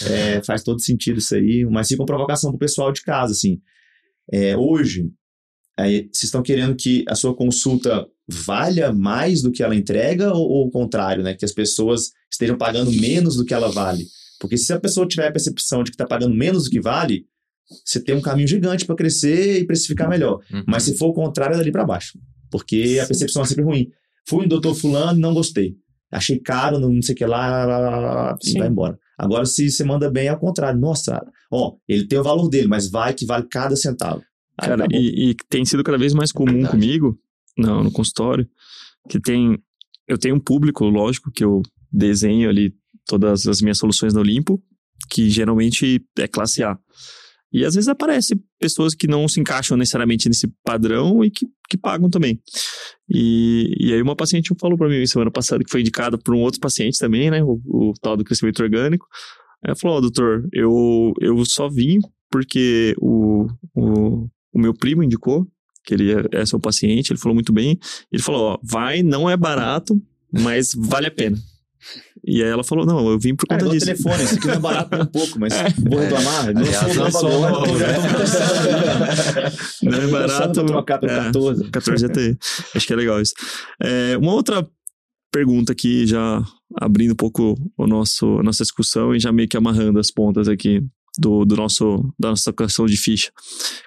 Então, 0.00 0.12
é, 0.14 0.42
faz 0.44 0.62
todo 0.62 0.80
sentido 0.80 1.18
isso 1.18 1.34
aí. 1.34 1.66
Mas 1.68 1.88
fica 1.88 2.00
uma 2.02 2.06
provocação 2.06 2.50
pro 2.50 2.58
pessoal 2.58 2.92
de 2.92 3.02
casa, 3.02 3.32
assim. 3.32 3.58
É, 4.32 4.56
hoje, 4.56 5.10
aí, 5.76 6.02
vocês 6.12 6.24
estão 6.24 6.40
querendo 6.40 6.76
que 6.76 7.04
a 7.08 7.16
sua 7.16 7.34
consulta 7.34 8.06
valha 8.28 8.92
mais 8.92 9.42
do 9.42 9.50
que 9.50 9.62
ela 9.64 9.74
entrega 9.74 10.32
ou, 10.32 10.48
ou 10.48 10.66
o 10.68 10.70
contrário, 10.70 11.24
né? 11.24 11.34
Que 11.34 11.44
as 11.44 11.52
pessoas 11.52 12.12
estejam 12.30 12.56
pagando 12.56 12.92
menos 12.92 13.34
do 13.36 13.44
que 13.44 13.52
ela 13.52 13.72
vale? 13.72 14.04
Porque 14.42 14.58
se 14.58 14.72
a 14.72 14.80
pessoa 14.80 15.06
tiver 15.06 15.28
a 15.28 15.32
percepção 15.32 15.84
de 15.84 15.92
que 15.92 15.94
está 15.94 16.04
pagando 16.04 16.34
menos 16.34 16.64
do 16.64 16.70
que 16.70 16.80
vale, 16.80 17.24
você 17.84 18.00
tem 18.00 18.16
um 18.16 18.20
caminho 18.20 18.48
gigante 18.48 18.84
para 18.84 18.96
crescer 18.96 19.60
e 19.60 19.64
precificar 19.64 20.08
melhor. 20.08 20.40
Uhum. 20.52 20.64
Mas 20.66 20.82
se 20.82 20.98
for 20.98 21.10
o 21.10 21.12
contrário, 21.12 21.54
é 21.54 21.58
dali 21.58 21.70
para 21.70 21.84
baixo. 21.84 22.18
Porque 22.50 22.98
a 23.00 23.06
percepção 23.06 23.42
é 23.42 23.46
sempre 23.46 23.62
ruim. 23.62 23.88
Fui 24.28 24.42
no 24.42 24.48
doutor 24.48 24.74
fulano 24.74 25.16
e 25.16 25.22
não 25.22 25.32
gostei. 25.32 25.76
Achei 26.10 26.40
caro, 26.40 26.80
não 26.80 27.00
sei 27.00 27.14
o 27.14 27.16
que 27.18 27.24
lá, 27.24 27.64
lá, 27.64 27.78
lá, 27.78 27.98
lá, 28.00 28.38
e 28.44 28.58
vai 28.58 28.66
embora. 28.66 28.98
Agora, 29.16 29.46
se 29.46 29.70
você 29.70 29.84
manda 29.84 30.10
bem, 30.10 30.26
é 30.26 30.32
o 30.32 30.38
contrário. 30.38 30.78
Nossa, 30.80 31.24
ó, 31.48 31.76
ele 31.88 32.08
tem 32.08 32.18
o 32.18 32.24
valor 32.24 32.48
dele, 32.48 32.66
mas 32.66 32.90
vai 32.90 33.14
que 33.14 33.24
vale 33.24 33.46
cada 33.48 33.76
centavo. 33.76 34.24
Aí 34.58 34.68
Cara, 34.68 34.88
e, 34.90 35.30
e 35.30 35.36
tem 35.48 35.64
sido 35.64 35.84
cada 35.84 35.96
vez 35.96 36.12
mais 36.14 36.32
comum 36.32 36.52
Verdade. 36.52 36.72
comigo, 36.72 37.16
não, 37.56 37.84
no 37.84 37.92
consultório, 37.92 38.46
que 39.08 39.20
tem. 39.20 39.56
Eu 40.08 40.18
tenho 40.18 40.34
um 40.34 40.40
público, 40.40 40.84
lógico, 40.84 41.30
que 41.30 41.44
eu 41.44 41.62
desenho 41.92 42.50
ali 42.50 42.74
todas 43.06 43.46
as 43.46 43.60
minhas 43.60 43.78
soluções 43.78 44.14
no 44.14 44.20
Olimpo, 44.20 44.62
que 45.10 45.28
geralmente 45.30 46.04
é 46.18 46.28
classe 46.28 46.62
A. 46.62 46.78
E 47.52 47.66
às 47.66 47.74
vezes 47.74 47.88
aparece 47.88 48.34
pessoas 48.58 48.94
que 48.94 49.06
não 49.06 49.28
se 49.28 49.38
encaixam 49.38 49.76
necessariamente 49.76 50.26
nesse 50.26 50.48
padrão 50.64 51.22
e 51.22 51.30
que, 51.30 51.46
que 51.68 51.76
pagam 51.76 52.08
também. 52.08 52.40
E, 53.08 53.74
e 53.78 53.92
aí 53.92 54.00
uma 54.00 54.16
paciente 54.16 54.54
falou 54.58 54.78
para 54.78 54.88
mim 54.88 55.06
semana 55.06 55.30
passada 55.30 55.62
que 55.62 55.70
foi 55.70 55.82
indicada 55.82 56.16
por 56.16 56.34
um 56.34 56.40
outro 56.40 56.60
paciente 56.60 56.98
também, 56.98 57.30
né? 57.30 57.42
O, 57.42 57.60
o 57.66 57.92
tal 58.00 58.16
do 58.16 58.24
crescimento 58.24 58.62
orgânico. 58.62 59.06
Ela 59.62 59.76
falou, 59.76 59.98
ó, 59.98 60.00
doutor, 60.00 60.48
eu, 60.52 61.12
eu 61.20 61.44
só 61.44 61.68
vim 61.68 61.98
porque 62.30 62.94
o, 62.98 63.46
o, 63.74 64.28
o 64.52 64.58
meu 64.58 64.72
primo 64.72 65.02
indicou 65.02 65.46
que 65.84 65.94
ele 65.94 66.12
é, 66.12 66.40
é 66.40 66.46
seu 66.46 66.58
paciente, 66.58 67.12
ele 67.12 67.20
falou 67.20 67.34
muito 67.34 67.52
bem. 67.52 67.78
Ele 68.10 68.22
falou, 68.22 68.52
ó, 68.52 68.58
vai, 68.62 69.02
não 69.02 69.28
é 69.28 69.36
barato, 69.36 70.00
mas 70.32 70.72
vale 70.74 71.08
a 71.08 71.10
pena. 71.10 71.36
E 72.24 72.42
aí 72.42 72.48
ela 72.48 72.62
falou, 72.62 72.86
não, 72.86 73.10
eu 73.10 73.18
vim 73.18 73.34
por 73.34 73.48
conta 73.48 73.62
igual 73.62 73.74
disso. 73.74 73.86
telefone, 73.86 74.24
isso 74.24 74.34
aqui 74.36 74.46
não 74.46 74.54
é 74.54 74.58
barato 74.58 74.96
nem 74.96 75.02
um 75.02 75.06
pouco, 75.06 75.40
mas 75.40 75.52
vou 75.78 75.98
reclamar. 75.98 76.54
Não 76.54 76.62
Aliás, 76.62 77.12
sou 77.12 77.40
não 77.40 77.78
já 77.78 77.88
né? 77.88 77.94
tô 77.94 78.18
pensando, 78.18 78.70
né? 79.40 79.52
Não 79.82 79.98
é 79.98 80.06
barato, 80.06 80.52
pra 80.52 80.64
trocar 80.64 80.98
pelo 80.98 81.12
é. 81.12 81.24
14. 81.24 81.70
14 81.70 82.06
GTI. 82.06 82.38
Acho 82.76 82.86
que 82.86 82.92
é 82.92 82.96
legal 82.96 83.20
isso. 83.20 83.34
É, 83.82 84.16
uma 84.18 84.32
outra 84.32 84.64
pergunta 85.32 85.72
aqui, 85.72 86.06
já 86.06 86.44
abrindo 86.76 87.12
um 87.12 87.16
pouco 87.16 87.56
o 87.76 87.86
nosso, 87.86 88.38
a 88.38 88.42
nossa 88.42 88.62
discussão 88.62 89.14
e 89.14 89.18
já 89.18 89.32
meio 89.32 89.48
que 89.48 89.56
amarrando 89.56 89.98
as 89.98 90.10
pontas 90.10 90.46
aqui 90.46 90.80
do, 91.18 91.44
do 91.44 91.56
nosso, 91.56 92.08
da 92.18 92.30
nossa 92.30 92.52
questão 92.52 92.86
de 92.86 92.96
ficha. 92.96 93.30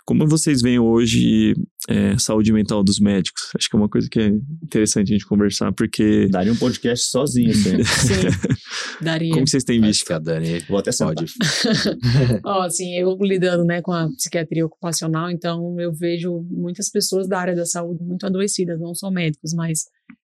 Como 0.05 0.27
vocês 0.27 0.61
veem 0.61 0.79
hoje 0.79 1.53
é, 1.87 2.17
saúde 2.17 2.51
mental 2.51 2.83
dos 2.83 2.99
médicos? 2.99 3.49
Acho 3.55 3.69
que 3.69 3.75
é 3.75 3.79
uma 3.79 3.89
coisa 3.89 4.09
que 4.09 4.19
é 4.19 4.27
interessante 4.27 5.09
a 5.09 5.13
gente 5.13 5.25
conversar, 5.25 5.71
porque 5.73 6.27
Daria 6.29 6.51
um 6.51 6.55
podcast 6.55 7.09
sozinho, 7.09 7.51
assim. 7.51 7.83
Sim. 7.83 8.55
Daria. 9.01 9.31
como 9.31 9.43
que 9.43 9.49
vocês 9.49 9.63
têm 9.63 9.79
Acho 9.79 9.87
visto? 9.87 10.05
que 10.05 10.13
a 10.13 10.19
Dani 10.19 10.59
Vou 10.67 10.77
até 10.77 10.91
pode. 10.97 11.25
Ó, 12.43 12.61
assim, 12.61 12.95
eu 12.95 13.17
lidando, 13.21 13.63
né, 13.63 13.81
com 13.81 13.91
a 13.91 14.07
psiquiatria 14.09 14.65
ocupacional, 14.65 15.29
então 15.29 15.79
eu 15.79 15.93
vejo 15.93 16.45
muitas 16.49 16.89
pessoas 16.89 17.27
da 17.27 17.39
área 17.39 17.55
da 17.55 17.65
saúde 17.65 18.03
muito 18.03 18.25
adoecidas, 18.25 18.79
não 18.79 18.93
só 18.95 19.11
médicos, 19.11 19.53
mas 19.53 19.85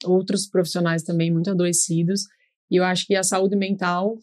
outros 0.06 0.48
profissionais 0.48 1.03
também 1.03 1.32
muito 1.32 1.49
adoecidos. 1.49 2.22
E 2.69 2.78
eu 2.78 2.84
acho 2.84 3.06
que 3.06 3.15
a 3.15 3.23
saúde 3.23 3.56
mental, 3.56 4.18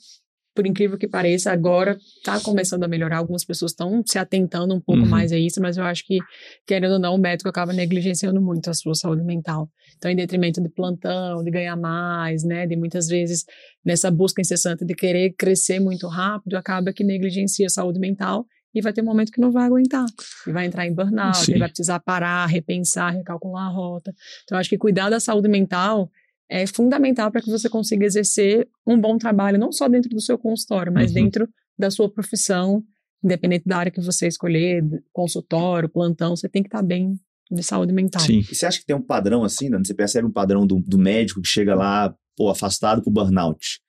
por 0.59 0.67
incrível 0.67 0.99
que 0.99 1.07
pareça, 1.07 1.53
agora 1.53 1.97
está 2.17 2.41
começando 2.41 2.83
a 2.83 2.89
melhorar. 2.89 3.19
Algumas 3.19 3.45
pessoas 3.45 3.71
estão 3.71 4.03
se 4.05 4.19
atentando 4.19 4.75
um 4.75 4.81
pouco 4.81 5.03
Uhum. 5.03 5.09
mais 5.09 5.31
a 5.31 5.39
isso, 5.39 5.63
mas 5.63 5.77
eu 5.77 5.85
acho 5.85 6.05
que, 6.05 6.19
querendo 6.67 6.95
ou 6.95 6.99
não, 6.99 7.15
o 7.15 7.19
médico 7.19 7.49
acaba 7.49 7.73
negligenciando 7.73 8.41
muito 8.43 8.69
a 8.69 8.75
sua 8.75 8.97
saúde 8.97 9.23
mental. 9.23 9.71
Então, 9.97 10.11
em 10.11 10.17
detrimento 10.17 10.61
de 10.61 10.69
plantão, 10.69 11.45
de 11.45 11.51
ganhar 11.53 11.77
mais, 11.77 12.43
né, 12.43 12.67
de 12.67 12.75
muitas 12.75 13.07
vezes 13.07 13.45
nessa 13.85 14.11
busca 14.11 14.41
incessante 14.41 14.85
de 14.85 14.97
querer 14.97 15.33
crescer 15.39 15.79
muito 15.79 16.09
rápido, 16.09 16.57
acaba 16.57 16.93
que 16.93 17.05
negligencia 17.05 17.67
a 17.67 17.71
saúde 17.71 18.01
mental 18.01 18.45
e 18.75 18.83
vai 18.83 18.93
ter 18.93 19.01
um 19.01 19.05
momento 19.05 19.31
que 19.31 19.41
não 19.41 19.53
vai 19.53 19.65
aguentar. 19.65 20.07
E 20.45 20.51
vai 20.51 20.67
entrar 20.67 20.89
em 20.89 20.93
burnout, 20.93 21.57
vai 21.57 21.69
precisar 21.69 22.01
parar, 22.01 22.47
repensar, 22.47 23.13
recalcular 23.13 23.69
a 23.69 23.71
rota. 23.71 24.13
Então, 24.43 24.57
eu 24.57 24.61
acho 24.61 24.69
que 24.69 24.77
cuidar 24.77 25.09
da 25.09 25.21
saúde 25.21 25.49
mental 25.49 26.11
é 26.51 26.67
fundamental 26.67 27.31
para 27.31 27.41
que 27.43 27.51
você 27.51 27.69
consiga 27.69 28.05
exercer 28.07 28.67
um 28.87 28.99
bom 29.01 29.19
trabalho, 29.19 29.59
não 29.59 29.71
só 29.73 29.89
dentro 29.89 30.11
do 30.11 30.21
seu 30.21 30.39
consultório, 30.39 30.93
mas 30.93 31.11
Uhum. 31.11 31.15
dentro 31.25 31.49
da 31.79 31.91
sua 31.91 32.11
profissão, 32.11 32.83
independente 33.23 33.65
da 33.67 33.77
área 33.79 33.93
que 33.93 34.01
você 34.01 34.27
escolher, 34.27 34.83
consultório, 35.13 35.89
plantão, 35.89 36.35
você 36.37 36.49
tem 36.49 36.63
que 36.63 36.69
estar 36.69 36.83
bem 36.83 37.19
de 37.51 37.63
saúde 37.63 37.93
mental. 37.93 38.21
Sim. 38.23 38.41
E 38.41 38.55
você 38.55 38.67
acha 38.67 38.79
que 38.79 38.87
tem 38.87 38.97
um 38.97 39.03
padrão 39.03 39.45
assim, 39.45 39.71
Dani? 39.71 39.87
Você 39.87 39.95
percebe 39.95 40.27
um 40.27 40.33
padrão 40.33 40.67
do, 40.67 40.81
do 40.81 40.99
médico 40.99 41.41
que 41.41 41.49
chega 41.49 41.75
lá, 41.75 42.15
pô, 42.37 42.49
afastado 42.51 43.03
por 43.03 43.11
burnout? 43.11 43.81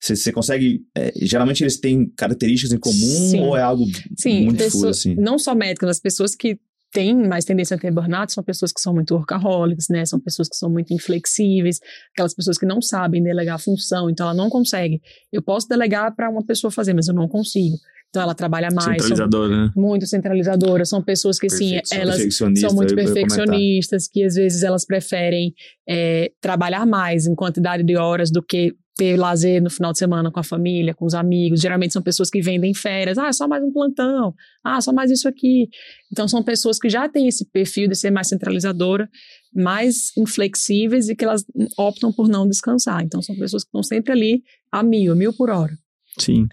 Você, 0.00 0.16
você 0.16 0.32
consegue. 0.32 0.84
é, 0.94 1.12
geralmente 1.22 1.62
eles 1.62 1.78
têm 1.80 2.10
características 2.16 2.72
em 2.72 2.78
comum 2.78 3.30
Sim. 3.30 3.40
ou 3.40 3.56
é 3.56 3.62
algo 3.62 3.84
Sim, 4.18 4.44
muito 4.44 4.58
pessoas, 4.58 4.98
assim? 4.98 5.14
não 5.14 5.38
só 5.38 5.54
médicos, 5.54 5.88
as 5.88 6.00
pessoas 6.00 6.34
que 6.34 6.58
têm 6.94 7.12
mais 7.28 7.44
tendência 7.44 7.76
a 7.76 7.78
ter 7.78 7.90
burnout 7.92 8.32
são 8.32 8.42
pessoas 8.42 8.72
que 8.72 8.80
são 8.80 8.94
muito 8.94 9.14
workaholics, 9.14 9.88
né? 9.90 10.06
São 10.06 10.20
pessoas 10.20 10.48
que 10.48 10.56
são 10.56 10.70
muito 10.70 10.94
inflexíveis, 10.94 11.80
aquelas 12.12 12.32
pessoas 12.32 12.56
que 12.56 12.64
não 12.64 12.80
sabem 12.80 13.22
delegar 13.22 13.58
função, 13.58 14.08
então 14.08 14.26
ela 14.26 14.34
não 14.34 14.48
consegue. 14.48 15.02
Eu 15.32 15.42
posso 15.42 15.68
delegar 15.68 16.14
para 16.14 16.30
uma 16.30 16.44
pessoa 16.46 16.70
fazer, 16.70 16.94
mas 16.94 17.08
eu 17.08 17.14
não 17.14 17.28
consigo. 17.28 17.76
Então 18.08 18.22
ela 18.22 18.34
trabalha 18.34 18.68
mais, 18.72 18.84
são 18.84 18.92
Centralizador, 18.92 19.48
né? 19.48 19.70
muito 19.74 20.06
centralizadoras, 20.06 20.88
são 20.88 21.02
pessoas 21.02 21.36
que 21.36 21.50
sim, 21.50 21.70
Perfeição- 21.72 21.98
elas 22.00 22.60
são 22.60 22.72
muito 22.72 22.94
perfeccionistas, 22.94 24.06
que 24.06 24.22
às 24.22 24.36
vezes 24.36 24.62
elas 24.62 24.86
preferem 24.86 25.52
é, 25.88 26.30
trabalhar 26.40 26.86
mais 26.86 27.26
em 27.26 27.34
quantidade 27.34 27.82
de 27.82 27.96
horas 27.96 28.30
do 28.30 28.40
que 28.40 28.72
ter 28.96 29.16
lazer 29.16 29.62
no 29.62 29.68
final 29.68 29.92
de 29.92 29.98
semana 29.98 30.30
com 30.30 30.38
a 30.38 30.44
família, 30.44 30.94
com 30.94 31.04
os 31.04 31.14
amigos. 31.14 31.60
Geralmente 31.60 31.92
são 31.92 32.02
pessoas 32.02 32.30
que 32.30 32.40
vendem 32.40 32.72
férias. 32.74 33.18
Ah, 33.18 33.32
só 33.32 33.48
mais 33.48 33.62
um 33.62 33.72
plantão. 33.72 34.34
Ah, 34.62 34.80
só 34.80 34.92
mais 34.92 35.10
isso 35.10 35.28
aqui. 35.28 35.68
Então 36.12 36.28
são 36.28 36.42
pessoas 36.42 36.78
que 36.78 36.88
já 36.88 37.08
têm 37.08 37.26
esse 37.26 37.44
perfil 37.50 37.88
de 37.88 37.96
ser 37.96 38.10
mais 38.10 38.28
centralizadora, 38.28 39.08
mais 39.52 40.16
inflexíveis 40.16 41.08
e 41.08 41.16
que 41.16 41.24
elas 41.24 41.44
optam 41.76 42.12
por 42.12 42.28
não 42.28 42.48
descansar. 42.48 43.02
Então 43.02 43.20
são 43.20 43.36
pessoas 43.36 43.64
que 43.64 43.68
estão 43.68 43.82
sempre 43.82 44.12
ali 44.12 44.42
a 44.70 44.82
mil, 44.82 45.12
a 45.12 45.16
mil 45.16 45.32
por 45.32 45.50
hora. 45.50 45.72
Sim. 46.18 46.46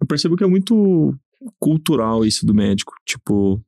Eu 0.00 0.06
percebo 0.06 0.36
que 0.36 0.44
é 0.44 0.48
muito 0.48 1.14
cultural 1.58 2.24
isso 2.24 2.44
do 2.44 2.54
médico. 2.54 2.92
Tipo, 3.06 3.62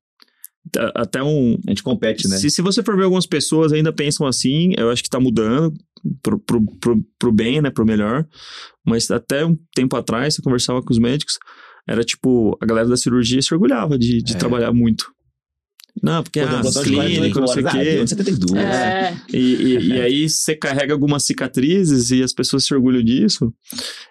até 0.95 1.23
um. 1.23 1.59
A 1.67 1.71
gente 1.71 1.83
compete, 1.83 2.29
né? 2.29 2.37
Se, 2.37 2.51
se 2.51 2.61
você 2.61 2.83
for 2.83 2.97
ver 2.97 3.05
algumas 3.05 3.27
pessoas 3.27 3.73
ainda 3.73 3.93
pensam 3.93 4.27
assim, 4.27 4.73
eu 4.77 4.91
acho 4.91 5.03
que 5.03 5.09
tá 5.09 5.19
mudando 5.19 5.73
pro, 6.23 6.39
pro, 6.39 6.65
pro, 6.79 7.05
pro 7.19 7.33
bem, 7.33 7.61
né? 7.61 7.71
Pro 7.71 7.85
melhor. 7.87 8.27
Mas 8.87 9.11
até 9.11 9.45
um 9.45 9.57
tempo 9.75 9.97
atrás, 9.97 10.37
eu 10.37 10.45
conversava 10.45 10.83
com 10.83 10.93
os 10.93 10.99
médicos, 10.99 11.39
era 11.89 12.03
tipo, 12.03 12.57
a 12.61 12.67
galera 12.67 12.89
da 12.89 12.97
cirurgia 12.97 13.41
se 13.43 13.53
orgulhava 13.53 13.99
de, 13.99 14.23
de 14.23 14.35
É. 14.35 14.37
trabalhar 14.37 14.73
muito. 14.73 15.13
Não, 16.03 16.25
porque 16.25 16.41
Pô, 16.41 16.47
um 16.47 16.49
ah, 16.49 16.61
plantão 16.61 16.83
de 16.83 16.93
48 16.93 17.15
clínico, 17.21 17.41
não 17.41 17.47
sei 17.47 17.63
o. 17.63 17.69
Ah, 17.69 17.71
quê. 17.71 18.07
72. 18.07 18.53
É, 18.65 19.17
E, 19.33 19.39
e, 19.39 19.89
e 19.91 19.93
aí 20.03 20.29
você 20.29 20.57
carrega 20.57 20.93
algumas 20.93 21.25
cicatrizes 21.25 22.11
e 22.11 22.21
as 22.21 22.33
pessoas 22.33 22.65
se 22.65 22.75
orgulham 22.75 23.03
disso. 23.03 23.53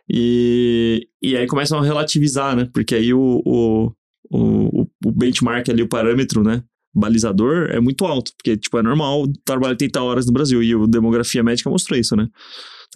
E, 0.10 1.08
e 1.22 1.36
aí 1.36 1.46
começam 1.48 1.78
a 1.80 1.84
relativizar, 1.84 2.56
né? 2.56 2.70
Porque 2.74 2.96
aí 2.96 3.14
o, 3.14 3.42
o, 3.46 3.92
o, 4.32 4.88
o 5.06 5.12
benchmark 5.12 5.70
ali, 5.70 5.84
o 5.84 5.88
parâmetro, 5.90 6.42
né? 6.42 6.64
Balizador 6.94 7.70
é 7.72 7.80
muito 7.80 8.06
alto. 8.06 8.32
Porque, 8.38 8.58
tipo, 8.58 8.78
é 8.78 8.84
normal 8.84 9.26
trabalhar 9.46 9.72
80 9.72 10.02
horas 10.02 10.26
no 10.26 10.34
Brasil. 10.34 10.62
E 10.62 10.76
o 10.76 10.88
Demografia 10.88 11.44
Médica 11.44 11.70
mostrou 11.70 12.00
isso, 12.00 12.16
né? 12.16 12.28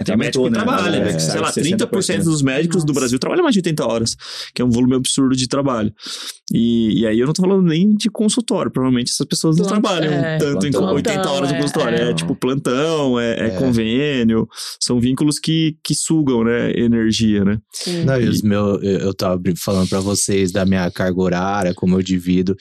Tem 0.05 0.15
médico 0.15 0.43
que 0.43 0.51
né? 0.51 0.63
trabalha, 0.63 0.97
É, 0.97 1.13
né? 1.13 1.19
sei 1.19 1.39
lá, 1.39 1.51
30% 1.51 1.87
60%. 1.87 2.23
dos 2.23 2.41
médicos 2.43 2.83
do 2.83 2.89
Nossa. 2.89 2.99
Brasil 2.99 3.17
trabalham 3.19 3.43
mais 3.43 3.53
de 3.53 3.59
80 3.59 3.85
horas, 3.85 4.15
que 4.53 4.61
é 4.61 4.65
um 4.65 4.69
volume 4.69 4.95
absurdo 4.95 5.35
de 5.35 5.47
trabalho. 5.47 5.91
E, 6.53 6.99
e 7.01 7.07
aí 7.07 7.19
eu 7.19 7.25
não 7.25 7.33
tô 7.33 7.41
falando 7.41 7.63
nem 7.63 7.95
de 7.95 8.09
consultório, 8.09 8.71
provavelmente 8.71 9.09
essas 9.11 9.25
pessoas 9.25 9.57
não 9.57 9.65
trabalham 9.65 10.13
é, 10.13 10.37
tanto 10.37 10.67
em 10.67 10.71
plantão. 10.71 10.93
80 10.95 11.29
horas 11.31 11.49
no 11.49 11.55
é, 11.55 11.61
consultório. 11.61 11.97
É, 11.97 12.09
é. 12.11 12.13
tipo 12.13 12.35
plantão, 12.35 13.19
é, 13.19 13.39
é 13.39 13.45
É. 13.47 13.49
convênio, 13.57 14.47
são 14.79 14.99
vínculos 14.99 15.39
que, 15.39 15.75
que 15.83 15.95
sugam, 15.95 16.43
né, 16.43 16.71
energia, 16.75 17.43
né? 17.43 17.57
Sim. 17.73 18.03
Não, 18.03 18.21
e 18.21 18.29
os 18.29 18.43
meus, 18.43 18.83
eu, 18.83 18.99
eu 18.99 19.13
tava 19.15 19.41
falando 19.57 19.89
pra 19.89 19.99
vocês 19.99 20.51
da 20.51 20.63
minha 20.63 20.91
carga 20.91 21.19
horária, 21.19 21.73
como 21.73 21.97
eu 21.97 22.03
divido 22.03 22.55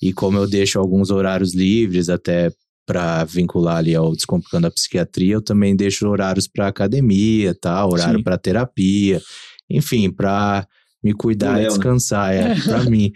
e 0.00 0.12
como 0.12 0.38
eu 0.38 0.46
deixo 0.46 0.78
alguns 0.78 1.10
horários 1.10 1.54
livres 1.54 2.08
até 2.08 2.50
pra 2.86 3.22
vincular 3.24 3.76
ali 3.78 3.94
ao 3.94 4.14
Descomplicando 4.14 4.66
a 4.66 4.70
Psiquiatria, 4.70 5.34
eu 5.34 5.42
também 5.42 5.76
deixo 5.76 6.08
horários 6.08 6.48
pra 6.48 6.68
academia, 6.68 7.54
tá? 7.54 7.84
Horário 7.86 8.22
pra 8.22 8.38
terapia, 8.38 9.20
enfim, 9.68 10.10
pra 10.10 10.66
me 11.04 11.12
cuidar 11.12 11.50
Léo, 11.52 11.58
e 11.58 11.62
né? 11.62 11.68
descansar, 11.68 12.34
é, 12.34 12.54
pra 12.64 12.82
mim. 12.84 13.12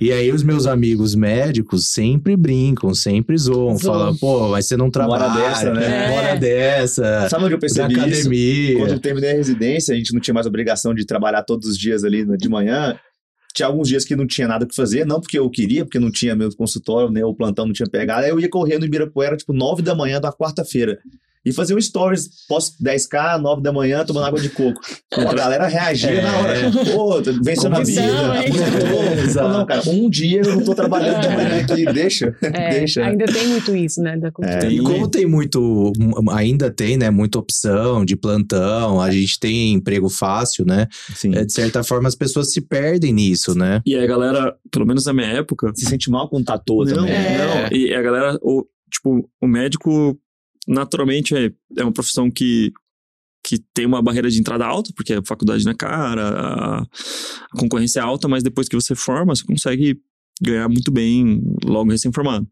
E 0.00 0.12
aí 0.12 0.30
os 0.30 0.42
meus 0.42 0.66
amigos 0.66 1.14
médicos 1.14 1.88
sempre 1.88 2.36
brincam, 2.36 2.94
sempre 2.94 3.36
zoam, 3.38 3.78
falam, 3.78 4.14
pô, 4.16 4.48
mas 4.48 4.66
você 4.66 4.76
não 4.76 4.90
trabalha, 4.90 5.24
hora 5.24 5.34
dessa, 5.48 5.72
né? 5.74 6.12
Hora 6.16 6.28
É. 6.28 6.36
dessa, 6.36 7.28
Sabe 7.30 7.44
onde 7.44 7.54
eu 7.54 7.58
da 7.58 7.60
percebi 7.62 7.92
isso? 7.94 8.00
academia. 8.02 8.76
Quando 8.78 8.90
eu 8.92 9.00
terminei 9.00 9.30
a 9.30 9.34
residência, 9.34 9.94
a 9.94 9.96
gente 9.96 10.12
não 10.12 10.20
tinha 10.20 10.34
mais 10.34 10.46
obrigação 10.46 10.94
de 10.94 11.04
trabalhar 11.06 11.42
todos 11.42 11.68
os 11.70 11.78
dias 11.78 12.04
ali 12.04 12.24
de 12.36 12.48
manhã. 12.48 12.96
Tinha 13.56 13.68
alguns 13.68 13.88
dias 13.88 14.04
que 14.04 14.14
não 14.14 14.26
tinha 14.26 14.46
nada 14.46 14.66
que 14.66 14.74
fazer, 14.74 15.06
não 15.06 15.18
porque 15.18 15.38
eu 15.38 15.48
queria, 15.48 15.82
porque 15.82 15.98
não 15.98 16.10
tinha 16.10 16.36
meu 16.36 16.54
consultório, 16.54 17.10
nem 17.10 17.24
o 17.24 17.32
plantão 17.32 17.64
não 17.64 17.72
tinha 17.72 17.88
pegado. 17.88 18.22
Aí 18.22 18.28
eu 18.28 18.38
ia 18.38 18.50
correndo 18.50 18.84
em 18.84 18.86
Ibirapuera, 18.86 19.34
tipo, 19.34 19.54
9 19.54 19.80
da 19.80 19.94
manhã 19.94 20.20
da 20.20 20.30
quarta-feira. 20.30 21.00
E 21.46 21.52
fazia 21.52 21.76
um 21.76 21.80
stories, 21.80 22.28
pós 22.48 22.72
10k, 22.82 23.38
9 23.40 23.62
da 23.62 23.72
manhã, 23.72 24.04
tomando 24.04 24.26
água 24.26 24.40
de 24.40 24.48
coco. 24.50 24.80
Pô, 25.14 25.20
a 25.20 25.32
galera 25.34 25.68
reagia 25.68 26.10
É. 26.10 26.22
na 26.22 26.36
hora. 26.38 26.54
Pô, 26.92 27.22
tô 27.22 27.32
vencendo 27.42 27.76
a 27.76 27.82
vida. 27.84 28.02
Exato. 29.22 29.48
Não, 29.48 29.64
cara, 29.66 29.82
um 29.88 30.10
dia 30.10 30.40
eu 30.44 30.56
não 30.56 30.64
tô 30.64 30.74
trabalhando 30.74 31.20
de 31.22 31.28
manhã 31.28 31.60
aqui, 31.62 31.84
deixa. 31.92 32.36
É, 32.42 32.70
deixa. 32.80 33.04
ainda 33.04 33.26
tem 33.26 33.46
muito 33.48 33.74
isso, 33.76 34.00
né? 34.02 34.16
Da 34.16 34.30
cultura. 34.32 34.58
Tem- 34.58 34.76
E 34.76 34.80
como 34.82 35.08
tem 35.08 35.24
muito, 35.26 35.92
ainda 36.32 36.70
tem, 36.70 36.96
né, 36.96 37.10
muita 37.10 37.38
opção 37.38 38.04
de 38.04 38.16
plantão, 38.16 39.00
a 39.00 39.10
gente 39.10 39.38
tem 39.38 39.72
emprego 39.74 40.08
fácil, 40.08 40.64
né? 40.66 40.86
Sim. 41.14 41.34
É, 41.34 41.44
de 41.44 41.52
certa 41.52 41.82
forma 41.84 42.08
as 42.08 42.14
pessoas 42.14 42.52
se 42.52 42.60
perdem 42.60 43.12
nisso, 43.12 43.56
né? 43.56 43.80
E 43.86 43.94
aí 43.94 44.02
a 44.02 44.06
galera, 44.06 44.54
pelo 44.70 44.86
menos 44.86 45.04
na 45.06 45.12
minha 45.12 45.28
época, 45.28 45.72
Se 45.76 45.86
sente 45.86 46.10
mal 46.10 46.28
com 46.28 46.38
o 46.38 46.44
tatu 46.44 46.84
não, 46.84 46.94
também. 46.96 47.12
É. 47.12 47.38
não. 47.70 47.76
E 47.76 47.94
a 47.94 48.02
galera, 48.02 48.38
o, 48.42 48.64
tipo, 48.90 49.28
o 49.40 49.46
médico 49.46 50.18
naturalmente 50.66 51.34
é, 51.34 51.52
é 51.76 51.82
uma 51.82 51.92
profissão 51.92 52.30
que, 52.30 52.72
que 53.44 53.58
tem 53.72 53.86
uma 53.86 54.02
barreira 54.02 54.30
de 54.30 54.38
entrada 54.38 54.66
alta, 54.66 54.92
porque 54.94 55.14
a 55.14 55.22
faculdade 55.24 55.64
não 55.64 55.72
é 55.72 55.76
cara, 55.76 56.28
a, 56.28 56.82
a 56.82 57.58
concorrência 57.58 58.00
é 58.00 58.02
alta, 58.02 58.28
mas 58.28 58.42
depois 58.42 58.68
que 58.68 58.76
você 58.76 58.94
forma, 58.94 59.34
você 59.34 59.44
consegue 59.44 60.00
ganhar 60.40 60.68
muito 60.68 60.90
bem 60.90 61.42
logo 61.64 61.90
recém-formado. 61.90 62.46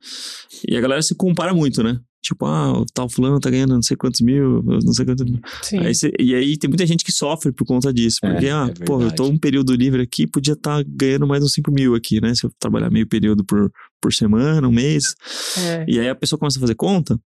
E 0.66 0.76
a 0.76 0.80
galera 0.80 1.02
se 1.02 1.14
compara 1.14 1.52
muito, 1.52 1.82
né? 1.82 2.00
Tipo, 2.24 2.46
ah, 2.46 2.72
o 2.80 2.86
tal 2.86 3.06
fulano 3.08 3.38
tá 3.38 3.50
ganhando 3.50 3.74
não 3.74 3.82
sei 3.82 3.96
quantos 3.98 4.22
mil, 4.22 4.62
não 4.62 4.92
sei 4.94 5.04
quantos 5.04 5.24
mil. 5.30 5.38
Sim. 5.62 5.78
Aí 5.80 5.94
cê- 5.94 6.10
e 6.18 6.34
aí 6.34 6.56
tem 6.56 6.68
muita 6.68 6.86
gente 6.86 7.04
que 7.04 7.12
sofre 7.12 7.52
por 7.52 7.66
conta 7.66 7.92
disso. 7.92 8.18
É, 8.22 8.32
Porque, 8.32 8.48
ah, 8.48 8.66
é 8.80 8.84
pô, 8.86 9.02
eu 9.02 9.14
tô 9.14 9.24
um 9.28 9.36
período 9.38 9.74
livre 9.74 10.00
aqui, 10.02 10.26
podia 10.26 10.54
estar 10.54 10.82
ganhando 10.88 11.26
mais 11.26 11.44
uns 11.44 11.52
5 11.52 11.70
mil 11.70 11.94
aqui, 11.94 12.20
né? 12.22 12.34
Se 12.34 12.46
eu 12.46 12.52
trabalhar 12.58 12.90
meio 12.90 13.06
período 13.06 13.44
por, 13.44 13.70
por 14.00 14.10
semana, 14.12 14.66
um 14.66 14.72
mês. 14.72 15.14
É. 15.58 15.84
E 15.86 16.00
aí 16.00 16.08
a 16.08 16.14
pessoa 16.14 16.38
começa 16.38 16.58
a 16.58 16.60
fazer 16.60 16.74
conta, 16.74 17.20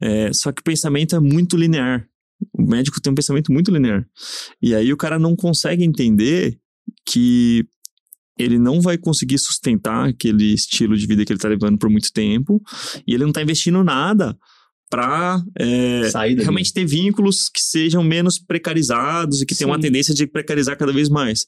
é, 0.00 0.30
só 0.34 0.52
que 0.52 0.60
o 0.60 0.64
pensamento 0.64 1.16
é 1.16 1.20
muito 1.20 1.56
linear. 1.56 2.06
O 2.52 2.62
médico 2.62 3.00
tem 3.00 3.10
um 3.10 3.14
pensamento 3.16 3.50
muito 3.50 3.70
linear. 3.70 4.06
E 4.60 4.74
aí 4.74 4.92
o 4.92 4.96
cara 4.96 5.18
não 5.18 5.34
consegue 5.34 5.82
entender 5.84 6.58
que 7.08 7.64
ele 8.38 8.58
não 8.58 8.80
vai 8.80 8.98
conseguir 8.98 9.38
sustentar 9.38 10.08
aquele 10.08 10.52
estilo 10.52 10.96
de 10.96 11.06
vida 11.06 11.24
que 11.24 11.32
ele 11.32 11.40
tá 11.40 11.48
levando 11.48 11.78
por 11.78 11.88
muito 11.88 12.12
tempo 12.12 12.60
e 13.06 13.14
ele 13.14 13.24
não 13.24 13.32
tá 13.32 13.42
investindo 13.42 13.82
nada 13.84 14.36
para 14.94 15.42
dali. 16.12 16.34
realmente 16.36 16.72
ter 16.72 16.84
vínculos 16.84 17.48
que 17.48 17.60
sejam 17.60 18.02
menos 18.04 18.38
precarizados 18.38 19.42
e 19.42 19.46
que 19.46 19.54
tenham 19.54 19.70
uma 19.70 19.80
tendência 19.80 20.14
de 20.14 20.26
precarizar 20.26 20.78
cada 20.78 20.92
vez 20.92 21.08
mais. 21.08 21.46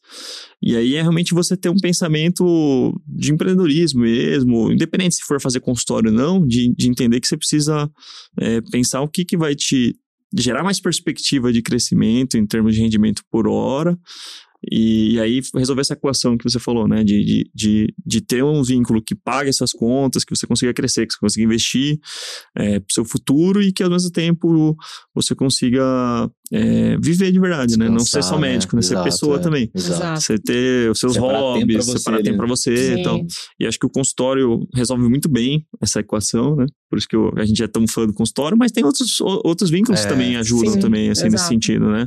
E 0.60 0.76
aí 0.76 0.94
é 0.96 1.00
realmente 1.00 1.34
você 1.34 1.56
ter 1.56 1.68
um 1.68 1.76
pensamento 1.76 2.92
de 3.06 3.32
empreendedorismo 3.32 4.00
mesmo, 4.00 4.72
independente 4.72 5.16
se 5.16 5.22
for 5.22 5.40
fazer 5.40 5.60
consultório 5.60 6.10
ou 6.10 6.16
não, 6.16 6.44
de, 6.44 6.74
de 6.74 6.88
entender 6.88 7.20
que 7.20 7.28
você 7.28 7.36
precisa 7.36 7.88
é, 8.40 8.60
pensar 8.62 9.00
o 9.02 9.08
que, 9.08 9.24
que 9.24 9.36
vai 9.36 9.54
te 9.54 9.94
gerar 10.36 10.64
mais 10.64 10.80
perspectiva 10.80 11.52
de 11.52 11.62
crescimento 11.62 12.36
em 12.36 12.46
termos 12.46 12.74
de 12.74 12.80
rendimento 12.80 13.22
por 13.30 13.46
hora. 13.46 13.96
E, 14.70 15.14
e 15.14 15.20
aí 15.20 15.40
resolver 15.54 15.82
essa 15.82 15.94
equação 15.94 16.36
que 16.36 16.48
você 16.48 16.58
falou, 16.58 16.88
né? 16.88 17.04
De, 17.04 17.24
de, 17.24 17.50
de, 17.54 17.94
de 18.04 18.20
ter 18.20 18.42
um 18.42 18.62
vínculo 18.62 19.02
que 19.02 19.14
pague 19.14 19.48
essas 19.48 19.72
contas, 19.72 20.24
que 20.24 20.34
você 20.34 20.46
consiga 20.46 20.72
crescer, 20.74 21.06
que 21.06 21.14
você 21.14 21.20
consiga 21.20 21.44
investir 21.44 21.98
é, 22.56 22.80
pro 22.80 22.92
seu 22.92 23.04
futuro 23.04 23.62
e 23.62 23.72
que 23.72 23.82
ao 23.82 23.90
mesmo 23.90 24.10
tempo 24.10 24.76
você 25.14 25.34
consiga 25.34 25.82
é, 26.52 26.96
viver 26.98 27.32
de 27.32 27.40
verdade, 27.40 27.78
né? 27.78 27.88
Não 27.88 28.00
ser 28.00 28.04
só 28.04 28.18
Descansar, 28.18 28.40
né? 28.40 28.52
médico, 28.52 28.76
né? 28.76 28.82
Ser 28.82 28.94
Exato, 28.94 29.04
pessoa 29.04 29.36
é. 29.36 29.38
também. 29.40 29.70
Exato. 29.74 30.20
Você 30.20 30.38
ter 30.38 30.90
os 30.90 30.98
seus 30.98 31.14
Separar 31.14 31.32
tempo 31.32 31.44
hobbies, 31.44 31.76
pra 31.76 31.84
você 31.84 31.98
separar 31.98 32.16
ali, 32.16 32.24
tempo 32.24 32.36
né? 32.36 32.38
pra 32.38 32.48
você 32.48 32.94
e 32.94 33.02
tal. 33.02 33.16
Sim. 33.18 33.26
E 33.60 33.66
acho 33.66 33.78
que 33.78 33.86
o 33.86 33.90
consultório 33.90 34.66
resolve 34.74 35.08
muito 35.08 35.28
bem 35.28 35.66
essa 35.80 36.00
equação, 36.00 36.56
né? 36.56 36.66
Por 36.88 36.98
isso 36.98 37.08
que 37.08 37.16
eu- 37.16 37.32
a 37.36 37.44
gente 37.44 37.62
é 37.62 37.66
tão 37.66 37.86
fã 37.88 38.06
do 38.06 38.12
consultório, 38.14 38.56
mas 38.56 38.70
tem 38.70 38.84
outros, 38.84 39.20
outros 39.20 39.70
vínculos 39.70 40.00
que 40.00 40.06
É, 40.06 40.10
também 40.10 40.36
ajudam 40.36 40.74
sim, 40.74 40.78
também, 40.80 41.10
assim, 41.10 41.24
nesse 41.24 41.36
exato. 41.36 41.48
sentido, 41.48 41.90
né? 41.90 42.06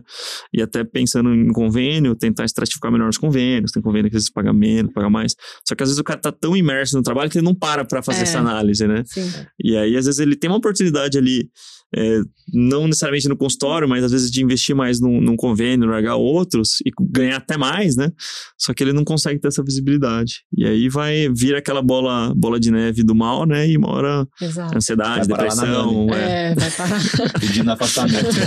E 0.53 0.61
até 0.61 0.83
pensando 0.83 1.33
em 1.33 1.51
convênio, 1.51 2.15
tentar 2.15 2.45
estratificar 2.45 2.91
melhor 2.91 3.09
os 3.09 3.17
convênios. 3.17 3.71
Tem 3.71 3.81
convênio 3.83 4.09
que 4.09 4.15
às 4.15 4.23
vezes 4.23 4.31
paga 4.31 4.53
menos, 4.53 4.93
paga 4.93 5.09
mais. 5.09 5.35
Só 5.67 5.75
que 5.75 5.83
às 5.83 5.89
vezes 5.89 5.99
o 5.99 6.03
cara 6.03 6.19
tá 6.19 6.31
tão 6.31 6.55
imerso 6.55 6.95
no 6.95 7.03
trabalho 7.03 7.29
que 7.29 7.37
ele 7.37 7.45
não 7.45 7.53
para 7.55 7.83
pra 7.83 8.01
fazer 8.01 8.19
É. 8.19 8.23
essa 8.23 8.39
análise, 8.39 8.87
né? 8.87 9.03
Sim. 9.05 9.29
E 9.63 9.75
aí, 9.75 9.97
às 9.97 10.05
vezes, 10.05 10.19
ele 10.19 10.35
tem 10.35 10.49
uma 10.49 10.57
oportunidade 10.57 11.17
ali, 11.17 11.49
é, 11.95 12.19
não 12.53 12.85
necessariamente 12.85 13.27
no 13.27 13.37
consultório, 13.37 13.87
mas 13.87 14.03
às 14.03 14.11
vezes 14.11 14.29
de 14.29 14.43
investir 14.43 14.75
mais 14.75 14.99
num, 14.99 15.19
num 15.19 15.35
convênio, 15.35 15.89
largar 15.89 16.15
outros 16.15 16.81
e 16.85 16.91
ganhar 17.09 17.37
até 17.37 17.57
mais, 17.57 17.95
né? 17.95 18.11
Só 18.57 18.73
que 18.73 18.83
ele 18.83 18.93
não 18.93 19.03
consegue 19.03 19.39
ter 19.39 19.47
essa 19.47 19.63
visibilidade. 19.63 20.43
E 20.55 20.65
aí 20.65 20.89
vai 20.89 21.29
vir 21.35 21.55
aquela 21.55 21.81
bola, 21.81 22.33
bola 22.35 22.59
de 22.59 22.71
neve 22.71 23.03
do 23.03 23.15
mal, 23.15 23.45
né? 23.45 23.67
E 23.67 23.77
uma 23.77 23.89
hora 23.89 24.27
Exato. 24.41 24.77
ansiedade, 24.77 25.27
Vai 25.27 25.37
parar 25.37 25.55
lá 25.55 25.55
na 25.55 25.61
depressão. 25.63 26.13
É. 26.13 26.51
É, 26.51 26.55
vai 26.55 26.71
parar. 26.71 27.01
Pedindo 27.39 27.71
afastamento. 27.71 28.29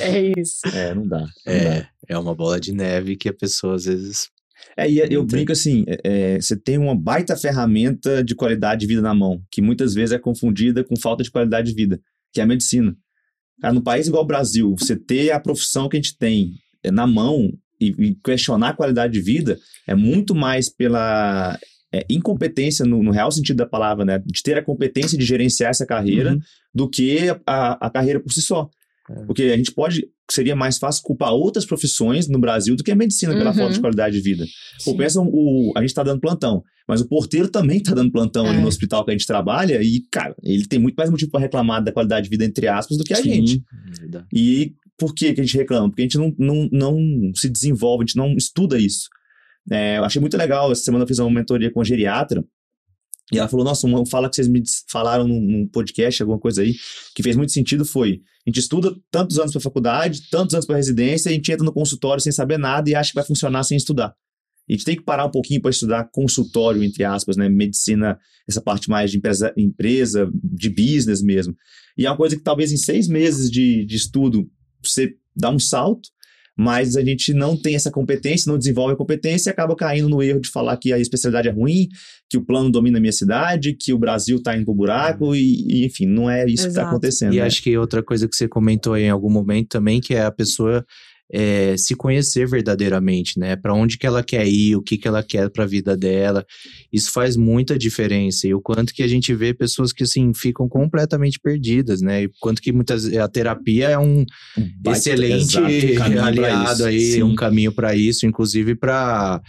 É 0.00 0.32
isso. 0.38 0.60
é, 0.72 0.94
não 0.94 1.06
dá. 1.06 1.20
não 1.20 1.26
dá. 1.26 1.30
É, 1.46 1.86
é 2.08 2.18
uma 2.18 2.34
bola 2.34 2.60
de 2.60 2.72
neve 2.72 3.16
que 3.16 3.28
a 3.28 3.32
pessoa 3.32 3.74
às 3.74 3.84
vezes. 3.84 4.28
É, 4.76 4.88
e 4.88 4.98
eu 5.12 5.24
brinco 5.24 5.52
assim, 5.52 5.84
é, 5.88 5.98
é, 6.04 6.40
você 6.40 6.56
tem 6.56 6.78
uma 6.78 6.96
baita 6.96 7.36
ferramenta 7.36 8.22
de 8.22 8.34
qualidade 8.34 8.82
de 8.82 8.86
vida 8.86 9.02
na 9.02 9.14
mão, 9.14 9.42
que 9.50 9.60
muitas 9.60 9.94
vezes 9.94 10.12
é 10.12 10.18
confundida 10.18 10.84
com 10.84 10.96
falta 10.96 11.22
de 11.22 11.30
qualidade 11.30 11.68
de 11.68 11.74
vida, 11.74 12.00
que 12.32 12.40
é 12.40 12.44
a 12.44 12.46
medicina. 12.46 12.94
Cara, 13.60 13.74
num 13.74 13.82
país 13.82 14.06
igual 14.06 14.22
o 14.22 14.26
Brasil, 14.26 14.74
você 14.78 14.96
ter 14.96 15.32
a 15.32 15.40
profissão 15.40 15.88
que 15.88 15.96
a 15.96 16.00
gente 16.00 16.16
tem 16.16 16.54
é, 16.84 16.90
na 16.90 17.06
mão 17.06 17.52
e, 17.80 17.88
e 17.88 18.14
questionar 18.24 18.70
a 18.70 18.76
qualidade 18.76 19.12
de 19.12 19.20
vida 19.20 19.58
é 19.86 19.94
muito 19.94 20.34
mais 20.34 20.68
pela 20.68 21.58
é, 21.92 22.04
incompetência, 22.08 22.84
no, 22.84 23.02
no 23.02 23.10
real 23.10 23.30
sentido 23.30 23.56
da 23.56 23.66
palavra, 23.66 24.04
né? 24.04 24.22
De 24.24 24.42
ter 24.42 24.58
a 24.58 24.64
competência 24.64 25.16
de 25.18 25.24
gerenciar 25.24 25.70
essa 25.70 25.86
carreira 25.86 26.32
Uhum. 26.34 26.40
do 26.74 26.88
que 26.88 27.28
a, 27.46 27.86
a 27.86 27.90
carreira 27.90 28.20
por 28.20 28.32
si 28.32 28.42
só. 28.42 28.68
É. 29.10 29.24
Porque 29.26 29.42
a 29.44 29.56
gente 29.56 29.72
pode, 29.72 30.06
seria 30.30 30.54
mais 30.54 30.78
fácil 30.78 31.02
culpar 31.02 31.32
outras 31.32 31.64
profissões 31.64 32.28
no 32.28 32.38
Brasil 32.38 32.76
do 32.76 32.84
que 32.84 32.90
a 32.90 32.96
medicina 32.96 33.32
pela 33.34 33.50
Uhum. 33.50 33.56
falta 33.56 33.72
de 33.74 33.80
qualidade 33.80 34.16
de 34.16 34.22
vida. 34.22 34.44
Sim. 34.78 34.96
pensa, 34.96 35.20
o, 35.20 35.72
a 35.76 35.80
gente 35.80 35.94
tá 35.94 36.02
dando 36.02 36.20
plantão, 36.20 36.62
mas 36.86 37.00
o 37.00 37.08
porteiro 37.08 37.48
também 37.48 37.80
tá 37.82 37.94
dando 37.94 38.10
plantão 38.12 38.46
ali 38.46 38.58
É. 38.58 38.60
no 38.60 38.68
hospital 38.68 39.04
que 39.04 39.10
a 39.10 39.14
gente 39.14 39.26
trabalha 39.26 39.82
e, 39.82 40.02
cara, 40.10 40.34
ele 40.42 40.66
tem 40.66 40.78
muito 40.78 40.94
mais 40.96 41.10
motivo 41.10 41.30
para 41.30 41.40
reclamar 41.40 41.82
da 41.82 41.92
qualidade 41.92 42.24
de 42.24 42.30
vida, 42.30 42.44
entre 42.44 42.68
aspas, 42.68 42.96
do 42.98 43.04
que 43.04 43.12
a 43.14 43.16
Sim. 43.16 43.30
gente. 43.46 43.62
E 44.34 44.72
por 44.98 45.14
que, 45.14 45.32
que 45.32 45.40
a 45.40 45.44
gente 45.44 45.56
reclama? 45.56 45.88
Porque 45.88 46.02
a 46.02 46.04
gente 46.04 46.18
não, 46.18 46.34
não, 46.38 46.68
não 46.70 47.32
se 47.34 47.48
desenvolve, 47.48 48.02
a 48.02 48.06
gente 48.06 48.16
não 48.16 48.34
estuda 48.36 48.78
isso. 48.78 49.08
É, 49.70 49.98
eu 49.98 50.04
achei 50.04 50.20
muito 50.20 50.36
legal, 50.36 50.72
essa 50.72 50.82
semana 50.82 51.04
eu 51.04 51.08
fiz 51.08 51.18
uma 51.18 51.30
mentoria 51.30 51.70
com 51.70 51.80
a 51.80 51.84
geriatra, 51.84 52.42
e 53.32 53.38
ela 53.38 53.48
falou, 53.48 53.64
nossa, 53.64 53.86
uma 53.86 54.06
fala 54.06 54.28
que 54.28 54.36
vocês 54.36 54.48
me 54.48 54.62
falaram 54.90 55.28
num, 55.28 55.66
podcast, 55.68 56.22
alguma 56.22 56.38
coisa 56.38 56.62
aí, 56.62 56.74
que 57.14 57.22
fez 57.22 57.36
muito 57.36 57.52
sentido 57.52 57.84
foi, 57.84 58.22
a 58.46 58.50
gente 58.50 58.60
estuda 58.60 58.94
tantos 59.10 59.38
anos 59.38 59.52
para 59.52 59.60
faculdade, 59.60 60.30
tantos 60.30 60.54
anos 60.54 60.66
para 60.66 60.76
residência, 60.76 61.30
a 61.30 61.34
gente 61.34 61.52
entra 61.52 61.64
no 61.64 61.72
consultório 61.72 62.22
sem 62.22 62.32
saber 62.32 62.58
nada 62.58 62.88
e 62.88 62.94
acha 62.94 63.10
que 63.10 63.16
vai 63.16 63.24
funcionar 63.24 63.62
sem 63.64 63.76
estudar. 63.76 64.14
E 64.66 64.72
a 64.72 64.76
gente 64.76 64.84
tem 64.84 64.96
que 64.96 65.02
parar 65.02 65.26
um 65.26 65.30
pouquinho 65.30 65.60
para 65.60 65.70
estudar 65.70 66.08
consultório, 66.10 66.82
entre 66.82 67.02
aspas, 67.02 67.36
né? 67.36 67.48
Medicina, 67.48 68.18
essa 68.46 68.60
parte 68.60 68.88
mais 68.90 69.10
de 69.10 69.16
empresa, 69.16 69.52
empresa, 69.56 70.30
de 70.32 70.68
business 70.68 71.22
mesmo. 71.22 71.54
E 71.96 72.06
é 72.06 72.10
uma 72.10 72.16
coisa 72.16 72.36
que 72.36 72.42
talvez 72.42 72.70
em 72.70 72.76
seis 72.76 73.08
meses 73.08 73.50
de, 73.50 73.84
de 73.86 73.96
estudo 73.96 74.48
você 74.82 75.14
dá 75.34 75.50
um 75.50 75.58
salto, 75.58 76.08
mas 76.56 76.96
a 76.96 77.02
gente 77.04 77.32
não 77.32 77.56
tem 77.56 77.76
essa 77.76 77.90
competência, 77.90 78.50
não 78.50 78.58
desenvolve 78.58 78.92
a 78.92 78.96
competência 78.96 79.48
e 79.48 79.52
acaba 79.52 79.76
caindo 79.76 80.08
no 80.08 80.22
erro 80.22 80.40
de 80.40 80.50
falar 80.50 80.76
que 80.76 80.92
a 80.92 80.98
especialidade 80.98 81.48
é 81.48 81.52
ruim, 81.52 81.88
que 82.28 82.36
o 82.36 82.44
plano 82.44 82.70
domina 82.70 82.98
a 82.98 83.00
minha 83.00 83.12
cidade, 83.12 83.74
que 83.74 83.92
o 83.92 83.98
Brasil 83.98 84.42
tá 84.42 84.54
indo 84.54 84.66
pro 84.66 84.74
buraco 84.74 85.34
e, 85.34 85.64
e, 85.66 85.86
enfim, 85.86 86.06
não 86.06 86.30
é 86.30 86.44
isso 86.44 86.68
que 86.68 86.74
tá 86.74 86.80
Exato. 86.80 86.88
acontecendo. 86.88 87.32
E 87.32 87.38
né? 87.38 87.42
acho 87.42 87.62
que 87.62 87.76
outra 87.76 88.02
coisa 88.02 88.28
que 88.28 88.36
você 88.36 88.46
comentou 88.46 88.94
aí 88.94 89.04
em 89.04 89.10
algum 89.10 89.30
momento 89.30 89.68
também, 89.68 90.00
que 90.00 90.14
é 90.14 90.24
a 90.24 90.30
pessoa 90.30 90.84
é, 91.30 91.76
se 91.76 91.94
conhecer 91.94 92.46
verdadeiramente, 92.46 93.38
né? 93.38 93.54
Para 93.54 93.74
onde 93.74 93.98
que 93.98 94.06
ela 94.06 94.22
quer 94.22 94.46
ir, 94.46 94.76
o 94.76 94.82
que 94.82 94.96
que 94.96 95.06
ela 95.06 95.22
quer 95.22 95.50
para 95.50 95.64
a 95.64 95.66
vida 95.66 95.96
dela. 95.96 96.44
Isso 96.92 97.12
faz 97.12 97.36
muita 97.36 97.78
diferença. 97.78 98.46
E 98.46 98.54
o 98.54 98.60
quanto 98.60 98.94
que 98.94 99.02
a 99.02 99.08
gente 99.08 99.34
vê 99.34 99.52
pessoas 99.52 99.92
que 99.92 100.02
assim 100.02 100.32
ficam 100.34 100.68
completamente 100.68 101.38
perdidas, 101.38 102.00
né? 102.00 102.22
E 102.22 102.26
o 102.26 102.30
quanto 102.40 102.62
que 102.62 102.72
muitas 102.72 103.06
a 103.14 103.28
terapia 103.28 103.88
é 103.90 103.98
um 103.98 104.24
Um 104.56 104.90
excelente 104.90 105.58
exato, 105.58 106.04
pra 106.14 106.26
aliado 106.26 106.84
aí, 106.84 107.12
Sim. 107.12 107.22
um 107.22 107.34
caminho 107.34 107.72
para 107.72 107.94
isso, 107.94 108.26
inclusive 108.26 108.74
para 108.74 109.40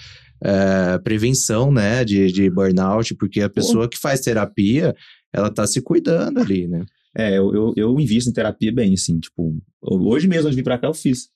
prevenção, 1.04 1.72
né, 1.72 2.04
de, 2.06 2.32
de 2.32 2.50
burnout, 2.50 3.16
porque 3.16 3.42
a 3.42 3.50
pessoa 3.50 3.90
que 3.90 3.98
faz 3.98 4.22
terapia, 4.22 4.96
ela 5.34 5.50
tá 5.50 5.68
se 5.68 5.82
cuidando 5.82 6.40
ali, 6.40 6.68
né? 6.68 6.86
É, 7.18 7.38
eu, 7.38 7.54
eu, 7.54 7.74
eu 7.76 8.00
invisto 8.00 8.30
em 8.30 8.34
terapia 8.34 8.72
bem, 8.72 8.94
assim, 8.94 9.20
tipo, 9.20 9.58
hoje 9.82 10.28
mesmo, 10.28 10.44
antes 10.44 10.56
de 10.56 10.62
vir 10.62 10.64
pra 10.64 10.78
cá, 10.78 10.88
eu 10.88 10.94
fiz. 10.94 11.30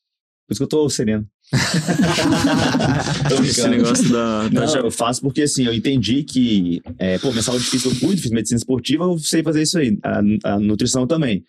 Por 0.47 0.53
isso 0.53 0.59
que 0.59 0.63
eu 0.63 0.67
tô 0.67 0.89
sereno. 0.89 1.25
Tô 3.29 3.43
Esse 3.43 3.67
negócio 3.67 4.11
da, 4.11 4.47
da 4.49 4.65
Não, 4.65 4.75
eu 4.75 4.91
faço 4.91 5.21
porque 5.21 5.43
assim, 5.43 5.65
eu 5.65 5.73
entendi 5.73 6.23
que, 6.23 6.81
é, 6.97 7.17
pô, 7.17 7.31
minha 7.31 7.43
saúde 7.43 7.63
física 7.63 7.93
eu 7.93 7.99
cuido, 7.99 8.21
fiz 8.21 8.31
medicina 8.31 8.57
esportiva, 8.57 9.03
eu 9.05 9.17
sei 9.19 9.41
fazer 9.43 9.61
isso 9.61 9.77
aí, 9.77 9.97
a, 10.03 10.53
a 10.53 10.59
nutrição 10.59 11.07
também. 11.07 11.45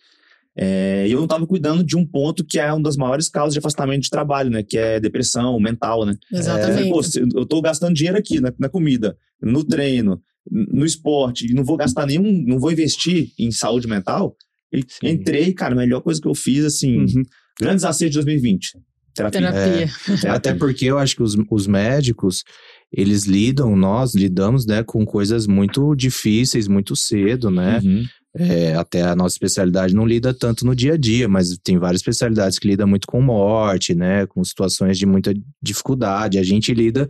É, 0.57 1.07
e 1.09 1.11
eu 1.13 1.17
não 1.19 1.25
estava 1.25 1.47
cuidando 1.47 1.83
de 1.83 1.97
um 1.97 2.07
ponto 2.07 2.45
que 2.45 2.59
é 2.59 2.73
uma 2.73 2.83
das 2.83 2.97
maiores 2.97 3.29
causas 3.29 3.53
de 3.55 3.59
afastamento 3.59 4.03
de 4.03 4.11
trabalho, 4.11 4.51
né? 4.51 4.63
Que 4.63 4.79
é 4.79 5.01
depressão 5.01 5.59
mental, 5.59 6.07
né? 6.07 6.15
Exatamente. 6.33 6.89
É, 6.89 6.91
pô, 6.91 7.01
eu 7.39 7.45
tô 7.45 7.61
gastando 7.61 7.95
dinheiro 7.95 8.17
aqui 8.19 8.41
na, 8.41 8.53
na 8.59 8.69
comida, 8.69 9.17
no 9.43 9.65
treino, 9.65 10.21
no 10.51 10.85
esporte, 10.85 11.51
e 11.51 11.55
não 11.55 11.65
vou 11.65 11.77
gastar 11.77 12.07
nenhum, 12.07 12.45
não 12.47 12.59
vou 12.59 12.71
investir 12.71 13.31
em 13.39 13.51
saúde 13.51 13.89
mental. 13.89 14.37
E 14.73 14.85
entrei, 15.03 15.53
cara, 15.53 15.75
a 15.75 15.77
melhor 15.77 16.01
coisa 16.01 16.21
que 16.21 16.29
eu 16.29 16.35
fiz, 16.35 16.65
assim, 16.65 16.99
Uhum. 16.99 17.23
grandes 17.61 17.85
acertos 17.85 18.13
de 18.13 18.25
2020. 18.25 18.79
Terapia. 19.15 19.41
Terapia. 19.41 19.91
Terapia. 20.07 20.33
Até 20.33 20.55
porque 20.55 20.85
eu 20.87 20.99
acho 20.99 21.17
que 21.17 21.23
os, 21.23 21.37
os 21.51 21.67
médicos, 21.67 22.43
eles 22.93 23.25
lidam, 23.25 23.77
nós 23.77 24.15
lidamos, 24.15 24.67
né, 24.67 24.83
com 24.83 25.05
coisas 25.05 25.47
muito 25.47 25.95
difíceis, 25.95 26.67
muito 26.69 26.95
cedo, 26.97 27.51
né? 27.51 27.81
Uhum. 27.85 28.05
É, 28.37 28.75
até 28.75 29.03
a 29.03 29.15
nossa 29.15 29.35
especialidade 29.37 29.95
não 29.95 30.05
lida 30.05 30.35
tanto 30.35 30.67
no 30.67 30.75
dia 30.75 30.95
a 30.95 30.97
dia, 30.97 31.29
mas 31.29 31.57
tem 31.63 31.79
várias 31.79 32.01
especialidades 32.01 32.59
que 32.59 32.67
lidam 32.67 32.87
muito 32.89 33.07
com 33.07 33.21
morte, 33.23 33.95
né? 33.95 34.27
Com 34.27 34.43
situações 34.43 34.99
de 34.99 35.07
muita 35.07 35.33
dificuldade. 35.63 36.39
A 36.39 36.43
gente 36.43 36.75
lida 36.75 37.07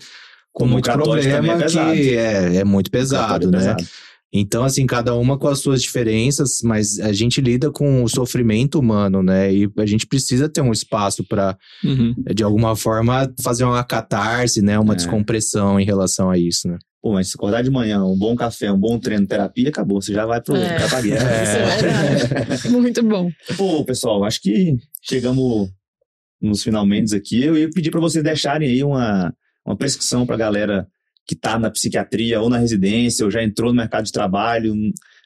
com 0.53 0.67
muito 0.67 0.85
também 0.85 1.03
problema 1.05 1.53
é 1.55 1.59
pesado. 1.59 1.93
que 1.95 2.15
é, 2.15 2.57
é 2.57 2.65
muito 2.65 2.91
pesado, 2.91 3.23
Cartório 3.23 3.51
né? 3.51 3.59
pesado. 3.59 3.85
Então, 4.37 4.65
assim, 4.65 4.85
cada 4.85 5.15
uma 5.15 5.39
com 5.39 5.47
as 5.47 5.61
suas 5.61 5.81
diferenças, 5.81 6.59
mas 6.65 6.99
a 6.99 7.13
gente 7.13 7.41
lida 7.41 7.71
com 7.71 8.03
o 8.03 8.09
sofrimento 8.09 8.81
humano, 8.81 9.23
né? 9.23 9.55
E 9.55 9.71
a 9.79 9.87
gente 9.87 10.07
precisa 10.09 10.49
ter 10.49 10.61
um 10.61 10.73
espaço 10.73 11.23
para, 11.25 11.57
Uhum. 11.85 12.15
de 12.35 12.43
alguma 12.43 12.75
forma, 12.75 13.33
fazer 13.43 13.63
uma 13.65 13.83
catarse, 13.85 14.61
né? 14.61 14.77
Uma 14.79 14.95
É. 14.95 14.97
descompressão 14.97 15.79
em 15.79 15.85
relação 15.85 16.29
a 16.31 16.37
isso, 16.37 16.67
né? 16.69 16.77
Pô, 17.05 17.13
mas 17.13 17.29
se 17.29 17.37
acordar 17.37 17.63
de 17.63 17.69
manhã, 17.71 18.03
um 18.03 18.17
bom 18.17 18.35
café, 18.35 18.73
um 18.73 18.79
bom 18.81 18.99
treino, 18.99 19.27
terapia, 19.27 19.69
acabou. 19.69 20.01
Você 20.01 20.15
já 20.15 20.25
vai 20.25 20.41
pro 20.41 20.57
É. 20.57 20.89
pra 20.89 21.03
guerra. 21.03 21.29
É 21.37 21.77
verdade. 21.83 22.69
Muito 22.71 23.03
bom. 23.03 23.31
Pô, 23.59 23.85
pessoal, 23.85 24.25
acho 24.25 24.41
que 24.41 24.75
chegamos 25.03 25.69
nos 26.41 26.63
finalmente 26.63 27.15
aqui. 27.15 27.43
Eu 27.45 27.59
ia 27.59 27.69
pedir 27.69 27.91
para 27.91 28.01
vocês 28.01 28.25
deixarem 28.25 28.71
aí 28.71 28.83
uma, 28.83 29.35
uma 29.67 29.77
prescrição 29.77 30.25
pra 30.25 30.35
galera 30.39 30.89
que 31.27 31.37
tá 31.37 31.59
na 31.59 31.71
psiquiatria 31.71 32.41
ou 32.41 32.49
na 32.49 32.57
residência, 32.57 33.27
ou 33.27 33.31
já 33.31 33.45
entrou 33.45 33.71
no 33.71 33.77
mercado 33.77 34.07
de 34.07 34.13
trabalho, 34.13 34.75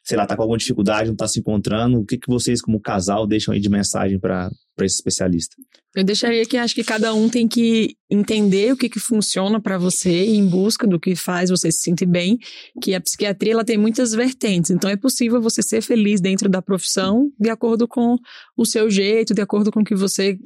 sei 0.08 0.16
lá, 0.16 0.24
tá 0.24 0.34
com 0.34 0.40
alguma 0.40 0.56
dificuldade, 0.56 1.10
não 1.10 1.16
tá 1.16 1.28
se 1.28 1.38
encontrando. 1.38 2.00
O 2.00 2.06
que, 2.06 2.16
que 2.16 2.28
vocês, 2.28 2.62
como 2.62 2.80
casal, 2.80 3.26
deixam 3.26 3.52
aí 3.52 3.60
de 3.60 3.68
mensagem 3.68 4.18
para 4.18 4.50
esse 4.80 4.94
especialista? 4.94 5.54
Eu 5.94 6.02
deixaria 6.02 6.46
que 6.46 6.56
acho 6.56 6.74
que 6.74 6.82
cada 6.82 7.12
um 7.12 7.28
tem 7.28 7.46
que 7.46 7.94
entender 8.10 8.72
o 8.72 8.76
que, 8.76 8.88
que 8.88 8.98
funciona 8.98 9.60
para 9.60 9.76
você 9.76 10.24
em 10.24 10.48
busca 10.48 10.86
do 10.86 10.98
que 10.98 11.14
faz 11.14 11.50
você 11.50 11.70
se 11.70 11.82
sentir 11.82 12.06
bem, 12.06 12.38
que 12.80 12.94
a 12.94 13.00
psiquiatria 13.02 13.52
ela 13.52 13.64
tem 13.66 13.76
muitas 13.76 14.14
vertentes, 14.14 14.70
então 14.70 14.88
é 14.88 14.96
possível 14.96 15.42
você 15.42 15.62
ser 15.62 15.82
feliz 15.82 16.22
dentro 16.22 16.48
da 16.48 16.62
profissão 16.62 17.30
de 17.38 17.50
acordo 17.50 17.86
com 17.86 18.16
o 18.56 18.64
seu 18.64 18.90
jeito, 18.90 19.34
de 19.34 19.42
acordo 19.42 19.70
com 19.70 19.80
o 19.80 19.84
que 19.84 19.94
você 19.94 20.38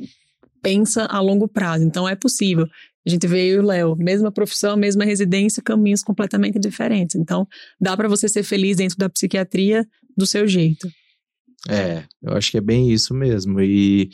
pensa 0.61 1.05
a 1.05 1.21
longo 1.21 1.47
prazo. 1.47 1.85
Então 1.85 2.09
é 2.09 2.17
possível. 2.17 2.67
A 3.07 3.11
gente 3.11 3.27
veio 3.27 3.57
e 3.57 3.59
o 3.59 3.63
Léo, 3.63 3.97
mesma 3.97 4.31
profissão, 4.31 4.77
mesma 4.77 5.05
residência, 5.05 5.63
caminhos 5.63 6.03
completamente 6.03 6.59
diferentes. 6.59 7.17
Então 7.17 7.47
dá 7.81 7.97
para 7.97 8.09
você 8.09 8.29
ser 8.29 8.43
feliz 8.43 8.77
dentro 8.77 8.97
da 8.97 9.09
psiquiatria 9.09 9.87
do 10.17 10.27
seu 10.27 10.47
jeito. 10.47 10.89
É, 11.69 12.05
eu 12.23 12.33
acho 12.35 12.51
que 12.51 12.59
é 12.59 12.61
bem 12.61 12.93
isso 12.93 13.15
mesmo. 13.15 13.61
E 13.61 14.11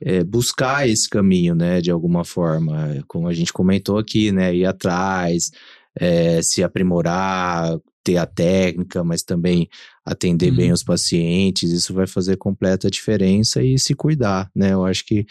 é, 0.00 0.22
buscar 0.22 0.88
esse 0.88 1.08
caminho, 1.08 1.54
né, 1.54 1.80
de 1.80 1.90
alguma 1.90 2.24
forma, 2.24 3.02
como 3.06 3.28
a 3.28 3.32
gente 3.32 3.52
comentou 3.52 3.98
aqui, 3.98 4.32
né, 4.32 4.54
ir 4.54 4.66
atrás, 4.66 5.50
é, 5.98 6.42
se 6.42 6.62
aprimorar, 6.62 7.78
ter 8.04 8.18
a 8.18 8.26
técnica, 8.26 9.02
mas 9.02 9.22
também 9.22 9.68
atender 10.04 10.52
bem 10.52 10.70
os 10.70 10.84
pacientes, 10.84 11.72
isso 11.72 11.92
vai 11.92 12.06
fazer 12.06 12.36
completa 12.36 12.88
diferença 12.88 13.60
e 13.64 13.76
se 13.76 13.94
cuidar, 13.94 14.48
né? 14.54 14.72
Eu 14.72 14.84
acho 14.84 15.04
que 15.04 15.26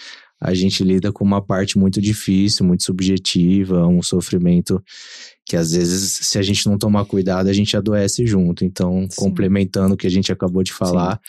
a 0.45 0.53
gente 0.53 0.83
lida 0.83 1.11
com 1.11 1.23
uma 1.23 1.41
parte 1.41 1.77
muito 1.77 1.99
difícil, 1.99 2.65
muito 2.65 2.83
subjetiva, 2.83 3.87
um 3.87 4.01
sofrimento 4.01 4.81
que 5.45 5.55
às 5.55 5.71
vezes, 5.71 6.19
se 6.21 6.39
a 6.39 6.41
gente 6.41 6.67
não 6.67 6.77
tomar 6.77 7.05
cuidado, 7.05 7.47
a 7.47 7.53
gente 7.53 7.75
adoece 7.77 8.25
junto. 8.25 8.65
Então, 8.65 9.07
Sim. 9.09 9.15
complementando 9.15 9.93
o 9.93 9.97
que 9.97 10.07
a 10.07 10.09
gente 10.09 10.31
acabou 10.31 10.63
de 10.63 10.73
falar, 10.73 11.19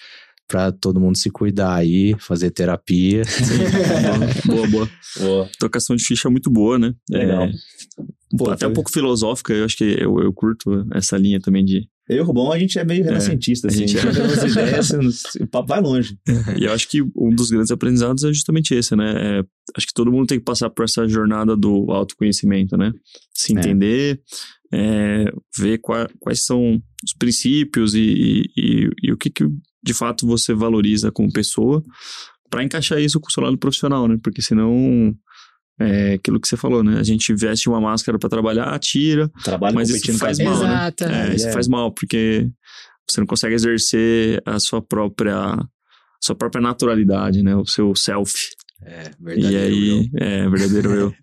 para 0.48 0.70
todo 0.70 1.00
mundo 1.00 1.18
se 1.18 1.30
cuidar 1.30 1.74
aí, 1.74 2.14
fazer 2.18 2.50
terapia. 2.50 3.22
boa, 4.46 4.68
boa. 4.68 4.90
Boa. 5.18 5.50
Tocação 5.58 5.96
de 5.96 6.04
ficha 6.04 6.28
é 6.28 6.30
muito 6.30 6.50
boa, 6.50 6.78
né? 6.78 6.94
Legal. 7.10 7.44
É, 7.44 7.52
Pô, 8.38 8.50
até 8.50 8.66
um 8.66 8.72
pouco 8.72 8.90
filosófica, 8.90 9.52
eu 9.52 9.64
acho 9.64 9.76
que 9.76 9.84
eu, 9.84 10.20
eu 10.20 10.32
curto 10.32 10.86
essa 10.94 11.16
linha 11.16 11.40
também 11.40 11.64
de. 11.64 11.88
Eu 12.08 12.16
e 12.18 12.20
o 12.20 12.24
Rubão, 12.24 12.52
a 12.52 12.58
gente 12.58 12.78
é 12.78 12.84
meio 12.84 13.02
renascentista, 13.04 13.66
a 13.66 13.70
assim. 13.70 13.84
A 13.84 13.86
gente 13.86 13.98
é. 13.98 14.02
tem 14.12 14.22
umas 14.22 14.42
ideias, 14.44 14.90
o 15.40 15.46
papo 15.48 15.68
vai 15.68 15.80
longe. 15.80 16.16
E 16.58 16.64
eu 16.64 16.72
acho 16.72 16.88
que 16.88 17.02
um 17.02 17.34
dos 17.34 17.50
grandes 17.50 17.70
aprendizados 17.70 18.22
é 18.24 18.28
justamente 18.32 18.74
esse, 18.74 18.94
né? 18.94 19.38
É, 19.40 19.44
acho 19.76 19.86
que 19.86 19.92
todo 19.94 20.12
mundo 20.12 20.26
tem 20.26 20.38
que 20.38 20.44
passar 20.44 20.70
por 20.70 20.84
essa 20.84 21.08
jornada 21.08 21.56
do 21.56 21.90
autoconhecimento, 21.90 22.76
né? 22.76 22.92
Se 23.34 23.54
É. 23.56 23.58
entender, 23.58 24.20
é, 24.72 25.24
ver 25.58 25.78
qua- 25.78 26.08
quais 26.20 26.44
são 26.44 26.80
os 27.04 27.12
princípios 27.18 27.94
e, 27.94 28.44
e, 28.56 28.88
e 29.02 29.12
o 29.12 29.16
que, 29.16 29.30
que 29.30 29.44
de 29.84 29.94
fato 29.94 30.26
você 30.26 30.54
valoriza 30.54 31.10
como 31.12 31.32
pessoa 31.32 31.82
para 32.50 32.62
encaixar 32.62 33.00
isso 33.00 33.18
com 33.20 33.28
o 33.28 33.32
seu 33.32 33.42
lado 33.42 33.58
profissional, 33.58 34.06
né? 34.06 34.16
Porque 34.22 34.40
senão 34.42 35.12
é 35.78 36.14
aquilo 36.14 36.40
que 36.40 36.48
você 36.48 36.56
falou, 36.56 36.82
né? 36.82 36.98
A 36.98 37.02
gente 37.02 37.34
veste 37.34 37.68
uma 37.68 37.80
máscara 37.80 38.18
para 38.18 38.28
trabalhar, 38.28 38.78
tira, 38.78 39.30
Trabalho 39.44 39.74
Mas 39.74 39.90
isso 39.90 40.18
faz 40.18 40.38
mal, 40.38 40.58
né? 40.58 40.68
Exato. 40.68 41.04
É, 41.04 41.34
isso 41.34 41.48
é. 41.48 41.52
faz 41.52 41.68
mal, 41.68 41.92
porque 41.92 42.48
você 43.08 43.20
não 43.20 43.26
consegue 43.26 43.54
exercer 43.54 44.42
a 44.44 44.58
sua 44.58 44.82
própria 44.82 45.56
sua 46.20 46.34
própria 46.34 46.62
naturalidade, 46.62 47.42
né? 47.42 47.54
O 47.54 47.66
seu 47.66 47.94
self. 47.94 48.32
É, 48.82 49.10
e 49.36 49.56
aí, 49.56 50.10
é, 50.16 50.48
verdadeiro 50.48 50.92
eu. 50.92 51.14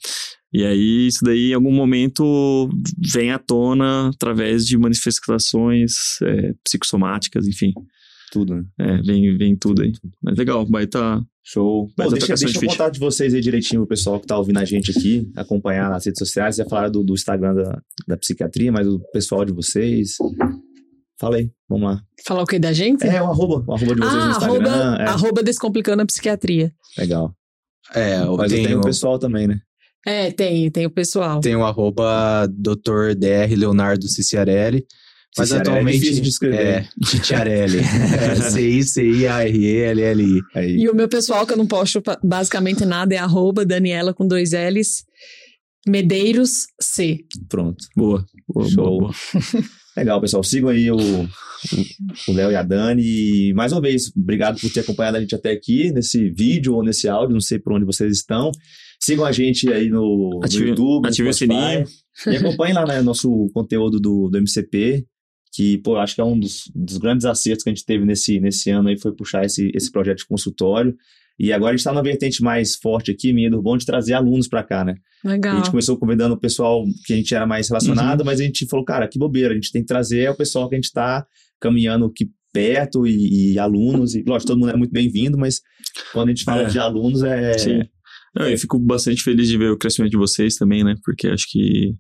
E 0.52 0.64
aí, 0.64 1.08
isso 1.08 1.20
daí, 1.24 1.50
em 1.50 1.54
algum 1.54 1.72
momento, 1.72 2.70
vem 3.12 3.32
à 3.32 3.40
tona 3.40 4.10
através 4.10 4.66
de 4.66 4.78
manifestações 4.78 6.22
é, 6.22 6.54
psicossomáticas, 6.64 7.48
enfim. 7.48 7.74
Tudo, 8.34 8.56
né? 8.56 8.64
É, 8.80 8.98
vem, 9.04 9.38
vem 9.38 9.56
tudo 9.56 9.84
aí. 9.84 9.92
Mas 10.20 10.36
legal, 10.36 10.66
vai 10.66 10.86
estar. 10.86 11.22
Show. 11.44 11.88
Pô, 11.96 12.02
a 12.02 12.08
deixa 12.08 12.26
tocação 12.26 12.46
deixa 12.46 12.46
de 12.48 12.56
eu 12.56 12.62
ficha. 12.62 12.72
contar 12.72 12.90
de 12.90 13.00
vocês 13.00 13.32
aí 13.32 13.42
direitinho, 13.42 13.84
o 13.84 13.86
pessoal 13.88 14.20
que 14.20 14.26
tá 14.26 14.36
ouvindo 14.36 14.58
a 14.58 14.66
gente 14.66 14.90
aqui, 14.90 15.30
acompanhar 15.36 15.88
nas 15.88 16.04
redes 16.04 16.18
sociais. 16.18 16.56
Já 16.56 16.66
falaram 16.66 16.92
do, 16.92 17.04
do 17.04 17.14
Instagram 17.14 17.54
da, 17.54 17.80
da 18.08 18.18
psiquiatria, 18.18 18.72
mas 18.72 18.88
o 18.88 19.00
pessoal 19.12 19.46
de 19.46 19.54
vocês. 19.54 20.16
Fala 21.20 21.36
aí, 21.36 21.52
vamos 21.70 21.92
lá. 21.92 22.02
Falar 22.26 22.42
o 22.42 22.48
que 22.48 22.58
da 22.58 22.74
gente? 22.74 23.06
É, 23.06 23.22
o 23.22 23.26
arroba, 23.26 23.64
o 23.68 23.74
arroba 23.76 23.94
de 23.94 24.02
vocês 24.02 24.14
ah, 24.16 24.26
no 24.26 24.32
Instagram. 24.32 24.72
arroba, 24.72 25.04
é, 25.04 25.08
arroba 25.08 25.44
Descomplicando 25.44 26.02
a 26.02 26.06
Psiquiatria. 26.08 26.74
legal. 26.98 27.36
É, 27.94 28.24
eu 28.24 28.36
Mas 28.36 28.52
tenho, 28.52 28.68
tem 28.68 28.76
o 28.76 28.82
pessoal 28.82 29.20
também, 29.20 29.48
né? 29.48 29.60
É, 30.08 30.32
tem, 30.32 30.72
tem 30.72 30.88
o 30.88 30.90
pessoal. 30.90 31.40
tenho 31.40 31.60
o 31.60 31.66
arroba 31.66 32.48
Dr. 32.48 33.14
Dr. 33.16 33.56
Leonardo 33.56 34.08
Ciciarelli. 34.08 34.88
Mas 35.38 35.50
Ciciarelli 35.50 35.70
é 35.70 35.72
atualmente. 35.74 36.00
difícil 36.00 36.24
de 36.24 36.30
escrever. 36.30 36.66
É, 36.66 36.88
Ciciarelli. 37.06 37.80
é, 37.82 38.36
C-I-C-I-A-R-E-L-L-I. 39.34 40.42
E 40.82 40.90
o 40.90 40.96
meu 40.96 41.08
pessoal, 41.08 41.46
que 41.46 41.54
eu 41.54 41.58
não 41.58 41.68
posto 41.68 42.02
basicamente 42.24 42.86
nada, 42.86 43.14
é 43.16 43.18
arroba 43.18 43.66
Daniela 43.66 44.14
com 44.14 44.28
dois 44.28 44.52
L's, 44.52 45.04
Medeiros 45.88 46.68
C. 46.82 47.20
pronto. 47.50 47.84
Boa. 47.96 48.26
boa, 48.48 48.70
Show. 48.70 48.86
boa, 49.00 49.00
boa. 49.00 49.14
Legal, 49.98 50.20
pessoal. 50.22 50.44
Sigam 50.44 50.70
aí 50.70 50.90
o 50.90 50.98
o 50.98 52.34
Léo 52.34 52.52
e 52.52 52.56
a 52.56 52.64
Dani. 52.64 53.04
E 53.04 53.54
mais 53.54 53.72
uma 53.72 53.82
vez, 53.82 54.12
obrigado 54.16 54.60
por 54.60 54.70
ter 54.72 54.80
acompanhado 54.82 55.18
a 55.18 55.20
gente 55.22 55.36
até 55.36 55.52
aqui, 55.52 55.92
nesse 55.92 56.30
vídeo 56.32 56.74
ou 56.74 56.84
nesse 56.84 57.08
áudio, 57.08 57.34
não 57.34 57.42
sei 57.42 57.60
por 57.60 57.74
onde 57.74 57.86
vocês 57.86 58.12
estão. 58.12 58.52
Sigam 59.00 59.26
a 59.26 59.32
gente 59.32 59.72
aí 59.72 59.90
no, 59.90 60.40
Ative- 60.44 60.64
no 60.64 60.70
YouTube, 60.70 61.04
no 61.04 61.10
ative 61.10 61.30
o 61.30 61.34
Spotify. 61.34 61.54
sininho. 61.62 61.86
E 62.28 62.38
acompanhem 62.38 62.74
lá 62.76 62.86
né, 62.88 63.02
nosso 63.02 63.50
conteúdo 63.54 64.00
do, 64.00 64.30
do 64.30 64.38
MCP, 64.38 65.06
que, 65.54 65.78
pô, 65.80 65.98
acho 65.98 66.16
que 66.16 66.22
é 66.22 66.24
um 66.24 66.38
dos, 66.40 66.64
dos 66.74 66.98
grandes 66.98 67.26
acertos 67.26 67.64
que 67.64 67.70
a 67.70 67.74
gente 67.74 67.86
teve 67.86 68.04
nesse, 68.06 68.40
nesse 68.40 68.70
ano 68.72 68.90
aí, 68.90 68.98
foi 69.00 69.14
puxar 69.14 69.46
esse, 69.46 69.72
esse 69.76 69.92
projeto 69.92 70.18
de 70.20 70.26
consultório. 70.26 70.96
E 71.40 71.52
agora 71.52 71.72
a 71.72 71.74
gente 71.74 71.80
está 71.80 71.92
na 71.94 72.02
vertente 72.02 72.44
mais 72.44 72.76
forte 72.76 73.10
aqui, 73.12 73.34
minha 73.34 73.50
do 73.50 73.62
bom 73.62 73.76
de 73.78 73.86
trazer 73.86 74.14
alunos 74.14 74.48
para 74.48 74.64
cá, 74.64 74.84
né? 74.86 74.96
A 75.26 75.30
Legal. 75.30 75.56
gente 75.58 75.72
começou 75.72 75.98
convidando 75.98 76.36
o 76.36 76.40
pessoal 76.40 76.84
que 77.06 77.14
a 77.14 77.16
gente 77.16 77.34
era 77.34 77.46
mais 77.48 77.70
relacionado, 77.70 78.20
Uhum. 78.22 78.26
mas 78.26 78.40
a 78.40 78.44
gente 78.44 78.66
falou, 78.68 78.86
cara, 78.86 79.08
que 79.08 79.18
bobeira, 79.18 79.52
a 79.52 79.56
gente 79.56 79.72
tem 79.72 79.82
que 79.82 79.88
trazer 79.88 80.30
o 80.30 80.36
pessoal 80.36 80.70
que 80.70 80.76
a 80.76 80.78
gente 80.78 80.86
está 80.86 81.26
caminhando 81.60 82.06
aqui 82.06 82.30
perto 82.52 83.08
e, 83.08 83.54
e 83.54 83.60
alunos, 83.60 84.14
e 84.14 84.24
lógico, 84.28 84.48
todo 84.52 84.60
mundo 84.60 84.72
é 84.72 84.78
muito 84.78 84.92
bem-vindo, 84.92 85.36
mas 85.38 85.60
quando 86.12 86.28
a 86.28 86.32
gente 86.32 86.44
fala 86.44 86.64
É. 86.64 86.66
de 86.66 86.78
alunos 86.78 87.24
é... 87.24 87.58
Sim. 87.58 87.82
Não, 88.36 88.48
eu 88.48 88.58
fico 88.58 88.78
bastante 88.80 89.22
feliz 89.24 89.48
de 89.48 89.58
ver 89.58 89.72
o 89.72 89.78
crescimento 89.78 90.12
de 90.12 90.18
vocês 90.18 90.56
também, 90.56 90.84
né? 90.84 90.96
Porque 91.04 91.28
acho 91.28 91.46
que 91.50 91.94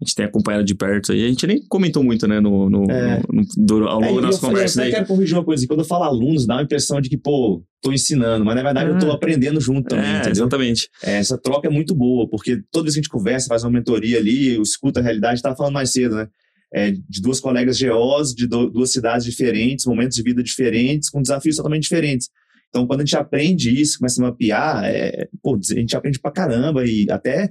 a 0.00 0.04
gente 0.04 0.14
tem 0.14 0.26
acompanhado 0.26 0.64
de 0.64 0.74
perto 0.74 1.12
aí. 1.12 1.24
A 1.24 1.28
gente 1.28 1.46
nem 1.46 1.60
comentou 1.68 2.04
muito, 2.04 2.26
né, 2.28 2.38
no, 2.40 2.70
no, 2.70 2.90
É. 2.90 3.20
no- 3.32 3.78
no- 3.80 3.88
ao 3.88 4.02
É, 4.02 4.08
longo 4.08 4.20
das 4.20 4.36
eu, 4.36 4.40
falei, 4.40 4.54
conversas 4.54 4.76
eu 4.76 4.82
até 4.84 4.92
quero 4.92 5.06
corrigir 5.06 5.36
uma 5.36 5.44
coisa, 5.44 5.66
quando 5.66 5.80
eu 5.80 5.84
falo 5.86 6.04
alunos, 6.04 6.46
dá 6.46 6.54
uma 6.54 6.62
impressão 6.62 7.00
de 7.00 7.08
que, 7.08 7.16
pô, 7.18 7.64
tô 7.82 7.92
ensinando, 7.92 8.44
mas 8.44 8.54
na 8.54 8.62
verdade 8.62 8.90
eu 8.90 8.98
tô 8.98 9.10
Ah. 9.10 9.14
aprendendo 9.14 9.60
junto 9.60 9.88
também, 9.88 10.04
É, 10.24 10.30
exatamente. 10.30 10.88
É, 11.02 11.18
essa 11.18 11.36
troca 11.36 11.66
é 11.66 11.70
muito 11.70 11.94
boa, 11.94 12.28
porque 12.28 12.60
toda 12.70 12.84
vez 12.84 12.94
que 12.94 13.00
a 13.00 13.02
gente 13.02 13.10
conversa, 13.10 13.48
faz 13.48 13.64
uma 13.64 13.70
mentoria 13.72 14.18
ali, 14.18 14.54
eu 14.54 14.62
escuto 14.62 15.00
a 15.00 15.02
realidade, 15.02 15.34
estava 15.36 15.56
falando 15.56 15.74
mais 15.74 15.90
cedo, 15.92 16.14
né? 16.16 16.28
É, 16.72 16.90
de 16.92 17.20
duas 17.22 17.40
colegas 17.40 17.80
GOs, 17.80 18.34
de 18.34 18.46
do- 18.46 18.70
duas 18.70 18.92
cidades 18.92 19.24
diferentes, 19.24 19.86
momentos 19.86 20.16
de 20.16 20.22
vida 20.22 20.42
diferentes, 20.42 21.08
com 21.10 21.20
desafios 21.22 21.56
totalmente 21.56 21.82
diferentes. 21.84 22.28
Então, 22.68 22.86
quando 22.86 23.00
a 23.00 23.04
gente 23.04 23.16
aprende 23.16 23.70
isso, 23.80 23.98
começa 23.98 24.22
a 24.22 24.26
mapear, 24.26 24.84
é, 24.84 25.26
pô, 25.42 25.56
a 25.56 25.74
gente 25.74 25.96
aprende 25.96 26.20
pra 26.20 26.30
caramba 26.30 26.84
e 26.86 27.06
até 27.10 27.48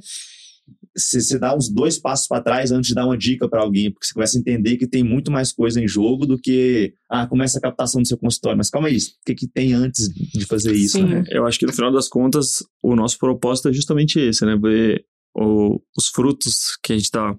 você 0.98 1.22
você 1.22 1.38
dá 1.38 1.56
uns 1.56 1.70
dois 1.70 2.00
passos 2.00 2.28
para 2.28 2.42
trás 2.42 2.72
antes 2.72 2.88
de 2.90 2.96
dar 2.96 3.06
uma 3.06 3.18
dica 3.18 3.48
para 3.48 3.62
alguém, 3.62 3.92
porque 3.92 4.08
você 4.08 4.14
começa 4.14 4.38
a 4.38 4.42
entender 4.42 4.78
que 4.78 4.88
tem 4.88 5.04
muito 5.04 5.32
mais 5.32 5.54
coisa 5.54 5.80
em 5.82 5.88
jogo 5.88 6.26
do 6.26 6.38
que, 6.38 6.94
ah, 7.10 7.28
começa 7.28 7.58
a 7.60 7.62
captação 7.62 8.02
do 8.02 8.08
seu 8.08 8.18
consultório, 8.18 8.58
mas 8.58 8.70
calma 8.70 8.88
aí, 8.88 8.98
o 8.98 9.02
que, 9.26 9.36
que 9.36 9.48
tem 9.48 9.74
antes 9.74 10.10
de 10.10 10.46
fazer 10.46 10.74
isso, 10.74 10.98
né? 11.06 11.24
Eu 11.30 11.46
acho 11.46 11.60
que 11.60 11.66
no 11.66 11.74
final 11.74 11.92
das 11.92 12.08
contas, 12.10 12.64
o 12.82 12.96
nosso 12.96 13.18
propósito 13.18 13.70
é 13.70 13.74
justamente 13.74 14.20
esse, 14.20 14.46
né? 14.46 14.58
Ver 14.58 15.06
o- 15.36 15.80
os 15.98 16.08
frutos 16.08 16.78
que 16.84 16.94
a 16.94 16.96
gente 16.96 17.06
está 17.06 17.36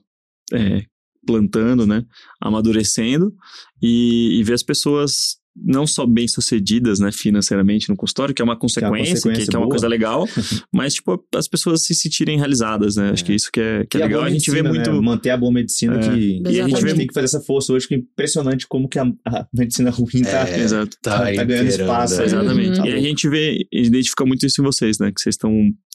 plantando, 1.26 1.86
né? 1.86 2.04
Amadurecendo 2.40 3.34
e, 3.82 4.38
e 4.38 4.42
ver 4.44 4.54
as 4.54 4.62
pessoas 4.62 5.36
não 5.64 5.86
só 5.86 6.06
bem-sucedidas, 6.06 7.00
né, 7.00 7.10
financeiramente 7.12 7.88
no 7.88 7.96
consultório, 7.96 8.34
que 8.34 8.42
é 8.42 8.44
uma 8.44 8.56
consequência, 8.56 9.04
que, 9.14 9.20
consequência 9.22 9.46
que 9.50 9.56
é 9.56 9.58
uma 9.58 9.68
coisa 9.68 9.88
legal, 9.88 10.26
mas, 10.72 10.94
tipo, 10.94 11.22
as 11.34 11.48
pessoas 11.48 11.84
se 11.84 11.94
sentirem 11.94 12.36
realizadas, 12.38 12.96
né? 12.96 13.10
Acho 13.10 13.24
que 13.24 13.32
isso 13.34 13.50
que 13.52 13.60
é, 13.60 13.86
que 13.88 13.96
é 13.96 14.02
a 14.02 14.04
legal. 14.06 14.20
boa 14.20 14.28
A 14.28 14.32
gente 14.32 14.50
vê 14.50 14.62
medicina, 14.62 14.92
muito... 14.92 15.02
né? 15.02 15.06
Manter 15.08 15.30
a 15.30 15.36
boa 15.36 15.52
medicina 15.52 15.96
É. 15.96 15.98
que. 16.00 16.42
E 16.48 16.60
a 16.60 16.68
gente 16.68 16.82
vê 16.82 16.94
tem 16.94 17.06
que 17.06 17.14
fazer 17.14 17.26
essa 17.26 17.40
força 17.40 17.72
hoje, 17.72 17.86
que 17.86 17.94
é 17.94 17.98
impressionante 17.98 18.66
como 18.68 18.88
que 18.88 18.98
a, 18.98 19.04
a 19.26 19.46
medicina 19.54 19.90
ruim 19.90 20.22
tá. 20.22 20.48
É. 20.48 20.66
Tá, 20.68 20.86
Tá- 21.02 21.32
tá 21.32 21.44
ganhando 21.44 21.68
espaço, 21.68 22.20
é. 22.20 22.24
Exatamente. 22.24 22.80
Uhum. 22.80 22.86
E 22.86 22.92
a 22.92 23.00
gente 23.00 23.28
vê, 23.28 23.58
identifica 23.72 24.24
muito 24.24 24.46
isso 24.46 24.60
em 24.60 24.64
vocês, 24.64 24.98
né? 24.98 25.10
Que 25.14 25.20
vocês 25.20 25.34
estão 25.34 25.52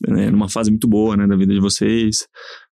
né, 0.08 0.30
numa 0.30 0.50
fase 0.50 0.70
muito 0.70 0.88
boa, 0.88 1.16
né, 1.16 1.28
da 1.28 1.36
vida 1.36 1.54
de 1.54 1.60
vocês, 1.60 2.28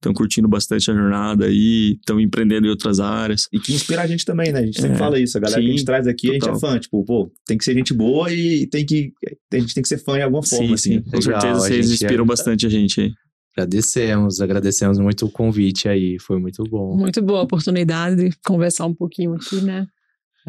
estão 0.08 0.14
curtindo 0.14 0.48
bastante 0.48 0.90
a 0.90 0.94
jornada 0.94 1.46
aí, 1.46 1.94
estão 2.00 2.20
empreendendo 2.20 2.68
em 2.68 2.70
outras 2.70 3.00
áreas. 3.00 3.48
E 3.52 3.60
que 3.60 3.74
inspira 3.74 4.02
a 4.02 4.08
gente 4.08 4.26
também, 4.26 4.52
né? 4.52 4.60
A 4.60 4.66
gente 4.66 4.80
sempre 4.80 4.96
É. 4.96 5.00
fala 5.00 5.20
isso. 5.20 5.38
A 5.38 5.42
galera 5.42 5.62
que 5.62 5.68
a 5.68 5.70
gente 5.70 5.80
Sim, 5.80 5.86
traz 5.86 6.08
aqui, 6.08 6.30
a 6.30 6.34
gente 6.34 6.42
total. 6.42 6.56
é 6.56 6.60
fã. 6.60 6.80
Tipo, 6.80 7.04
pô, 7.04 7.32
tem 7.46 7.58
que 7.58 7.64
ser 7.66 7.74
gente 7.74 7.94
boa 7.94 8.32
e 8.32 8.66
tem 8.68 8.86
que. 8.86 9.12
A 9.54 9.60
gente 9.60 9.74
tem 9.74 9.82
que 9.82 9.88
ser 9.90 9.98
fã 9.98 10.16
de 10.16 10.22
alguma 10.24 10.44
forma, 10.44 10.78
sim, 10.78 10.92
sim. 10.94 10.98
assim. 10.98 11.02
Com 11.10 11.18
Legal, 11.18 11.42
certeza 11.42 11.58
a 11.58 11.60
vocês 11.60 11.92
inspiram 11.92 12.24
é- 12.24 12.28
bastante 12.28 12.66
a 12.66 12.70
gente 12.70 13.02
aí. 13.02 13.12
Agradecemos, 13.58 14.40
agradecemos 14.40 15.00
muito 15.00 15.26
o 15.26 15.32
convite 15.32 15.90
aí, 15.90 16.18
foi 16.20 16.40
muito 16.40 16.64
bom. 16.64 16.96
Muito 16.96 17.22
boa 17.24 17.42
oportunidade 17.42 18.16
de 18.16 18.30
conversar 18.46 18.86
um 18.86 18.94
pouquinho 18.94 19.34
aqui, 19.34 19.62
né? 19.62 19.88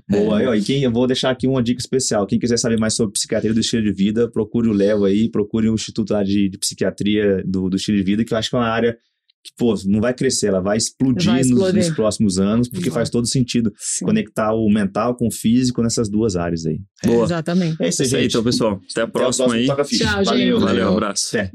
Boa, 0.09 0.51
ó, 0.51 0.55
e 0.55 0.63
quem, 0.63 0.83
eu 0.83 0.93
vou 0.93 1.07
deixar 1.07 1.31
aqui 1.31 1.47
uma 1.49 1.63
dica 1.63 1.81
especial. 1.81 2.27
Quem 2.27 2.39
quiser 2.39 2.57
saber 2.59 2.79
mais 2.79 2.95
sobre 2.95 3.15
psiquiatria 3.15 3.53
do 3.53 3.61
estilo 3.61 3.83
de 3.83 3.93
vida, 3.93 4.31
procure 4.31 4.69
o 4.69 4.73
Léo 4.73 5.05
aí, 5.05 5.29
procure 5.29 5.69
o 5.69 5.75
Instituto 5.75 6.13
lá 6.13 6.23
de, 6.23 6.49
de 6.49 6.59
Psiquiatria 6.59 7.43
do, 7.45 7.69
do 7.69 7.77
Estilo 7.77 7.97
de 7.97 8.05
Vida, 8.05 8.25
que 8.25 8.33
eu 8.33 8.39
acho 8.39 8.51
que 8.51 8.55
é 8.57 8.59
uma 8.59 8.69
área 8.69 8.97
que, 9.45 9.53
pô, 9.57 9.75
não 9.87 10.01
vai 10.01 10.13
crescer, 10.13 10.49
ela 10.49 10.61
vai 10.61 10.77
explodir, 10.77 11.27
Vai 11.31 11.39
nos- 11.39 11.49
explodir. 11.49 11.75
Nos, 11.87 11.95
próximos 11.95 12.39
anos, 12.39 12.69
porque 12.69 12.91
faz 12.91 13.09
todo 13.09 13.27
sentido 13.27 13.73
Sim. 13.77 14.05
conectar 14.05 14.53
o 14.53 14.69
mental 14.69 15.15
com 15.17 15.29
o 15.29 15.31
físico 15.33 15.83
nessas 15.83 16.09
duas 16.09 16.37
áreas 16.37 16.67
aí. 16.67 16.81
Boa. 17.05 17.25
Exatamente. 17.25 17.77
É 17.83 17.89
isso 17.89 18.03
aí, 18.03 18.09
gente. 18.09 18.31
então, 18.31 18.43
pessoal. 18.43 18.81
Até 18.91 19.01
a 19.01 19.05
Até 19.05 19.11
o 19.11 19.11
próxima 19.13 19.55
aí. 19.55 19.67
Tchau, 19.67 19.77
Valeu, 19.77 20.25
gente. 20.25 20.25
Valeu, 20.25 20.61
valeu. 20.61 20.89
um 20.91 20.93
abraço. 20.97 21.29
Até. 21.37 21.51